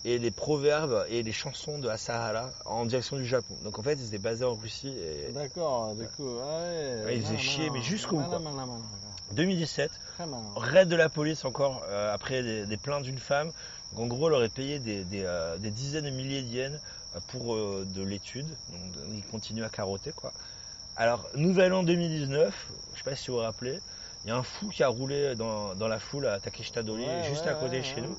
[0.07, 3.55] et les proverbes et les chansons de Asahara en direction du Japon.
[3.65, 7.05] Donc en fait, ils étaient basés en Russie et D'accord, du coup, ah ouais.
[7.05, 8.39] Ouais, il faisait malin, chier, mais jusqu'au bout, malin, quoi.
[8.39, 9.33] malin, malin, malin.
[9.33, 10.43] 2017, Très malin.
[10.57, 13.53] raid de la police encore euh, après des, des plaintes d'une femme.
[13.93, 16.81] Donc, en gros, elle aurait payé des, des, euh, des dizaines de milliers d'yens
[17.15, 18.57] euh, pour euh, de l'étude.
[18.69, 20.33] Donc de- il continue à carotter quoi.
[20.97, 23.81] Alors, nouvel an 2019, je sais pas si vous vous rappelez,
[24.25, 26.41] il y a un fou qui a roulé dans, dans la foule à
[26.93, 28.19] Ouais, juste ouais, à côté ouais, de chez nous.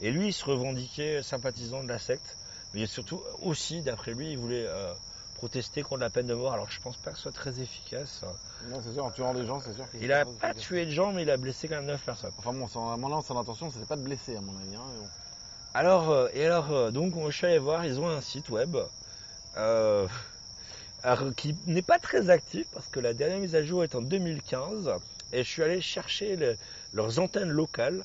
[0.00, 2.38] Et lui, il se revendiquait sympathisant de la secte.
[2.72, 4.94] Mais surtout, aussi, d'après lui, il voulait euh,
[5.38, 6.52] protester contre la peine de mort.
[6.52, 8.24] Alors, je pense pas que ce soit très efficace.
[8.68, 10.90] Non, c'est sûr, en tuant des gens, c'est sûr que Il a pas tué de
[10.90, 12.32] gens, mais il a blessé quand même 9 personnes.
[12.38, 14.74] Enfin bon, son, à mon avis, son intention, c'était pas de blesser, à mon avis.
[14.74, 15.08] Hein, bon.
[15.74, 18.76] Alors, euh, et alors, euh, donc, je suis allé voir, ils ont un site web
[19.56, 20.08] euh,
[21.36, 24.90] qui n'est pas très actif parce que la dernière mise à jour est en 2015.
[25.32, 26.56] Et je suis allé chercher le-
[26.92, 28.04] leurs antennes locales.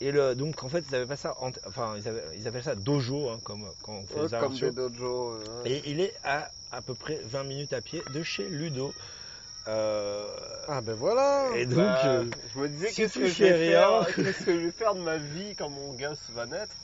[0.00, 1.34] Et le, donc, en fait, ils avaient pas ça,
[1.66, 4.64] enfin, ils, avaient- ils appellent ça dojo, hein, comme quand on fait Ouais, comme des
[4.64, 5.70] euh, ouais.
[5.70, 8.92] Et il est à à peu près 20 minutes à pied de chez Ludo.
[9.68, 10.26] Euh,
[10.68, 13.50] Ah ben voilà et donc, Bah, euh, je me disais si qu'est-ce que je fais
[13.52, 16.46] vais rien- faire, qu'est-ce que je vais faire de ma vie quand mon gosse va
[16.46, 16.74] naître?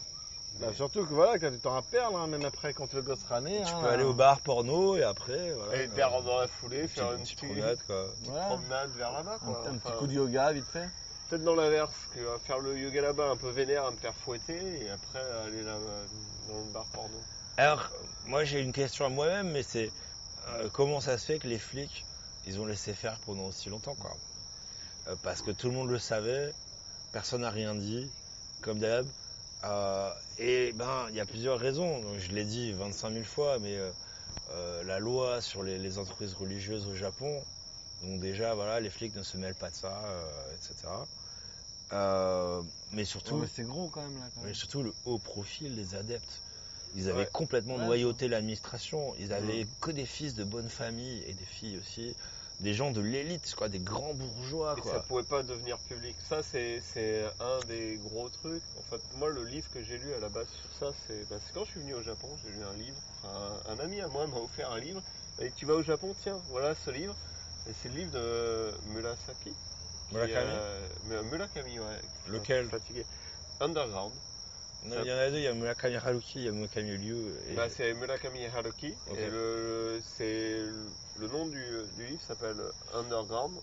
[0.61, 3.41] Bah, surtout que voilà, quand tu t'en rappelles, hein, même après quand le gosse sera
[3.41, 3.63] né.
[3.67, 5.83] tu hein, peux aller au bar porno et après, voilà.
[5.83, 8.07] Et vers dans la foulée, faire Petit- une petit petite, promenade, quoi.
[8.21, 9.35] petite promenade vers là-bas.
[9.35, 9.65] Un, Quoi.
[9.69, 10.89] un petit Enfin, coup de yoga vite fait.
[11.33, 14.15] Peut-être dans l'inverse, que euh, faire le yoga là-bas un peu vénère, à me faire
[14.15, 16.05] fouetter, et après aller là euh,
[16.47, 17.17] dans le bar porno.
[17.57, 17.89] Alors,
[18.27, 19.91] moi j'ai une question à moi-même, mais c'est
[20.49, 22.05] euh, comment ça se fait que les flics,
[22.47, 24.15] ils ont laissé faire pendant aussi longtemps, quoi?
[25.09, 26.53] Euh, Parce que tout le monde le savait,
[27.13, 28.11] personne n'a rien dit,
[28.61, 29.07] comme d'hab.
[29.65, 32.03] Euh, et ben, il y a plusieurs raisons.
[32.19, 33.91] Je l'ai dit 25 000 fois, mais euh,
[34.51, 37.43] euh, la loi sur les, entreprises religieuses au Japon,
[38.03, 40.89] donc déjà, voilà, les flics ne se mêlent pas de ça, euh, etc.
[41.93, 44.31] Euh, mais surtout, Ouais, mais c'est gros quand même là.
[44.35, 44.49] Quand même.
[44.49, 46.43] mais surtout le haut profil des adeptes.
[46.95, 47.31] Ils avaient Ouais.
[47.33, 47.85] complètement Ouais.
[47.85, 49.15] noyauté l'administration.
[49.19, 52.17] Ils avaient que des fils de bonne famille et des filles aussi.
[52.61, 55.03] Des gens de l'élite, quoi, des grands bourgeois, Et ça quoi.
[55.03, 56.21] pouvait pas devenir public.
[56.21, 58.65] Ça, c'est c'est un des gros trucs.
[58.75, 61.39] En fait, moi, le livre que j'ai lu à la base sur ça, c'est bah,
[61.41, 63.03] c'est quand je suis venu au Japon, j'ai lu un livre.
[63.23, 65.03] Enfin, un, un ami à moi m'a offert un livre.
[65.39, 67.19] Et tu vas au Japon, tiens, voilà ce livre.
[67.67, 69.59] Et c'est le livre de Murasaki.
[70.13, 72.01] Murakami euh, Murakami, ouais.
[72.29, 72.69] Lequel?
[72.69, 73.05] Fatigué.
[73.61, 74.13] Underground.
[74.85, 76.91] Non, Il y en a deux, il y a Murakami Haruki, il y a Murakami
[76.97, 77.17] Ryu.
[77.49, 77.55] Et...
[77.55, 78.95] Bah, c'est Murakami Haruki.
[79.17, 80.57] Et le, c'est
[81.19, 81.65] le nom du,
[81.97, 82.61] du livre s'appelle
[82.93, 83.57] Underground.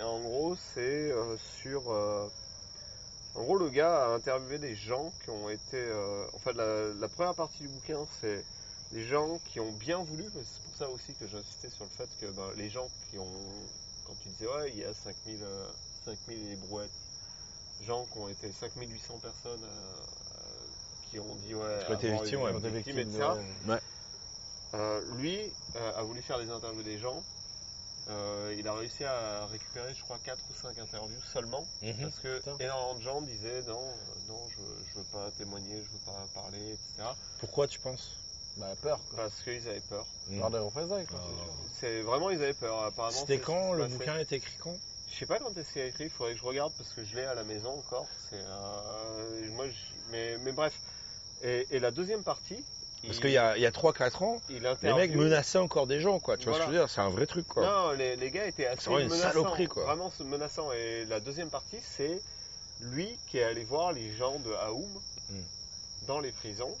[0.00, 1.90] Et en gros, c'est euh, sur.
[1.90, 2.28] euh,
[3.34, 5.76] en gros, le gars a interviewé des gens qui ont été.
[5.76, 8.44] euh, en fait, la, la première partie du bouquin, c'est
[8.92, 10.24] des gens qui ont bien voulu.
[10.32, 13.26] C'est pour ça aussi que j'insistais sur le fait que ben, les gens qui ont.
[14.04, 15.66] Quand tu disais, ouais, il y a 5000, euh,
[16.04, 16.90] 5000 et brouettes.
[17.86, 19.94] Gens qui ont été 5800 personnes euh,
[21.10, 21.78] qui ont dit, ouais.
[21.86, 22.52] Qui ont été avoir victimes, une- ouais.
[22.52, 23.18] victime, victimes etc.
[23.64, 23.80] de- Ouais.
[24.74, 27.22] Euh, lui euh, a voulu faire des interviews des gens.
[28.10, 31.66] Euh, il a réussi à récupérer, je crois, 4 ou 5 interviews seulement.
[31.82, 32.02] Mhm.
[32.02, 32.56] Parce que Putain.
[32.60, 33.82] énormément de gens disaient non,
[34.28, 34.60] non, je,
[34.92, 37.08] je veux pas témoigner, je veux pas parler, etc.
[37.38, 38.10] Pourquoi tu penses?
[38.56, 39.24] Bah peur quoi.
[39.24, 40.06] Parce qu'ils avaient peur.
[40.38, 41.18] Peur des représailles quoi.
[41.20, 41.44] Ah.
[41.80, 42.82] c'est vraiment, ils avaient peur.
[42.84, 44.76] Apparemment, C'était quand le bouquin a été écrit quand?
[45.10, 47.04] Je sais pas quand est-ce qu'il a écrit, il faudrait que je regarde parce que
[47.04, 48.06] je l'ai à la maison encore.
[48.30, 50.72] C'est, euh, moi, je- mais, mais bref.
[51.42, 52.64] Et, et la deuxième partie.
[53.02, 56.00] Parce il- qu'il y a, y a 3-4 ans, il les mecs menaçaient encore des
[56.00, 56.36] gens, quoi.
[56.38, 56.88] Tu vois ce que je veux dire?
[56.88, 57.64] C'est un vrai truc, quoi.
[57.66, 59.28] Non, les, les gars étaient assez C'est vraiment une menaçants.
[59.28, 59.84] saloperie, quoi.
[59.84, 60.72] Vraiment menaçants.
[60.72, 62.20] Et la deuxième partie, c'est
[62.80, 64.88] lui qui est allé voir les gens de Aoum
[65.30, 65.40] Hmm.
[66.06, 66.74] dans les prisons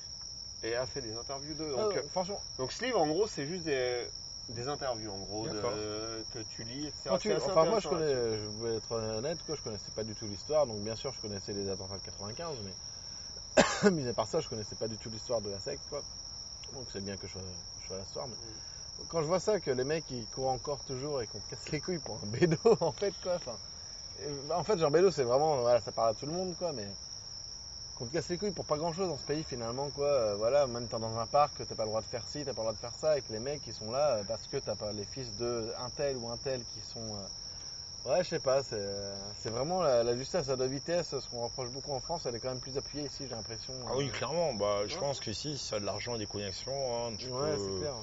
[0.64, 1.74] et a fait des interviews d'eux.
[1.76, 4.06] Ah, Donc, euh, franchement, donc ce livre, en gros, c'est juste des,
[4.48, 7.18] des interviews, en gros, de- que tu lis, etc.
[7.18, 10.26] tu- enfin moi je connais, je vais être honnête quoi, je connaissais pas du tout
[10.26, 12.72] l'histoire, donc bien sûr je connaissais les attentats de 95, mais
[13.90, 16.02] mis à part ça je connaissais pas du tout l'histoire de la secte quoi.
[16.72, 17.42] Donc c'est bien que je sois,
[17.82, 18.36] je sois à l'histoire, mais
[19.08, 21.68] quand je vois ça que les mecs ils courent encore toujours et qu'on te casse
[21.70, 23.56] les couilles pour un bédo en fait quoi, enfin,
[24.48, 26.72] bah, en fait genre bédo c'est vraiment, voilà ça parle à tout le monde quoi,
[26.72, 26.88] mais
[27.94, 30.34] qu'on te casse les couilles pour pas grand chose dans ce pays finalement quoi, euh,
[30.36, 32.62] voilà, même t'es dans un parc, t'as pas le droit de faire ci, t'as pas
[32.62, 34.56] le droit de faire ça, et que les mecs qui sont là euh, parce que
[34.56, 37.14] t'as pas les fils de un tel ou un tel qui sont...
[37.14, 37.26] euh,
[38.06, 41.26] Ouais, je sais pas, c'est euh, c'est vraiment la, la justesse à deux vitesses, ce
[41.30, 43.72] qu'on reproche beaucoup en France, elle est quand même plus appuyée ici, j'ai l'impression.
[43.88, 44.52] Ah oui, clairement.
[44.52, 45.00] Bah, je Ouais.
[45.00, 46.72] pense qu'ici, si ça a de l'argent et des connexions,
[47.08, 47.94] hein, tu Ouais, peux- c'est clair.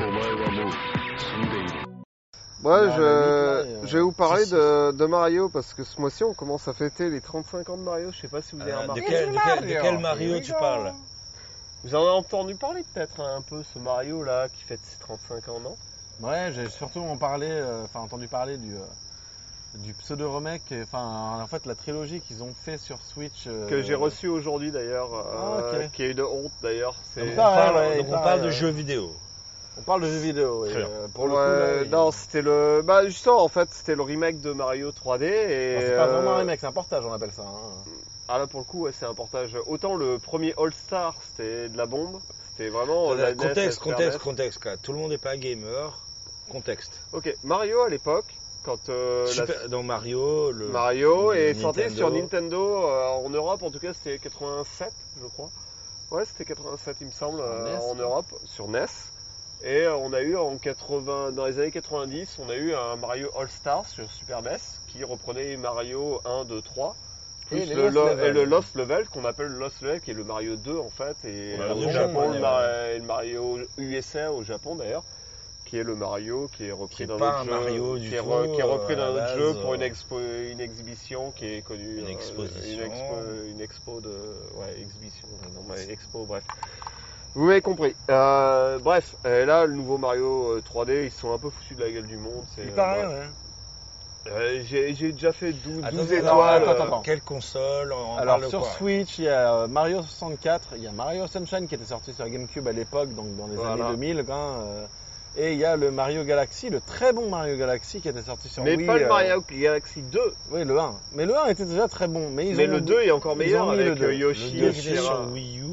[0.00, 0.91] お
[2.62, 6.22] Ouais, je, et, euh, je vais vous parler de, de Mario parce que ce mois-ci
[6.22, 8.12] on commence à fêter les 35 ans de Mario.
[8.12, 9.04] Je sais pas si vous avez Euh, de, remarqué.
[9.08, 10.92] quel, de, quel, de quel Mario tu parles?
[11.84, 14.98] Vous en avez entendu parler peut-être hein, un peu ce Mario là qui fête ses
[15.00, 15.76] 35 ans, non?
[16.20, 20.82] Ouais, j'ai surtout en parlé, euh, enfin entendu parler du, euh, du pseudo remake, et,
[20.84, 23.46] enfin en fait la trilogie qu'ils ont fait sur Switch.
[23.48, 26.94] euh, Que j'ai reçu aujourd'hui d'ailleurs, Ah, qui est une honte d'ailleurs.
[27.12, 27.22] C'est...
[27.22, 28.52] Donc, on parle, ouais, donc on parle de ouais.
[28.52, 29.10] jeux vidéo.
[29.78, 30.76] On parle de jeux vidéo, bien.
[30.86, 31.58] euh, pour le Ouais, coup.
[31.78, 32.82] là, il- non, c'était le.
[32.84, 35.24] Bah, justement, en fait, c'était le remake de Mario 3D.
[35.24, 37.42] Et, c'est pas vraiment euh, un remake, c'est un portage, on appelle ça.
[37.42, 37.72] hein.
[38.28, 39.56] Ah, là, pour le coup, ouais, c'est un portage.
[39.66, 42.20] Autant le premier All-Star, c'était de la bombe.
[42.50, 43.14] C'était vraiment.
[43.14, 44.22] la NES, contexte, contexte, NES.
[44.22, 44.62] contexte.
[44.62, 44.76] quoi.
[44.76, 45.98] Tout le monde n'est pas gamer.
[46.50, 47.00] Contexte.
[47.12, 48.26] Ok, Mario à l'époque,
[48.64, 53.70] quand euh, la- Dans Mario, le Mario est sorti sur Nintendo euh, en Europe, en
[53.70, 54.92] tout cas c'était 87,
[55.22, 55.48] je crois.
[56.10, 57.94] Ouais, c'était 87, il me semble, euh, NES, en.
[57.94, 58.84] Europe, sur NES.
[59.64, 62.96] Et euh, on a eu en 80, dans les années 90, on a eu un
[62.96, 64.56] Mario All Stars sur Super NES
[64.88, 66.96] qui reprenait Mario 1, 2, 3.
[67.46, 68.32] Plus Et le, Lost lo- Level.
[68.34, 71.16] le Lost Level qu'on appelle le Lost Level qui est le Mario 2 en fait
[71.24, 72.40] et au le Japon bon, le, ouais.
[72.40, 75.04] Mar- et le Mario USA au Japon d'ailleurs
[75.66, 78.24] qui est le Mario qui est repris dans un jeu Mario du qui, est tout,
[78.24, 81.62] re- qui est repris dans notre jeu pour une euh, expo une exhibition qui est
[81.62, 82.74] connue Une euh, exposition.
[82.74, 83.14] une expo,
[83.50, 84.08] une expo de
[84.56, 86.44] ouais exhibition non mais expo bref
[87.34, 87.94] vous m'avez compris.
[88.10, 91.76] Euh, bref, et là, le nouveau Mario euh, 3D, ils se sont un peu foutus
[91.76, 92.44] de la gueule du monde.
[92.54, 93.26] c'est- Il paraît, ouais.
[94.30, 96.22] Euh, j'ai j'ai déjà fait 12, 12 Attends, étoiles.
[96.22, 97.00] alors, attends, euh, attends, attends.
[97.02, 100.68] Quelle console on Alors parle de sur quoi Switch, il y a euh, Mario 64,
[100.76, 103.56] il y a Mario Sunshine qui était sorti sur GameCube à l'époque, donc dans les
[103.56, 103.72] Voilà.
[103.86, 104.20] années 2000.
[104.30, 104.84] hein, euh,
[105.36, 108.48] et il y a le Mario Galaxy, le très bon Mario Galaxy qui était sorti
[108.48, 108.86] sur Mais Wii.
[108.86, 110.20] pas le euh, Mario Galaxy 2.
[110.52, 110.94] Oui, le 1.
[111.14, 112.28] Mais le 1 était déjà très bon.
[112.30, 114.04] Mais, ils mais ont le 2 est encore ils meilleur ont mis le avec deux.
[114.06, 115.64] euh, Yoshi Le et 2 qui était sur Wii U.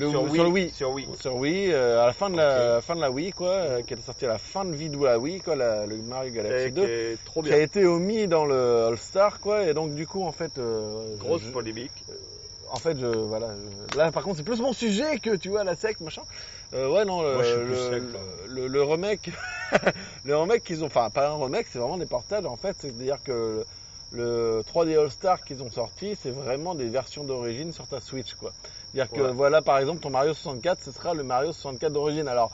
[0.00, 0.70] Le- sur, sur Wii, le Wii.
[0.70, 1.08] Sur Wii.
[1.20, 3.94] Sur Wii, euh, à la fin de la, fin de la Wii, quoi, euh, qui
[3.94, 6.66] était sorti à la fin de vie de la Wii, quoi, la- le Mario Galaxy
[6.66, 9.74] Et 2, qui est trop qui a été omis dans le All Star, quoi, et
[9.74, 12.04] donc du coup, en fait, euh, Grosse je- polémique.
[12.70, 13.48] en fait, je, voilà,
[13.92, 16.22] je- là, par contre, c'est plus mon sujet que, tu vois, la sec, machin.
[16.72, 18.02] Ouais, non, le, Moi, je suis plus le, sec,
[18.48, 19.30] le, le remake,
[20.24, 23.18] le remake qu'ils ont, enfin, pas un remake, c'est vraiment des portages, en fait, c'est-à-dire
[23.24, 23.64] que
[24.12, 28.34] le 3D All Star qu'ils ont sorti, c'est vraiment des versions d'origine sur ta Switch,
[28.34, 28.52] quoi.
[28.92, 32.26] C'est-à-dire que, voilà, par exemple, ton Mario 64, ce sera le Mario 64 d'origine.
[32.28, 32.50] Alors,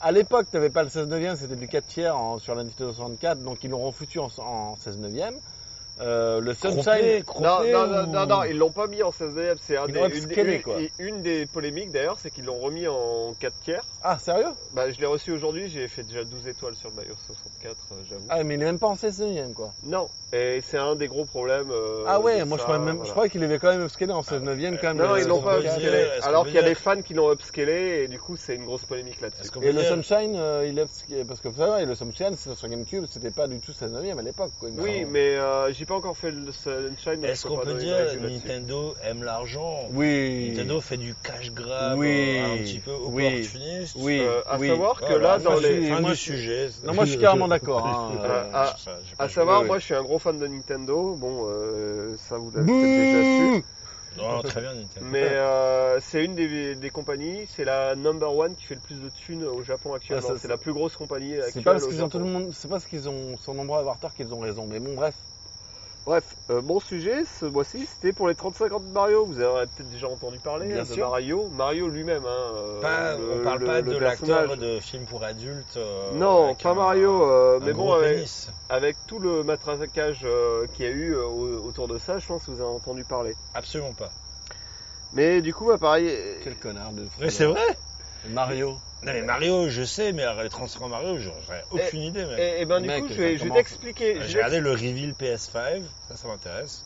[0.00, 2.62] à l'époque, tu n'avais pas le 16 neuvième, c'était du 4 tiers en- sur la
[2.64, 5.34] Nintendo 64, donc ils l'ont foutu en, en 16 neuvième.
[6.00, 9.34] Euh, le Sunshine, Non, non, non, ou- non, non, ils l'ont pas mis en 16
[9.34, 9.56] neuvième.
[9.62, 13.82] C'est un une, une- une des polémiques d'ailleurs, c'est qu'ils l'ont remis en 4 tiers.
[14.02, 14.48] ah, sérieux?
[14.74, 17.94] Bah, je l'ai reçu aujourd'hui, j'ai fait déjà 12 étoiles sur le Mario 64, euh,
[18.08, 18.24] j'avoue.
[18.28, 19.72] Ah, mais il est même pas en 16 neuvième, quoi.
[19.84, 21.70] Non, et c'est un des gros problèmes.
[21.70, 24.12] euh, Ah ouais, moi ça, je croyais, même, je croyais qu'il avait quand même upscalé
[24.12, 24.98] en 16 neuvième quand même.
[24.98, 25.76] Non, ils l'ont pas 64.
[25.78, 26.06] upscalé.
[26.24, 28.84] Alors qu'il y a des fans qui l'ont upscalé et du coup c'est une grosse
[28.84, 29.48] polémique là-dessus.
[29.62, 32.68] Et le Sunshine, euh, il est upscalé, parce que vous savez, le Sunshine c'était sur
[32.68, 35.36] GameCube, c'était pas du tout 16 neuvième à l'époque, Oui, mais
[35.72, 37.24] j'ai pas encore fait le Sunshine.
[37.24, 37.96] Est-ce qu'on peut dire.
[38.20, 39.88] Nintendo aime l'argent?
[39.92, 40.50] Oui.
[40.50, 42.38] Nintendo fait du cash grab Oui.
[42.38, 43.26] euh, un petit peu Oui.
[43.26, 43.96] opportuniste.
[43.98, 44.20] Oui.
[44.20, 44.68] Euh, à oui.
[44.68, 46.68] savoir que Voilà, là, dans les, suis- fin moi, du je- sujet.
[46.84, 47.86] Non, moi je suis carrément d'accord.
[47.86, 48.74] hein, Euh, à-
[49.18, 49.66] à savoir, oui.
[49.68, 51.14] moi je suis un gros fan de Nintendo.
[51.14, 53.22] Bon, euh, ça vous l'avez déjà
[53.56, 53.64] su.
[54.18, 55.06] Non, très bien Nintendo.
[55.10, 58.94] Mais euh, c'est une des, des compagnies, c'est la number one qui fait le plus
[58.94, 60.26] de thunes au Japon actuellement.
[60.30, 61.50] Ah, c'est la plus grosse compagnie actuelle.
[61.52, 63.76] C'est pas parce qu'ils ont tout le monde, c'est pas parce qu'ils ont, sont nombreux
[63.76, 65.14] à avoir tort qu'ils ont raison, mais bon, bref.
[66.06, 69.26] Bref, euh, mon sujet ce mois-ci, c'était pour les 35 ans de Mario.
[69.26, 71.08] Vous avez peut-être déjà entendu parler Bien hein, de sûr.
[71.10, 71.48] Mario.
[71.48, 72.24] Mario lui-même.
[72.24, 75.76] Hein, euh, Pas- le- on parle le- pas le de l'acteur de film pour adultes.
[75.76, 77.24] euh, Non, pas un- Mario.
[77.28, 77.92] euh, mais bon,
[78.68, 82.26] avec, tout le matraquage euh, qu'il y a eu euh, au- autour de ça, je
[82.26, 83.34] pense que vous avez entendu parler.
[83.54, 84.12] Absolument pas.
[85.12, 86.08] Mais du coup, bah, pareil.
[86.44, 87.08] Quel connard de.
[87.20, 87.62] Mais c'est vrai.
[88.28, 88.78] Mario.
[89.06, 92.26] Non mais Mario, je sais, mais alors, les transferts Mario, j'aurais aucune idée.
[92.26, 92.38] Mec.
[92.40, 94.20] Et, et ben du Mec, coup, je vais, je vais commence- t'expliquer.
[94.22, 96.84] J'ai regardé le reveal PS5, ça, ça m'intéresse.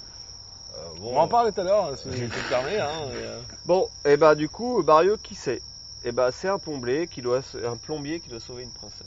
[0.76, 2.78] Euh, bon, On va en parler tout à l'heure, si tu te permets.
[2.78, 5.62] Hein, et, euh, Bon, et bah du coup, Mario, qui c'est?
[6.04, 9.06] Et bah c'est un plombier qui doit, un plombier qui doit sauver une princesse.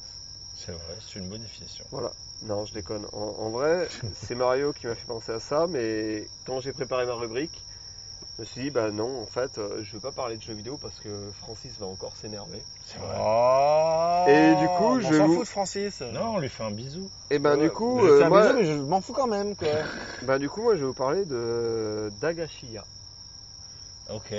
[0.56, 1.86] C'est vrai, c'est une bonne définition.
[1.92, 2.12] Voilà.
[2.42, 3.06] Non, je déconne.
[3.14, 7.06] En, en vrai, c'est Mario qui m'a fait penser à ça, mais quand j'ai préparé
[7.06, 7.64] ma rubrique,
[8.38, 10.54] je me suis dit, bah non, en fait, euh, je veux pas parler de jeux
[10.56, 12.64] vidéo parce que Francis va encore s'énerver.
[12.88, 13.16] C'est vrai.
[13.20, 16.02] Oh, Et du coup, on je s'en vous- fout de Francis.
[16.02, 17.10] Non, on lui fait un bisou.
[17.30, 19.14] Et ben Ouais, du coup, je fais euh, un moi, bisou, mais je m'en fous
[19.14, 19.68] quand même, quoi.
[20.24, 22.84] bah du coup, moi, je vais vous parler de Dagashiya.
[24.10, 24.34] Ok.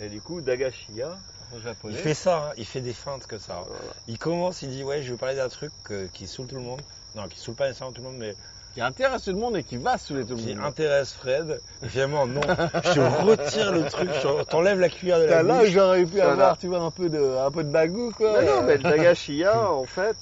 [0.00, 1.08] Et du coup, Dagashiya,
[1.52, 1.96] en Il japonais.
[1.96, 3.62] fait ça, hein, il fait des feintes que ça.
[3.66, 3.82] Voilà.
[4.08, 6.62] Il commence, il dit ouais, je vais parler d'un truc euh, qui saoule tout le
[6.62, 6.80] monde.
[7.14, 8.34] Non, qui saoule pas nécessairement tout le monde, mais
[8.74, 11.60] Qui intéresse tout le monde et qui va saouler tout le qui intéresse Fred.
[11.86, 15.58] Finalement, non, je te retire le truc, je t'enlève la cuillère de la Putain, là,
[15.60, 15.68] bouche.
[15.70, 16.30] j'aurais pu Voilà.
[16.32, 18.42] avoir, tu vois, un peu de, un peu de bagou, quoi.
[18.42, 20.16] Non, non, mais le Dagashiya, en fait,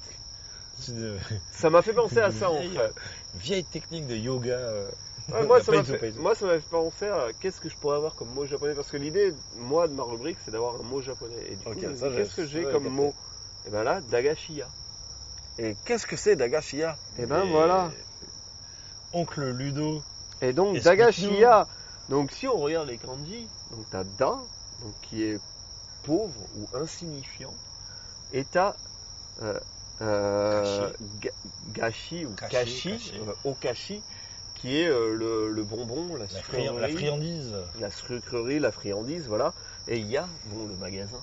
[1.52, 2.92] ça m'a fait penser à ça, en fait.
[3.34, 4.50] vieille technique de yoga.
[4.54, 4.88] euh.
[5.32, 6.22] Ouais, moi, ça m'a fait, pas du tout.
[6.22, 8.74] moi, ça m'a fait penser à qu'est-ce que je pourrais avoir comme mot japonais.
[8.74, 11.34] Parce que l'idée, moi, de ma rubrique, c'est d'avoir un mot japonais.
[11.48, 13.14] Et du coup, qu'est-ce que j'ai comme mot?
[13.66, 14.66] Et ben là, Dagashiya.
[15.58, 17.90] Et qu'est-ce que c'est Dagashiya Et ben Et- voilà.
[19.12, 20.02] Oncle Ludo.
[20.40, 21.30] Et donc, Explique-nous.
[21.30, 21.66] Dagashiya.
[22.08, 24.38] Donc, si on regarde les kanji, donc t'as Da,
[24.82, 25.38] donc qui est
[26.02, 27.54] pauvre ou insignifiant.
[28.32, 28.74] Et t'as
[29.42, 29.58] euh,
[30.02, 30.90] euh,
[31.20, 31.30] ga-
[31.72, 34.02] Gashi ou Kashi, euh, Okashi,
[34.56, 37.54] qui est le, le bonbon, la, La, la friandise.
[37.80, 39.52] la sucrerie, la friandise, voilà.
[39.88, 41.20] Et il y a, bon, le magasin.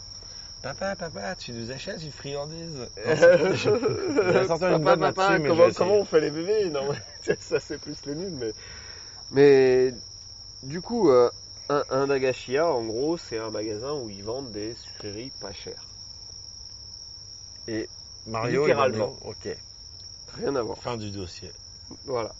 [0.62, 6.70] Papa, papa, tu nous achètes une friandise une Papa, papa, comment, on fait les bébés?
[6.70, 6.90] Non,
[7.40, 8.54] ça c'est plus les nuls, mais.
[9.32, 9.94] Mais
[10.64, 11.30] du coup, euh,
[11.70, 15.84] un, un Dagashiya, en gros, c'est un magasin où ils vendent des sucreries pas chères.
[17.68, 17.88] Et
[18.26, 19.16] Mario, Littéralement.
[19.22, 19.50] ok.
[20.38, 20.78] Rien à voir.
[20.78, 21.52] Fin du dossier.
[22.06, 22.34] Voilà.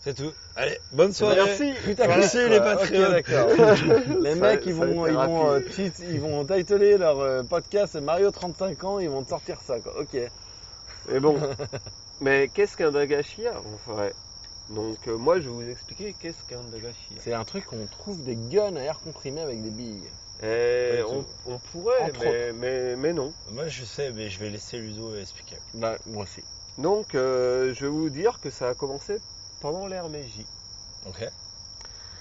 [0.00, 0.32] C'est tout.
[0.56, 1.36] Allez, bonne soirée.
[1.44, 1.72] Merci.
[1.84, 2.20] Putain, Voilà.
[2.20, 3.48] merci les d'accord.
[4.20, 5.70] les Ça- mecs, ils vont, ils vont, euh, rapide.
[5.92, 9.80] titre- ils vont titler leur euh, podcast Mario 35 ans, ils vont te sortir ça,
[9.80, 9.98] quoi.
[10.00, 10.16] Ok.
[11.10, 11.36] Mais bon.
[12.20, 14.12] Mais qu'est-ce qu'un Dagashia Enfin, ouais.
[14.70, 17.16] Donc euh, moi je vais vous expliquer qu'est-ce qu'un Dagashia.
[17.20, 20.02] C'est un truc où on trouve des guns à air comprimé avec des billes.
[20.42, 23.32] Et du on, on pourrait, mais, mais, mais non.
[23.52, 25.56] Moi, je sais, mais je vais laisser Ludo expliquer.
[25.74, 26.42] Bah, moi aussi.
[26.76, 29.18] Donc euh, je vais vous dire que ça a commencé
[29.60, 30.44] pendant l'ère Meiji.
[31.06, 31.28] Ok.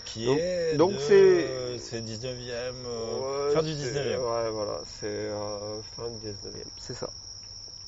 [0.06, 0.78] Qui Donc- est.
[0.78, 2.76] donc de- c'est- C'est 19ème.
[2.86, 4.20] euh, Ouais, fin du c'est- 19ème.
[4.22, 7.10] Ouais, voilà, c'est euh, fin du 19e, c'est ça.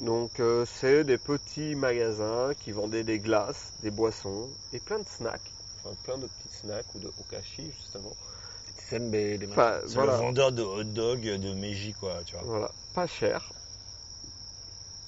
[0.02, 5.08] Donc euh, c'est des petits magasins qui vendaient des glaces, des boissons et plein de
[5.08, 5.42] snacks.
[5.84, 8.16] Enfin plein de petits snacks ou de okashi justement.
[8.90, 9.48] Senbei, des.
[9.48, 12.44] Enfin C'est voilà, le vendeur de hot dog de Meiji, quoi, tu vois.
[12.44, 13.52] voilà, pas cher.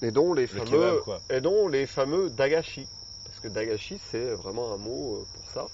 [0.04, 1.22] Et dont les Le fameux kebab, quoi.
[1.30, 2.88] et dont les fameux dagashi
[3.42, 5.68] que dagashi c'est vraiment un mot euh, pour ça.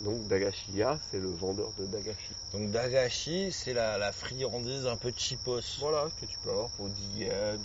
[0.00, 2.34] Donc dagashiya c'est le vendeur de dagashi.
[2.52, 5.78] Donc Dagashi, c'est la, la friandise un peu cheapos.
[5.78, 7.58] Voilà que tu peux avoir pour 10 yens, euh,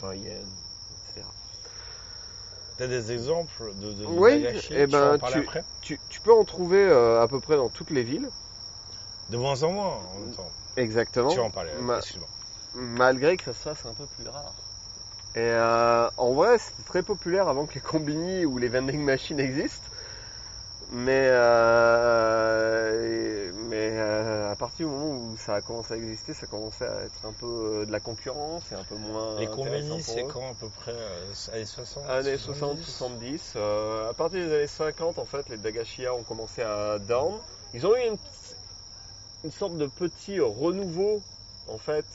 [0.00, 0.46] 20 yens,
[0.90, 1.26] etc.
[2.78, 5.64] T'as des exemples de, de, Oui, Dagashi eh Tu vas en ben, parler après?
[5.82, 8.28] Tu, tu peux en trouver euh, à peu près dans toutes les villes.
[9.30, 10.50] De moins en moins, en même temps.
[10.76, 11.30] Exactement.
[11.30, 12.28] Tu vas en Ma- excuse-moi.
[12.74, 14.52] Malgré que ça se fasse un peu plus rare.
[15.36, 19.38] Et euh, en vrai, c'était très populaire avant que les combini ou les vending machines
[19.38, 19.86] existent.
[20.92, 22.72] Mais, euh,
[23.68, 27.02] mais euh, à partir du moment où ça a commencé à exister, ça commençait à
[27.02, 29.38] être un peu de la concurrence et un peu moins.
[29.38, 30.96] Les combini, c'est quand à peu près
[31.52, 33.52] Années 60 Années 60, 70.
[33.56, 37.34] euh, à partir des années 50, en fait, les Dagashiya ont commencé à down.
[37.74, 38.16] Ils ont eu une,
[39.44, 41.20] une sorte de petit renouveau,
[41.68, 42.06] en fait,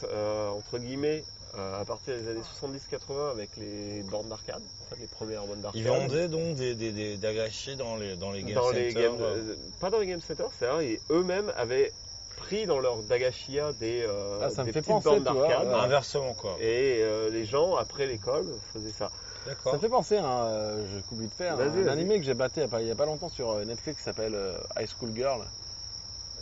[0.55, 5.45] entre guillemets, à partir des années 70-80 avec les bornes d'arcade, en fait, les premières
[5.45, 5.81] bornes d'arcade.
[5.81, 9.35] Ils vendaient donc des, des, dans les, dans les game dans les centers, game, euh,
[9.51, 11.91] euh, pas dans les game centers, c'est-à-dire eux-mêmes avaient
[12.37, 15.67] pris dans leur Dagashiya des, euh, Ah, ça me des fait petites penser, bornes d'arcade.
[15.67, 15.73] ouais.
[15.73, 16.55] Inversement, quoi.
[16.59, 19.11] Et euh, les gens, après l'école, faisaient ça.
[19.43, 19.73] Ça D'accord.
[19.73, 22.33] me fait penser, hein, euh, je coupe vite fait, à Vas-y, un animé que j'ai
[22.35, 25.41] batté il y a pas- longtemps sur euh, Netflix qui s'appelle euh, High School Girl.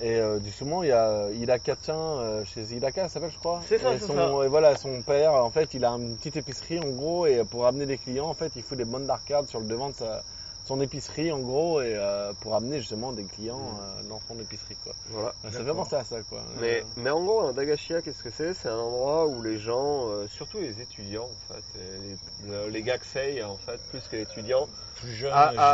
[0.01, 3.31] Et euh, du moment, il y a euh, Hidaka Tien euh, chez Hidaka, ça s'appelle,
[3.31, 3.61] je crois.
[3.67, 4.45] C'est ça, et son, ça.
[4.45, 7.67] Et voilà, son père, en fait, il a une petite épicerie, en gros, et pour
[7.67, 10.23] amener des clients, en fait, il faut des bonnes d'arcade sur le devant de sa,
[10.69, 14.77] son épicerie, en gros, et euh, pour amener justement des clients euh, dans son épicerie,
[14.83, 14.93] quoi.
[15.07, 15.33] Voilà.
[15.51, 16.43] Ça fait penser à ça, quoi.
[16.61, 18.53] Mais, Euh, mais en gros, un Dagashiya, qu'est-ce que c'est?
[18.53, 22.83] C'est un endroit où les gens, euh, surtout les étudiants, en fait, les, le- les
[23.43, 24.67] en fait, plus que les étudiants,
[24.97, 25.11] Plus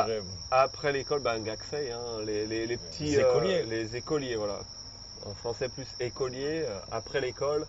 [0.05, 0.21] dirais.
[0.49, 3.03] après l'école, ben, gakusei, hein, les, les, les petits...
[3.15, 3.63] Les écoliers.
[3.63, 4.59] les écoliers, voilà.
[5.25, 7.67] En français, plus écoliers, après l'école,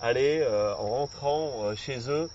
[0.00, 0.46] aller,
[0.78, 2.30] en rentrant chez eux,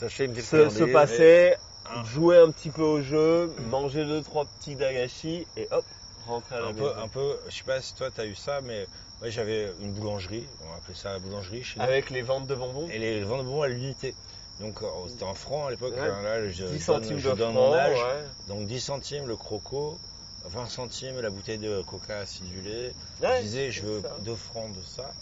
[0.00, 1.54] Sachez une petite se, se passer,
[1.94, 5.84] Un- jouer un petit peu au jeu, manger deux, trois petits dagashi, et hop,
[6.26, 6.98] rentrer à la un peu, maison.
[7.02, 8.86] un peu, je sais pas si toi t'as eu ça, mais
[9.20, 12.54] moi j'avais une boulangerie, on appelait ça la boulangerie chez nous, Avec les ventes de
[12.54, 12.88] bonbons?
[12.88, 14.14] et les ventes de bonbons à l'unité.
[14.60, 16.00] Donc euh, c'était en francs à l'époque, Ouais.
[16.08, 17.98] hein, là je 10 donne, centimes je de donne francs, mon âge.
[17.98, 18.24] ouais.
[18.48, 19.98] Donc 10 centimes le croco,
[20.44, 22.92] 20 centimes la bouteille de coca acidulée.
[23.20, 24.16] Ouais, je disais je veux ça.
[24.20, 25.12] 2 francs de ça,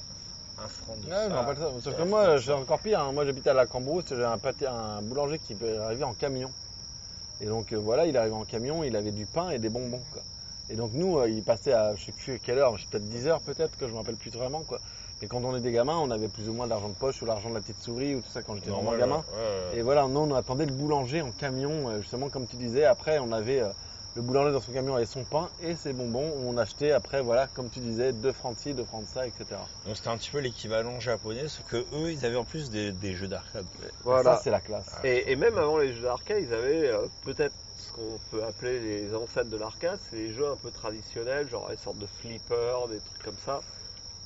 [0.65, 1.71] 1 franc de Ouais, je me rappelle ça.
[1.83, 3.01] Sauf que moi, c'est encore pire.
[3.01, 3.13] hein.
[3.13, 4.05] Moi, j'habitais à la Cambrousse.
[4.09, 6.51] J'ai un, pâté- un boulanger qui peut arriver en camion.
[7.41, 8.85] Et donc, euh, voilà, il arrivait en camion.
[8.85, 10.23] Il avait du pain et des bonbons, quoi.
[10.69, 13.09] Et donc, nous, euh, il passait à, je sais plus quelle heure, je sais peut-être
[13.09, 14.79] 10 heures, peut-être, que je me rappelle plus vraiment, quoi.
[15.21, 17.51] Mais quand on était gamin, on avait plus ou moins d'argent de poche ou l'argent
[17.51, 19.25] de la petite souris ou tout ça quand j'étais vraiment gamin.
[19.77, 22.85] Et voilà, nous, on attendait le boulanger en camion, euh, justement, comme tu disais.
[22.85, 23.71] Après, on avait euh,
[24.15, 26.31] le boulanger dans son camion avec son pain et ses bonbons.
[26.31, 29.09] où On achetait après, voilà, comme tu disais, 2 francs de ci, 2 francs de
[29.09, 29.61] ça, etc.
[29.87, 32.93] Donc c'était un petit peu l'équivalent japonais, sauf que eux ils avaient en plus des,
[32.93, 33.67] des jeux d'arcade.
[34.05, 34.37] Voilà.
[34.37, 34.95] Ça, c'est la classe.
[35.05, 38.81] Et, et même avant les jeux d'arcade, ils avaient euh, peut-être ce qu'on peut appeler
[38.81, 42.89] les ancêtres de l'arcade, c'est les jeux un peu traditionnels, genre des sortes de flippers,
[42.89, 43.63] des trucs comme ça,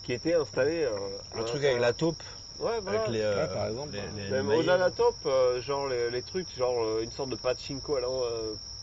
[0.03, 0.83] qui étaient installés.
[0.85, 2.23] euh, à Le truc avec la taupe,
[2.59, 2.99] Ouais, voilà.
[3.03, 4.25] avec les, euh, Ouais, par exemple, les- ouais.
[4.25, 7.31] les Même au-delà de la taupe, euh, genre les, les trucs, genre euh, une sorte
[7.31, 8.25] de pachinko, alors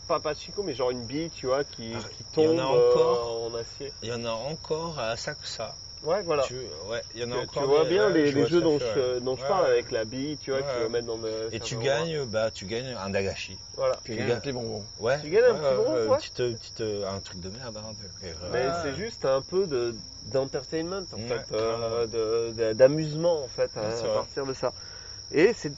[0.04, 2.50] euh, pas pachinko, mais genre une bille, tu vois, qui, Ah, qui il y en
[2.56, 3.92] tombe a euh, encore en acier.
[4.02, 5.74] Il y en a encore à Sakusa.
[6.04, 6.42] Ouais, voilà.
[6.42, 6.56] Tu,
[6.88, 7.62] ouais, il y en a Tu, encore.
[7.62, 9.20] tu vois des- bien ouais, les, les vois jeux dont fait, je, ouais.
[9.20, 9.70] dont je parle ouais.
[9.70, 11.48] avec la bille, tu vois, Ouais, que tu vas mettre dans le.
[11.54, 13.56] Et tu gagnes, bah tu gagnes un dagashi.
[13.76, 13.94] Voilà.
[14.04, 14.84] Tu Tu gagnes un petit bonbon.
[14.98, 15.20] Ouais.
[15.20, 16.16] Tu gagnes un petit bonbon, ouais, ouais.
[16.16, 17.76] petite, euh, petite, euh, un truc de merde.
[17.76, 17.94] Hein,
[18.52, 18.72] Mais ouais.
[18.82, 22.06] c'est juste un peu de d'entertainment en Ouais, fait, euh, carrément.
[22.06, 24.72] de- de- d'amusement en fait à, à partir de ça.
[25.30, 25.72] Et c'est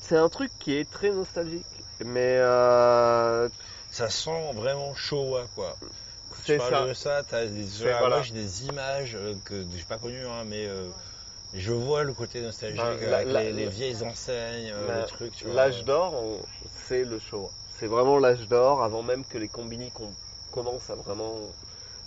[0.00, 1.66] c'est un truc qui est très nostalgique.
[2.04, 3.48] Mais euh,
[3.90, 5.76] Ça sent vraiment Showa quoi.
[6.44, 6.86] C'est ça.
[6.86, 8.16] de ça, t'as des, C'est- voilà.
[8.16, 10.88] moi j'ai des images euh, que j'ai pas connues, hein, mais euh,
[11.52, 15.54] Je vois le côté nostalgique Ben, avec la- la- les, vieilles enseignes, La- tu vois.
[15.54, 16.14] L'âge d'or,
[16.86, 17.50] c'est le show.
[17.78, 20.14] C'est vraiment l'âge d'or avant même que les combini com-
[20.52, 21.34] commencent à vraiment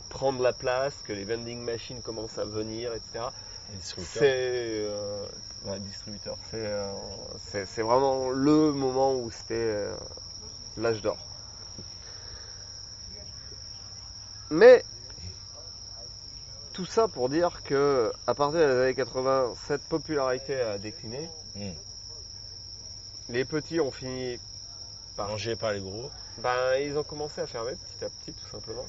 [0.09, 3.25] prendre la place, que les vending machines commencent à venir, etc.
[3.81, 5.25] C'est euh,
[5.65, 6.37] ouais, distributeur.
[6.51, 6.91] C'est euh,
[7.51, 9.95] c'est- vraiment le moment où c'était euh,
[10.77, 11.17] l'âge d'or.
[14.49, 14.83] Mais
[16.73, 21.29] tout ça pour dire que à partir des années 80, cette popularité a décliné.
[21.55, 21.71] Mm.
[23.29, 24.37] Les petits ont fini
[25.15, 26.09] par Mangé par les gros.
[26.39, 28.85] ben, ils ont commencé à fermer petit à petit, tout simplement.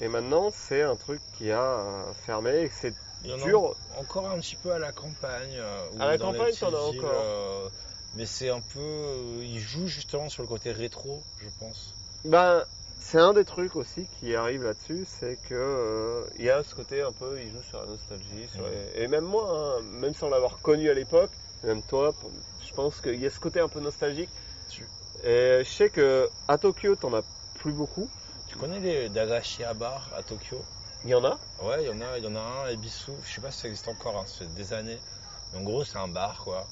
[0.00, 1.84] Et maintenant, c'est un truc qui a
[2.24, 2.94] fermé et c'est
[3.24, 5.56] Il en encore un petit peu à la campagne.
[5.56, 7.10] euh, À la campagne, t'en as encore.
[7.10, 7.68] euh,
[8.16, 8.80] mais c'est un peu.
[8.80, 11.94] euh, ils jouent justement sur le côté rétro, je pense.
[12.24, 12.64] Ben,
[12.98, 16.74] c'est un des trucs aussi qui arrive là-dessus, c'est que euh, il y a ce
[16.74, 18.70] côté un peu, ils jouent sur la nostalgie, sur Ouais.
[18.96, 21.30] les- et même moi, hein, même sans l'avoir connu à l'époque,
[21.62, 22.14] même toi,
[22.66, 24.30] je pense qu'il y a ce côté un peu nostalgique.
[25.22, 27.22] Et je sais que à Tokyo, t'en as
[27.54, 28.08] plus beaucoup.
[28.48, 30.58] Tu connais les Dagashi Bar à Tokyo?
[31.04, 31.38] Il y en a.
[31.62, 33.12] Ouais, il y en a, il y en a un à Ebisu.
[33.24, 34.98] Je sais pas si ça existe encore, hein, ça fait des années.
[35.52, 36.66] Mais en gros, c'est un bar, quoi.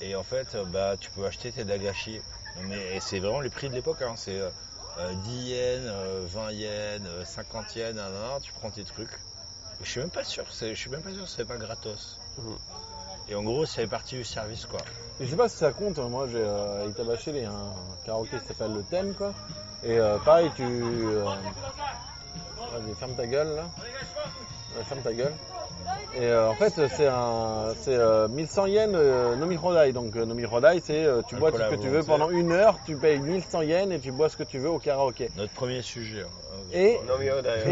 [0.00, 2.20] Et en fait, euh, bah, tu peux acheter tes Dagashi.
[2.62, 4.14] Mais et c'est vraiment les prix de l'époque, hein.
[4.16, 4.50] C'est euh,
[4.98, 9.10] euh, 10 yens, euh, 20 yens, euh, 50 yens, nan, nan, tu prends tes trucs.
[9.80, 12.18] Je suis même pas sûr, c'est- je suis même pas sûr que c'est pas gratos.
[12.38, 12.56] Mhm.
[13.28, 14.80] Et en gros, ça fait partie du service, quoi.
[15.20, 16.08] Et je sais pas si ça compte, hein.
[16.08, 19.32] moi j'ai euh, à Itabashi, il y a un karaoké qui s'appelle le thème quoi.
[19.82, 20.62] Et euh, pareil tu.
[20.64, 21.24] euh,
[22.74, 23.68] Vas-y, ferme ta gueule là.
[24.76, 25.34] Ouais, ferme ta gueule.
[26.16, 29.92] Et euh, en fait c'est un c'est euh, 1100 yens euh, Nomi Hodai.
[29.92, 32.52] Donc euh, Nomi Hodai c'est euh, tu bois tout ce que tu veux pendant une
[32.52, 35.30] heure, tu payes 1100 yens et tu bois ce que tu veux au karaoké.
[35.36, 36.22] Notre premier sujet.
[36.22, 36.28] hein.
[36.72, 36.98] Et,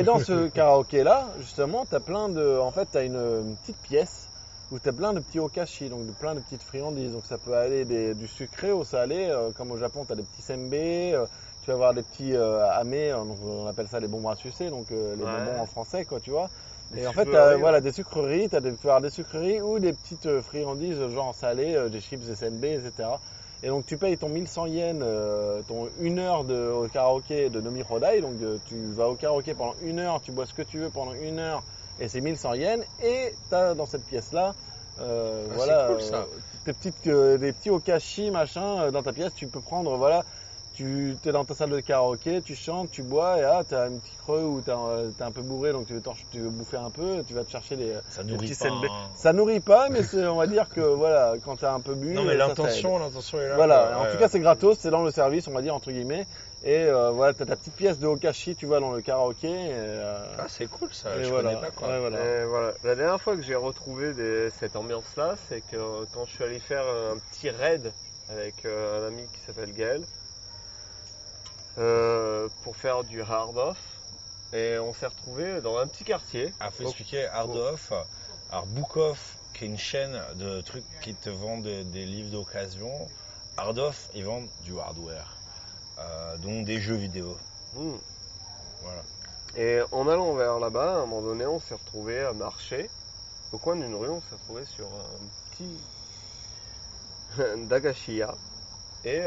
[0.03, 2.59] dans ce karaoké là, justement, t'as plein de.
[2.59, 4.29] En fait, t'as une, une petite pièce
[4.71, 7.13] où t'as plein de petits okashi, donc de, plein de petites friandises.
[7.13, 10.23] Donc ça peut aller des- du sucré au salé, euh, comme au Japon, t'as des
[10.23, 11.27] petits sembe, euh,
[11.63, 14.91] tu vas avoir des petits euh, euh, on appelle ça les bonbons à sucer, donc
[14.91, 15.27] euh, les Ouais.
[15.27, 16.49] bonbons en français, quoi, tu vois.
[16.91, 17.57] Des Et en fait, t'as ouais.
[17.57, 21.35] voilà, des sucreries, des, tu peux avoir des sucreries ou des petites euh, friandises, genre
[21.35, 23.21] salées, euh, des chips, des SMB, etc.
[23.63, 27.61] Et donc tu payes ton 1100 yens, euh, ton une heure de, au karaoké de
[27.61, 30.63] Nomi Hodai, donc euh, tu vas au karaoké pendant une heure, tu bois ce que
[30.63, 31.63] tu veux pendant une heure,
[32.01, 34.57] et c'est 1100 yens, et t'as dans cette pièce-là,
[34.99, 36.29] euh, Ah, voilà, c'est cool, ça.
[36.29, 39.97] euh, des, petites, euh, des petits okashi, machin, euh, dans ta pièce, tu peux prendre,
[39.97, 40.25] voilà,
[40.75, 43.99] tu es dans ta salle de karaoké, tu chantes, tu bois, et là, t'as un
[43.99, 46.91] petit creux où t'es un, un peu bourré, donc tu veux, tu veux bouffer un
[46.91, 48.69] peu, tu vas te chercher des, Ça petits pas.
[48.69, 49.11] hein.
[49.15, 52.15] Ça nourrit pas, mais c'est- on va dire que, voilà, quand t'as un peu bu,
[52.15, 53.55] Non, mais l'intention, l'intention est là.
[53.57, 54.21] Voilà, en Ouais, tout ouais.
[54.21, 56.27] cas c'est gratos, c'est dans le service, on va dire entre guillemets.
[56.65, 59.49] Et euh, voilà, t'as ta petite pièce de okashi, tu vois, dans le karaoké.
[59.51, 61.51] Et, euh, Ah, c'est cool ça, et je voilà.
[61.55, 61.89] connais pas quoi.
[61.89, 62.19] Ouais, voilà.
[62.25, 62.73] Et voilà.
[62.85, 66.45] La dernière fois que j'ai retrouvé des- cette ambiance-là, c'est que euh, quand je suis
[66.45, 67.93] allé faire un petit raid
[68.31, 70.03] avec euh, un ami qui s'appelle Gaël
[71.79, 73.79] euh, pour faire du hard off.
[74.53, 76.53] Et on s'est retrouvé dans un petit quartier.
[76.61, 77.91] Ah, faut expliquer Hard Off.
[78.51, 82.31] Alors, Book Off, qui est une chaîne de trucs qui te vendent des, des livres
[82.31, 82.91] d'occasion.
[83.57, 85.37] Hard Off, ils vendent du hardware.
[85.99, 87.37] Euh, donc des jeux vidéo.
[87.75, 87.97] hmm.
[88.83, 89.03] Voilà.
[89.57, 92.91] Et en allant vers là-bas, à un moment donné, on s'est retrouvé à marcher.
[93.53, 95.79] Au coin d'une rue, on s'est retrouvé sur un petit
[97.69, 98.35] Dagashiya.
[99.05, 99.23] Et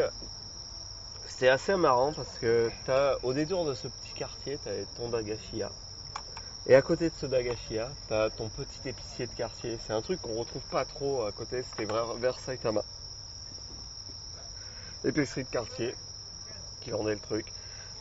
[1.36, 5.70] c'était assez marrant parce que t'as, au détour de ce petit quartier, tu ton Dagashiya.
[6.66, 9.78] Et à côté de ce Dagashiya, tu as ton petit épicier de quartier.
[9.86, 12.84] C'est un truc qu'on retrouve pas trop à côté, c'était vers Saitama.
[15.04, 15.94] Épicerie de quartier
[16.80, 17.52] qui vendait le truc.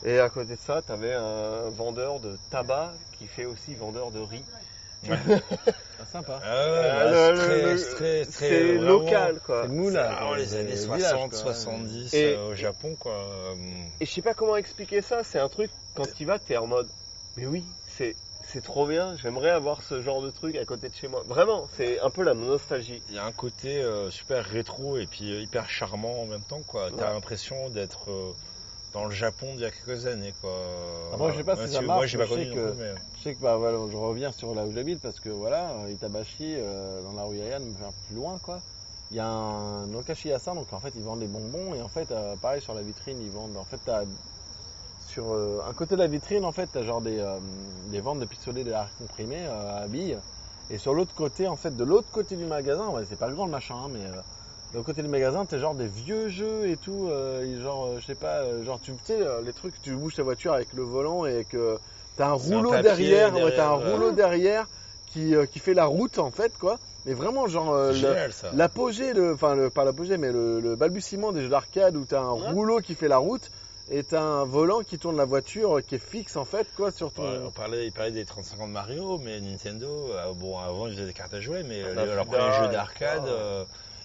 [0.05, 4.11] Et à côté de ça, tu avais un vendeur de tabac qui fait aussi vendeur
[4.11, 4.45] de riz.
[5.97, 6.39] Ah, sympa.
[6.43, 9.63] Ouais, le- c'est très, local quoi.
[9.67, 9.97] C'est.
[9.97, 11.53] Ah, quoi, les années le 60, village, quoi.
[11.53, 13.13] 70 Et- euh, au Japon quoi.
[13.13, 13.55] Euh,
[13.99, 16.57] Et je sais pas comment expliquer ça, c'est un truc, quand tu y vas, t'es
[16.57, 16.89] en mode,
[17.37, 20.93] mais oui, c'est, c'est trop bien, j'aimerais avoir ce genre de truc à côté de
[20.95, 21.23] chez moi.
[21.27, 23.01] Vraiment, c'est un peu la nostalgie.
[23.09, 26.61] Il y a un côté euh, super rétro et puis hyper charmant en même temps
[26.63, 26.89] quoi.
[26.91, 27.13] T'as Ouais.
[27.13, 28.33] l'impression d'être euh,
[28.95, 30.51] dans le Japon d'il y a quelques années quoi.
[31.13, 33.35] Après, je sais pas si ça Moi marche, j'ai pas connu que- mais- Je sais
[33.35, 37.01] que bah, voilà, je reviens sur là où j'habite parce que voilà, euh, Itabashi, euh,
[37.03, 37.61] dans la rue Yayan,
[38.07, 38.61] plus loin quoi.
[39.11, 41.89] Il y a un Okashi Yasa, donc en fait ils vendent des bonbons et en
[41.89, 43.57] fait euh, pareil sur la vitrine ils vendent.
[43.57, 44.03] En fait t'as
[45.05, 47.39] sur euh, un côté de la vitrine en fait t'as genre des, euh,
[47.91, 50.17] des ventes de pistolets d'air comprimé euh, à billes
[50.71, 53.45] et sur l'autre côté en fait de l'autre côté du magasin, ouais, c'est pas grand
[53.45, 54.05] le machin hein, mais
[54.75, 57.99] de côté du magasin t'as genre des vieux jeux et tout, euh, et genre euh,
[57.99, 60.83] je sais pas, euh, genre tu sais les trucs tu bouges ta voiture avec le
[60.83, 61.77] volant et que
[62.17, 64.67] T'as un un rouleau papier derrière, ouais, t'as un rouleau derrière
[65.05, 66.79] qui, qui fait la route en fait quoi.
[67.05, 67.75] Mais vraiment, genre,
[68.53, 72.31] l'apogée, enfin, le, pas l'apogée, mais le, le balbutiement des jeux d'arcade où t'as un
[72.33, 72.49] Ouais.
[72.51, 73.51] rouleau qui fait la route
[73.91, 77.11] et t'as un volant qui tourne la voiture qui est fixe en fait, quoi, sur
[77.11, 77.23] ton.
[77.23, 80.87] Ouais, on parlait, il parlait des 35 ans de Mario, mais Nintendo, euh, bon, avant
[80.87, 83.27] ils faisaient des cartes à jouer, mais euh, La les- leurs Fuda, premiers jeux d'arcade,
[83.27, 83.63] euh,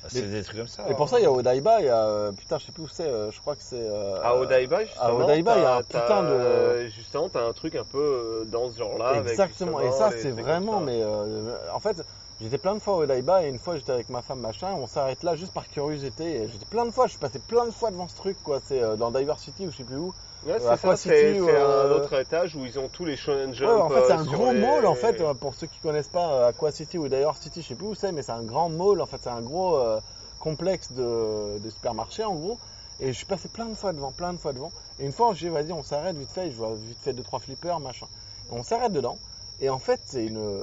[0.09, 0.91] c'est des trucs comme ça.
[0.91, 2.05] Et pour ça, il y a Odaiba, il y a.
[2.07, 3.77] euh, Putain, je sais plus où c'est, euh, je crois que c'est.
[3.81, 7.53] euh, À Odaiba, justement, à Odaiba, il y a un putain de- Justement, t'as un
[7.53, 9.09] truc un peu dans ce genre-là.
[9.11, 12.03] avec Exactement, et ça, c'est vraiment, mais euh, en fait,
[12.41, 14.87] j'étais plein de fois au Odaiba et une fois j'étais avec ma femme, machin, on
[14.87, 16.43] s'arrête là juste par curiosité.
[16.43, 18.61] Et j'étais plein de fois, je suis passé plein de fois devant ce truc, quoi.
[18.61, 20.15] C'est dans Diversity ou je sais plus où.
[20.47, 23.05] Ouais, Euh, c'est ça, c'est City, c'est euh, un autre étage où ils ont tous
[23.05, 23.69] les Shonen Jump.
[23.69, 26.09] Ouais, en fait, c'est euh, un gros les- mall, en fait, pour ceux qui connaissent
[26.09, 28.69] pas Aqua City ou d'ailleurs City, je sais plus où c'est, mais c'est un grand
[28.71, 30.01] mall, en fait, c'est un gros euh,
[30.39, 32.59] complexe de, de supermarché, en gros.
[33.01, 34.73] Et je suis passé plein de fois devant, plein de fois devant.
[34.99, 37.39] Et une fois, j'ai vas-y, on s'arrête vite fait, je vois vite fait deux, trois
[37.39, 38.07] flippers, machin.
[38.51, 39.19] Et on s'arrête dedans.
[39.61, 40.63] Et en fait, c'est une.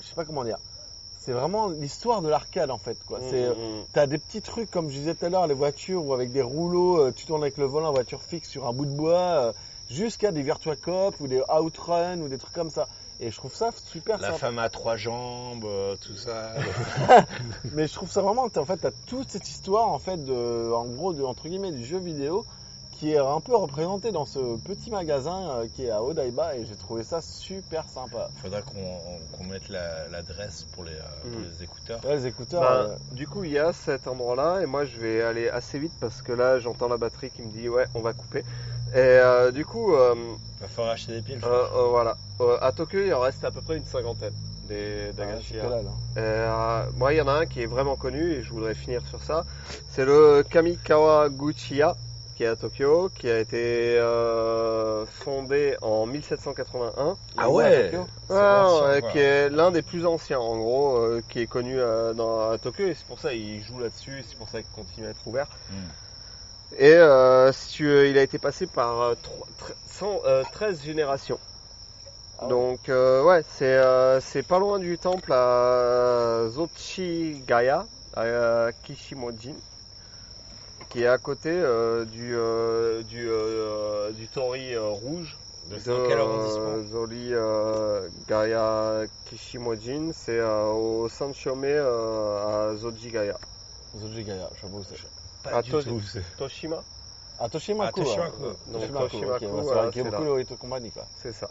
[0.00, 0.58] Je sais pas comment dire.
[1.26, 3.18] C'est vraiment l'histoire de l'arcade, en fait, quoi.
[3.18, 3.44] Mm, C'est.
[3.44, 3.84] euh, mm, mm.
[3.92, 6.40] T'as des petits trucs, comme je disais tout à l'heure, les voitures ou avec des
[6.42, 9.52] rouleaux, euh, tu tournes avec le volant, voiture fixe sur un bout de bois, euh,
[9.90, 12.86] jusqu'à des Virtua Cop ou des Outrun ou des trucs comme ça.
[13.18, 14.38] Et je trouve ça super La sympa.
[14.38, 15.66] femme à trois jambes,
[16.00, 16.52] tout ça.
[17.72, 20.84] Mais je trouve ça vraiment, en fait, t'as toute cette histoire, en fait, de, en
[20.84, 22.44] gros, de, entre guillemets, du jeu vidéo
[22.98, 26.64] qui est un peu représenté dans ce petit magasin euh, qui est à Odaiba et
[26.64, 28.30] j'ai trouvé ça super sympa.
[28.42, 31.44] Faudra qu'on mette la- l'adresse pour, les, euh, pour Mm.
[31.44, 32.04] les écouteurs.
[32.04, 34.98] Ouais, les écouteurs, Ben, euh, Du coup, il y a cet endroit-là, et moi je
[34.98, 38.00] vais aller assez vite parce que là j'entends la batterie qui me dit ouais, on
[38.00, 38.44] va couper.
[38.94, 40.14] Et euh, du coup, euh,
[40.58, 41.40] Il va falloir acheter des piles.
[41.44, 44.32] euh, euh, voilà, Euh, à Tokyo il en reste à peu près une cinquantaine
[44.68, 45.12] des.
[46.16, 49.00] Euh, moi, il y en a un qui est vraiment connu et je voudrais finir
[49.06, 49.44] sur ça.
[49.90, 51.96] C'est le Kamikawa Guchiya
[52.36, 57.16] qui est à Tokyo, qui a été euh, fondé en 1781.
[57.38, 57.90] Ah ouais
[58.30, 62.50] ancien, qui est l'un des plus anciens en gros, euh, qui est connu euh, dans,
[62.50, 65.10] à Tokyo et c'est pour ça qu'il joue là-dessus, c'est pour ça qu'il continue à
[65.10, 65.46] être ouvert.
[65.70, 65.74] Mm.
[66.78, 70.82] Et euh, si tu- il a été passé par euh, trois- tre- cent- euh, 13
[70.84, 71.38] générations.
[72.38, 72.48] Ah.
[72.48, 73.80] Donc ouais, c'est
[74.20, 79.54] c'est pas loin du temple à Zochigaya, à Kishimojin,
[80.90, 85.36] qui est à côté euh, du euh, du euh, du Tori euh, rouge.
[85.68, 92.76] Donc, c'est dans quel arrondissement Zori euh, Gaya Kishimojin, c'est euh, au Sanchome euh, à
[92.76, 93.36] Zojigaya.
[93.98, 94.96] Zojigaya, je sais pas où c'est.
[95.42, 96.00] Pas à du toi- tout.
[96.38, 96.84] Toshima,
[97.40, 98.00] Ah, Toshimaku.
[98.00, 98.44] Ah, Toshimaku.
[98.44, 98.56] hein.
[98.68, 100.20] Donc, Toshimaku, Toshimaku, ouais, c'est là.
[100.20, 101.06] de Hito Company, quoi.
[101.20, 101.50] c'est ça.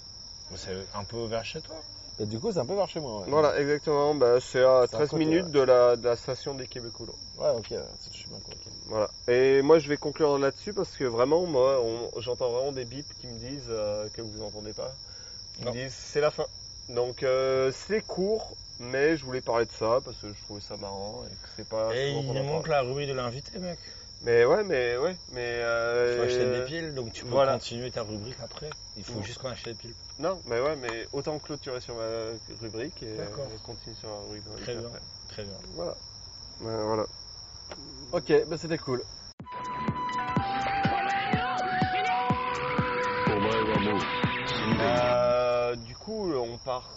[0.55, 1.75] C'est un peu vers chez toi.
[2.19, 3.29] Et du coup, c'est un peu vers chez moi, ouais.
[3.29, 4.15] Voilà, exactement.
[4.15, 5.51] Bah, c'est à C'est à 13 côté, minutes ouais.
[5.51, 7.07] de, la, de la station des Québécois.
[7.37, 8.71] Ouais, ok, c'est Toshimaku, ok.
[8.85, 9.09] Voilà.
[9.27, 13.13] Et moi, je vais conclure là-dessus parce que vraiment, moi, on- j'entends vraiment des bips
[13.19, 14.95] qui me disent euh, que vous entendez pas.
[15.59, 15.71] Ils Non.
[15.71, 16.47] me disent c'est la fin.
[16.87, 20.77] Donc, euh, c'est court, mais je voulais parler de ça parce que je trouvais ça
[20.77, 21.93] marrant et que c'est pas.
[21.95, 22.71] Et il manque parle.
[22.71, 23.79] la rubrique de l'invité, mec.
[24.25, 25.59] Mais ouais, mais ouais, mais.
[25.61, 28.71] Euh, faut acheter des piles, donc tu peux continuer ta rubrique après.
[28.97, 29.93] Il faut juste qu'on achète des piles.
[30.17, 34.63] Non, mais ouais, mais autant clôturer sur ma rubrique et, et continuer sur la rubrique.
[34.63, 34.89] Très bien,
[35.29, 35.53] très bien.
[35.75, 35.95] Voilà.
[36.63, 37.05] Euh, voilà.
[38.13, 39.03] Ok, bah c'était cool.
[44.79, 46.89] Euh, du coup, on part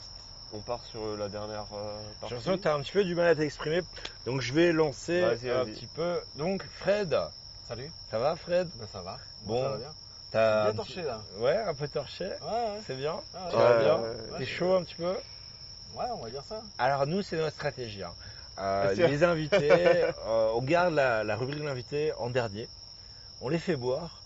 [0.52, 2.34] on part sur la dernière euh, J'ai partie.
[2.34, 3.82] l'impression que tu as un petit peu du mal à t'exprimer,
[4.26, 5.72] donc je vais lancer Vas-y, un vas-y.
[5.74, 6.20] petit peu.
[6.36, 7.16] Donc, Fred,
[7.68, 7.90] Salut.
[8.10, 8.68] ça va, Fred?
[8.76, 9.18] Bah, ça va.
[9.42, 9.62] Bon.
[9.62, 9.92] Ça va bien.
[10.30, 11.20] T'as Bien torché, là.
[11.38, 12.24] Ouais, un peu torché.
[12.26, 12.80] Ouais, ouais.
[12.86, 13.16] C'est bien.
[13.34, 13.62] Ah, Tu ouais.
[13.62, 14.38] vas Ouais, bien ouais, ouais.
[14.38, 15.14] T'es chaud un petit peu?
[15.94, 16.60] Ouais, on va dire ça.
[16.78, 18.02] Alors nous, c'est notre stratégie.
[18.02, 18.12] hein.
[18.58, 19.70] Euh, Ah, c'est- les invités,
[20.26, 22.68] euh, on garde la, la rubrique de l'invité en dernier.
[23.40, 24.17] On les fait boire.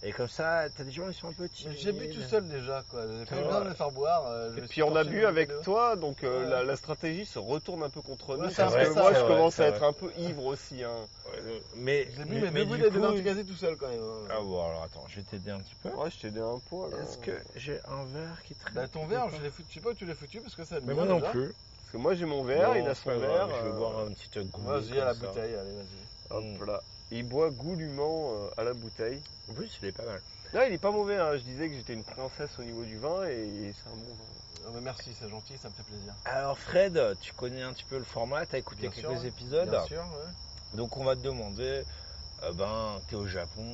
[0.00, 1.76] Et comme ça, t'as des gens qui sont un peu timides.
[1.76, 3.02] J'ai bu tout seul déjà, quoi.
[3.18, 4.26] J'ai pas eu besoin de me faire boire.
[4.28, 6.50] euh, je Et me puis on a torché bu dans avec toi, donc euh, Ouais.
[6.50, 9.12] la, la stratégie se retourne un peu contre nous Ouais, c'est parce vrai, que moi
[9.12, 9.76] je vrai, commence c'est à vrai.
[9.76, 10.84] être un peu ivre aussi.
[10.84, 11.08] Hein.
[11.26, 14.00] Ouais, Mais, J'ai bu mais, mes mais deux bouteilles de coup- tout seul quand même.
[14.00, 14.28] hein.
[14.30, 15.88] Ah bon, alors attends, je vais t'aider un petit peu.
[15.88, 16.90] Ouais, je t'ai dit un poil.
[16.94, 16.98] hein.
[17.02, 19.66] Est-ce que j'ai un verre qui traîne Bah, ton verre, je l'ai foutu.
[19.70, 20.76] Je sais pas où tu l'as foutu parce que ça.
[20.84, 21.48] Mais moi non plus.
[21.48, 23.48] Parce que moi j'ai mon verre, il a c'est son pas verre.
[23.48, 24.62] Je vais euh, boire un petit goût.
[24.62, 26.30] Vas-y, à la bouteille, allez, vas-y.
[26.36, 26.58] Hop Mm.
[27.10, 29.22] Il boit goulûment euh, à la bouteille.
[29.50, 30.20] En plus, il est pas mal.
[30.52, 31.16] Là, il est pas mauvais.
[31.16, 31.36] Hein.
[31.36, 34.66] Je disais que j'étais une princesse au niveau du vin et c'est un bon vin.
[34.66, 36.12] Ah, bah, merci, c'est gentil, ça me fait plaisir.
[36.26, 39.70] Alors Fred, tu connais un petit peu le format, t'as écouté Bien quelques sûr, épisodes.
[39.70, 40.76] Bien sûr, ouais.
[40.76, 41.84] Donc on va te demander,
[42.42, 43.64] euh, ben, t'es au Japon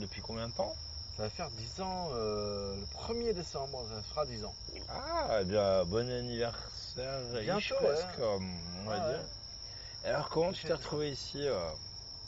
[0.00, 0.74] depuis combien de temps?
[1.16, 4.54] Ça va faire 10 ans, euh, le 1er décembre, ça fera 10 ans.
[4.90, 8.38] Ah, eh bien, bon anniversaire, Bientôt, ish, presque, euh,
[8.84, 9.20] on va Ah, dire.
[10.04, 11.56] Alors comment tu t'es retrouvé ici euh?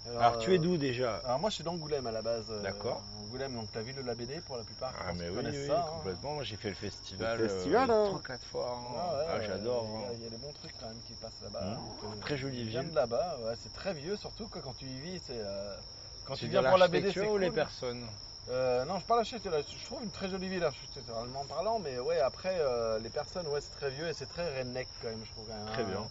[0.07, 2.44] Alors, tu es euh, d'où déjà Alors moi je suis d'Angoulême à la base.
[2.50, 3.02] euh, D'accord.
[3.23, 4.92] Angoulême, donc la ville de la BD pour la plupart.
[5.00, 5.92] Ah mais oui, oui, ça, hein.
[5.97, 6.34] complètement.
[6.34, 8.05] Moi j'ai fait le festival, Le festival, hein.
[8.10, 8.78] 3-4 fois.
[8.78, 8.94] hein.
[8.97, 9.86] Ah ouais, Ah, j'adore.
[9.89, 10.10] Il y a- hein.
[10.15, 11.62] il y, a des bons trucs quand même qui passent là-bas.
[11.65, 11.78] Mmh.
[12.05, 12.91] Euh, Très jolie je viens ville.
[12.91, 15.20] de là-bas, ouais, c'est très vieux surtout quoi, quand tu y vis.
[15.26, 15.74] C'est, euh,
[16.26, 17.41] quand tu viens pour la BD, c'est ou cool.
[17.41, 18.07] les personnes
[18.50, 19.52] Euh, non, je parle architecture.
[19.57, 23.62] Je trouve une très jolie ville architecturalement parlant, mais ouais, après euh, les personnes, ouais,
[23.62, 25.47] c'est très vieux et c'est très redneck quand même, je trouve.
[25.49, 25.86] quand même, Très hein.
[25.86, 26.08] bien.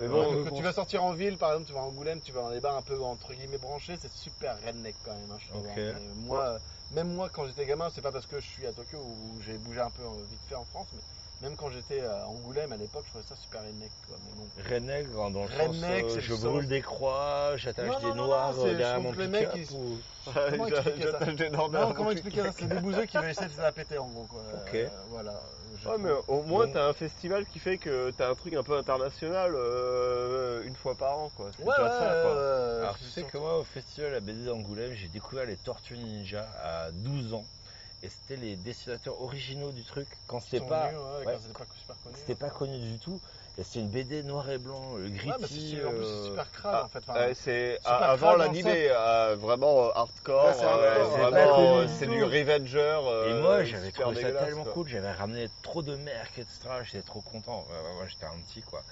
[0.00, 1.82] Mais bon, bon, quand bon, tu vas sortir en ville, par exemple, tu vas à
[1.84, 5.14] Angoulême, tu vas dans des bars un peu entre guillemets branchés, c'est super redneck quand
[5.14, 5.66] même, hein, je trouve.
[5.66, 5.78] Ok.
[5.78, 6.14] hein.
[6.14, 9.40] Moi, même moi, quand j'étais gamin, c'est pas parce que je suis à Tokyo où
[9.40, 11.02] j'ai bougé un peu euh, vite fait en France, mais
[11.42, 13.90] même quand j'étais à Angoulême à l'époque, je trouvais ça super redneck.
[14.06, 14.16] Quoi.
[14.24, 14.74] Mais bon.
[14.74, 18.74] Redneck, dans le sens, euh, je le brûle sens- des croix, j'attache des noirs euh,
[18.74, 22.68] derrière mon les mecs, ils- ou- Comment expliquer ça des Non, comment expliquer ça C'est
[22.68, 24.24] des bouseux qui veulent essayer de se la péter en gros.
[24.24, 24.40] Quoi.
[24.64, 24.74] Ok.
[24.74, 25.40] Euh, voilà.
[25.84, 28.76] Ouais, mais au moins t'as un festival qui fait que t'as un truc un peu
[28.78, 31.46] international euh, une fois par an quoi.
[31.46, 32.76] Ouais, déjà ouais, ça, quoi.
[32.82, 36.46] Alors tu sais que moi au festival à BD d'Angoulême j'ai découvert les Tortues Ninja
[36.62, 37.44] à 12 ans
[38.02, 41.54] et c'était les dessinateurs originaux du truc quand c'était pas venus, ouais, ouais, quand c'était
[41.54, 42.16] pas super connu.
[42.16, 43.20] c'était pas connu du tout
[43.56, 46.24] et c'était une BD noir et blanc euh, Ouais, gritty mais c'est- en plus, c'est
[46.24, 46.98] euh, super crade ah, en fait.
[46.98, 51.08] Enfin, Ouais, c'est super a- avant l'animé, le euh, vraiment euh, hardcore, Ouais, c'est euh,
[51.08, 51.20] ouais.
[51.30, 52.24] vraiment, euh, du.
[52.24, 53.00] Revenger.
[53.06, 54.72] euh, et moi j'avais super trouvé ça tellement quoi.
[54.74, 58.40] cool j'avais ramené trop de merc etc j'étais trop content Ouais, ouais, ouais, j'étais un
[58.42, 58.84] petit quoi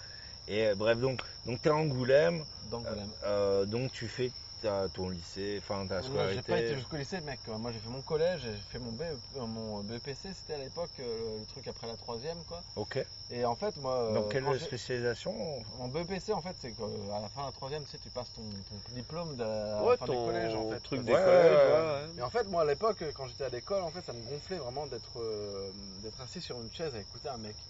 [0.47, 3.13] et euh, bref donc donc t'es à Angoulême d'Angoulême.
[3.25, 7.21] euh, donc tu fais ta- ton lycée enfin ta scolarité j'ai pas été jusqu'au lycée,
[7.21, 7.43] mec.
[7.45, 7.59] quoi.
[7.59, 9.03] Moi, j'ai fait mon collège, j'ai fait mon, BE
[9.37, 12.65] euh, mon BEPC, c'était à l'époque euh, le truc après la troisième, quoi.
[12.77, 12.97] ok
[13.31, 13.95] Et en fait, moi.
[14.03, 15.33] euh, dans quelle spécialisation
[15.79, 16.87] Mon BEPC, en fait, c'est qu'à
[17.21, 19.97] la fin de la troisième, tu sais, tu passes ton, ton diplôme de Ouais, la
[19.99, 20.81] fin ton du collège, en fait.
[20.83, 22.15] truc des Ouais, ouais, ouais, ouais.
[22.17, 24.59] Et en fait, moi, à l'époque, quand j'étais à l'école, en fait, ça me gonflait
[24.59, 27.67] vraiment d'être euh, d'être assis sur une chaise à écouter un mec.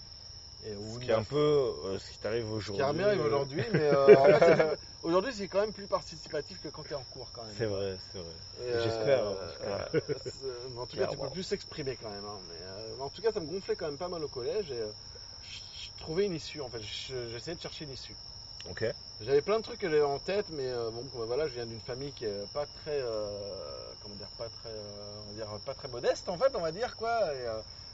[0.63, 3.27] Et, ce qui est un peu euh, ce qui t'arrive Ce aujourd'hui qui m'arrive euh,
[3.27, 6.95] aujourd'hui, mais euh, en fait, c'est- aujourd'hui, c'est quand même plus participatif que quand t'es
[6.95, 7.55] en cours, quand même.
[7.55, 9.89] c'est vrai c'est vrai J'espère, en tout cas.
[10.05, 12.25] euh, c'est- en tout cas, tu peux plus s'exprimer quand même.
[12.25, 14.85] hein, mais, en tout cas, ça me gonflait quand même pas mal au collège et
[15.43, 15.59] je,
[15.97, 16.81] je trouvais une issue en fait.
[16.81, 18.17] Je- J'essayais de chercher une issue.
[18.69, 18.85] ok
[19.21, 22.13] J'avais plein de trucs que j'avais en tête, mais bon, voilà, je viens d'une famille
[22.15, 23.03] qui est pas très,
[24.01, 26.97] comment dire, pas très, on va dire, pas très modeste en fait, on va dire
[26.97, 27.35] quoi.
[27.35, 27.47] Et,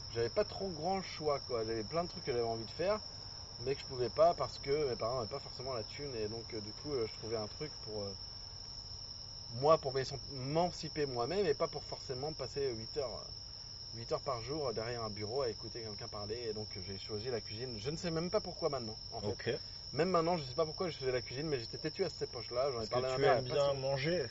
[0.09, 1.65] j'avais pas trop grand choix quoi.
[1.65, 3.01] J'avais plein de trucs que j'avais envie de faire,
[3.59, 6.29] mais que je pouvais pas parce que mes parents n'avaient pas forcément la thune et
[6.29, 8.17] donc euh, du coup, euh, je trouvais un truc pour euh,
[9.49, 13.17] moi pour m'é- m'émanciper moi-même et pas pour forcément passer 8 heures.
[13.29, 13.31] euh,
[13.93, 17.31] 8 heures par jour derrière un bureau à écouter quelqu'un parler et donc j'ai choisi
[17.31, 17.79] la cuisine.
[17.79, 19.45] Je ne sais même pas pourquoi maintenant en fait.
[19.93, 22.23] Même maintenant, je sais pas pourquoi je faisais la cuisine, mais j'étais têtu à cette
[22.23, 22.73] époque-là.
[22.73, 23.33] J'en ai parlé à que ma tu mère.
[23.33, 24.27] aimes bien manger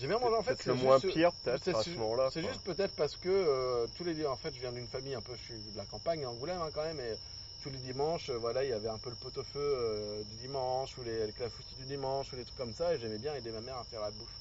[0.00, 0.50] J'ai bien mangé en fait.
[0.54, 2.30] Peut-être c'est le moins juste- pire peut-être c'est à su- ce moment-là.
[2.32, 2.50] C'est quoi.
[2.52, 5.34] juste peut-être parce que euh, tous les en fait, je viens d'une famille un peu,
[5.36, 7.14] je suis de la campagne, Angoulême hein, quand même, et
[7.62, 10.96] tous les dimanches, euh, voilà, il y avait un peu le pot-au-feu euh, du dimanche
[10.96, 13.50] ou les, les clafoutis du dimanche ou les trucs comme ça, et j'aimais bien aider
[13.50, 14.32] ma mère à faire la bouffe.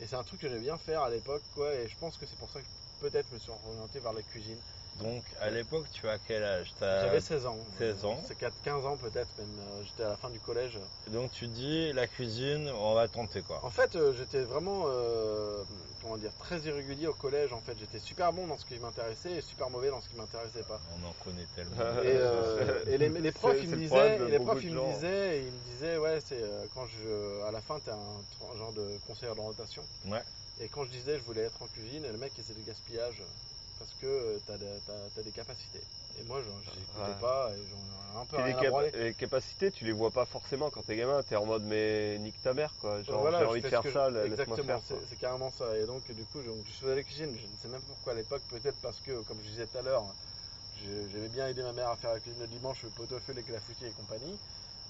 [0.00, 2.26] Et c'est un truc que j'aimais bien faire à l'époque, quoi, et je pense que
[2.26, 2.66] c'est pour ça que
[3.00, 4.58] peut-être je me suis orienté vers la cuisine.
[5.02, 6.72] Donc à l'époque tu as quel âge?
[6.80, 7.58] J'avais 16 ans.
[7.78, 8.20] 16 ans.
[8.26, 9.46] C'est 4, 15 ans peut-être même.
[9.60, 10.78] euh, J'étais à la fin du collège.
[11.08, 15.62] donc tu dis la cuisine on va tenter quoi En fait, euh, j'étais vraiment, euh,
[16.02, 17.52] comment dire, très irrégulier au collège.
[17.52, 20.16] En fait, j'étais super bon dans ce qui m'intéressait et super mauvais dans ce qui
[20.16, 20.80] m'intéressait pas.
[21.02, 24.38] on en connaît tellement Et, euh, et les, les profs, ils me disaient, et les
[24.38, 26.42] profs, ils me disaient, et ils me disaient, ouais, c'est
[26.74, 29.82] quand je, à la fin, t'es un genre de conseiller d'orientation.
[30.06, 30.22] Ouais.
[30.60, 32.62] Et quand je disais, je voulais être en cuisine, et le mec, il c'est du
[32.62, 33.22] gaspillage
[33.80, 35.80] parce que euh, t'as- t'as des capacités.
[36.18, 37.20] Et moi, j'écoutais Ouais.
[37.20, 40.26] pas, et j'en ai un peu rien à cap- les capacités, tu les vois pas
[40.26, 41.22] forcément quand t'es gamin.
[41.22, 43.02] T'es en mode mais nique ta mère quoi.
[43.02, 45.76] Genre Voilà, j'ai envie de faire ça, je- Exactement, c'est carrément ça.
[45.78, 47.34] Et donc, du coup, je, je faisais la cuisine.
[47.38, 49.78] Je ne sais même pas pourquoi à l'époque, peut-être parce que, comme je disais tout
[49.78, 50.04] à l'heure,
[50.74, 53.86] j'aimais bien aider ma mère à faire la cuisine le dimanche, le pot-au-feu, les clafoutis
[53.86, 54.38] et compagnie.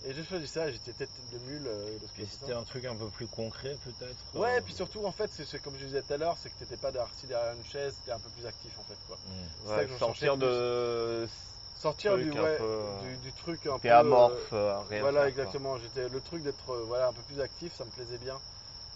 [0.04, 1.66] Et j'ai choisi ça, j'étais tête de mule.
[1.66, 5.04] euh, puis c'était un truc un peu plus concret peut-être Ouais, euh, et puis surtout,
[5.04, 7.52] en fait, c'est comme je disais tout à l'heure, c'est que t'étais pas assis derrière
[7.54, 8.98] une chaise, t'étais un peu plus actif en fait.
[9.06, 9.18] quoi.
[9.66, 11.26] ça que je sortir de.
[11.74, 13.90] Sortir truc du, un ouais, peu, euh, du, du truc un peu.
[13.90, 15.78] amorphe, euh, rien voilà, faire, exactement.
[15.78, 18.40] J'étais le truc d'être euh, voilà un peu plus actif, ça me plaisait bien.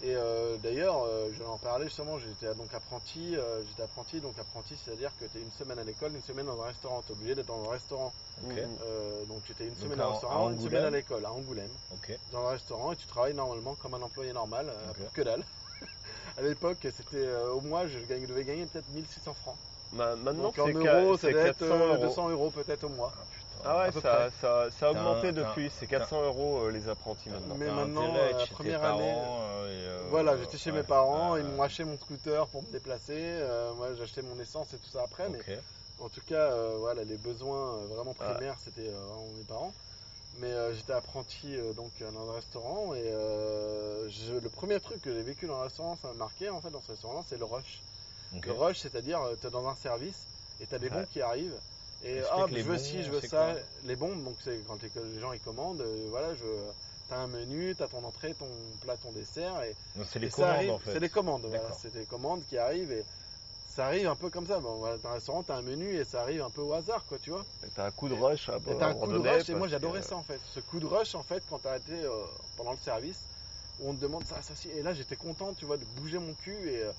[0.01, 2.17] Et euh, d'ailleurs, euh, je vais en parler justement.
[2.17, 3.35] J'étais donc apprenti.
[3.37, 6.45] euh, j'étais apprenti, donc apprenti, c'est-à-dire que tu es une semaine à l'école, une semaine
[6.47, 7.01] dans un restaurant.
[7.01, 8.13] Tu es obligé d'être dans un restaurant.
[8.41, 8.77] Mhm.
[8.81, 11.25] Euh, donc j'étais une semaine à- à un à restaurant, une Angoulême semaine à l'école,
[11.25, 11.71] à Angoulême,
[12.31, 14.69] dans un restaurant, et tu travailles normalement comme un employé normal,
[15.13, 15.45] que dalle.
[16.37, 19.57] à l'époque, c'était euh, au mois, je devais gagner peut-être 1600 francs.
[19.91, 22.01] Ma- Maintenant Donc en c'est euros, qua- ça c'est doit être 400 euh, euros.
[22.01, 23.13] 200 euros peut-être au mois.
[23.17, 23.25] ah
[23.67, 26.87] Ah ouais, ça, ça, ça a augmenté un- depuis, un- c'est 400 euros euh, les
[26.87, 27.55] apprentis maintenant.
[27.57, 31.39] Mais maintenant, être euh, première année- parents, euh, Voilà, j'étais chez ouais, mes parents, euh,
[31.39, 33.13] ils m'ont acheté mon scooter pour me déplacer.
[33.17, 35.39] euh, moi, j'ai acheté mon essence et tout ça après, mais
[35.99, 39.73] en tout cas, euh, voilà, les besoins euh, vraiment primaires, c'était euh, vraiment mes parents.
[40.37, 45.01] Mais euh, j'étais apprenti euh, donc dans un restaurant et euh, je- le premier truc
[45.01, 47.37] que j'ai vécu dans le restaurant, ça m'a marqué en fait dans ce restaurant, c'est
[47.37, 47.81] le rush.
[48.43, 50.27] Le rush, c'est-à-dire tu es dans un service
[50.59, 50.99] et tu as des Ouais.
[50.99, 51.57] bons qui arrivent
[52.05, 53.55] et ah les je veux ci, je veux ça.
[53.83, 56.45] Les bombes, donc c'est quand les, les gens ils commandent, euh, voilà, je
[57.07, 58.47] T'as un menu, t'as ton entrée, ton
[58.81, 59.75] plat, ton dessert et,
[60.05, 60.31] c'est les
[60.71, 60.93] en fait.
[60.93, 61.71] C'est les commandes, voilà.
[61.79, 63.03] C'est des commandes qui arrivent et
[63.69, 64.59] ça arrive un peu comme ça.
[64.59, 67.05] Bon, voilà, dans un restaurant, t'as un menu et ça arrive un peu au hasard,
[67.05, 67.45] quoi, tu vois.
[67.63, 69.67] Et T'as un coup de rush à Et t'as un coup de rush et moi
[69.67, 70.39] j'adorais que- ça en fait.
[70.51, 72.25] Ce coup de rush en fait quand t'as été euh,
[72.57, 73.19] pendant le service
[73.79, 74.69] où on te demande ça, ça, ci.
[74.71, 76.91] Et là j'étais content, tu vois, de bouger mon cul et euh,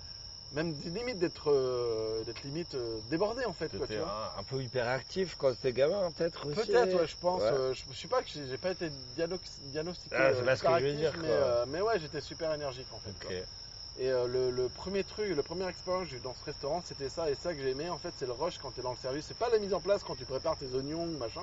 [0.53, 4.35] même limite d'être euh, d'être limite euh, débordé en fait, quoi, tu vois.
[4.39, 7.43] un, peu hyperactif quand t'étais gamin, peut-être aussi Peut-être, ouais, je pense.
[7.43, 7.51] Ouais.
[7.53, 9.39] euh, je, je sais pas que j'ai pas été diagno-
[9.73, 12.53] diagnostiqué Ah, c'est pas ce que je veux hyperactif, dire, mais, mais ouais, j'étais super
[12.53, 13.27] énergique en fait.
[13.27, 13.37] Quoi.
[13.99, 17.09] Et le, le premier truc, le premier expérience que j'ai eu dans ce restaurant, c'était
[17.09, 17.31] ça.
[17.31, 18.97] Et ça que j'ai aimé, en fait, c'est le rush quand tu es dans le
[18.99, 19.25] service.
[19.27, 21.41] C'est pas la mise en place quand tu prépares tes oignons, machin.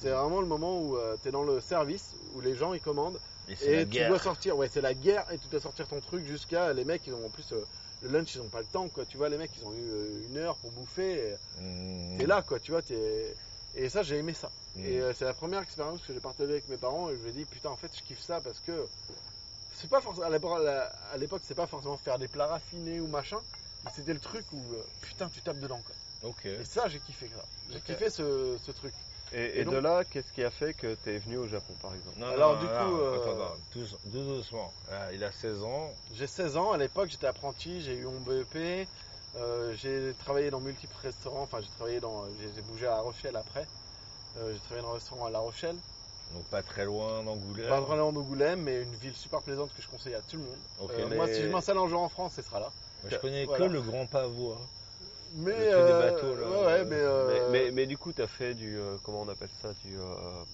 [0.00, 3.18] C'est vraiment le moment où tu es dans le service, où les gens ils commandent.
[3.48, 4.10] Et Et tu guerre.
[4.10, 5.26] dois sortir, ouais, c'est la guerre.
[5.32, 6.72] Et tu dois sortir ton truc jusqu'à.
[6.72, 7.52] Les mecs, ils ont en plus.
[8.02, 9.04] Le lunch, ils ont pas le temps, quoi.
[9.04, 11.30] Tu vois, les mecs, ils ont eu euh, une heure pour bouffer.
[11.30, 12.18] et Mmh.
[12.18, 12.82] T'es là, quoi, tu vois.
[12.82, 13.34] t'es-
[13.74, 14.50] Et ça, j'ai aimé ça.
[14.76, 14.84] Mmh.
[14.84, 17.32] Et euh, c'est la première expérience que j'ai partagée avec mes parents et je me
[17.32, 18.86] dis putain en fait je kiffe ça parce que
[19.74, 23.38] c'est pas forcément à l'époque c'est pas forcément faire des plats raffinés ou machin
[23.84, 25.94] mais c'était le truc où euh, putain tu tapes dedans quoi.
[26.30, 26.46] Ok.
[26.46, 27.44] Et ça j'ai kiffé ça.
[27.70, 28.94] J'ai kiffé ce, ce truc.
[29.32, 31.74] Et, Et et donc- de là, qu'est-ce qui a fait que t'es venu au Japon,
[31.82, 34.72] par exemple Non, Alors, non, du non, coup, non, euh, attends, attends, tout doucement.
[34.90, 35.90] Là, il a 16 ans.
[36.14, 38.88] J'ai 16 ans, à l'époque j'étais apprenti, j'ai eu mon BEP,
[39.36, 43.00] euh, j'ai travaillé dans multiples restaurants, enfin j'ai travaillé dans j'ai j'ai bougé à La
[43.00, 43.66] Rochelle après.
[44.38, 45.76] Euh, j'ai travaillé dans un restaurant à La Rochelle,
[46.34, 47.68] Donc pas très loin d'Angoulême.
[47.68, 50.58] pas vraiment d'Angoulême mais une ville super plaisante que je conseille à tout le monde.
[50.90, 52.70] Euh, Moi si je m'installe un jour en France, ce sera là.
[53.02, 53.66] Moi, je connais Voilà.
[53.66, 54.58] que le Grand Pavois.
[55.32, 57.98] Mais, Le quai des euh, bateaux, là, ouais, ouais, mais, euh, mais, mais, mais du
[57.98, 58.78] coup, t'as fait du.
[58.78, 59.98] euh, comment on appelle ça Du.
[59.98, 60.44] euh,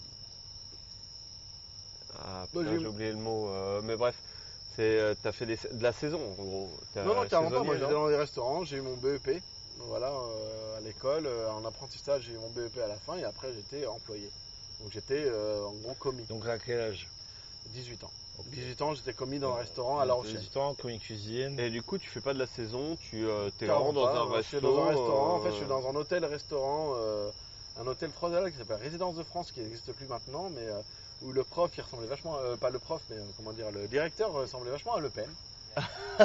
[2.12, 3.49] Ah, Bah, putain, j'ai- oublié le mot.
[3.49, 4.23] euh, mais bref,
[4.67, 6.81] c'est euh, t'as fait des- de la saison, en gros.
[6.93, 7.62] T'es non, non, carrément pas.
[7.65, 9.43] Moi, j'étais dans les restaurants, j'ai eu mon BEP.
[9.77, 13.25] Voilà, euh, à l'école, euh, en apprentissage, j'ai eu mon BEP à la fin et
[13.25, 14.33] après, j'étais employé.
[14.81, 16.28] Donc, j'étais euh, en gros commis.
[16.28, 17.11] Donc à quel âge?
[17.67, 18.12] 18 ans.
[18.39, 18.49] Ok.
[18.51, 20.39] 18 ans, j'étais commis dans un restaurant à La Rochelle.
[20.39, 21.59] 18 ans, commis cuisine.
[21.61, 24.33] Et du coup, tu fais pas de la saison, tu euh, t'es vraiment dans un
[24.35, 24.43] resto.
[24.43, 27.31] Je suis dans un restaurant, en fait, euh, je suis dans un hôtel-restaurant, euh,
[27.77, 30.81] un hôtel 3 étoiles qui s'appelle Résidence de France, qui n'existe plus maintenant, mais euh,
[31.23, 33.87] où le prof, il ressemblait vachement, euh, pas le prof, mais euh, comment dire, le
[33.89, 35.31] directeur ressemblait vachement à Le Pen.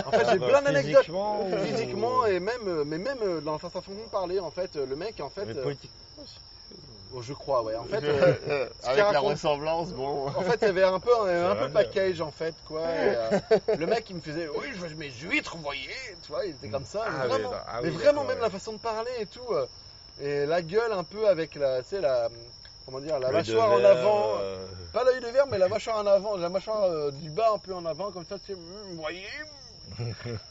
[0.06, 3.42] En fait, j'ai bah, plein d'anecdotes physiquement ou- physiquement et même, euh, mais même euh,
[3.42, 5.92] dans sa façon de parler, en fait, euh, le mec, en fait, Mais euh, politique.
[7.16, 10.28] Oh, je crois, ouais, en fait, euh, Avec la ressemblance, bon.
[10.28, 12.82] en fait, il y avait un peu, un, un peu package en fait, quoi.
[12.82, 13.40] et, euh,
[13.78, 15.90] le mec, il me faisait, oui, je veux mes huîtres, vous voyez,
[16.24, 17.06] tu vois, il était comme ça.
[17.10, 18.44] mais Ah, vraiment, mais ah mais oui, vraiment même ouais.
[18.44, 19.66] la façon de parler et tout, euh,
[20.22, 22.30] et la gueule un peu avec la, tu sais, la,
[22.86, 24.34] comment dire, la mâchoire en avant.
[24.42, 27.58] euh, Pas l'œil de verre, mais la mâchoire en avant, la mâchoire du bas un
[27.60, 28.60] peu en avant, comme ça, tu sais, Hum,
[28.96, 29.26] vous voyez.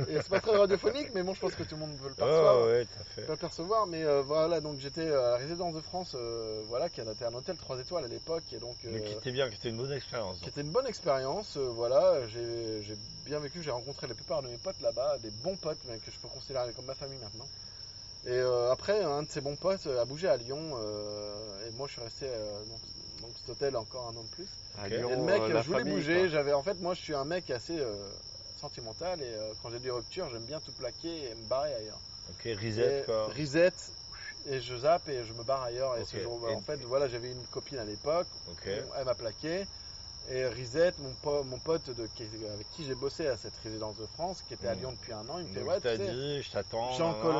[0.08, 2.14] Et c'est pas très radiophonique, mais bon, je pense que tout le monde veut le
[2.14, 3.22] percevoir Ah ouais, tout à fait.
[3.22, 6.88] pas le percevoir, mais euh, voilà, donc j'étais à la résidence de France, euh, voilà,
[6.88, 9.48] qui était un hôtel 3 étoiles à l'époque, et donc Mais euh, qui était bien,
[9.48, 10.38] qui était une bonne expérience.
[10.38, 14.48] qui était une bonne expérience, euh, voilà, j'ai bien vécu, j'ai rencontré la plupart de
[14.48, 17.46] mes potes là-bas, des bons potes, mais que je peux considérer comme ma famille maintenant.
[18.26, 21.70] Et euh, après, un de ces bons potes euh, a bougé à Lyon, euh, et
[21.76, 22.60] moi je suis resté euh,
[23.20, 24.46] dans, dans cet hôtel encore un an de plus.
[24.76, 24.88] À.
[24.88, 27.00] Lyon, Et le mec, euh, la je voulais famille, bouger, j'avais, en fait, moi je
[27.00, 27.94] suis un mec assez euh,
[28.58, 32.00] sentimental, et euh, quand j'ai des ruptures, j'aime bien tout plaquer et me barrer ailleurs.
[32.30, 33.28] Ok, reset Et quoi.
[33.28, 33.72] Reset,
[34.46, 35.96] et je zappe et je me barre ailleurs.
[35.96, 36.06] Et Ok.
[36.08, 38.28] ce jour, Et- en fait, voilà, j'avais une copine à l'époque,
[38.64, 39.66] elle m'a plaqué.
[40.30, 43.96] Et Reset, mon, po- mon pote de, qui- avec qui j'ai bossé à cette résidence
[43.96, 44.78] de France, qui était à Mm.
[44.78, 46.90] Lyon depuis un an, il me fait Ouais, tu sais, dit, je t'attends.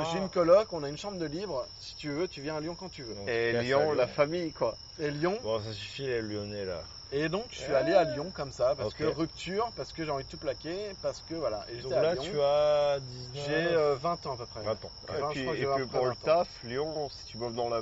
[0.04, 1.68] j'ai une coloc, on a une chambre de libre.
[1.76, 3.14] Si tu veux, tu viens à Lyon quand tu veux.
[3.14, 4.78] Donc, Et à Lyon, la famille, quoi.
[4.98, 6.84] Et Lyon, Bon, ça suffit les Lyonnais là.
[7.10, 10.10] Et donc je suis allé à Lyon comme ça, parce que rupture, parce que j'ai
[10.10, 11.64] envie de tout plaquer, parce que voilà.
[11.70, 12.22] Et Donc j'étais à là, Lyon.
[12.24, 14.62] tu as 19 J'ai euh, 20 ans à peu près.
[14.62, 14.90] 20 ans.
[15.08, 16.14] Ouais, Et puis, que et pour le 20 ans.
[16.24, 17.80] taf, Lyon, si tu bosses dans la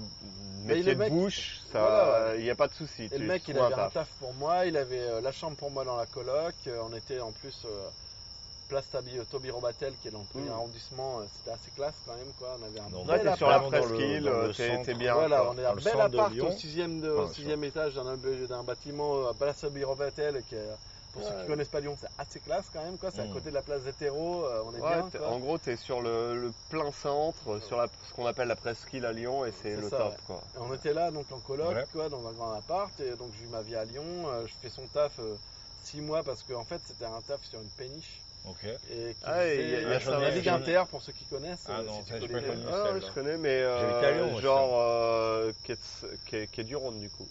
[0.65, 2.39] Mais métier de bouche, ça, Voilà, ouais.
[2.39, 3.05] il n'y a pas de souci.
[3.05, 5.57] Et tu le mec, il avait un taf pour moi, il avait euh, la chambre
[5.57, 6.55] pour moi dans la coloc.
[6.67, 7.89] euh, on était en plus euh,
[8.69, 10.53] place Tabi, Toby Robatel, qui est dans le premier Mm.
[10.53, 11.21] arrondissement.
[11.21, 12.57] euh, C'était assez classe quand même, quoi.
[12.61, 13.37] On avait un Donc, bel appart.
[13.39, 15.15] sur la presqu'île, le t'es bien.
[15.15, 15.51] Voilà, quoi.
[15.55, 16.49] on est Dans un le bel centre de appart Lyon.
[16.49, 20.55] au sixième, de, Ah, au sixième étage d'un bâtiment euh, à Place Toby Robatel, qui
[20.55, 20.69] est,
[21.13, 23.11] pour ceux qui connaissent pas Lyon, c'est assez classe quand même, quoi.
[23.11, 23.33] C'est à Mm.
[23.33, 25.09] côté de la place des terreaux, euh, on est Ouais, bien.
[25.11, 25.29] t'es- quoi.
[25.29, 28.57] en gros, tu es sur le, le plein centre, sur la, ce qu'on appelle la
[28.57, 30.11] presqu'île à Lyon, et c'est le ça, top.
[30.11, 30.17] ouais.
[30.27, 30.43] Quoi.
[30.57, 31.87] Et on était là donc en coloc, Ouais.
[31.93, 34.05] quoi, dans un grand appart, et donc j'ai eu ma vie à Lyon.
[34.27, 35.37] euh, je fais son taf euh,
[35.85, 38.21] six mois parce qu'en fait c'était un taf sur une péniche.
[38.47, 38.65] Ok.
[38.65, 40.31] Et qui Ah, il y a- il y a la ça, la ouais.
[40.31, 41.67] Ligue Inter pour ceux qui connaissent.
[41.69, 42.41] Ah euh, non, si tu ça, j'ai connais.
[42.43, 42.63] pas connu.
[42.71, 46.47] Ah, ouais, je connais, mais J'habite à Lyon, euh, genre euh, qui est, qui est-
[46.47, 47.29] qui est du Rhône du coup.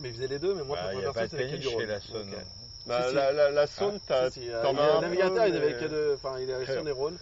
[0.00, 1.36] Mais ils faisaient les deux, mais moi, Bah, pour y a perso, pas de c'est
[1.38, 1.80] péniche du Rhône.
[1.80, 2.30] chez la Saône.
[2.32, 2.38] Ok.
[2.86, 3.14] Bah, Si, si.
[3.16, 6.12] la, la, la Saône, t'as, Si, si, euh, navigateur, il avait mais- que de.
[6.14, 6.54] Enfin, il est.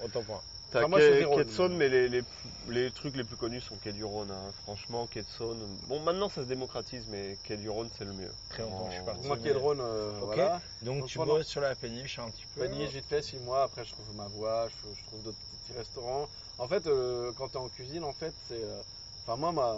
[0.04, 0.42] Autant pour moi.
[0.70, 2.24] T'as Enfin, moi, je quai, de Saône, mais- les, les,
[2.68, 4.30] les trucs les plus connus sont quai du Rhône.
[4.32, 4.52] hein.
[4.64, 5.64] Franchement, quai de Saône.
[5.86, 8.32] Bon, maintenant ça se démocratise, mais quai du Rhône, c'est le mieux.
[8.48, 9.26] Très longtemps que je suis parti.
[9.28, 10.24] Moi, quai de Rhône, euh, Ok.
[10.34, 10.60] voilà.
[10.82, 12.62] Donc, Donc, tu pendant- bosses sur la péniche un petit peu.
[12.62, 13.62] Panier, vite fait, 6 mois.
[13.62, 16.28] Après, je trouve ma voie, je, je trouve d'autres petits restaurants.
[16.58, 18.54] En fait, euh, quand tu es en cuisine, en fait, c'est.
[18.62, 18.80] euh,
[19.28, 19.74] Enfin, moi, ma,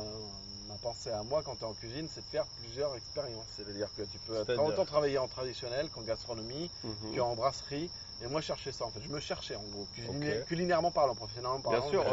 [0.69, 3.47] ma pensée à moi quand tu es en cuisine, c'est de faire plusieurs expériences.
[3.57, 7.17] C'est-à-dire que tu peux autant travailler en traditionnel qu'en gastronomie, Mhm.
[7.17, 7.89] qu'en brasserie.
[8.21, 9.01] Et moi, je cherchais ça, en fait.
[9.01, 9.87] Je me cherchais, en gros.
[9.95, 10.47] Cuisinier- Ok.
[10.47, 11.79] Culinairement parlant, professionnellement parlant.
[11.81, 12.05] Bien sûr,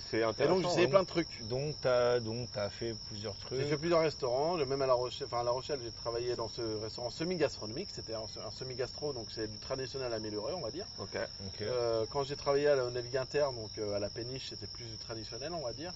[0.00, 0.54] c'est Et intéressant.
[0.54, 0.90] donc, j'essayais hein.
[0.90, 1.46] plein de trucs.
[1.46, 3.60] Donc, t'as donc as fait plusieurs trucs.
[3.60, 6.34] J'ai fait plusieurs restaurants, j'ai même à La Rochelle, enfin à La Rochelle, j'ai travaillé
[6.34, 10.72] dans ce restaurant semi-gastronomique, c'était un, un semi-gastro, donc c'est du traditionnel amélioré, on va
[10.72, 10.86] dire.
[10.98, 11.16] Ok.
[11.46, 11.62] Ok.
[11.62, 14.86] Euh, quand j'ai travaillé à la au Navigateur, donc euh, à la péniche, c'était plus
[14.86, 15.92] du traditionnel, on va dire.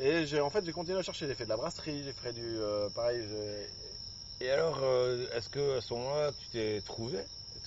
[0.00, 2.32] Et j'ai en fait j'ai continué à chercher, j'ai fait de la brasserie, j'ai fait
[2.32, 7.18] du euh, pareil, j'ai- Et alors, euh, est-ce que à ce moment-là, tu t'es trouvé?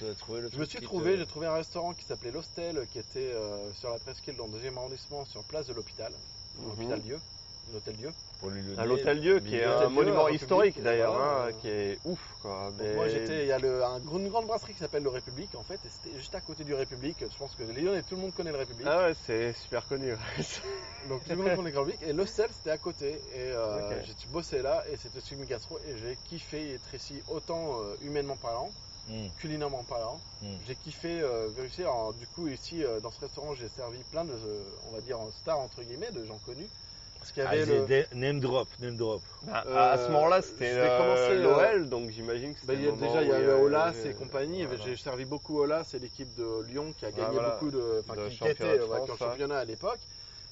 [0.01, 2.03] Tu as trouvé le je me suis qui trouvé, te- j'ai trouvé un restaurant qui
[2.05, 5.73] s'appelait l'Hostel, qui était euh, sur la presqu'île dans le deuxième arrondissement, sur place de
[5.73, 6.11] l'hôpital,
[6.57, 6.69] Mhm.
[6.69, 7.19] l'hôpital Dieu,
[7.71, 8.11] l'hôtel Dieu.
[8.39, 11.13] pour lui donner À l'Hôtel Dieu, qui est L'Hôtel un Dieu, monument historique République, d'ailleurs,
[11.13, 11.43] voilà.
[11.45, 12.71] hein, qui est ouf quoi.
[12.71, 15.03] Donc Mais- moi j'étais, il y a le, un, gros- une grande brasserie qui s'appelle
[15.03, 17.17] le République en fait, et c'était juste à côté du République.
[17.19, 18.87] Je pense que les Lyonnais, et tout le monde connaît le République.
[18.89, 20.15] Ah ouais, c'est super connu.
[21.09, 22.01] Donc tout le monde connaît le République.
[22.09, 23.21] Et l'hostel c'était à côté.
[23.35, 23.97] Et euh, Ok.
[24.19, 28.37] j'ai bossé là et c'était semi gastro et j'ai kiffé être ici autant euh, humainement
[28.37, 28.71] parlant,
[29.07, 30.21] Hmm, culinairement parlant.
[30.41, 30.57] hmm.
[30.65, 31.83] J'ai kiffé euh, vérifier.
[31.85, 35.01] Alors, du coup ici euh, dans ce restaurant j'ai servi plein de, euh, on va
[35.01, 36.69] dire stars entre guillemets, de gens connus.
[37.19, 39.23] Parce qu'il y Ah, avait c'est le, des- name drop, name drop.
[39.47, 42.89] à, Euh, à ce moment-là, c'était euh, euh, l'OL, donc j'imagine que Bah, c'était.
[42.89, 44.65] il déjà, il y avait Olas et compagnie.
[44.65, 44.83] voilà.
[44.83, 48.15] J'ai servi beaucoup Olas, c'est l'équipe de Lyon qui a gagné voilà, beaucoup de, enfin,
[48.27, 50.01] qui championnat était en championnat à l'époque.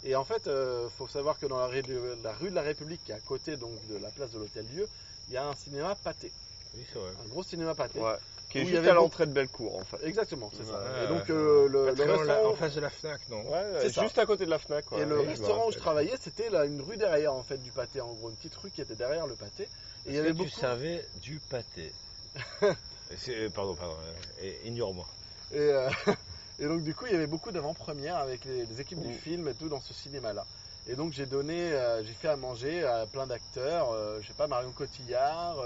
[0.04, 2.62] Et en fait, euh, faut savoir que dans la rue, de, la rue de la
[2.62, 4.88] République, qui est à côté donc de la place de l'Hôtel Dieu,
[5.28, 6.34] il y a un cinéma pâté,
[6.74, 7.12] Oui, c'est vrai.
[7.16, 8.00] un gros cinéma pâté.
[8.00, 8.18] Ouais.
[8.50, 9.98] Qui est Où il y juste avait à l'entrée de Bellecour en fait.
[10.04, 10.74] Exactement, c'est ça.
[10.80, 11.36] Ouais, et donc ouais.
[11.36, 14.50] euh, le, restaurant, en face de la Fnac, non Ouais, C'est juste à côté de
[14.50, 14.92] la Fnac.
[14.92, 15.02] ouais.
[15.02, 18.02] et le restaurant où je travaillais, c'était là une rue derrière en fait du pâté,
[18.02, 19.64] en gros une petite rue qui était derrière le pâté.
[20.06, 20.50] Et il y avait beaucoup.
[20.50, 21.92] tu servais du pâté
[23.18, 23.96] C'est- Pardon, pardon.
[24.42, 25.06] euh, Ignore-moi.
[25.52, 25.90] Et, euh,
[26.60, 29.48] et donc du coup, il y avait beaucoup d'avant-premières avec les, les équipes du film
[29.48, 30.46] et tout dans ce cinéma-là.
[30.88, 34.34] Et donc j'ai donné, euh, j'ai fait à manger à plein d'acteurs, euh, je sais
[34.34, 35.58] pas, Marion Cotillard,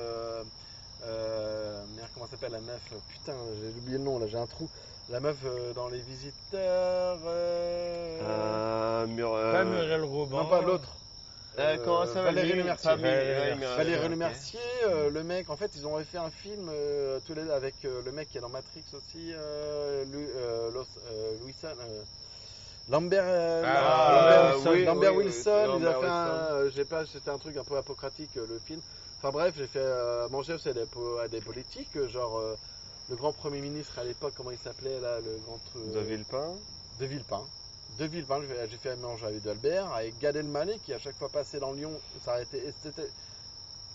[1.06, 4.70] euh, merde, comment s'appelle la meuf Putain, j'ai oublié le nom là, j'ai un trou.
[5.10, 7.20] La meuf euh, dans Les Visiteurs.
[7.26, 10.44] euh, Euh, Mur- euh, Pas Muriel Robin.
[10.44, 10.98] non, pas l'autre.
[11.60, 12.90] euh, comment ça va Valérie lui Lemercier.
[12.96, 14.10] Pas Valérie.
[14.10, 17.52] Lemercier, euh, le mec, en fait, ils ont fait un film euh, tous les deux
[17.52, 21.76] avec euh, le mec qui est dans Matrix aussi, euh, Lu- euh, Los- euh, Wilson,
[21.80, 22.04] euh,
[22.90, 25.98] Lambert, euh, Ah, Lambert euh, Wilson, oui, Lambert oui, oui, Wilson, c'est il a Lambert
[26.04, 26.82] un, Wilson.
[26.82, 28.82] euh, pas, c'était un truc un peu apocratique euh, le film.
[29.24, 30.82] Enfin bref, j'ai fait euh, manger aussi à des,
[31.22, 32.58] à des politiques, genre euh,
[33.10, 36.56] le grand premier ministre à l'époque, comment il s'appelait là, le grand euh, De Villepin.
[37.00, 37.46] de Villepin.
[37.98, 41.62] De Villepin, j'ai fait manger avec d'Albert, avec Gad Elmaleh qui à chaque fois passait
[41.62, 41.94] dans Lyon,
[42.26, 43.08] s'arrêtait, c'était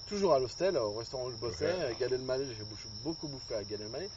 [0.08, 1.80] toujours à l'hostel, au restaurant où je bossais, Ok.
[1.82, 2.64] avec Gad Elmaleh, j'ai
[3.04, 4.08] beaucoup bouffé à Gad Elmaleh.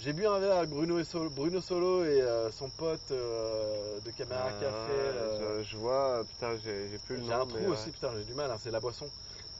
[0.00, 4.00] J'ai bu un verre avec Bruno, et Solo, Bruno Solo et euh, son pote euh,
[4.00, 4.72] de Caméra Ah, Café.
[4.90, 7.26] euh, je, je vois, putain, j'ai plus le nom.
[7.26, 9.06] j'ai un trou aussi, putain, j'ai du mal, hein, c'est la boisson.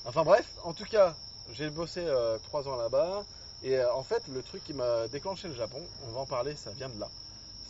[0.07, 1.15] Enfin bref, en tout cas,
[1.53, 3.25] j'ai bossé euh, trois ans là-bas.
[3.63, 6.55] Et euh, en fait, le truc qui m'a déclenché le Japon, on va en parler,
[6.57, 7.09] ça vient de là.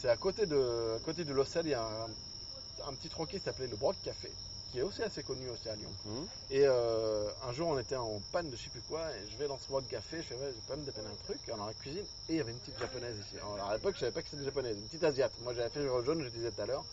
[0.00, 3.38] C'est à côté de, à côté de l'Ossel, il y a un, un petit troquet
[3.38, 4.30] qui s'appelait le Broc Café,
[4.72, 5.90] qui est aussi assez connu aussi à Lyon.
[6.06, 6.26] Mhm.
[6.50, 9.36] Et euh, un jour, on était en panne de je sais plus quoi, et je
[9.36, 11.66] vais dans ce Broc Café, je fais, ouais, je peux me dépanner un truc, dans
[11.66, 13.36] la cuisine, et il y avait une petite japonaise ici.
[13.38, 15.32] Alors, à l'époque, je savais pas que c'était une japonaise, une petite asiate.
[15.42, 16.84] Moi, j'avais fait le jaune, je disais tout à l'heure.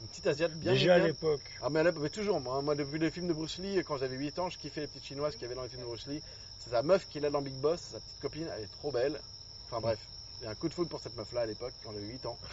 [0.00, 1.42] Une petite asiate bien Déjà à l'époque.
[1.62, 4.50] Ah mais, toujours, moi, moi depuis les films de Bruce Lee, quand j'avais 8 ans,
[4.50, 6.22] je kiffais les petites chinoises qu'il y avait dans les films de Bruce Lee.
[6.58, 8.90] C'est sa meuf qui est là dans Big Boss, sa petite copine, elle est trop
[8.90, 9.20] belle.
[9.66, 9.98] Enfin bref,
[10.40, 12.06] il y a un coup de foudre pour cette meuf là à l'époque, quand j'avais
[12.06, 12.38] 8 ans.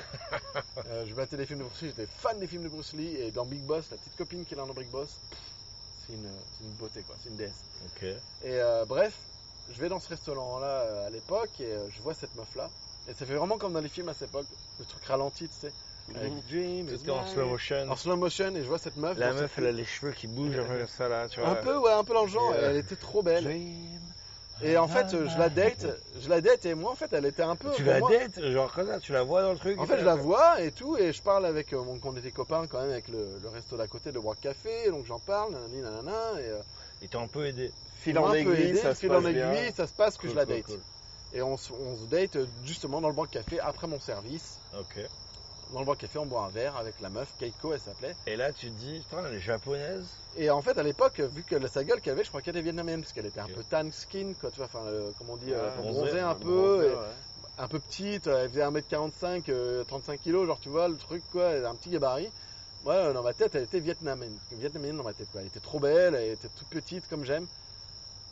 [0.90, 3.16] Euh, je battais les films de Bruce Lee, j'étais fan des films de Bruce Lee,
[3.16, 5.10] et dans Big Boss, la petite copine qui est là dans Big Boss,
[6.08, 7.64] c'est une, beauté quoi, c'est une déesse.
[7.86, 8.04] Ok.
[8.04, 9.14] Et euh, bref,
[9.74, 12.70] je vais dans ce restaurant-là euh, à l'époque et euh, je vois cette meuf-là.
[13.08, 14.48] Et ça fait vraiment comme dans les films à cette époque,
[14.80, 15.74] le truc ralenti, tu sais.
[16.16, 16.32] Avec.
[16.50, 17.90] Dream en slow motion.
[17.90, 19.18] En slow motion et je vois cette meuf.
[19.18, 21.50] La meuf, elle a les cheveux qui bougent un peu comme ça là, tu vois.
[21.50, 22.54] Un peu, ouais, un peu dans le genre.
[22.56, 23.48] Euh, elle était trop belle.
[24.64, 25.86] Et en fait, euh, je la date,
[26.20, 27.70] je la date et moi en fait, elle était un peu.
[27.76, 29.78] Tu la moi- dates, genre comme ça, tu la vois dans le truc.
[29.80, 32.00] En fait, puis je la après- vois et tout, et je parle avec euh, mon,
[32.04, 35.06] on était copains quand même avec le, le resto d'à côté, le Bois Café, donc
[35.06, 37.72] j'en parle, nanani, nanana, et euh, t'ont un peu aidé.
[38.00, 40.36] Fil en aiguille, ça se fil en passe aiguille, ça se passe que Cool, je
[40.36, 40.64] la date.
[40.64, 40.80] cool.
[41.34, 44.58] Et on, se- on se date euh, justement dans le Bois Café après mon service.
[44.80, 45.04] Ok.
[45.72, 48.16] Dans le bar café, on boit un verre avec la meuf, Keiko, elle s'appelait.
[48.26, 50.10] Et là, tu te dis, putain, elle est japonaise.
[50.36, 52.56] Et en fait, à l'époque, vu que la- sa gueule qu'elle avait, je crois qu'elle
[52.56, 55.34] était vietnamienne, parce qu'elle était un peu tan skin, quoi, tu vois, enfin, euh, comment
[55.34, 57.48] on dit, euh, Ah, bronzée un peu, bronzée, et ouais.
[57.58, 61.46] un peu petite, elle faisait 1m45, euh, 35 kg, genre, tu vois, le truc, quoi,
[61.50, 62.32] elle a un petit gabarit.
[62.86, 65.42] Ouais, euh, dans ma tête, elle était vietnamienne, vietnamienne dans ma tête, quoi.
[65.42, 67.48] Elle était trop belle, elle était toute petite, comme j'aime.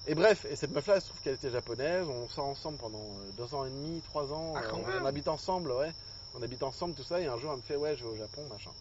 [0.07, 3.17] Et bref, et cette meuf-là, elle se trouve qu'elle était japonaise, on sort ensemble pendant
[3.19, 5.91] euh, deux ans et demi, trois ans, Ah, euh, on habite ensemble, ouais.
[6.35, 8.15] On habite ensemble, tout ça, et un jour, elle me fait, ouais, je vais au
[8.15, 8.71] Japon, machin.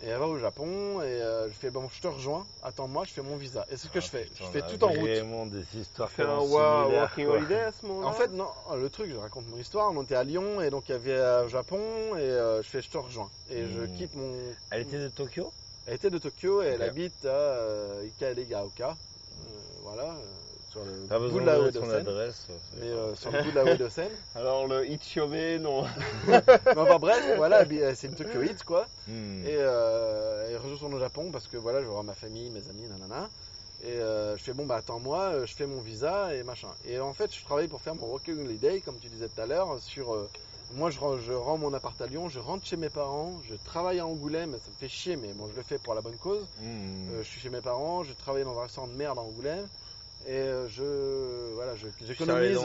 [0.00, 3.12] Et elle va au Japon, et euh, je fais, bon, je te rejoins, attends-moi, je
[3.12, 3.66] fais mon visa.
[3.68, 4.24] Et c'est ce que Ah, je fais.
[4.28, 5.10] putain, je fais tout en route.
[5.10, 7.38] Vraiment des histoires Fait un quoi.
[7.38, 9.90] holiday à ce moment-là En fait, non, le truc, je raconte mon histoire.
[9.92, 12.68] On était à Lyon et donc il y avait euh, au Japon et euh, je
[12.68, 13.32] fais je te rejoins.
[13.48, 13.86] Et je Hmm.
[13.86, 14.56] quitte mon.
[14.70, 15.54] Elle était de Tokyo?
[15.86, 18.98] Elle était de Tokyo et elle habite à euh, Ikaelegaoka.
[19.32, 20.45] Euh, voilà, euh,
[20.76, 21.90] sur le Pas bout de la haute de Seine.
[22.08, 22.46] adresse.
[22.78, 24.10] Mais euh, sur le bout de la de Seine.
[24.34, 25.82] Alors le Ichiome, non.
[26.26, 28.86] Non, enfin bref, voilà, habite- c'est une Tokyoite quoi.
[29.08, 29.42] Hmm.
[29.46, 32.68] Et euh, elle retourne au Japon parce que voilà, je vais voir ma famille, mes
[32.68, 33.28] amis, nanana.
[33.84, 36.68] Et euh, je fais bon bah attends-moi, euh, je fais mon visa et machin.
[36.86, 39.46] Et en fait, je travaille pour faire mon Working Holiday, comme tu disais tout à
[39.46, 40.14] l'heure, sur.
[40.14, 40.28] euh,
[40.74, 43.54] moi, je, rends- je rends mon appart à Lyon, je rentre chez mes parents, je
[43.64, 46.16] travaille à Angoulême, ça me fait chier, mais bon, je le fais pour la bonne
[46.16, 46.44] cause.
[46.60, 47.08] Hmm.
[47.12, 49.68] Euh, je suis chez mes parents, je travaille dans un restaurant de merde à Angoulême,
[50.26, 51.74] et euh, je, voilà,
[52.06, 52.58] j'économise.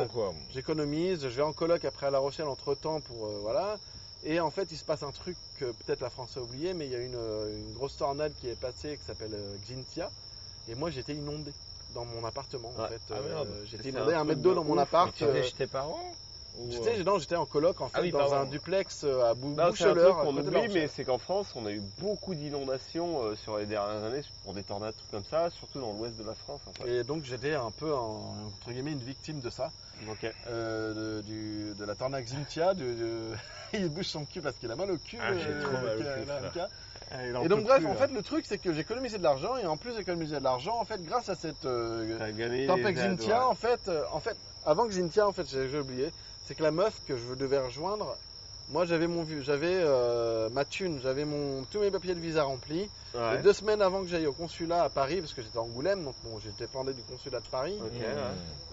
[0.53, 3.77] J'économise, je vais en coloc après à La Rochelle entre temps pour euh, voilà.
[4.23, 6.85] Et en fait, il se passe un truc que peut-être la France a oublié, mais
[6.85, 9.35] il y a une, euh, une grosse tornade qui est passée qui s'appelle
[9.67, 10.11] Xintia.
[10.69, 11.51] Et moi, j'étais inondé
[11.95, 12.69] dans mon appartement.
[12.69, 14.79] En fait, Ah, Euh, j'étais inondé un mètre d'eau de dans mon ouf.
[14.81, 15.13] appart.
[15.15, 15.99] Tu euh, chez tes parents?
[16.69, 18.35] J'étais euh, non, j'étais en coloc en fait Ah oui, dans pardon.
[18.35, 20.27] un duplex euh, à Bou- Non, c'est un truc Boucheleur.
[20.27, 24.21] oublie, mais c'est qu'en France, on a eu beaucoup d'inondations euh, sur les dernières années
[24.43, 26.61] pour des tornades, trucs comme ça, surtout dans l'ouest de la France.
[26.67, 26.89] En fait.
[26.89, 29.71] Et donc j'étais un peu en, entre guillemets une victime de ça.
[30.09, 30.29] Ok.
[30.47, 32.73] euh, de, du- de la tornade Xintia.
[32.73, 33.31] De, de-
[33.73, 35.17] il bouge son cul parce qu'il a mal au cul.
[35.21, 36.01] Ah, j'ai euh, trop mal au
[36.51, 36.59] cul.
[37.13, 37.95] Ah, Et donc bref, plus, en là.
[37.95, 40.77] fait, le truc c'est que j'ai économisé de l'argent et en plus d'économiser de l'argent,
[40.79, 43.43] en fait, grâce à cette euh, aides, Xintia, ouais.
[43.45, 46.11] en fait, euh, en fait, avant que Xintia, en fait, j'ai oublié,
[46.51, 48.17] c'est que la meuf que je devais rejoindre,
[48.71, 52.89] moi j'avais mon j'avais euh, ma thune, j'avais mon tous mes papiers de visa remplis.
[53.15, 53.35] Ouais.
[53.35, 56.03] Et deux semaines avant que j'aille au consulat à Paris, parce que j'étais à Angoulême,
[56.03, 57.77] donc bon, j'étais pendé du consulat de Paris.
[57.81, 57.89] Ouais.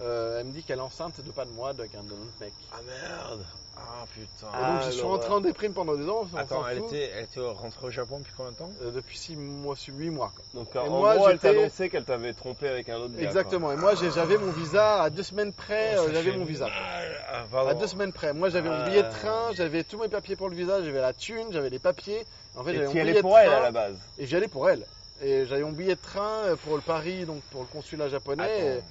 [0.01, 2.51] euh, elle me dit qu'elle est enceinte de pas de moi, avec un autre mec.
[2.73, 3.45] Ah merde
[3.81, 6.27] Ah putain Et Ah, donc je suis rentré en déprime pendant deux ans.
[6.35, 8.71] Attends, elle était, elle était rentrée au Japon depuis combien de temps?
[8.81, 10.31] Euh, depuis six mois, huit mois.
[10.35, 10.45] Quoi.
[10.53, 13.23] Donc Et en moi, gros, elle t'a annoncé qu'elle t'avait trompé avec un autre gars.
[13.23, 13.71] Exactement.
[13.71, 15.95] Et moi, j'avais mon visa à deux semaines près.
[15.97, 16.67] Oh, euh, j'avais mon visa.
[16.71, 17.45] Ah.
[17.67, 18.33] À deux semaines près.
[18.33, 18.89] Moi, j'avais mon Ah.
[18.89, 21.79] billet de train, j'avais tous mes papiers pour le visa, j'avais la thune, j'avais les
[21.79, 22.25] papiers.
[22.55, 23.71] En fait, Et j'avais mon tu y billet allais de pour elle train, à la
[23.71, 23.95] base.
[24.17, 24.85] Et j'y allais pour elle.
[25.21, 28.81] Et j'avais mon billet de train euh, pour le Paris, donc pour le consulat japonais.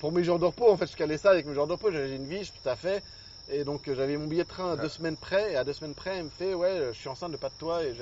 [0.00, 1.90] Pour mes jours de repos, en fait, je calais ça avec mes jours de repos.
[1.90, 3.02] J'avais une vie, tout à fait.
[3.46, 4.76] Et donc, euh, j'avais mon billet de train à Ah.
[4.76, 5.52] deux semaines près.
[5.52, 7.54] Et à deux semaines près, elle me fait Ouais, je suis enceinte de pas de
[7.58, 7.82] toi.
[7.84, 7.94] Et.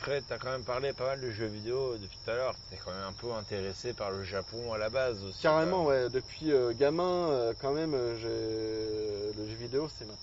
[0.00, 2.54] Fred, t'as quand même parlé pas mal de jeux vidéo depuis tout à l'heure.
[2.68, 5.42] T'es quand même un peu intéressé par le Japon à la base aussi.
[5.42, 6.08] Carrément, ouais.
[6.10, 10.14] Depuis euh, gamin, euh, quand même, euh, le jeu vidéo, c'est ma-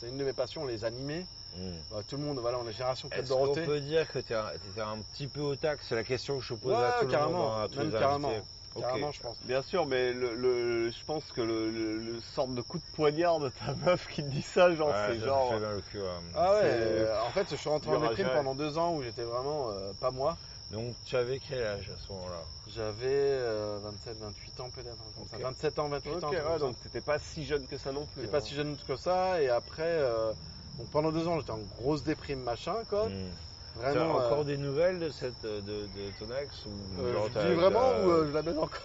[0.00, 1.24] c'est une de mes passions, les animés.
[1.56, 1.76] Hmm.
[1.90, 3.64] Bah, tout le monde, voilà, on est génération Club Est-ce qu'on Dorothée.
[3.64, 6.52] peut dire que t'es un, t'étais un petit peu otak C'est la question que je
[6.54, 8.28] pose Ouais, à tout le carrément, monde, hein, à tous même les carrément.
[8.28, 8.44] invités.
[8.76, 8.82] Ok.
[8.82, 9.38] Carrément, je pense.
[9.44, 12.84] Bien sûr, mais le, le- je pense que le, le- le sorte de coup de
[12.92, 15.48] poignard de ta meuf qui te dit ça, genre, Ouais, c'est genre.
[15.48, 16.20] fait mal au cul, ouais.
[16.34, 19.22] Ah ouais, euh, en fait, je suis rentré en déprime pendant deux ans où j'étais
[19.24, 20.36] vraiment euh, pas moi.
[20.70, 22.44] Donc tu avais quel âge à ce moment-là?
[22.66, 25.36] J'avais euh, 27, 28 ans peut-être, un truc comme ça.
[25.36, 25.42] Ok.
[25.42, 26.30] 27 ans, 28 Ok, ans.
[26.30, 28.22] ouais, donc t'étais pas si jeune que ça non plus.
[28.22, 28.42] J'étais pas hein.
[28.42, 30.34] si jeune que ça, et après, euh,
[30.78, 33.08] donc pendant deux ans, j'étais en grosse déprime, machin, quoi.
[33.08, 33.30] Hmm.
[33.76, 34.16] Vraiment.
[34.16, 37.54] encore euh, des nouvelles de cette de, de ton ex ou euh, genre je dis
[37.54, 38.80] vraiment ou euh, je la baise encore?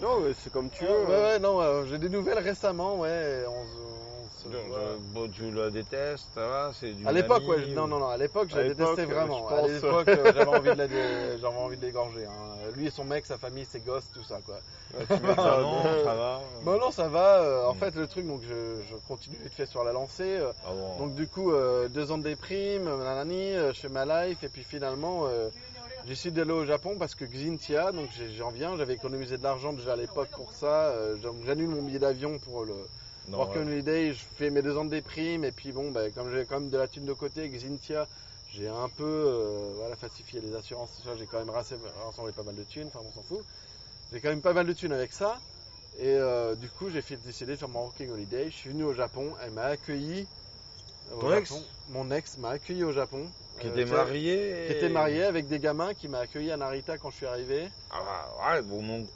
[0.00, 1.04] Non, mais c'est comme tu Ouais, veux.
[1.06, 1.08] hein.
[1.08, 3.44] ouais, non, euh, j'ai des nouvelles récemment, ouais.
[3.48, 4.84] On, se- on se- Donc, voilà.
[4.84, 7.98] euh, bon, tu la détestes, ça va C'est du À l'époque, ouais, ou- non, non,
[7.98, 9.48] non, à l'époque, je la À détestais vraiment.
[9.48, 12.26] je À l'époque, j'avais envie de la dé- j'avais envie de l'égorger.
[12.26, 12.54] hein.
[12.76, 14.60] Lui et son mec, sa famille, ses gosses, tout ça, quoi.
[14.94, 15.14] Ouais, tu.
[15.36, 16.40] Ah non, ça va.
[16.62, 17.42] Bon, non, ça va.
[17.42, 17.78] euh, En Mm.
[17.78, 20.36] fait, le truc, donc, je, je continue vite fait sur la lancée.
[20.38, 20.98] euh, Ah bon.
[21.06, 24.48] Donc, du coup, euh, deux ans de déprime, nanani, euh, je fais ma life, et
[24.48, 25.48] puis finalement, euh,
[26.06, 29.72] j'essaie d'aller au Japon parce que Xintia, donc j'ai- j'en viens, j'avais économisé de l'argent
[29.72, 30.90] déjà à l'époque pour ça.
[30.92, 32.74] euh, J'annule mon billet d'avion pour le,
[33.28, 33.58] Non, Work ouais.
[33.62, 36.60] Holiday, je fais mes deux ans de déprime et puis bon, ben, comme j'ai quand
[36.60, 38.08] même de la thune de côté, Xintia,
[38.46, 42.64] j'ai un peu euh, voilà, falsifié les assurances, j'ai quand même rassemblé pas mal de
[42.64, 43.44] thunes, enfin on s'en fout.
[44.12, 45.40] J'ai quand même pas mal de thunes avec ça.
[45.98, 48.50] Et euh, du coup, j'ai décider de faire mon Working Holiday.
[48.50, 50.26] Je suis venu au Japon, elle m'a accueilli.
[51.16, 51.62] Au Ton ex Japon.
[51.90, 53.26] Mon ex m'a accueilli au Japon.
[53.60, 56.96] Qui Euh, était marié Qui était marié avec des gamins qui m'a accueilli à Narita
[56.98, 57.68] quand je suis arrivé.
[57.90, 59.06] Ah ouais, bon, donc,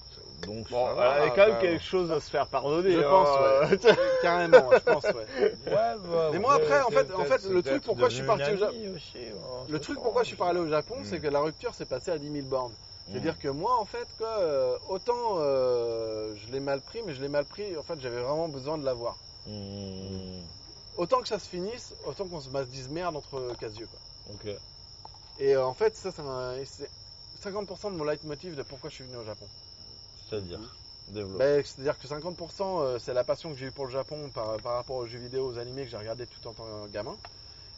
[0.45, 2.91] Donc, Bon, ça elle va, avait quand même quelque chose à se faire pardonner.
[2.95, 3.03] Je hein.
[3.09, 3.95] pense, ouais.
[4.23, 5.27] Carrément, je pense, ouais.
[5.41, 8.43] Ouais, bah, Mais moi, après, en fait- en fait, le truc pourquoi je suis parti
[8.51, 10.03] au une Japon- hein, Le truc pense.
[10.05, 12.47] pourquoi je suis allé au Japon, c'est que la rupture s'est passée à 10 000
[12.47, 12.73] bornes.
[13.09, 17.21] C'est-à-dire que moi, en fait, quoi, euh, autant euh, je l'ai mal pris, mais je
[17.23, 19.17] l'ai mal pris, en fait, j'avais vraiment besoin de l'avoir.
[19.47, 20.41] Mm.
[20.97, 24.01] Autant que ça se finisse, autant qu'on se se dise merde entre casieux, quoi.
[24.35, 24.47] Ok.
[25.39, 26.91] Et euh, en fait, ça, c'est un- c'est
[27.35, 29.49] 50% de mon leitmotiv de pourquoi je suis venu au Japon.
[30.15, 30.79] C'est-à-dire.
[31.39, 34.61] Ben, C'est-à-dire que 50% euh, c'est la passion que j'ai eue pour le Japon par,
[34.61, 37.19] par rapport aux jeux vidéo, aux animés que j'ai regardé tout en tant que gamin.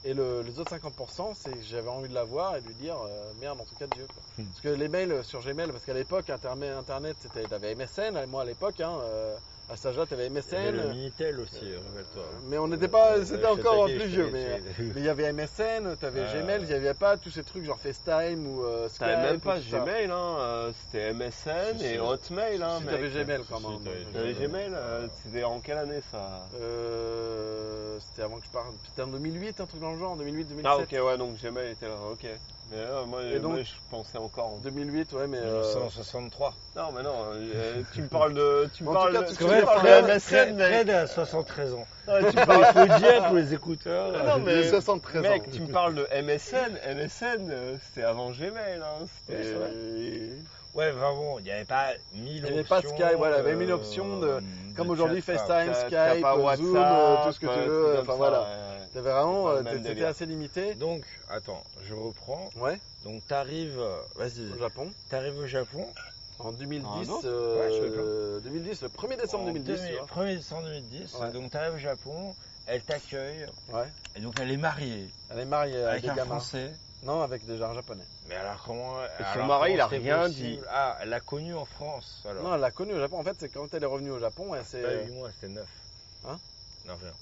[0.04, 2.74] Et le- les autres 50%, c'est que j'avais envie de la voir et de lui
[2.74, 4.08] dire euh, merde en tout cas Dieu.
[4.08, 4.22] Quoi.
[4.38, 4.46] Hmm.
[4.46, 8.42] Parce que les mails sur Gmail, parce qu'à l'époque, Internet, Internet c'était, t'avais MSN, moi
[8.42, 10.70] à l'époque, hein, euh, à cet âge-là, Il y avait MSN.
[10.76, 12.22] le Minitel aussi, rappelle-toi.
[12.48, 14.30] Mais on n'était pas, Euh, c'était encore plus vieux.
[14.32, 14.62] Mais
[14.96, 16.32] il y avait MSN, t'avais Ah.
[16.42, 18.98] Gmail, il n'y avait pas tous ces trucs genre FaceTime ou euh, Skype.
[19.00, 19.58] T'avais même pas.
[19.58, 20.36] Gmail, hein.
[20.38, 21.98] euh, c'était MSN et.
[21.98, 22.80] Hotmail, hein.
[22.80, 22.90] Mec.
[22.90, 23.80] t'avais Gmail quand même.
[24.12, 24.72] t'avais T'avais Gmail,
[25.24, 26.46] c'était en quelle année ça?
[26.60, 28.66] Euh, c'était avant que je parte.
[28.88, 30.60] C'était en 2008, un truc dans le genre, en 2008-2007.
[30.64, 32.26] Ah ok, ouais, donc Gmail était là, ok.
[32.70, 34.46] Mais euh, moi, Et donc- moi, je pensais encore.
[34.54, 35.38] en- 2008, ouais, mais.
[35.38, 36.54] euh, 1963.
[36.76, 38.68] Non, mais non, euh, tu me parles de.
[38.74, 39.26] Tu me En tout parles cas, de.
[39.28, 40.66] tu que me j'ai parles de MSN, mec.
[40.66, 41.86] Fred a 73 ans.
[42.08, 42.64] Non, tu me Il parles.
[42.88, 44.12] faut dire pour les écouteurs.
[44.24, 44.62] Non, mais.
[44.62, 45.46] J'ai 73 Mec, ans.
[45.52, 46.78] tu me parles de MSN.
[46.96, 49.06] MSN, euh, c'était avant Gmail, hein.
[49.26, 49.38] C'était.
[49.38, 49.70] Ouais, c'est vrai.
[49.72, 50.36] euh,
[50.74, 52.78] Ouais, vraiment, il n'y avait pas mille Il n'y options.
[52.80, 54.42] avait pas Skype, voilà, il y avait mille euh, options de-
[54.76, 55.22] Comme aujourd'hui.
[55.22, 58.00] FaceTime, Skype, Zoom, euh, tout ce que tu veux.
[58.00, 58.48] Enfin voilà.
[58.92, 60.74] T'avais vraiment, euh, t'étais assez limité.
[60.74, 62.50] Donc, attends, je reprends.
[62.56, 63.80] Ouais, Donc, t'arrives,
[64.16, 64.90] vas-y, au Japon.
[65.10, 65.86] t'arrives au Japon.
[66.40, 69.72] En 2010, Ah, non euh, Ouais, je suis euh, 2010, le 1er décembre en 2010,
[69.72, 70.06] tu 2000 vois.
[70.24, 71.14] 1er décembre 2010.
[71.20, 71.30] Ouais.
[71.30, 72.34] Donc, t'arrives au Japon,
[72.66, 73.46] elle t'accueille.
[73.72, 73.86] Ouais.
[74.16, 76.16] Et donc, elle est mariée Elle est mariée avec un.
[76.16, 76.72] Français.
[77.04, 78.04] Non, avec déjà un japonais.
[78.28, 79.02] Mais alors, comment.
[79.04, 80.60] Et son alors, mari, il a rien possible dit.
[80.70, 82.42] Ah, elle l'a connu en France, alors.
[82.42, 83.18] Non, elle l'a connu au Japon.
[83.18, 84.82] En fait, c'est quand elle est revenue au Japon, elle s'est.
[84.82, 85.66] Pas 8 mois, c'était 9.
[86.28, 86.38] Hein
[86.86, 87.12] Non, rien.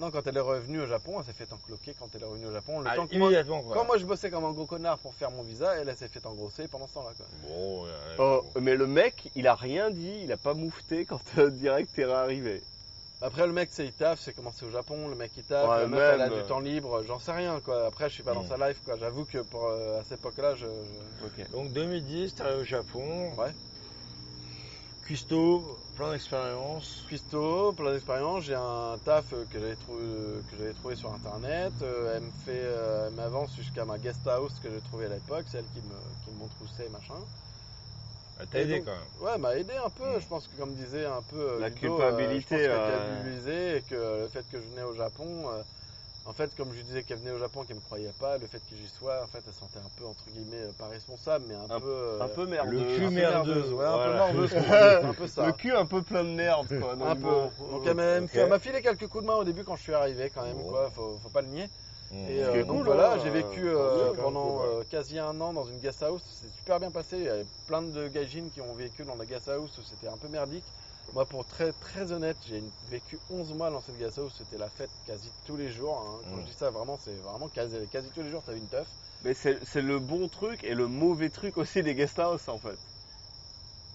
[0.00, 2.46] Non, quand elle est revenue au Japon, elle s'est fait encloquer quand elle est revenue
[2.46, 2.80] au Japon.
[2.80, 3.76] Le Ah, temps que moi, immédiatement, quoi.
[3.76, 6.08] quand moi je bossais comme un gros connard pour faire mon visa, elle, elle s'est
[6.08, 7.10] fait engrosser pendant ce temps-là.
[7.16, 7.26] Quoi.
[7.46, 8.60] Bon, euh, Oh, bon.
[8.60, 12.04] mais le mec, il a rien dit, il a pas moufté quand euh, direct t'es
[12.04, 12.62] réarrivé.
[13.22, 15.82] Après, le mec, c'est il taffe, c'est commencé au Japon, le mec il taffe, Ouais,
[15.82, 16.42] la meuf, elle a du euh.
[16.46, 17.86] temps libre, j'en sais rien quoi.
[17.86, 18.48] Après, je suis pas dans Mm.
[18.48, 18.96] sa life quoi.
[18.96, 20.66] J'avoue que pour, euh, à cette époque-là, je.
[20.66, 21.50] je- Ok.
[21.52, 23.32] Donc 2010, t'arrives au Japon.
[23.36, 23.54] Ouais.
[25.02, 27.04] Custo, plein d'expérience.
[27.06, 31.82] Cuisto, plein d'expérience, j'ai un taf euh, que j'avais trouvé, que j'avais trouvé sur internet.
[31.82, 35.08] Euh, elle me fait, euh, elle m'avance jusqu'à ma guest house que j'ai trouvé à
[35.08, 37.20] l'époque, c'est elle qui me, qui me montre où c'est machin.
[38.42, 39.08] Elle t'a aidé donc- quand même.
[39.20, 40.16] Ouais, elle m'a aidé un peu.
[40.16, 40.20] Mm.
[40.20, 43.76] Je pense que, comme disait un peu euh, La Ludo, culpabilité, euh, je pense euh,
[43.76, 45.62] et que le fait que je venais au Japon, euh,
[46.24, 48.46] en fait, comme je lui disais qu'elle venait au Japon, qu'elle me croyait pas, le
[48.46, 50.86] fait que j'y sois, en fait, elle se sentait un peu entre guillemets euh, pas
[50.88, 52.70] responsable, mais un, Un- peu euh, Un peu merdeux.
[52.70, 55.46] le cul un peu merdeuse, ouais, un peu un peu ça.
[55.46, 56.94] Le cul un peu plein de merde, quoi.
[56.96, 57.20] donc Un peu.
[57.22, 58.30] bon, Donc euh, elle m'a- elle me ok.
[58.30, 60.42] fait- elle m'a filé quelques coups de main au début quand je suis arrivé quand
[60.42, 60.90] même, quoi.
[60.90, 61.68] Faut, faut pas le nier.
[62.12, 64.76] Et euh, est donc cool, voilà, hein, j'ai vécu euh, euh, même pendant cool, ouais.
[64.80, 66.22] euh, quasi un an dans une guest house.
[66.40, 67.18] C'est super bien passé.
[67.18, 70.08] Il y avait plein de gaijins qui ont vécu dans la guest house où c'était
[70.08, 70.74] un peu merdique.
[71.12, 74.36] Moi, pour très très honnête, j'ai vécu 11 mois dans cette guest house.
[74.36, 75.98] C'était la fête quasi tous les jours.
[75.98, 76.24] hein.
[76.28, 76.40] Quand Mm.
[76.40, 78.88] je dis ça, vraiment, c'est vraiment quasi, quasi tous les jours, t'avais une teuf.
[79.22, 82.58] Mais c'est c'est le bon truc et le mauvais truc aussi des guest house en
[82.58, 82.78] fait.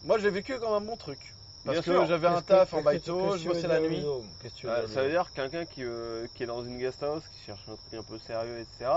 [0.01, 1.36] Moi, j'ai vécu comme un bon truc.
[1.65, 2.05] Parce Bien que sûr.
[2.05, 3.99] j'avais un taf en baito, je bossais la nuit.
[3.99, 7.67] Dire, ça veut dire quelqu'un qui, euh, qui est dans une guest house, qui cherche
[7.67, 8.89] un truc un peu sérieux, etc.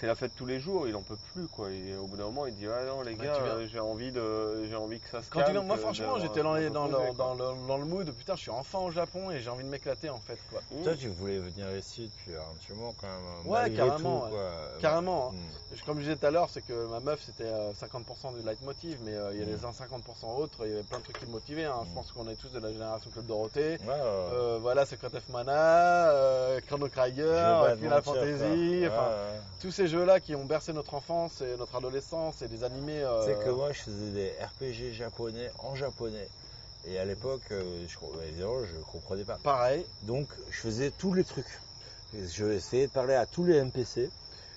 [0.00, 1.70] C'est la fête tous les jours, il en peut plus quoi.
[1.72, 4.64] Et au bout d'un moment, il dit ouais non les gars, euh, j'ai envie de,
[4.70, 5.56] j'ai envie que ça se Quand tu calme.
[5.58, 8.78] viens- moi franchement j'étais dans, dans, dans, le, dans le mood, putain je suis enfin
[8.78, 10.60] au Japon et j'ai envie de m'éclater en fait quoi.
[10.70, 10.84] Mmh.
[10.84, 13.46] Toi, tu voulais venir ici depuis un petit moment quand même.
[13.52, 14.30] Ouais, malgré carrément, tout, ouais.
[14.30, 14.50] quoi.
[14.80, 15.28] Carrément.
[15.30, 15.32] hein.
[15.34, 15.74] Mmh.
[15.76, 18.46] Je- Comme je disais tout à l'heure, c'est que ma meuf c'était euh, 50% du
[18.46, 19.50] leitmotiv, mais euh, il y a Mm.
[19.50, 21.64] les 50% autres, il y avait plein de trucs qui me motivaient.
[21.64, 21.80] hein.
[21.84, 21.94] Je Mm.
[21.94, 23.78] pense qu'on est tous de la génération Club Dorothée.
[23.80, 23.88] Ouais.
[23.90, 29.08] Euh, voilà, Secret of Mana, euh, Chrono Trigger, Final Fantasy, enfin
[29.60, 33.02] tous ces jeux-là qui ont bercé notre enfance et notre adolescence et des animés.
[33.02, 36.28] euh, sais que moi, je faisais des RPG japonais en japonais.
[36.86, 37.96] Et à l'époque, euh, je,
[38.28, 39.38] évidemment, je comprenais pas.
[39.42, 39.84] Pareil.
[40.02, 41.58] Donc, je faisais tous les trucs.
[42.14, 44.08] Je essayais de parler à tous les NPC.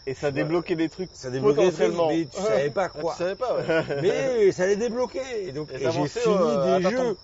[0.07, 3.11] Et ça débloquait des trucs Ça débloquait des trucs, mais tu savais pas quoi.
[3.17, 4.01] Tu savais pas, ouais.
[4.01, 5.45] Mais ça les débloquait.
[5.45, 7.17] Et donc, j'ai fini euh, des jeux.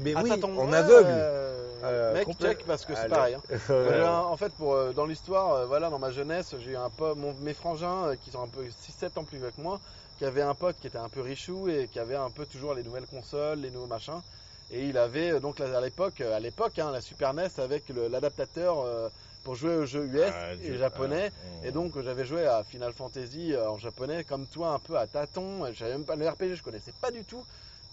[0.00, 1.10] Mais oui, ouais, aveugle.
[1.10, 3.34] euh, Euh, mec, check parce que c'est pareil.
[3.34, 3.42] hein.
[3.84, 6.90] Un- en fait, pour, euh, dans l'histoire, euh, voilà, dans ma jeunesse, j'ai eu un
[6.90, 9.80] pote, mon- mes frangins euh, qui sont un peu 6-7 ans plus vieux que moi,
[10.16, 12.74] qui avait un pote qui était un peu richou et qui avait un peu toujours
[12.74, 14.22] les nouvelles consoles, les nouveaux machins.
[14.70, 18.80] Et il avait euh, donc à l'époque, à l'époque, hein, la Super NES avec l'adaptateur
[18.80, 19.08] euh,
[19.44, 21.32] pour jouer aux jeux US Ah, et japonais.
[21.36, 24.96] Ah, Et donc j'avais joué à Final Fantasy euh, en japonais, comme toi un peu
[24.98, 25.66] à tâtons.
[25.72, 27.44] Je savais même pas le RPG, je connaissais pas du tout.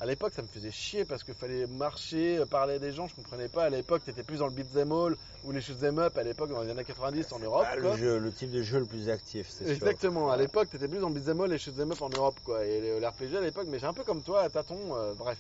[0.03, 3.07] À l'époque, ça me faisait chier parce qu'il fallait marcher, euh, parler à des gens,
[3.07, 3.63] je comprenais pas.
[3.63, 5.15] À l'époque, t'étais plus dans le beat'em all
[5.45, 7.65] ou les shoot'em up à l'époque, dans les années 90 en Europe.
[7.79, 7.91] Quoi.
[7.91, 9.73] le, jeu, le type de jeu le plus actif, c'est sûr.
[9.73, 12.65] Exactement, à l'époque, t'étais plus dans le beat'em all et shoot'em up en Europe, quoi.
[12.65, 15.37] Et l'RPG à l'époque, mais j'ai un peu comme toi, à tâtons, euh, bref.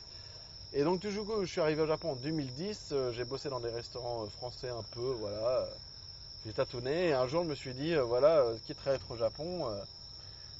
[0.71, 3.59] Et donc, du coup, je suis arrivé au Japon en 2010, euh, j'ai bossé dans
[3.59, 5.67] des restaurants français un peu, voilà.
[6.45, 9.17] J'ai tâtonné et un jour, je me suis dit, euh, voilà, quitte à être au
[9.17, 9.67] Japon,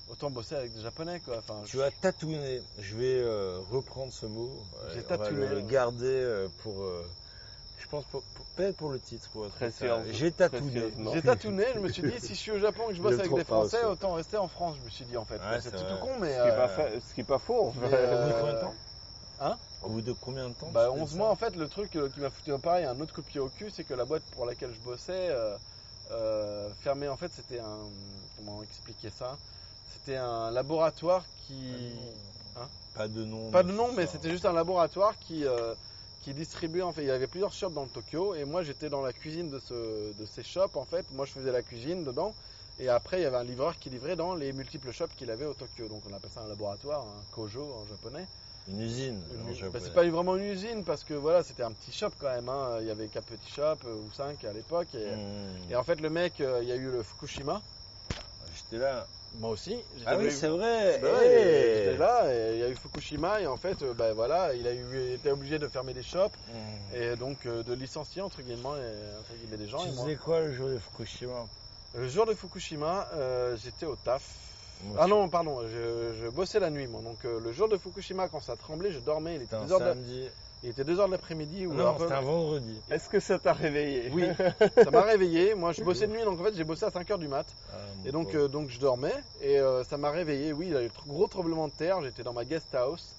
[0.07, 1.37] autant bosser avec des Japonais, quoi.
[1.37, 2.61] Enfin, Tu as tatouné.
[2.77, 4.65] Je vais euh, reprendre ce mot.
[4.87, 5.61] J'ai Euh, on va tatouné, le ouais.
[5.61, 6.81] garder euh, pour.
[6.83, 7.05] euh,
[7.77, 9.29] je pense pour- pour- peut-être pour le titre.
[9.31, 10.03] Pour être Précieusement.
[10.11, 10.81] J'ai tatouné.
[10.81, 11.11] Précieusement.
[11.11, 13.13] J'ai tatouné, je me suis dit, si je suis au Japon et que je bosse
[13.17, 15.41] Le avec des Français, autant rester en France, je me suis dit, en fait.
[15.41, 16.35] Ouais, c'est c'est tout con, mais.
[16.37, 17.71] Ce qui est pas euh, fa- ce qui est pas faux.
[17.75, 18.75] mais, euh, combien de temps?
[19.39, 19.57] Hein?
[19.81, 21.17] Au bout de combien de temps Bah tu fais 11 ça?
[21.17, 23.49] mois en fait le truc qui m'a foutu pareil un autre coup de pied au
[23.49, 25.57] cul c'est que la boîte pour laquelle je bossais euh,
[26.11, 27.91] euh, fermée en fait c'était un
[28.35, 29.39] comment expliquer ça?
[29.93, 31.75] C'était un laboratoire qui
[32.55, 33.51] Hein Pas de nom.
[33.51, 35.73] pas de nom mais c'était juste un laboratoire qui euh,
[36.23, 38.89] qui distribuait en fait il y avait plusieurs shops dans le Tokyo et moi j'étais
[38.89, 42.03] dans la cuisine de ce de ces shops en fait moi je faisais la cuisine
[42.03, 42.33] dedans
[42.79, 45.45] et après il y avait un livreur qui livrait dans les multiples shops qu'il avait
[45.45, 48.27] au Tokyo donc on appelle ça un laboratoire un kojo en japonais
[48.67, 49.21] Une usine.
[49.33, 49.83] une- en bah, japonais.
[49.85, 52.47] c'est pas vraiment une usine parce que voilà, c'était un petit shop quand même.
[52.47, 52.77] hein.
[52.81, 54.87] Il y avait quatre petits shops euh, ou cinq à l'époque.
[54.95, 55.71] Et, Mmh.
[55.71, 57.61] et en fait, le mec, euh, il y a eu le Fukushima.
[58.55, 59.05] J'étais là.
[59.39, 59.75] Moi aussi.
[60.05, 60.99] Ah oui, c'est vrai.
[61.01, 64.13] Bah Eh J'étais là et il y a eu Fukushima et en fait, euh, bah,
[64.13, 66.95] voilà, il a eu, il était obligé de fermer des shops Mmh.
[66.95, 69.79] et donc euh, de licencier entre guillemets, et, entre guillemets des gens.
[69.79, 70.03] Tu et moi.
[70.05, 71.45] faisais quoi le jour de Fukushima?
[71.95, 74.23] Le jour de Fukushima, euh, j'étais au taf.
[74.83, 77.01] Moi, Ah non, pardon, je, je bossais la nuit moi.
[77.01, 79.35] Donc euh, le jour de Fukushima, quand ça tremblait, je dormais.
[79.35, 80.27] Il était C'était un 2 heures de, samedi.
[80.63, 82.79] Il était 2 heures de l'après-midi ou Non, c'était un vendredi.
[82.89, 84.23] Est-ce que ça t'a réveillé Oui,
[84.83, 85.53] ça m'a réveillé.
[85.55, 87.45] Moi, je bossais de nuit, donc en fait, j'ai bossé à 5h du mat.
[87.71, 87.75] Ah,
[88.05, 90.53] Et donc, euh, donc je dormais et euh, ça m'a réveillé.
[90.53, 92.01] Oui, il y a eu un gros tremblement de terre.
[92.01, 93.13] J'étais dans ma guest house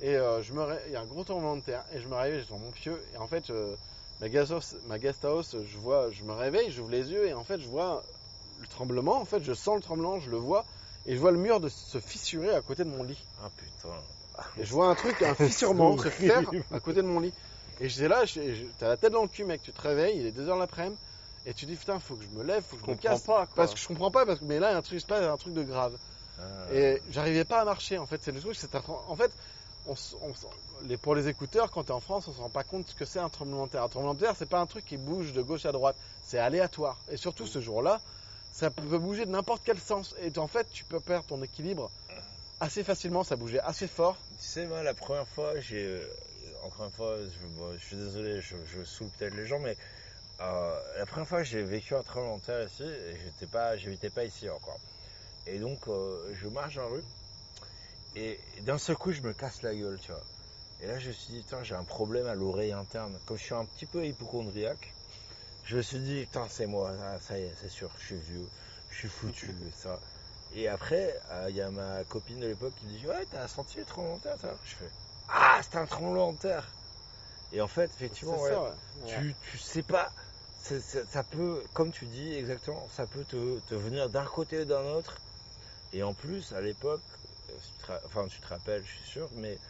[0.00, 2.08] et euh, je me ré- il y a un gros tremblement de terre et je
[2.08, 3.00] me réveille, j'étais dans mon pieu.
[3.14, 3.74] Et en fait, euh,
[4.20, 7.34] ma, guest house, ma guest house, je vois, je me réveille, j'ouvre les yeux et
[7.34, 8.02] en fait, je vois
[8.60, 9.20] le tremblement.
[9.20, 10.64] En fait, je sens le tremblement, je le vois
[11.06, 13.24] et je vois le mur de se fissurer à côté de mon lit.
[13.42, 13.94] Ah putain.
[14.58, 16.42] Et je vois un truc, un fissurement se faire
[16.72, 17.32] à côté de mon lit.
[17.80, 18.22] Et j'étais là,
[18.78, 19.62] t'as la tête dans le cul, mec.
[19.62, 20.96] Tu te réveilles, il est 2h l'après-midi.
[21.46, 23.22] Et tu dis, putain, faut que je me lève, faut que je me casse.
[23.22, 23.54] pas, quoi.
[23.54, 25.22] Parce que je comprends pas, parce que, mais là, il y a un truc, passe
[25.24, 25.96] un truc de grave.
[26.38, 26.42] Ah.
[26.74, 28.20] Et j'arrivais pas à marcher, en fait.
[28.22, 29.30] C'est le truc, c'est en fait,
[29.86, 30.46] on, s- on s-
[30.86, 33.04] les, pour les écouteurs, quand t'es en France, on se rend pas compte ce que
[33.04, 33.82] c'est un tremblement de terre.
[33.84, 35.96] Un tremblement de terre, c'est pas un truc qui bouge de gauche à droite.
[36.26, 36.96] C'est aléatoire.
[37.10, 38.00] Et surtout, ce jour-là,
[38.52, 40.14] ça peut bouger de n'importe quel sens.
[40.20, 41.90] Et en fait, tu peux perdre ton équilibre
[42.60, 43.24] assez facilement.
[43.24, 44.16] Ça bougeait assez fort.
[44.40, 45.84] Tu sais, moi, la première fois, j'ai.
[45.84, 46.06] euh,
[46.64, 47.16] Encore une fois,
[47.74, 49.76] je, suis désolé, je, je saoule peut-être les gens, mais
[50.40, 54.24] euh, la première fois j'ai vécu un de terre ici, et j'étais pas, j'habitais pas
[54.24, 54.80] ici encore.
[55.46, 57.04] Et donc, euh, je marche dans la rue,
[58.16, 60.24] et d'un seul coup, je me casse la gueule, tu vois.
[60.80, 63.18] Et là, je me suis dit, putain, j'ai un problème à l'oreille interne.
[63.26, 64.94] Comme je suis un petit peu hypochondriaque,
[65.64, 68.16] je me suis dit, putain, c'est moi, ah, ça y est, c'est sûr, je suis
[68.18, 68.48] vieux,
[68.90, 70.00] je suis foutu, ça.
[70.50, 73.78] Et après, euh, il y a ma copine de l'époque qui dit, ouais, t'as senti
[73.78, 74.92] le tremblement de terre, toi Je fais,
[75.28, 76.78] ah, c'est un tremblement de terre.
[77.50, 79.04] Et en fait, effectivement, ouais, ça, ouais.
[79.06, 80.14] tu, tu sais pas,
[80.56, 84.84] ça peut, comme tu dis exactement, ça peut te, te venir d'un côté ou d'un
[84.84, 85.18] autre.
[85.92, 87.04] Et en plus, à l'époque,
[87.50, 87.58] euh,
[88.04, 89.60] enfin tu te rappelles, je suis sûr, mais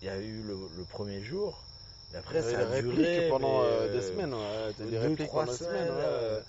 [0.00, 1.70] il y a eu le, le premier jour.
[2.12, 4.34] Et après, ça a duré pendant mais, euh, euh, des semaines.
[4.34, 4.74] Ouais.
[4.74, 5.68] Des deux, trois semaines.
[5.68, 5.90] semaines.
[5.90, 6.44] ouais, euh, ouais.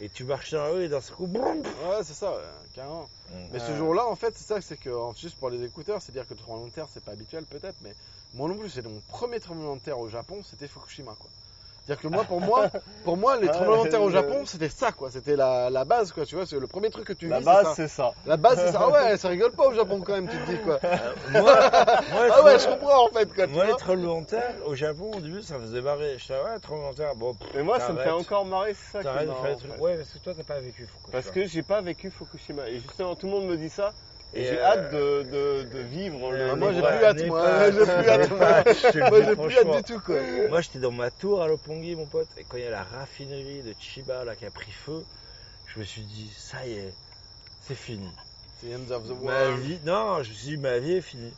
[0.00, 2.42] Et tu marches dans la rue et d'un seul coup, boum Ouais, c'est ça, ouais,
[2.74, 3.08] carrément.
[3.30, 3.48] Mm.
[3.52, 6.34] Mais ce jour-là, en fait, c'est ça, c'est que juste pour les écouteurs, c'est-à-dire que
[6.34, 7.94] le tremblement de terre, c'est pas habituel peut-être, mais
[8.34, 11.30] moi non plus, c'est mon premier tremblement de terre au Japon, c'était Fukushima, quoi.
[11.86, 12.70] C'est-à-dire que moi, pour moi,
[13.04, 15.10] pour moi, les Ah, tremblements de terre au Japon, c'était ça, quoi.
[15.10, 16.24] C'était la, la base, quoi.
[16.24, 18.12] Tu vois, c'est le premier truc que tu La vis, base, c'est ça.
[18.24, 18.80] La base, c'est ça.
[18.82, 20.78] Ah ouais, ça rigole pas au Japon quand même, tu te dis, quoi.
[20.82, 20.98] Euh,
[21.32, 23.46] moi, moi, Ah ouais, je comprends, en fait, quoi.
[23.48, 26.14] Moi, les tremblements de terre, au Japon, au début, ça me faisait marrer.
[26.16, 27.36] Je disais, ouais, tremblement de terre, bon.
[27.54, 29.78] Mais moi, ça me fait encore marrer, c'est ça qui marrant, en fait.
[29.78, 31.12] Ouais, parce que toi, t'as pas vécu Fukushima.
[31.12, 32.66] Parce que j'ai pas vécu Fukushima.
[32.68, 33.92] Et justement, tout le monde me dit ça.
[34.36, 36.50] Et, j'ai euh, hâte de, de, de vivre le.
[36.50, 37.70] Ah, moi, le j'ai plus hâte, moi.
[37.70, 38.30] J'ai plus hâte.
[38.30, 39.76] Moi, dis j'ai plus hâte franchement.
[39.76, 40.16] du tout, quoi.
[40.48, 42.82] Moi, j'étais dans ma tour à Lopongi, mon pote, et quand il y a la
[42.82, 45.04] raffinerie de Chiba là, qui a pris feu,
[45.66, 46.92] je me suis dit, ça y est,
[47.60, 48.10] c'est fini.
[48.60, 49.60] C'est the end of the Ma world.
[49.60, 51.32] vie, non, je me suis dit, ma vie est finie.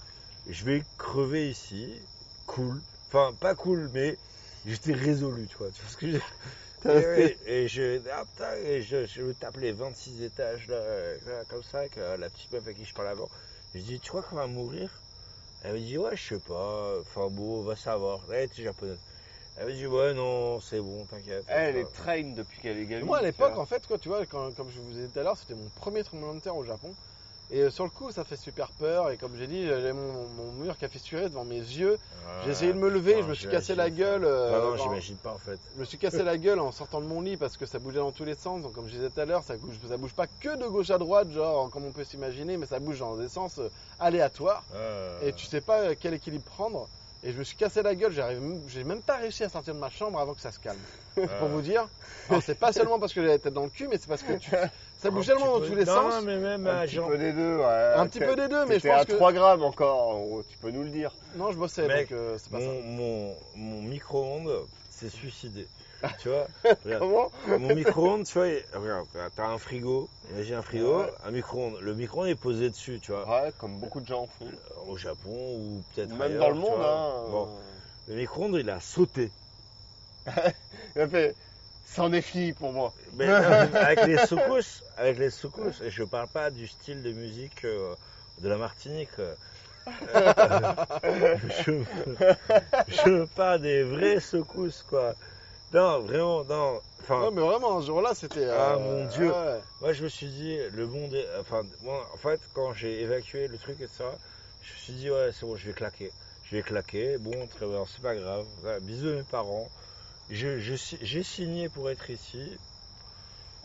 [0.49, 1.93] Je vais crever ici,
[2.47, 2.81] cool.
[3.09, 4.17] Enfin, pas cool, mais
[4.67, 5.69] j'étais résolu, tu vois.
[5.69, 6.19] Tu vois ce que je
[6.89, 11.63] et je, ah, putain, et je, je me tape les 26 étages, là, là, comme
[11.63, 13.29] ça, avec la petite meuf avec qui je parle avant.
[13.75, 15.03] Je dis, tu crois qu'on va mourir?
[15.63, 18.21] Elle me dit, ouais, je sais pas, enfin bon, on va savoir.
[18.33, 18.99] Elle était japonaise.
[19.57, 21.47] Elle me dit, ouais, non, c'est bon, t'inquiète.
[21.49, 23.07] Elle Enfin, est train depuis qu'elle est gamine.
[23.07, 25.19] Moi, à l'époque, en fait, quoi, tu vois, quand- comme je vous ai dit tout
[25.21, 26.95] à l'heure, c'était mon premier tremblement de terre au Japon.
[27.53, 29.11] Et euh, sur le coup, ça fait super peur.
[29.11, 31.97] Et comme j'ai dit, j'avais mon, mon mur qui a fissuré devant mes yeux.
[32.45, 34.25] J'ai essayé de me lever, non, je me suis cassé la gueule.
[34.25, 35.59] euh, Ah non, j'imagine pas en fait.
[35.75, 37.99] je me suis cassé la gueule en sortant de mon lit parce que ça bougeait
[38.01, 38.63] dans tous les sens.
[38.63, 40.91] Donc, comme je disais tout à l'heure, ça bouge, ça bouge pas que de gauche
[40.91, 43.69] à droite, genre comme on peut s'imaginer, mais ça bouge dans des sens euh,
[44.01, 44.65] aléatoires.
[45.23, 46.89] Et tu sais pas euh, quel équilibre prendre.
[47.27, 48.13] Et je me suis cassé la gueule,
[48.69, 50.79] j'ai même pas réussi à sortir de ma chambre avant que ça se calme.
[51.17, 51.89] C'est pour euh, vous dire.
[52.41, 54.35] C'est pas seulement parce que j'avais la tête dans le cul, mais c'est parce que
[54.35, 54.51] tu-
[54.97, 56.15] ça bouge tellement dans tous les non, sens.
[56.15, 57.93] Non, mais même Un petit peu des deux, ouais.
[57.97, 60.71] Un petit peu des deux, mais je pense à que- 3 grammes encore, tu peux
[60.71, 61.11] nous le dire.
[61.35, 62.65] Non, je bossais, Mec, donc euh, c'est pas ça.
[62.67, 65.67] Mon, mon, mon micro-ondes s'est suicidé.
[66.21, 66.47] tu vois
[66.85, 67.01] Regarde.
[67.01, 71.13] Comment Mon micro-ondes, tu vois, regarde, t'as un frigo, imagine un frigo, Ouais.
[71.25, 71.79] un micro-ondes.
[71.81, 74.51] Le micro-ondes est posé dessus, tu vois, Ouais, comme beaucoup de gens font.
[74.87, 77.25] au Japon ou peut-être Même ailleurs, dans le monde, hein.
[77.31, 77.59] Bon,
[78.09, 79.31] le micro-ondes, il a sauté.
[80.97, 81.37] Il a fait.
[81.85, 82.93] C'en est fini pour moi.
[83.13, 83.35] Mais non,
[83.77, 87.95] avec les secousses, avec les secousses, et je parle pas du style de musique euh,
[88.41, 89.11] de la Martinique.
[89.21, 89.37] euh,
[90.17, 91.85] euh, je,
[92.89, 95.15] je parle des vraies secousses, quoi.
[95.77, 96.81] Non, vraiment, non.
[97.03, 98.47] Enfin, Non, mais vraiment, ce jour-là, c'était.
[98.49, 99.31] Ah, euh, mon Dieu.
[99.31, 99.61] ouais.
[99.83, 101.29] moi, je me suis dit, le monde est.
[101.39, 104.15] Enfin, moi, en fait, quand j'ai évacué le truc et ça,
[104.63, 106.11] je me suis dit, ouais, c'est bon, je vais claquer.
[106.45, 107.19] Je vais claquer.
[107.19, 108.47] Bon, très bien, c'est pas grave.
[108.81, 109.69] Bisous à mes parents.
[110.31, 112.57] Je- je J'ai signé pour être ici.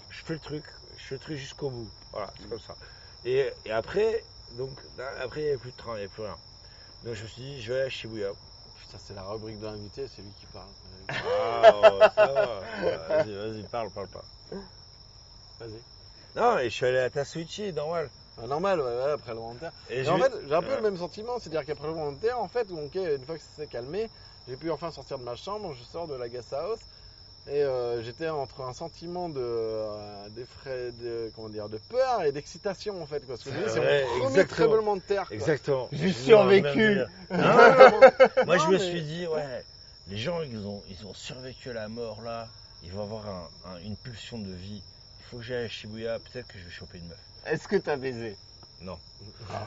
[0.09, 0.65] Je fais le truc.
[0.97, 1.87] Je fais le truc jusqu'au bout.
[2.11, 2.75] Voilà, c'est comme ça.
[3.23, 4.25] Et, et après,
[4.57, 4.71] donc,
[5.21, 6.37] après, il n'y avait plus de train, il n'y avait plus rien.
[7.05, 8.31] Donc, je me suis dit, je vais à Shibuya.
[8.91, 10.67] Putain, c'est la rubrique de l'invité, c'est lui qui parle.
[12.17, 12.59] Ça va.
[13.07, 14.23] Vas-y, vas-y, parle, parle pas.
[15.61, 15.79] Vas-y.
[16.35, 18.09] Non, et je suis allé à Tatsuichi, normal.
[18.37, 19.71] Ah, normal, ouais, ouais, après le volontaire.
[19.89, 20.75] Et Et j'ai en fait, j'ai un peu Ouais.
[20.75, 23.67] le même sentiment, c'est-à-dire qu'après le volontaire, en fait, ok, une fois que ça s'est
[23.67, 24.09] calmé,
[24.47, 26.79] j'ai pu enfin sortir de ma chambre, je sors de la guest house,
[27.47, 32.31] et euh, j'étais entre un sentiment de, euh, d'effray- de, comment dire, de peur et
[32.31, 33.35] d'excitation, en fait, quoi.
[33.35, 35.35] Parce que je me dis, c'est Ouais, mon premier tremblement de terre, quoi.
[35.35, 35.89] Exactement.
[35.91, 36.77] J'ai survécu.
[36.77, 37.09] même dire.
[37.31, 38.45] Non, non, non.
[38.45, 39.65] Moi, Non, je me mais- suis dit, ouais,
[40.07, 42.47] les gens, ils ont, ils ont survécu à la mort, là.
[42.83, 44.81] Ils vont avoir un- un- une pulsion de vie.
[45.19, 47.17] Il faut que j'aille à Shibuya, peut-être que je vais choper une meuf.
[47.45, 48.35] Est-ce que t'as baisé?
[48.81, 48.97] Non.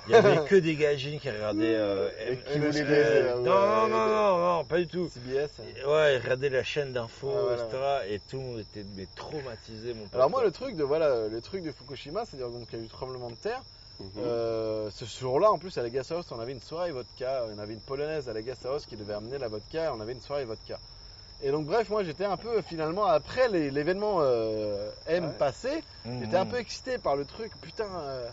[0.09, 1.75] Il y avait que des gagines qui regardaient.
[1.77, 3.43] euh, Et qui M- voulaient euh, baiser, ah ouais.
[3.43, 5.09] non, non, non, non, non, pas du tout.
[5.09, 5.51] CBS.
[5.87, 7.65] Ouais, ils regardaient la chaîne d'infos, Ah, voilà.
[7.65, 8.15] etc.
[8.15, 10.15] Et tout le monde était mais, traumatisé, mon pote.
[10.15, 12.85] Alors moi, le truc de, voilà, le truc de Fukushima, c'est-à-dire donc qu'il y a
[12.85, 13.63] eu tremblement de terre,
[14.01, 14.09] Mhm.
[14.27, 17.45] Euh, ce jour-là, en plus, à la Gas House, on avait une soirée vodka.
[17.55, 19.93] On avait une polonaise à la Gas House qui devait amener la vodka.
[19.97, 20.81] On avait une soirée vodka.
[21.45, 25.31] Et donc, bref, moi, j'étais un peu, finalement, après les- l'événement euh, M Ouais.
[25.39, 26.25] passé, Mhm.
[26.25, 27.53] j'étais un peu excité par le truc.
[27.63, 28.29] Putain, euh,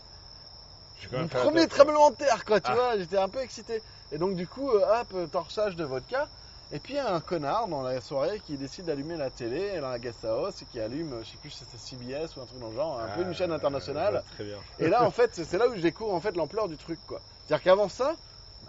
[1.12, 2.74] mon premier tremblement de terre, quoi, tu Ah.
[2.74, 2.98] vois.
[2.98, 3.82] J'étais un peu excité.
[4.12, 6.28] Et donc, du coup, euh, hop, euh, torchage de vodka.
[6.74, 9.78] Et puis, il y a un connard dans la soirée qui décide d'allumer la télé
[9.80, 12.46] dans la Guest House et qui allume, je sais plus si c'est CBS ou un
[12.46, 14.14] truc dans le genre, un peu une Ah, chaîne internationale.
[14.14, 14.56] ouais, Très bien.
[14.78, 17.20] Et là, en fait, c'est là où je découvre en fait l'ampleur du truc, quoi.
[17.46, 18.14] C'est-à-dire qu'avant ça,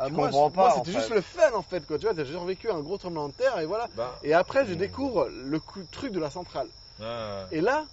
[0.01, 0.97] euh, moi, moi, c'était fait.
[0.99, 1.97] juste le fun, en fait, quoi.
[1.97, 3.87] Tu vois, j'ai survécu à un gros tremblement de terre, et voilà.
[3.95, 4.77] Bah, Et après, je Mm.
[4.77, 6.67] découvre le coup- truc de la centrale.
[7.01, 7.45] ah.
[7.51, 7.85] Et là,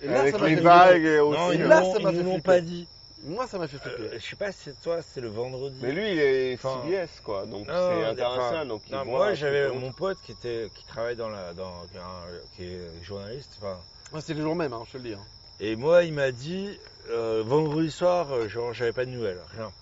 [0.00, 1.38] et là, Avec ça m'a les fait vagues et aussi.
[1.38, 2.40] Non, ils Et ne là, ça m'a ils fait flipper.
[2.40, 2.88] pas dit.
[3.24, 4.02] Moi, ça m'a fait flipper.
[4.14, 5.76] Euh, je sais pas si c'est toi, c'est le vendredi.
[5.82, 7.46] Mais lui, il est Enfin, CBS, quoi.
[7.46, 8.54] Donc c'est international.
[8.54, 11.52] enfin, donc il non, voit moi j'avais mon pote qui était qui travaille dans la
[11.52, 13.76] dans qui est un- qui est journaliste enfin
[14.12, 15.14] Moi, c'était le jour même, hein, je te le dis.
[15.14, 15.24] hein.
[15.60, 16.78] et moi il m'a dit
[17.10, 19.72] euh, vendredi soir euh, genre j'avais pas de nouvelles rien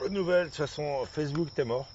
[0.00, 1.86] pas de nouvelles de toute façon Facebook t'es mort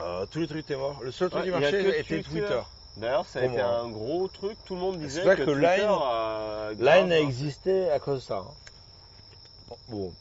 [0.00, 2.22] Euh, tous les trucs t'es mort le seul truc Ouais, qui marchait était Twitter.
[2.40, 2.60] Twitter
[2.98, 4.58] D'ailleurs, ça a été un gros truc.
[4.66, 7.18] Tout le monde disait C'est que, que Twitter Line- a Line a hein.
[7.18, 8.50] existé à cause de ça hein.
[9.88, 10.16] Bon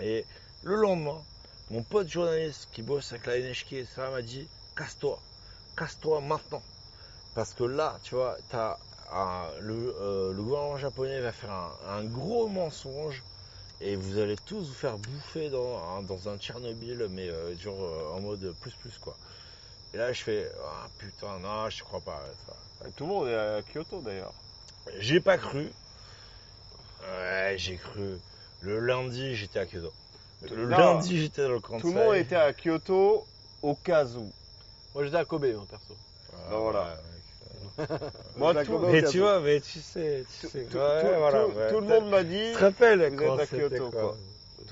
[0.00, 0.26] et
[0.62, 1.26] le lendemain
[1.70, 5.22] mon pote journaliste qui bosse avec la NHK ça m'a dit casse-toi
[5.76, 6.64] casse-toi maintenant
[7.34, 8.78] parce que là tu vois t'as
[9.10, 13.24] un- le, euh, le gouvernement japonais va faire un, un gros mensonge
[13.80, 17.82] et vous allez tous vous faire bouffer dans, un- dans un Tchernobyl mais euh, genre
[17.84, 19.18] euh, en mode plus plus quoi
[19.94, 22.56] et là je fais ah putain non je crois pas ça.
[22.96, 24.34] Tout le monde est à Kyoto d'ailleurs.
[24.98, 25.74] J'ai pas cru.
[27.00, 28.20] Ouais, j'ai cru.
[28.64, 29.92] Le lundi, j'étais à Kyoto.
[30.50, 30.76] Le Non.
[30.76, 31.82] lundi, j'étais dans le Kansai.
[31.82, 33.24] Tout le monde était à Kyoto
[33.62, 34.30] au cas où.
[34.94, 35.94] Moi, j'étais à Kobe, moi, perso.
[36.32, 36.80] Ah, Ben voilà.
[36.80, 36.86] ouais.
[38.36, 40.64] Moi, tout, Mais tu vois, mais tu sais, tu tout, sais.
[40.70, 41.70] tout- ouais, tout- voilà, tout- ouais.
[41.70, 42.50] tout le monde m'a dit.
[42.52, 44.16] Tu te rappelles Vous quand êtes à c'était Kyoto, quoi, quoi.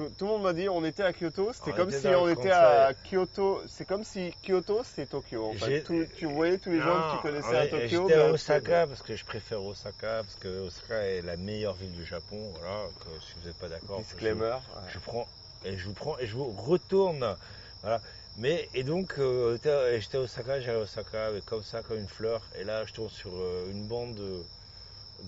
[0.08, 2.50] Tout, tout le monde m'a dit on était à Kyoto, c'était comme si on était
[2.50, 5.66] à Kyoto, c'est comme si Kyoto c'était Tokyo en fait.
[5.66, 8.08] J'ai- Tout- tu voyais tous les gens que tu connaissais on à Tokyo.
[8.08, 11.92] J'étais à Osaka parce que je préfère Osaka parce que Osaka est la meilleure ville
[11.92, 12.52] du Japon.
[12.58, 13.98] Voilà, que si vous n'êtes pas d'accord.
[13.98, 14.56] je- Disclaimer.
[14.88, 15.28] je prends
[15.64, 17.36] et je vous prends et je vous retourne
[17.82, 18.00] voilà
[18.36, 22.08] mais et donc euh, j'étais- à Osaka j'allais à Osaka avec comme ça comme une
[22.08, 24.42] fleur et là je tombe sur euh, une bande de,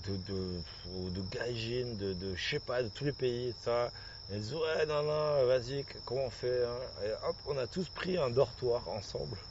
[0.06, 3.92] de, de, de gaijin, de, de je sais pas, de tous les pays, ça.
[4.28, 7.88] Elles disent ouais, non, non, vas-y, comment on fait hein Et hop, on a tous
[7.88, 9.42] pris un dortoir ensemble.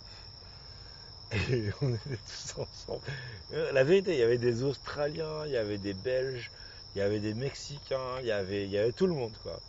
[1.31, 3.03] Et on était tous ensemble.
[3.51, 6.51] Euh, La vérité, il y avait des Australiens, il y avait des Belges,
[6.93, 9.63] il y avait des Mexicains, il y avait, il y avait tout le monde, quoi.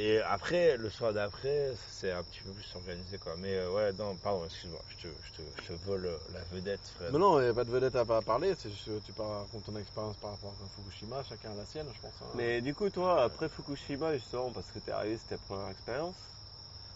[0.00, 3.36] Et après, le soir d'après, c'est un petit peu plus organisé, quoi.
[3.36, 6.86] Mais euh, ouais, non, pardon, excuse-moi, je te, je, te, je te vole la vedette,
[6.88, 7.12] Fred.
[7.12, 9.12] Mais non, il n'y a pas de vedette à pas parler, c'est juste que tu
[9.12, 12.22] parles- racontes ton expérience par rapport à Fukushima, chacun a la sienne, je pense.
[12.22, 12.30] hein.
[12.36, 16.30] Mais du coup, toi, après Fukushima, justement, parce que t'es arrivé, c'était ta première expérience?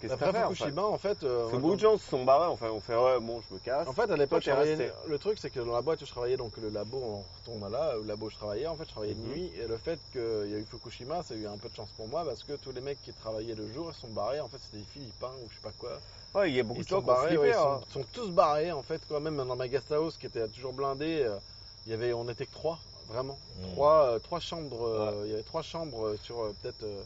[0.02, 1.22] Qu'est-ce que Après t'as fait, Fukushima, en fait.
[1.22, 3.40] euh, Parce que moi, beaucoup de gens se sont barrés, enfin, on fait ouais, bon,
[3.48, 3.86] je me casse.
[3.86, 5.08] En fait, à l'époque, je Toi, t'es travaillais- resté.
[5.08, 7.70] le truc, c'est que dans la boîte où je travaillais, donc le labo, on retourne
[7.70, 9.28] là, le labo où je travaillais, en fait, je travaillais de Mhm.
[9.32, 11.76] nuit, et le fait qu'il y a eu Fukushima, ça a eu un peu de
[11.76, 14.40] chance pour moi, parce que tous les mecs qui travaillaient le jour, ils sont barrés,
[14.40, 16.00] en fait, c'était des Philippins ou je sais pas quoi.
[16.34, 17.80] Ouais, il y a beaucoup Ils de gens qui ont barrés, flippé, ouais, ils hein.
[17.90, 21.22] sont, tous barrés, en fait, quoi, même dans ma guest house, qui était toujours blindée,
[21.22, 21.36] euh,
[21.86, 23.38] il y avait, on était que trois, vraiment.
[23.56, 23.70] Mhm.
[23.70, 26.82] Trois, euh, trois chambres, euh, il y avait trois chambres euh, sur euh, peut-être.
[26.82, 27.04] euh,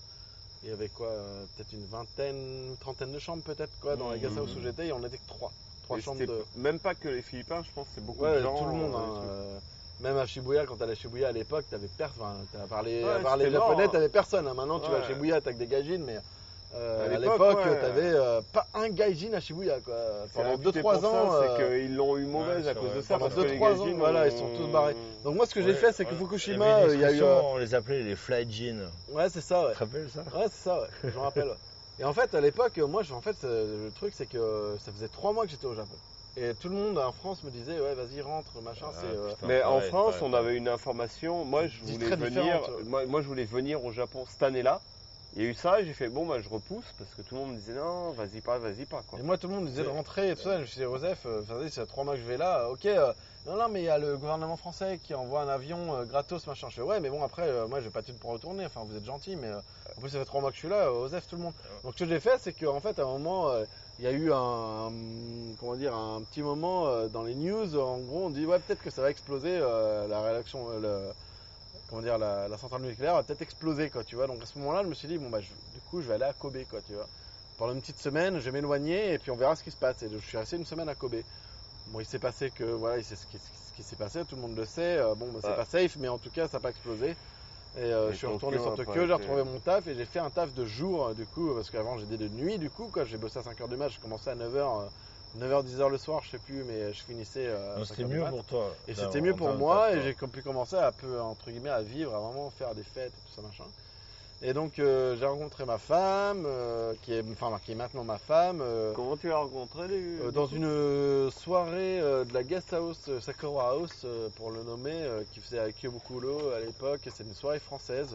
[0.63, 4.11] il y avait quoi euh, Peut-être une vingtaine, une trentaine de chambres peut-être quoi dans
[4.11, 4.65] la guest house où Mhm.
[4.65, 5.53] j'étais et on était que trois.
[5.83, 6.45] Trois chambres de.
[6.57, 8.57] Même pas que les Philippins, je pense que c'est beaucoup Ouais, de gens.
[8.57, 8.95] tout le monde.
[8.95, 9.61] euh, hein, euh,
[10.01, 12.47] même à Shibuya, quand t'allais à Shibuya à l'époque, t'avais personne.
[12.53, 13.89] T'as parlé, Ouais, à parler c'était japonais, hein.
[13.89, 14.47] t'avais personne.
[14.49, 14.55] hein.
[14.55, 15.03] Maintenant, tu vas à.
[15.03, 16.19] Shibuya, t'as que des gaijins, mais
[16.75, 17.81] euh, À l'époque, ouais.
[17.81, 19.95] t'avais euh, pas un gaijin à Shibuya quoi.
[20.27, 21.01] C'est Pendant réputé 2-3 pour ans.
[21.31, 23.15] ça, euh, C'est qu'ils l'ont eu mauvaise ouais, à c'est cause de ça.
[23.19, 24.97] pendant parce que les 2-3 ans, voilà, ils ont- sont tous barrés.
[25.25, 26.15] Donc moi, ce que j'ai fait, c'est que.
[26.15, 27.23] Fukushima, Il y a eu.
[27.23, 28.91] euh, On les appelait les fly jeans.
[29.11, 29.73] Ouais, c'est ça, ouais.
[29.73, 30.21] Tu te rappelles ça?
[30.37, 30.89] Ouais, c'est ça, ouais.
[31.05, 31.49] Je me rappelle.
[31.49, 31.57] ouais.
[31.99, 35.33] Et en fait, à l'époque, moi, en fait, le truc, c'est que ça faisait 3
[35.33, 35.97] mois que j'étais au Japon.
[36.39, 38.85] Et tout le monde en France me disait, ouais, vas-y, rentre, machin.
[38.91, 39.47] Ah, c'est, euh, putain.
[39.47, 41.47] Mais en France, on avait une information.
[41.47, 42.43] Moi, je Dis voulais très venir.
[42.43, 42.71] différente.
[42.85, 44.83] Moi, moi, je voulais venir au Japon cette année-là.
[45.37, 47.35] Il y a eu ça et j'ai fait bon, bah, je repousse parce que tout
[47.35, 49.19] le monde me disait non, vas-y pas, vas-y pas quoi.
[49.19, 50.57] Et moi, tout le monde me disait de rentrer et tout ça.
[50.57, 52.71] Je me suis dit, Joseph, euh, vas-y, c'est 3 mois que je vais là.
[52.71, 53.13] Ok, euh,
[53.45, 56.47] non, non, mais il y a le gouvernement français qui envoie un avion euh, gratos,
[56.47, 56.69] machin.
[56.71, 58.65] Je fais, ouais, mais bon, après, euh, moi, j'ai pas de pour retourner.
[58.65, 59.61] Enfin, vous êtes gentil, mais euh,
[59.99, 60.87] en plus, ça fait 3 mois que je suis là.
[60.89, 61.55] euh, Joseph, tout le monde.
[61.85, 63.67] Donc, ce que j'ai fait, c'est qu'en fait, à un moment, euh,
[63.99, 67.77] il y a eu un, un- comment dire, un petit moment euh, dans les news.
[67.77, 71.15] En gros, on dit, ouais, peut-être que ça va exploser euh, la réaction, euh, le,
[71.89, 74.27] comment dire, la, la centrale nucléaire va peut-être exploser, quoi, tu vois.
[74.27, 76.15] Donc, à ce moment-là, je me suis dit, bon, bah, je- du coup, je vais
[76.15, 77.07] aller à Kobe, quoi, tu vois.
[77.59, 80.03] Pendant une petite semaine, je vais m'éloigner et puis on verra ce qui se passe.
[80.03, 81.17] Et je suis resté une semaine à Kobe.
[81.87, 84.37] Bon, il s'est passé que, voilà, il sait ce qui, ce qui s'est passé, tout
[84.37, 84.99] le monde le sait.
[84.99, 85.57] Euh, bon, bah, c'est Ouais.
[85.57, 87.15] pas safe, mais en tout cas, ça n'a pas explosé.
[87.77, 90.31] Et euh, je suis retourné sur Tokyo, j'ai retrouvé mon taf et j'ai fait un
[90.31, 93.19] taf de jour, euh, du coup, parce qu'avant j'étais de nuit, du coup, quand j'ai
[93.19, 94.91] bossé à 5h du match, je commençais à 9h,
[95.41, 98.05] 9h, 10h le soir, je sais plus, mais je finissais euh, à Donc, 5h C'était
[98.05, 98.31] mieux mat.
[98.31, 98.75] pour toi.
[98.89, 102.15] Et c'était mieux pour moi et j'ai pu commencer à peu, entre guillemets, à vivre,
[102.15, 103.65] à vraiment faire des fêtes et tout ça, machin.
[104.43, 108.19] Et donc euh, j'ai rencontré ma femme, euh, qui, est, enfin, qui est maintenant ma
[108.19, 110.21] femme, euh, Comment tu l'as rencontré les...
[110.21, 114.51] euh, dans une euh, soirée euh, de la guest house, euh, Sakura House, euh, pour
[114.51, 117.01] le nommer, euh, qui faisait avec Kyobukulo à l'époque.
[117.15, 118.15] C'est une soirée française.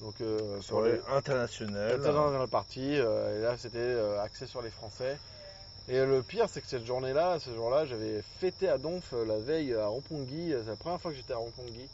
[0.00, 2.00] Donc, euh, Soirée internationale.
[2.00, 2.98] dans le parti.
[2.98, 5.18] euh, et là, c'était euh, axé sur les Français.
[5.88, 9.38] Et le pire, c'est que cette journée-là, ce jour-là, j'avais fêté à Donf euh, la
[9.38, 10.50] veille à Ronpongi.
[10.50, 11.88] C'est la première fois que j'étais à Ronpongi.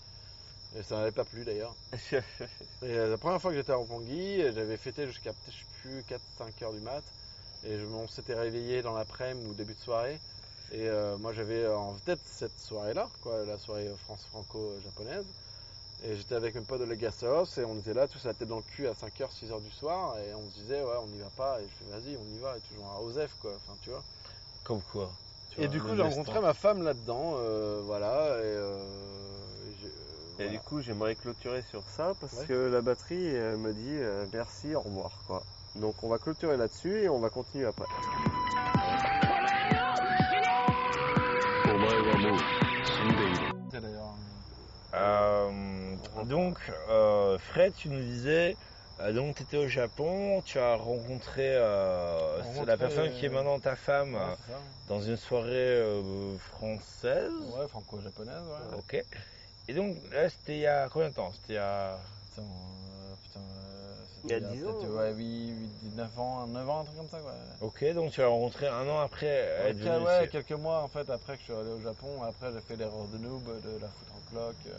[0.78, 1.74] Et ça n'avait pas plu d'ailleurs.
[2.12, 2.20] Et
[2.82, 6.04] euh, la première fois que j'étais à Ronpongi, euh, j'avais fêté jusqu'à peut-être, plus,
[6.38, 7.02] 4-5 heures du mat.
[7.64, 10.20] Et je, on s'était réveillé dans l'après-midi ou début de soirée.
[10.72, 15.26] Et euh, moi j'avais en tête cette soirée-là, quoi, la soirée France franco-japonaise.
[16.02, 18.48] Et j'étais avec mes potes de Legasos et on était là tous à la tête
[18.48, 20.16] dans le cul à 5h, 6h du soir.
[20.18, 21.60] Et on se disait, ouais, on n'y va pas.
[21.60, 22.56] Et je fais, vas-y, on y va.
[22.56, 23.52] Et toujours à Osef, quoi.
[23.56, 24.02] Enfin, tu vois.
[24.64, 25.10] Comme quoi.
[25.50, 27.34] tu Et vois, du coup, j'ai rencontré ma femme là-dedans.
[27.36, 28.28] euh, voilà.
[28.38, 29.88] Et, euh, et euh,
[30.38, 30.50] Et voilà.
[30.52, 32.46] du coup, j'aimerais clôturer sur ça parce Ouais.
[32.46, 35.42] que la batterie elle me dit euh, merci, au revoir quoi.
[35.74, 37.84] Donc on va clôturer là-dessus et on va continuer après.
[44.92, 45.50] お
[46.24, 46.58] donc,
[46.89, 48.57] euh, Fred, tu nous disais,
[49.00, 53.58] euh, donc tu étais au Japon, tu as rencontré, euh, la personne qui est maintenant
[53.58, 54.34] ta femme euh,
[54.89, 55.82] dans une soirée
[56.39, 57.32] française.
[57.57, 58.78] Ouais, franco-japonaise, ouais.
[58.78, 59.05] Ok.
[59.68, 61.32] Et donc, là, c'était il y a combien de temps?
[61.32, 61.99] C'était il y a.
[62.31, 62.42] Putain,
[63.23, 63.40] putain
[64.24, 64.78] il 10 ans.
[64.81, 65.15] Ouais, hein.
[65.16, 67.18] 8, 9 ans, 9 ans, un truc comme ça.
[67.20, 67.32] Quoi.
[67.62, 69.70] Ok, donc tu l'as rencontré un an après.
[69.70, 72.23] Après, ouais, quelques mois en fait, après que je suis allé au Japon.
[72.23, 74.74] Après, j'ai fait l'erreur de noob, de la foutre en cloque.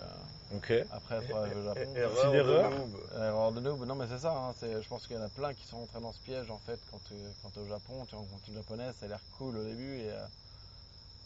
[0.56, 0.74] Ok.
[0.92, 1.94] après au Japon.
[1.96, 2.98] erreur C'est l'erreur de noob.
[3.16, 3.86] Erreur de noob.
[3.86, 4.34] Non, mais c'est ça.
[4.36, 6.50] hein, c'est- je pense qu'il y en a plein qui sont rentrés dans ce piège
[6.52, 6.80] en fait.
[6.90, 9.64] Quand tu quand es au Japon, tu rencontres une japonaise, ça a l'air cool au
[9.64, 10.26] début et, euh,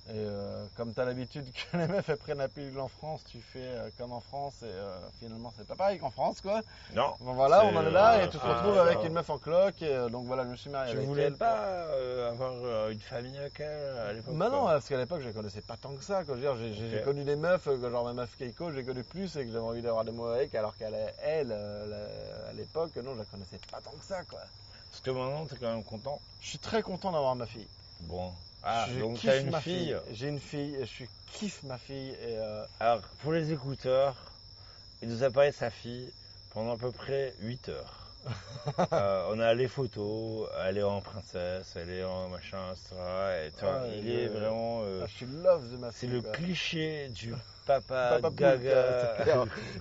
[0.08, 3.42] Et euh, comme tu as l'habitude que les meufs prennent la pilule en France, tu
[3.42, 6.62] fais euh, comme en France et euh, finalement c'est pas pareil qu'en France quoi.
[6.94, 7.16] Non.
[7.22, 9.82] Bon voilà, on en est là et tu te retrouves avec une meuf en cloque
[9.82, 11.36] et donc voilà, je me suis marié Tu avec voulais elle.
[11.38, 11.88] pas
[12.30, 15.62] avoir une famille avec elle à l'époque Bah non, parce qu'à l'époque je la connaissais
[15.62, 16.22] pas tant que ça.
[16.24, 19.82] J'ai connu des meufs, genre ma meuf Keiko, j'ai connu plus et que j'avais envie
[19.82, 23.90] d'avoir des mots avec, alors qu'elle, elle, à l'époque, non, je la connaissais pas tant
[23.98, 24.22] que ça.
[24.30, 24.42] quoi.
[24.92, 26.20] Parce que maintenant, t'es quand même content.
[26.42, 27.68] Je suis très content d'avoir ma fille.
[28.02, 28.32] Bon.
[28.68, 29.96] Ah, je donc t'as une ma fille.
[30.12, 31.04] J'ai une fille et je
[31.34, 34.16] kiffe ma fille et euh, Alors, pour les écouteurs,
[35.04, 36.12] il nous a parlé de sa fille
[36.52, 38.02] pendant à peu près 8 heures.
[38.92, 42.96] Euh, on a les photos, elle est en princesse, elle est en machin, etc.
[42.96, 44.82] Et, Ah, il est vraiment.
[44.84, 46.10] euh, ah, je suis love de ma c'est fille.
[46.10, 46.32] le quoi.
[46.32, 47.32] cliché du
[47.68, 49.16] papa, gaga.
[49.24, 49.32] c'est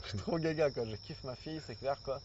[0.03, 0.85] je suis trop gaga quoi.
[0.85, 2.21] Je kiffe ma fille, c'est clair quoi.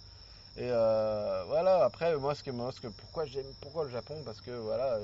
[0.57, 1.85] Et voilà.
[1.85, 4.21] Après, moi, ce que, moi, ce que, pourquoi j'aime, pourquoi le Japon?
[4.25, 4.99] Parce que voilà,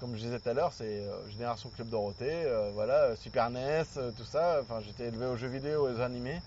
[0.00, 3.50] comme je disais tout à l'heure, c'est euh, génération Club Dorothée, euh, voilà, euh, Super
[3.50, 4.58] NES, euh, tout ça.
[4.60, 6.40] Enfin, j'étais élevé aux jeux vidéo, aux animés.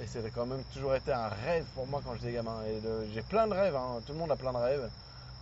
[0.00, 2.62] Et c'était quand même toujours été un rêve pour moi quand j'étais gamin.
[2.68, 2.80] Et
[3.12, 4.00] j'ai plein de rêves, hein.
[4.06, 4.88] tout le monde a plein de rêves.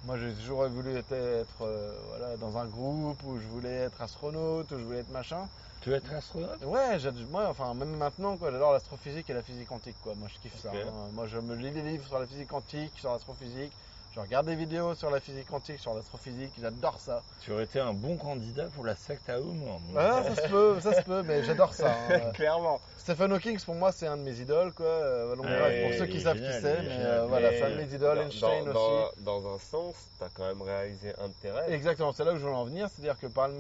[0.05, 4.71] Moi, j'ai toujours voulu être, être, voilà, dans un groupe où je voulais être astronaute,
[4.71, 5.47] où je voulais être machin.
[5.83, 6.63] Tu veux être astronaute?
[6.65, 6.99] Ouais,
[7.31, 10.15] moi, enfin, même maintenant, quoi, j'adore l'astrophysique et la physique quantique, quoi.
[10.15, 10.71] Moi, je kiffe ça.
[10.71, 11.11] Hein.
[11.13, 13.73] Moi, je me lis des livres sur la physique quantique, sur l'astrophysique.
[14.17, 16.51] Je regarde des vidéos sur la physique quantique, sur l'astrophysique.
[16.59, 17.23] J'adore ça.
[17.43, 19.63] Tu aurais été un bon candidat pour la secte à Oum.
[19.95, 21.95] Ah, ça se peut, ça se peut, mais j'adore ça.
[22.09, 22.21] hein.
[22.35, 22.81] Clairement.
[22.97, 24.87] Stephen Hawking, pour moi, c'est un de mes idoles, quoi.
[24.87, 27.63] Euh, donc, Ouais, bref, pour ceux qui savent génial, qui c'est, mais euh, voilà, c'est
[27.65, 28.17] un de mes idoles.
[28.17, 29.15] dans- Einstein dans, aussi.
[29.23, 31.71] Dans, dans un sens, t'as quand même réalisé un de tes rêves.
[31.75, 33.51] Exactement, c'est là où je voulais en venir, c'est-à-dire que par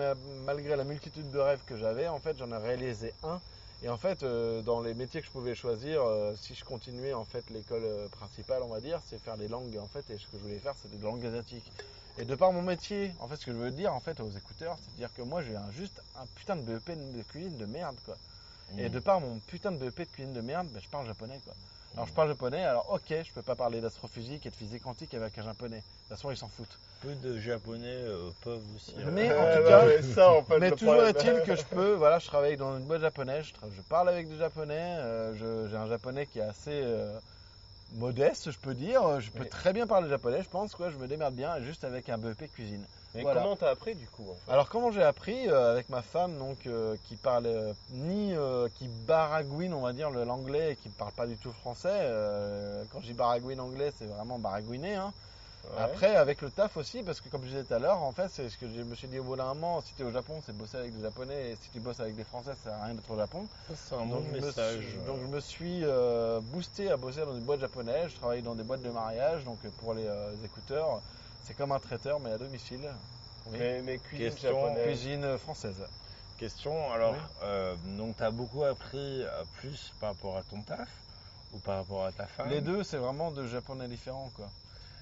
[0.46, 3.40] malgré la multitude de rêves que j'avais, en fait, j'en ai réalisé un.
[3.82, 7.12] Et en fait, euh, dans les métiers que je pouvais choisir, euh, si je continuais
[7.12, 10.08] en fait l'école euh, principale, on va dire, c'est faire des langues en fait.
[10.10, 11.70] Et ce que je voulais faire, c'était des langues asiatiques.
[12.18, 14.30] Et de par mon métier, en fait, ce que je veux dire en fait aux
[14.30, 17.66] écouteurs, c'est dire que moi, j'ai un, juste un putain de BEP de cuisine de
[17.66, 18.16] merde, quoi.
[18.78, 21.40] Et de par mon putain de BEP de cuisine de merde, ben, je parle japonais,
[21.44, 21.54] quoi.
[21.94, 25.14] Alors je parle japonais, alors ok, je peux pas parler d'astrophysique et de physique quantique
[25.14, 25.78] avec un japonais.
[25.78, 26.78] De toute façon, ils s'en foutent.
[27.00, 28.94] Peu de japonais euh, peuvent aussi.
[28.98, 31.94] euh, Mais en tout cas, ouais, ça, en fait, mais toujours est-il que je peux,
[31.94, 35.86] voilà, je travaille dans une boîte japonaise, je, parle avec des japonais, euh, j'ai un
[35.86, 37.18] japonais qui est assez euh,
[37.94, 41.08] modeste, je peux dire, je peux très bien parler japonais, je pense, quoi, je me
[41.08, 42.84] démerde bien, juste avec un BEP cuisine.
[43.16, 43.40] Mais Voilà.
[43.42, 44.52] comment t'as appris du coup en fait?
[44.52, 48.34] Alors comment j'ai appris euh, avec ma femme donc euh, qui parle euh, ni
[48.78, 52.10] qui baragouine on va dire l'anglais et qui parle pas du tout français.
[52.92, 54.94] quand je dis baragouine anglais c'est vraiment baragouiner.
[54.96, 55.12] Hein.
[55.76, 55.82] Ouais.
[55.82, 58.28] Après avec le taf aussi parce que comme je disais tout à l'heure en fait
[58.30, 60.12] c'est ce que je me suis dit au bout d'un moment si tu es au
[60.12, 62.80] Japon c'est bosser avec des japonais et si tu bosses avec des français ça sert
[62.80, 63.46] à rien d'être au Japon.
[63.74, 64.78] C'est un bon Donc, me message.
[64.86, 65.84] suis, donc je me suis
[66.52, 68.10] boosté à bosser dans une boîte japonaise.
[68.10, 71.00] Je travaille dans des boîtes de mariage donc pour les, les écouteurs
[71.46, 72.90] c'est comme un traiteur mais à domicile.
[73.46, 73.58] Oui.
[73.58, 74.74] Mais, mais cuisine Question-.
[74.82, 75.86] Cuisine française.
[76.38, 77.18] Question, alors, Oui.
[77.44, 80.88] euh, donc tu as beaucoup appris euh, plus par rapport à ton taf
[81.52, 82.48] ou par rapport à ta femme?
[82.50, 84.50] Les deux, c'est vraiment deux japonais différents, quoi.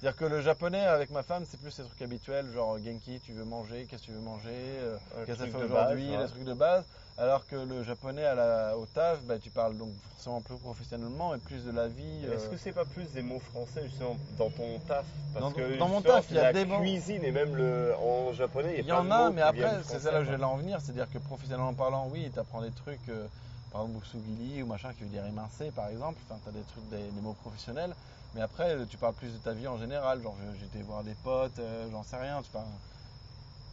[0.05, 3.33] C'est-à-dire que le japonais avec ma femme, c'est plus les trucs habituels, genre Genki, tu
[3.33, 6.21] veux manger, qu'est-ce que tu veux manger, euh, Un qu'est-ce que ça fait aujourd'hui, ouais.
[6.21, 6.85] les trucs de base.
[7.17, 11.33] Alors que le japonais à la, au taf, bah, tu parles donc forcément plus professionnellement
[11.33, 12.23] et plus de la vie.
[12.31, 15.07] Est-ce euh, que c'est pas plus des mots français justement dans ton taf?
[15.33, 16.81] Parce Dans- que dans mon taf, il y a la des mots.
[16.81, 19.41] cuisine et même le en japonais, Il y a en plein de a, mots mais
[19.41, 20.79] après, c'est ça là où je vais en venir.
[20.81, 23.27] C'est-à-dire que professionnellement parlant, oui, tu apprends des trucs, euh,
[23.71, 26.21] par exemple, Buksugili ou machin qui veut dire émincer, par exemple.
[26.29, 27.95] Enfin, tu as des trucs, des, des mots professionnels.
[28.35, 30.21] Mais après, tu parles plus de ta vie en général.
[30.21, 32.41] Genre, j'étais voir des potes, euh, j'en sais rien.
[32.41, 32.65] Tu parles.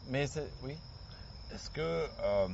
[0.09, 0.49] Mais c'est.
[0.63, 0.77] Oui.
[1.53, 2.49] Est-ce que euh,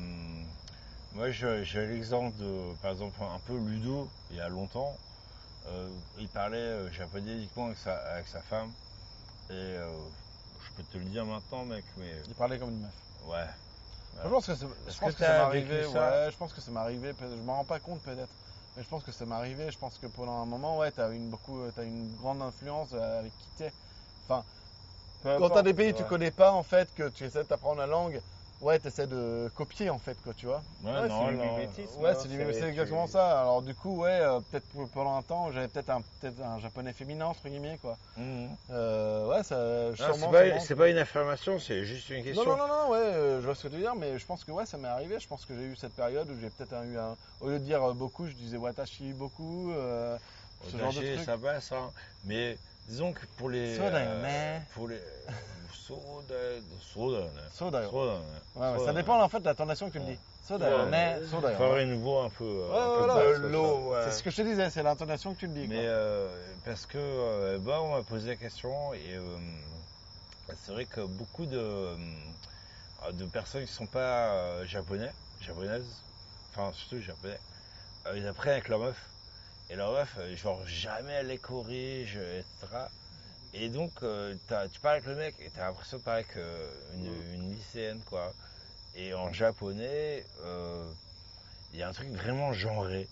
[1.12, 4.96] moi j'ai l'exemple de par exemple un peu Ludo il y a longtemps
[5.68, 5.88] euh,
[6.18, 8.72] il parlait japonais uniquement avec sa, avec sa femme
[9.50, 9.76] et
[10.60, 12.94] je peux te le dire maintenant mec mais Il parlait comme une meuf.
[13.26, 13.46] ouais
[14.24, 15.86] Je pense que, c'est- Est-ce je pense que que ça m'est arrivé.
[15.86, 17.12] Ouais, je pense que ça m'est arrivé.
[17.20, 18.34] Je m'en rends pas compte peut-être.
[18.78, 19.72] Mais je pense que ça m'est arrivé.
[19.72, 23.18] Je pense que pendant un moment, ouais, t'as une beaucoup, t'as une grande influence euh,
[23.18, 23.74] avec qui t'es.
[24.28, 24.46] Enfin,
[25.36, 26.08] quand t'as des pays que tu ouais.
[26.08, 28.22] connais pas, en fait, que tu essaies d'apprendre la langue,
[28.60, 30.64] ouais, t'essaies de copier, en fait, quoi, tu vois.
[30.82, 31.56] ouais, Ouais, non, c'est du non.
[31.56, 32.00] mimétisme.
[32.00, 33.40] Ouais, hein, c'est du- c'est tu- exactement ça.
[33.40, 36.92] Alors du coup, ouais, euh, peut-être pendant un temps, j'avais peut-être un, peut-être un japonais
[36.92, 37.98] féminin entre guillemets, quoi.
[38.16, 38.56] Mhm.
[38.70, 39.56] Euh, ouais, ça.
[39.56, 42.98] Non, sûrement, c'est pas, une affirmation c'est juste une Non, question non, non, non, ouais,
[42.98, 44.88] euh, je vois ce que tu veux dire, mais je pense que ouais, ça m'est
[44.88, 45.18] arrivé.
[45.20, 47.16] Je pense que j'ai eu cette période où j'ai peut-être eu un.
[47.40, 49.72] Au lieu de dire beaucoup, je disais watashi beaucoup.
[49.72, 50.18] euh,
[50.60, 51.20] ce genre de truc.
[51.20, 51.92] ça passe hein.
[52.24, 55.00] mais disons que pour les Soda, euh, mais- pour les
[55.72, 56.34] soda
[56.80, 57.90] soda Soda, yo.
[57.90, 58.12] soda,
[58.54, 58.84] Ouais, ouais, soda.
[58.86, 60.18] ça dépend en fait de la tonation que tu le dis.
[60.42, 61.20] Soda, yo, Ouais.
[61.20, 61.56] ne, soda, yo.
[61.58, 63.92] Faut avoir une voix un peu, euh, Ouais, un peu voilà, basse, de comme l'eau,
[63.94, 64.04] ça.
[64.04, 65.68] C'est ce que je te disais, c'est l'intonation que tu le dis.
[65.68, 65.84] Mais quoi.
[65.84, 69.38] euh, parce que euh, bah, on m'a posé la question et euh,
[70.54, 71.96] c'est vrai que beaucoup de, euh,
[73.12, 76.02] de personnes qui sont pas euh, japonais, japonaises,
[76.50, 77.38] enfin surtout japonais,
[78.06, 79.10] euh, ils apprennent avec leur meuf.
[79.70, 82.92] Et leur meuf, euh, genre jamais elle les corrige, etc.
[83.52, 86.36] Et donc euh, t'as- tu parles avec le mec et t'as l'impression de parler avec
[86.36, 88.34] euh, une, une lycéenne quoi.
[88.94, 90.92] Et en japonais, euh,
[91.72, 93.08] il y a un truc vraiment genré.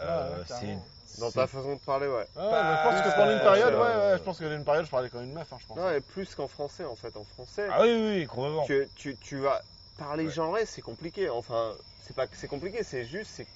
[0.00, 0.78] Euh, Ah ouais.
[1.18, 2.28] Dans ta façon de parler, ouais.
[2.36, 5.08] Je pense que pendant une période, ouais, ouais, je pense que d'une période, je parlais
[5.10, 5.78] comme une meuf, hein, je pense.
[5.78, 7.16] Ouais, plus qu'en français en fait.
[7.16, 8.66] En français, Ah oui, oui, oui, complètement.
[8.66, 9.62] tu, tu, tu vas
[9.96, 10.30] parler Ouais.
[10.30, 11.28] genré, c'est compliqué.
[11.30, 13.48] Enfin, c'est pas que c'est compliqué, c'est juste, c'est,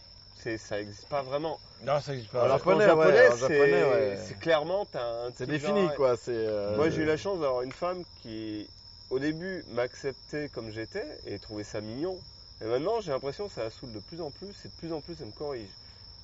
[0.58, 1.58] ça existe pas vraiment.
[1.82, 2.44] Non, ça existe pas.
[2.44, 4.18] En japonais, ouais, en c'est, japonais, ouais.
[4.26, 6.16] c'est clairement, un C'est défini, quoi.
[6.16, 6.32] C'est.
[6.32, 8.68] euh, Moi, j'ai eu la chance d'avoir une femme qui,
[9.10, 12.18] au début, m'acceptait comme j'étais et trouvait ça mignon.
[12.62, 14.92] Et maintenant, j'ai l'impression que ça la saoule de plus en plus et de plus
[14.92, 15.68] en plus, elle me corrige.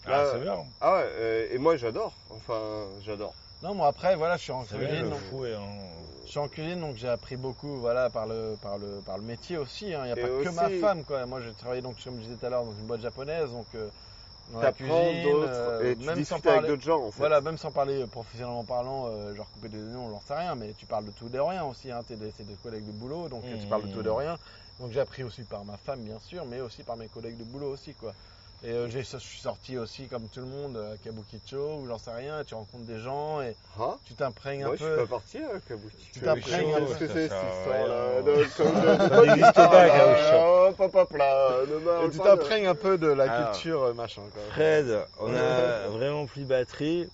[0.06, 0.58] Ah, c'est bien.
[0.80, 2.12] Ah ouais, euh, et moi, j'adore.
[2.30, 3.34] Enfin, j'adore.
[3.62, 5.12] Non, moi après, voilà, je suis en cuisine.
[5.12, 5.96] en...
[6.24, 9.22] Je suis en cuisine, donc j'ai appris beaucoup, voilà, par le, par le, par le
[9.22, 9.94] métier aussi.
[9.94, 10.00] hein.
[10.04, 11.24] Il n'y a Et pas que ma femme, quoi.
[11.24, 13.66] Moi, j'ai travaillé, donc, comme je disais tout à l'heure, dans une boîte japonaise, donc
[13.76, 13.88] euh,
[14.60, 14.72] T'apprends
[15.06, 17.18] cuisine, d'autres euh, et tu même discutes avec parler, d'autres gens, en fait.
[17.18, 20.72] voilà, même sans parler professionnellement parlant, euh, genre couper des oignons, j'en sais rien, mais
[20.74, 21.90] tu parles de tout et de rien aussi.
[21.90, 22.02] Hein.
[22.06, 23.68] T'es des, collègues de boulot, donc euh, tu Mmh.
[23.68, 24.36] parles de tout et de rien.
[24.80, 27.44] Donc j'ai appris aussi par ma femme, bien sûr, mais aussi par mes collègues de
[27.44, 28.12] boulot aussi, quoi.
[28.64, 32.10] Et euh, je suis sorti aussi, comme tout le monde, à Kabukicho, ou j'en sais
[32.12, 33.96] rien, tu rencontres des gens et Hein?
[34.04, 34.96] tu t'imprègnes un Moi, je peu.
[34.96, 36.10] suis pas parti à Kabuki.
[36.12, 36.86] Tu t'imprègnes un peu.
[36.86, 42.66] Qu'est-ce que c'est, cette histoire-là Ça n'existe pas, hop, hop, là, Et parle tu t'imprègnes
[42.66, 44.22] un peu de la culture euh, machin.
[44.32, 44.42] Quoi.
[44.50, 47.08] Fred, on a vraiment plus de batterie.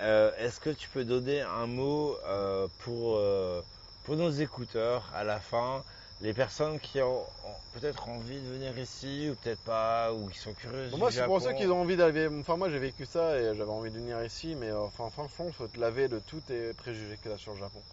[0.00, 3.60] Euh, Est-ce que tu peux donner un mot euh, pour, euh,
[4.04, 5.82] pour nos écouteurs à la fin
[6.20, 10.38] Les personnes qui ont, ont peut-être envie de venir ici ou peut-être pas, ou qui
[10.38, 10.90] sont curieuses.
[10.90, 11.40] Bon, moi, c'est pour Japon.
[11.40, 12.28] ceux qui ont envie d'aller.
[12.28, 15.46] Enfin, moi, j'ai vécu ça et j'avais envie de venir ici, mais euh, enfin, franchement,
[15.48, 17.84] il faut te laver de tous tes préjugés que tu as sur le Japon.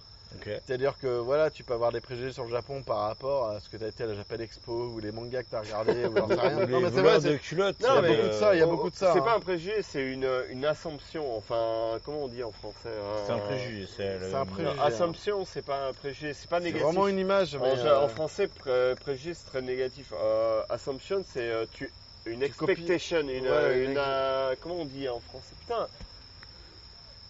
[0.43, 3.69] C'est-à-dire que voilà, tu peux avoir des préjugés sur le Japon par rapport à ce
[3.69, 6.05] que tu as été à la Japan Expo ou les mangas que tu as regardés
[6.07, 6.65] ou j'en sais rien.
[6.67, 7.79] Non, mais c'est vrai, de c'est- culottes.
[7.81, 9.13] Non, mais il y a euh, beaucoup de ça, il y a beaucoup de ça.
[9.13, 9.23] C'est hein.
[9.23, 11.35] pas un préjugé, c'est une, une assumption.
[11.37, 12.89] Enfin, comment on dit en français
[13.25, 13.87] C'est un préjugé.
[13.87, 14.75] C'est le- C'est un préjugé.
[14.75, 16.85] Non, Assumption, c'est pas un préjugé, c'est pas C'est négatif.
[16.85, 17.55] vraiment une image.
[17.55, 20.11] En, Mais, euh, en français, pré- préjugé, c'est très négatif.
[20.13, 21.93] Euh, assumption, c'est euh, tu,
[22.25, 25.55] une expectation, une, Ouais, une, une- euh, comment on dit en français?
[25.59, 25.87] Putain,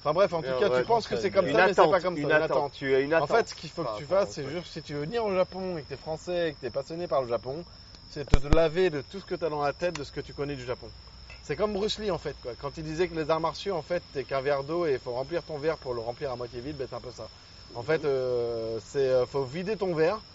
[0.06, 1.88] Enfin bref, en tout Ouais, cas, ouais, tu penses que c'est comme ça, mais c'est
[1.88, 2.28] pas comme ça.
[2.28, 2.74] une attente.
[2.74, 3.28] Tu as une En attente.
[3.28, 5.78] fait, ce qu'il faut que tu fasses, c'est juste si tu veux venir au Japon
[5.78, 7.66] et que tu es français et que tu es passionné par le Japon,
[8.08, 10.22] c'est te laver de tout ce que tu as dans la tête de ce que
[10.22, 10.94] tu connais du Japon.
[11.42, 12.56] C'est comme Bruce Lee en fait, quoi.
[12.56, 15.00] quand il disait que les arts martiaux, en fait, t'es qu'un verre d'eau et il
[15.00, 17.32] faut remplir ton verre pour le remplir à moitié vide, ben, c'est un peu ça.
[17.74, 20.26] En fait, euh, c'est euh, faut vider ton verre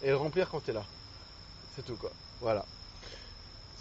[0.00, 0.88] et le remplir quand tu es là.
[1.68, 2.16] C'est tout quoi.
[2.40, 2.66] Voilà.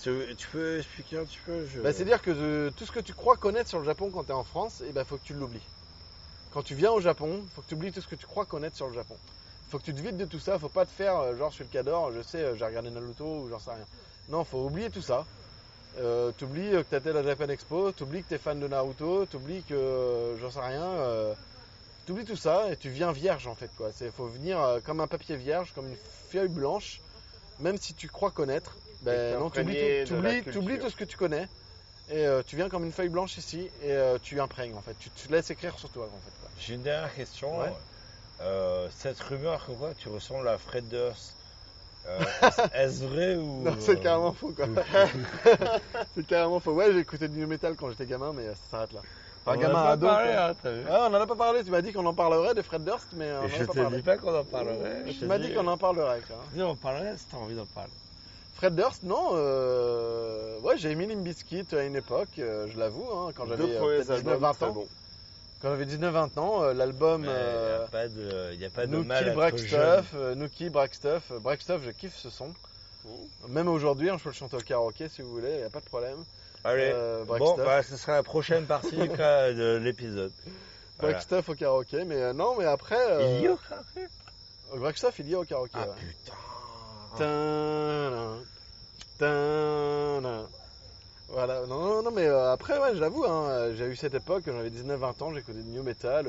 [0.06, 1.66] Tu tu peux expliquer un petit peu.
[1.82, 4.34] Bah, C'est-à-dire que tout ce que tu crois connaître sur le Japon quand tu es
[4.36, 5.68] en France, il ben, faut que tu l'oublies.
[6.54, 8.76] Quand tu viens au Japon, faut que tu oublies tout ce que tu crois connaître
[8.76, 9.18] sur le Japon.
[9.68, 11.56] faut que tu te vides de tout ça, faut pas te faire euh, genre je
[11.56, 13.86] suis le cador, je sais, euh, j'ai regardé Naruto ou j'en sais rien.
[14.30, 15.26] Non, faut oublier tout ça.
[15.98, 19.64] Euh, t'oublies que t'étais à la Japan Expo, t'oublies que t'es fan de Naruto, t'oublies
[19.64, 20.84] que j'en sais rien.
[20.84, 21.34] Euh,
[22.06, 23.72] t'oublies tout ça et tu viens vierge en fait.
[23.96, 25.98] C'est faut venir comme un papier vierge, comme une
[26.30, 27.02] feuille blanche,
[27.60, 28.76] même si tu crois connaître.
[29.06, 29.74] Ben, non, t'oublies
[30.06, 31.48] t'imprégner tout, ce que tu connais
[32.10, 34.96] et euh, tu viens comme une feuille blanche ici et euh, tu imprègnes en fait.
[35.00, 36.50] Tu te laisses écrire sur toi en fait.
[36.60, 37.60] J'ai une dernière question.
[37.60, 37.74] Ouais.
[38.42, 41.34] Euh, cette rumeur que quoi, tu ressembles à Fred Durst,
[42.74, 44.68] est-ce- vrai ou Non, c'est carrément faux quoi.
[46.16, 46.74] c'est carrément faux.
[46.74, 49.00] Ouais, j'ai écouté du new metal quand j'étais gamin, mais ça s'arrête là.
[49.48, 50.08] On Enfin, en gamin a pas ado.
[50.08, 51.64] parlé, hein, vu Ouais, on en a pas parlé.
[51.64, 53.66] Tu m'as dit qu'on en parlerait de Fred Durst, mais on Et en je a
[53.68, 53.98] pas te parlé.
[53.98, 55.04] dis pas qu'on en parlerait.
[55.06, 56.22] je Tu te m'as dit qu'on en parlerait.
[56.28, 56.38] Quoi.
[56.54, 57.92] Dis, on en parlerait si t'as envie d'en parler.
[58.56, 59.32] Fred Durst, non.
[59.34, 60.60] Euh...
[60.62, 63.78] Ouais, j'ai aimé Limp Bizkit à une époque, euh, je l'avoue, hein, quand j'avais euh,
[63.80, 64.86] premiers peut-être albums, 19-20 très ans.
[65.62, 68.86] Quand j'avais 19-20 ans, euh, l'album Il euh, n'y a pas de, y a pas
[68.86, 69.98] de Nookie mal à être Break jeune.
[70.04, 71.24] Stuff, euh, Nookie Break Stuff.
[71.32, 72.54] Euh, Break Stuff, je kiffe ce son.
[73.50, 75.80] Même aujourd'hui, hein, je peux le chanter au karaoké si vous voulez, y a pas
[75.80, 76.24] de problème.
[76.64, 80.32] Allez, Euh, bon, bah, ce sera la prochaine partie de l'épisode.
[81.00, 81.20] Voilà.
[81.48, 83.12] Au karaoké, mais euh, non, mais après.
[83.12, 84.00] euh, Il y a au karaoké?
[84.74, 85.74] Euh, Break Stuff, il y a au karaoké.
[85.76, 85.96] Ah ouais.
[86.00, 86.34] putain.
[91.28, 93.26] Voilà, non, non, mais après, ouais, j'avoue,
[93.76, 96.28] j'ai eu cette époque, j'avais 19-20 ans, j'écoutais du New Metal,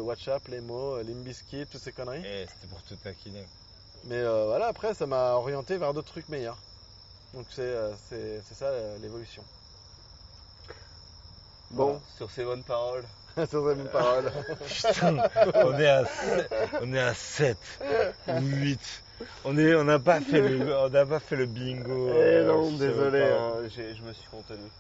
[0.63, 2.23] mots, Limp Bizkit, toutes ces conneries.
[2.25, 3.47] Eh, c'était pour te taquiner.
[4.05, 6.59] Mais voilà, après, ça m'a orienté vers d'autres trucs meilleurs.
[7.35, 7.75] Donc c'est
[8.55, 9.43] ça l'évolution.
[11.71, 13.05] Bon, sur ces bonnes paroles.
[13.37, 14.33] Sur ces mêmes paroles.
[14.67, 15.19] Putain,
[15.55, 17.59] on est à 7, on est à 7
[18.29, 19.03] ou 8.
[19.45, 22.09] On est, on n'a pas fait le, on n'a pas fait le bingo.
[22.09, 24.71] Eh euh, non, désolé, hein, j'ai- je me suis contenu.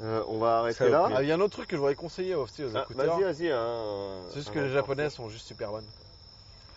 [0.00, 1.08] Euh, on va arrêter là.
[1.14, 3.20] Ah, Il y a un autre truc que je voudrais conseiller aussi aux Ah, écouteurs.
[3.20, 3.50] vas-y, vas-y.
[3.52, 5.86] Hein, C'est juste un que les japonais sont juste super bonnes.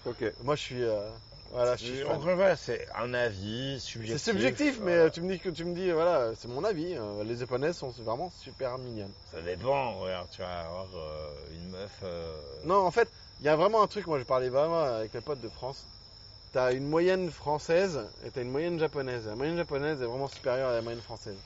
[0.06, 0.24] Ok.
[0.44, 0.84] Moi je suis.
[0.84, 1.10] euh,
[1.52, 2.12] Voilà, je suis fan.
[2.18, 4.34] Encore une fois, c'est un avis C'est subjectif.
[4.34, 6.96] subjectif, mais euh, tu me dis que tu me dis, voilà, c'est mon avis.
[6.96, 9.14] euh, les japonaises sont vraiment super mignonnes.
[9.32, 10.00] Ça dépend.
[10.00, 12.00] Regarde, tu vas avoir euh, une meuf.
[12.04, 15.14] euh, Non, en fait, il y a vraiment un truc, moi je parlais vraiment avec
[15.14, 15.88] les potes de France.
[16.58, 19.27] T'as une moyenne française et t'as une moyenne japonaise.
[19.27, 21.38] La moyenne japonaise est vraiment supérieure à la moyenne française.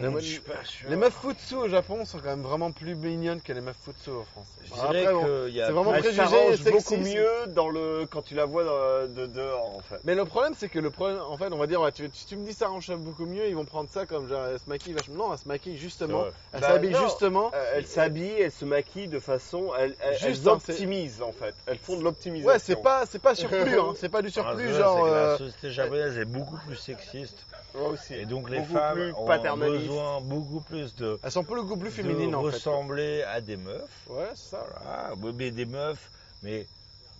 [0.00, 0.90] La mo- je suis pas sûr.
[0.90, 4.10] Les meufs futsu au Japon sont quand même vraiment plus mignonnes que les meufs futsu
[4.10, 4.46] en France.
[4.62, 6.70] Je dirais après, qu'il y a c'est vraiment préjugé sexisme.
[6.70, 8.64] beaucoup mieux dans le quand tu la vois
[9.06, 9.98] de dehors en fait.
[10.04, 12.26] Mais le problème, c'est que le problème, en fait, on va dire, ouais, tu, tu,
[12.26, 14.68] tu me dis ça arrange beaucoup mieux, ils vont prendre ça comme genre, elle se
[14.68, 15.14] maquille vachement.
[15.28, 16.26] Non, elle se maquille justement.
[16.52, 17.02] Elle Bah, s'habille non.
[17.04, 17.50] justement.
[17.74, 21.54] Elle s'habille, elle se maquille de façon, elle, elle, Juste, hein, optimisent en fait.
[21.64, 22.52] Elles font de l'optimisation.
[22.52, 23.94] Ouais, c'est pas, c'est pas surplus, hein.
[23.96, 25.04] C'est pas du Ah, surplus, genre.
[25.06, 27.46] que euh, La société japonaise est beaucoup plus sexiste.
[27.74, 28.14] Moi aussi.
[28.14, 31.90] Et donc les Beaucoup femmes plus ont besoin beaucoup plus de, Elles sont beaucoup plus
[31.90, 32.54] féminines en fait.
[32.56, 34.06] ressembler à des meufs.
[34.08, 34.64] Ouais, ça.
[35.20, 36.10] Ouais, mais des meufs,
[36.42, 36.66] mais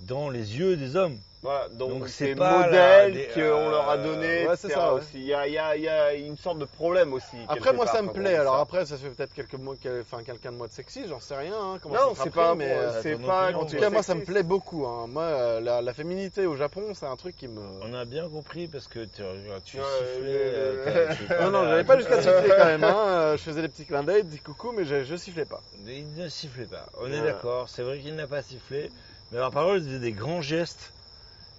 [0.00, 1.18] dans les yeux des hommes.
[1.42, 2.68] Voilà, donc c'est pas
[3.10, 4.46] des- qu'on leur a euh, donné.
[4.46, 5.00] ouais, c'est ça, ouais.
[5.00, 5.08] aussi.
[5.14, 7.36] Il y a, il y a- il y a une sorte de problème aussi.
[7.48, 8.36] Après, moi, part, ça me plaît.
[8.36, 8.60] Alors ça.
[8.60, 11.34] après, ça fait peut-être quelques mois, quel- enfin, quelqu'un de moi de sexy, j'en sais
[11.36, 11.52] rien.
[11.60, 13.42] hein, comment non, c'est pas, mais pro- euh, c'est ton pas.
[13.46, 14.86] opinion, en tout cas, moi, ça me plaît beaucoup.
[14.86, 15.06] hein.
[15.08, 17.60] Moi, euh, la, la féminité au Japon, c'est un truc qui me.
[17.82, 19.22] On a bien compris parce que tu,
[19.64, 19.82] tu Ouais,
[20.14, 20.22] sifflais.
[20.24, 21.08] euh,
[21.42, 22.84] Non, non, j'allais pas jusqu'à siffler quand même.
[22.84, 22.96] Hein.
[23.08, 25.60] euh, Je faisais des petits clins d'œil, des petits coucous, mais je, je sifflais pas.
[25.84, 26.86] Il ne sifflait pas.
[27.00, 27.68] On est d'accord.
[27.68, 28.92] C'est vrai qu'il n'a pas sifflé.
[29.32, 30.92] Mais alors, par contre, il faisait des grands gestes.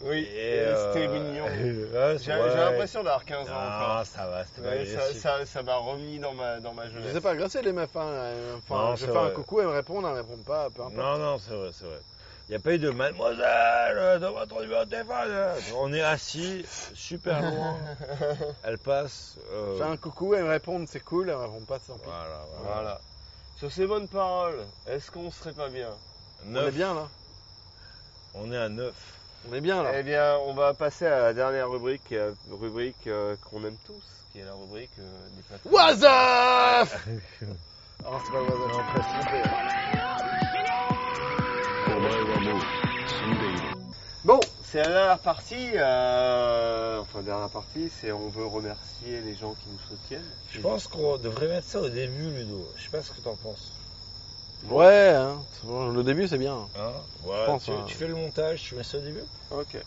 [0.01, 1.45] Oui, et c'était euh, mignon.
[1.93, 5.45] ouais, J'ai c'est l'impression d'avoir 15 ans Ah, ça va, c'était pas Ouais, ça ça-
[5.45, 7.13] ça m'a remis dans ma, dans ma Je jeunesse.
[7.13, 7.95] sais pas agresser les meufs.
[7.95, 8.01] Hein.
[8.05, 10.69] euh, Enfin, Non, je c'est fais un coucou, elles me répondent, elles me répondent pas,
[10.69, 10.95] peu importe.
[10.97, 11.99] Non, non, c'est vrai, c'est vrai.
[12.49, 13.45] Il n'y a pas eu de mademoiselle,
[13.97, 15.15] euh, dans votre numéro de téléphone.
[15.29, 15.55] euh.
[15.77, 17.77] On est assis, super loin.
[18.63, 19.37] Elle passe.
[19.53, 21.85] euh, Je fais un coucou, elles me répondent, c'est cool, elles me répondent pas, pis.
[22.03, 22.73] Voilà, voilà.
[22.73, 23.01] Voilà.
[23.55, 25.91] Sur ces bonnes paroles, est-ce qu'on serait pas bien?
[26.45, 26.67] On Neuf.
[26.67, 27.07] est bien là.
[28.33, 28.93] On est à 9.
[29.49, 29.91] On est bien là.
[29.97, 34.03] Eh bien, on va passer à la dernière rubrique, euh, rubrique euh, qu'on aime tous,
[34.31, 35.69] qui est la rubrique euh, des plateaux.
[35.69, 36.89] What's up
[38.05, 38.85] ah, c'est pas le What's up,
[44.25, 45.71] Bon, c'est la dernière partie.
[45.75, 50.21] euh, enfin, dernière partie, c'est on veut remercier les gens qui nous soutiennent.
[50.51, 52.69] Je pense qu'on devrait mettre ça au début, Ludo.
[52.77, 53.73] Je sais pas ce que t'en penses.
[54.69, 55.41] Ouais, hein.
[55.63, 56.55] bon, le début c'est bien.
[56.79, 56.93] Hein
[57.23, 57.83] voilà, pense, tu, hein.
[57.85, 59.77] tu fais le montage, tu mets ça au début Ok.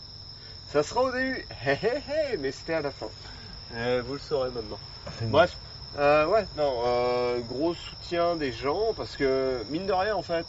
[0.71, 1.45] Ça sera au début.
[1.65, 3.07] Hé hé hé, mais c'était à la fin.
[3.75, 4.79] Euh, vous le saurez maintenant.
[5.23, 5.55] Bref.
[5.97, 10.45] Euh, ouais, non, euh, gros soutien des gens parce que mine de rien en fait,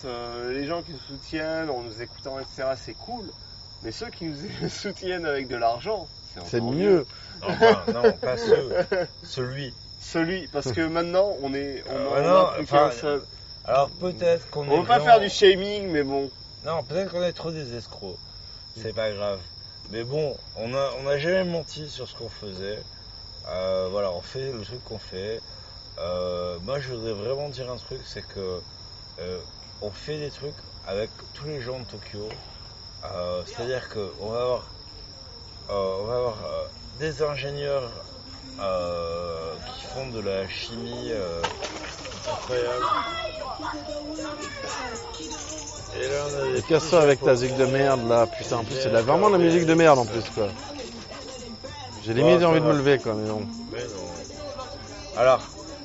[0.50, 3.24] les gens qui nous soutiennent en nous écoutant etc c'est cool,
[3.82, 7.06] mais ceux qui nous soutiennent avec de l'argent, C'est encore mieux.
[7.40, 8.84] Enfin, non, pas ce,
[9.22, 9.72] celui.
[10.00, 13.22] Celui, parce que maintenant on est, on en non, a plus enfin, qu'un seul.
[13.68, 16.30] Alors peut-être qu'on On est veut pas vraiment- faire du shaming, mais bon.
[16.64, 18.16] Non, peut-être qu'on est trop des escrocs.
[18.80, 19.40] C'est pas grave.
[19.90, 22.78] Mais bon, on a, on a jamais menti sur ce qu'on faisait.
[23.48, 25.40] Euh, voilà, on fait le truc qu'on fait.
[25.98, 28.60] Euh, moi, je voudrais vraiment dire un truc, c'est que
[29.20, 29.38] euh,
[29.82, 30.54] on fait des trucs
[30.86, 32.28] avec tous les gens de Tokyo.
[33.04, 34.66] Euh, C'est-à-dire que on va avoir,
[35.70, 36.64] euh, on va avoir euh,
[37.00, 37.90] des ingénieurs
[38.60, 41.40] euh, qui font de la chimie euh,
[42.32, 42.84] incroyable.
[45.96, 48.64] Et là, on a des Et casse-toi avec ta zig de merde là, putain, en
[48.64, 50.48] plus c'est de la- vraiment de la musique de merde en plus quoi.
[52.04, 53.46] J'ai limite ça envie de me lever quoi, mais bon.
[53.72, 55.20] Mais non.
[55.20, 55.40] Alors,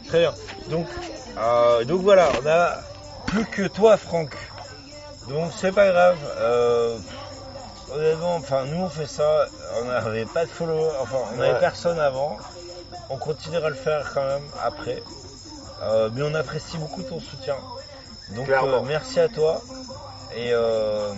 [0.08, 0.34] très bien.
[0.70, 0.88] Donc,
[1.38, 2.78] euh, donc voilà, on a
[3.28, 4.36] plus que toi, Franck.
[5.28, 6.18] Donc c'est pas grave.
[6.38, 6.98] Euh,
[7.94, 9.48] honnêtement, enfin nous on fait ça.
[9.82, 11.60] On n'avait pas de follow, enfin on n'avait Ouais.
[11.60, 12.38] personne avant.
[13.10, 15.04] On continuera à le faire quand même après.
[15.82, 17.58] Euh, mais on apprécie beaucoup ton soutien.
[18.32, 19.62] Donc euh, merci à toi.
[20.36, 21.14] Et euh,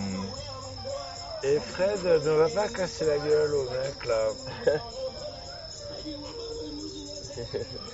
[1.42, 4.28] et Fred ne va pas casser la gueule au mec là.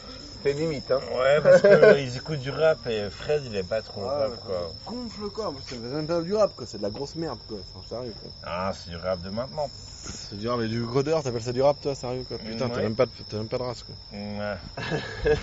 [0.42, 1.00] C'est limite, hein.
[1.16, 4.72] Ouais, parce qu'ils écoutent du rap et Fred il est pas trop Ah, rap quoi.
[4.86, 8.14] Gonfle quoi, c'est même pas du rap quoi, c'est de la grosse merde quoi, sérieux
[8.20, 8.30] quoi.
[8.44, 9.68] Ah, c'est du rap de maintenant.
[10.04, 12.38] C'est du rap et du grodeur, t'appelles ça du rap toi, sérieux quoi.
[12.38, 12.82] Putain, t'as Ouais.
[12.82, 13.94] même, pas de- t'as même pas de race quoi.
[14.12, 14.56] Ouais.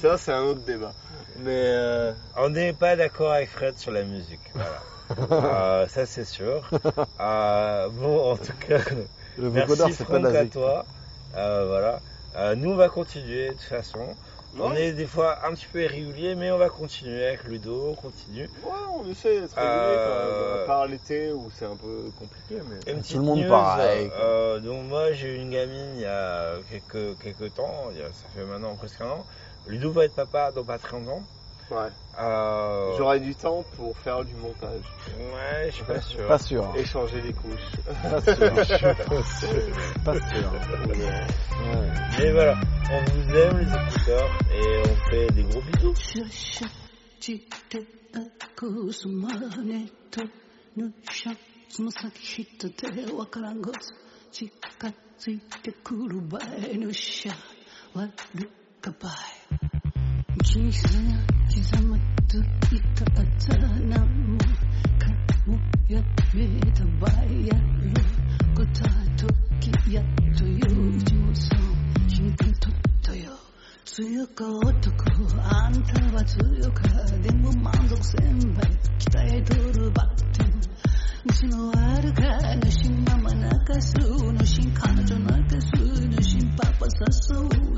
[0.00, 0.92] Ça, c'est un autre débat.
[1.40, 4.80] Mais euh, On n'est pas d'accord avec Fred sur la musique, voilà.
[5.32, 6.70] Euh, ça c'est sûr.
[7.18, 8.78] Euh, bon, en tout cas,
[9.36, 10.86] Le merci Franck à toi.
[11.34, 12.00] Euh, voilà.
[12.36, 14.16] Euh, nous on va continuer de toute façon.
[14.58, 17.94] On est des fois un petit peu irrégulier, mais on va continuer avec Ludo, on
[17.94, 18.44] continue.
[18.64, 20.62] ouais, on essaie d'être régulier Euh, quand même.
[20.62, 22.92] À part l'été où c'est un peu compliqué, mais.
[22.92, 26.04] Une petite le monde news, pareil, euh, donc moi j'ai eu une gamine il y
[26.06, 29.26] a quelques, quelques temps, il y a- ça fait maintenant presque un an.
[29.66, 31.22] Ludo va être papa dans pas très longtemps.
[31.71, 31.89] Ouais.
[32.19, 34.83] Euh, J'aurais du temps pour faire du montage.
[35.17, 36.27] Ouais, je suis pas sûr.
[36.27, 36.73] Pas sûr.
[36.77, 37.75] Et changer les couches.
[38.03, 38.35] Pas sûr.
[38.55, 39.49] Je suis pas sûr.
[40.03, 40.51] Pas sûr.
[40.87, 41.93] Ouais.
[42.19, 42.55] Mais voilà,
[42.91, 45.93] on vous aime les écouteurs et on fait des gros bisous.
[47.25, 47.39] 散っ
[47.69, 47.81] て
[48.55, 49.27] くすま
[49.63, 50.21] ねと
[50.75, 51.33] ぬしゃ
[51.69, 53.93] つま先ひとでわからんごつ
[54.31, 54.51] 近
[55.17, 56.41] づいてくる場合
[56.77, 57.33] ぬしゃ
[57.95, 58.11] 悪
[58.79, 59.68] かばい
[60.42, 61.20] 小さな
[61.52, 65.10] 刻まといたあざなもか
[65.46, 66.02] もや
[66.32, 67.92] めた場合やる
[68.56, 70.04] ことは時やっ
[70.38, 73.32] とよううちもそう真剣とったよ
[73.84, 75.04] 強か男
[75.42, 76.88] あんたは強か
[77.22, 78.64] でも満足せんばい
[78.98, 80.44] 鍛えとるばって
[81.26, 82.22] うちのあるか
[82.56, 85.68] のしママ泣かすのし彼女泣かす
[86.08, 87.70] のしパパ誘う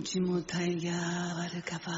[0.00, 0.40] 気も
[0.80, 0.90] が
[1.36, 1.92] 悪かば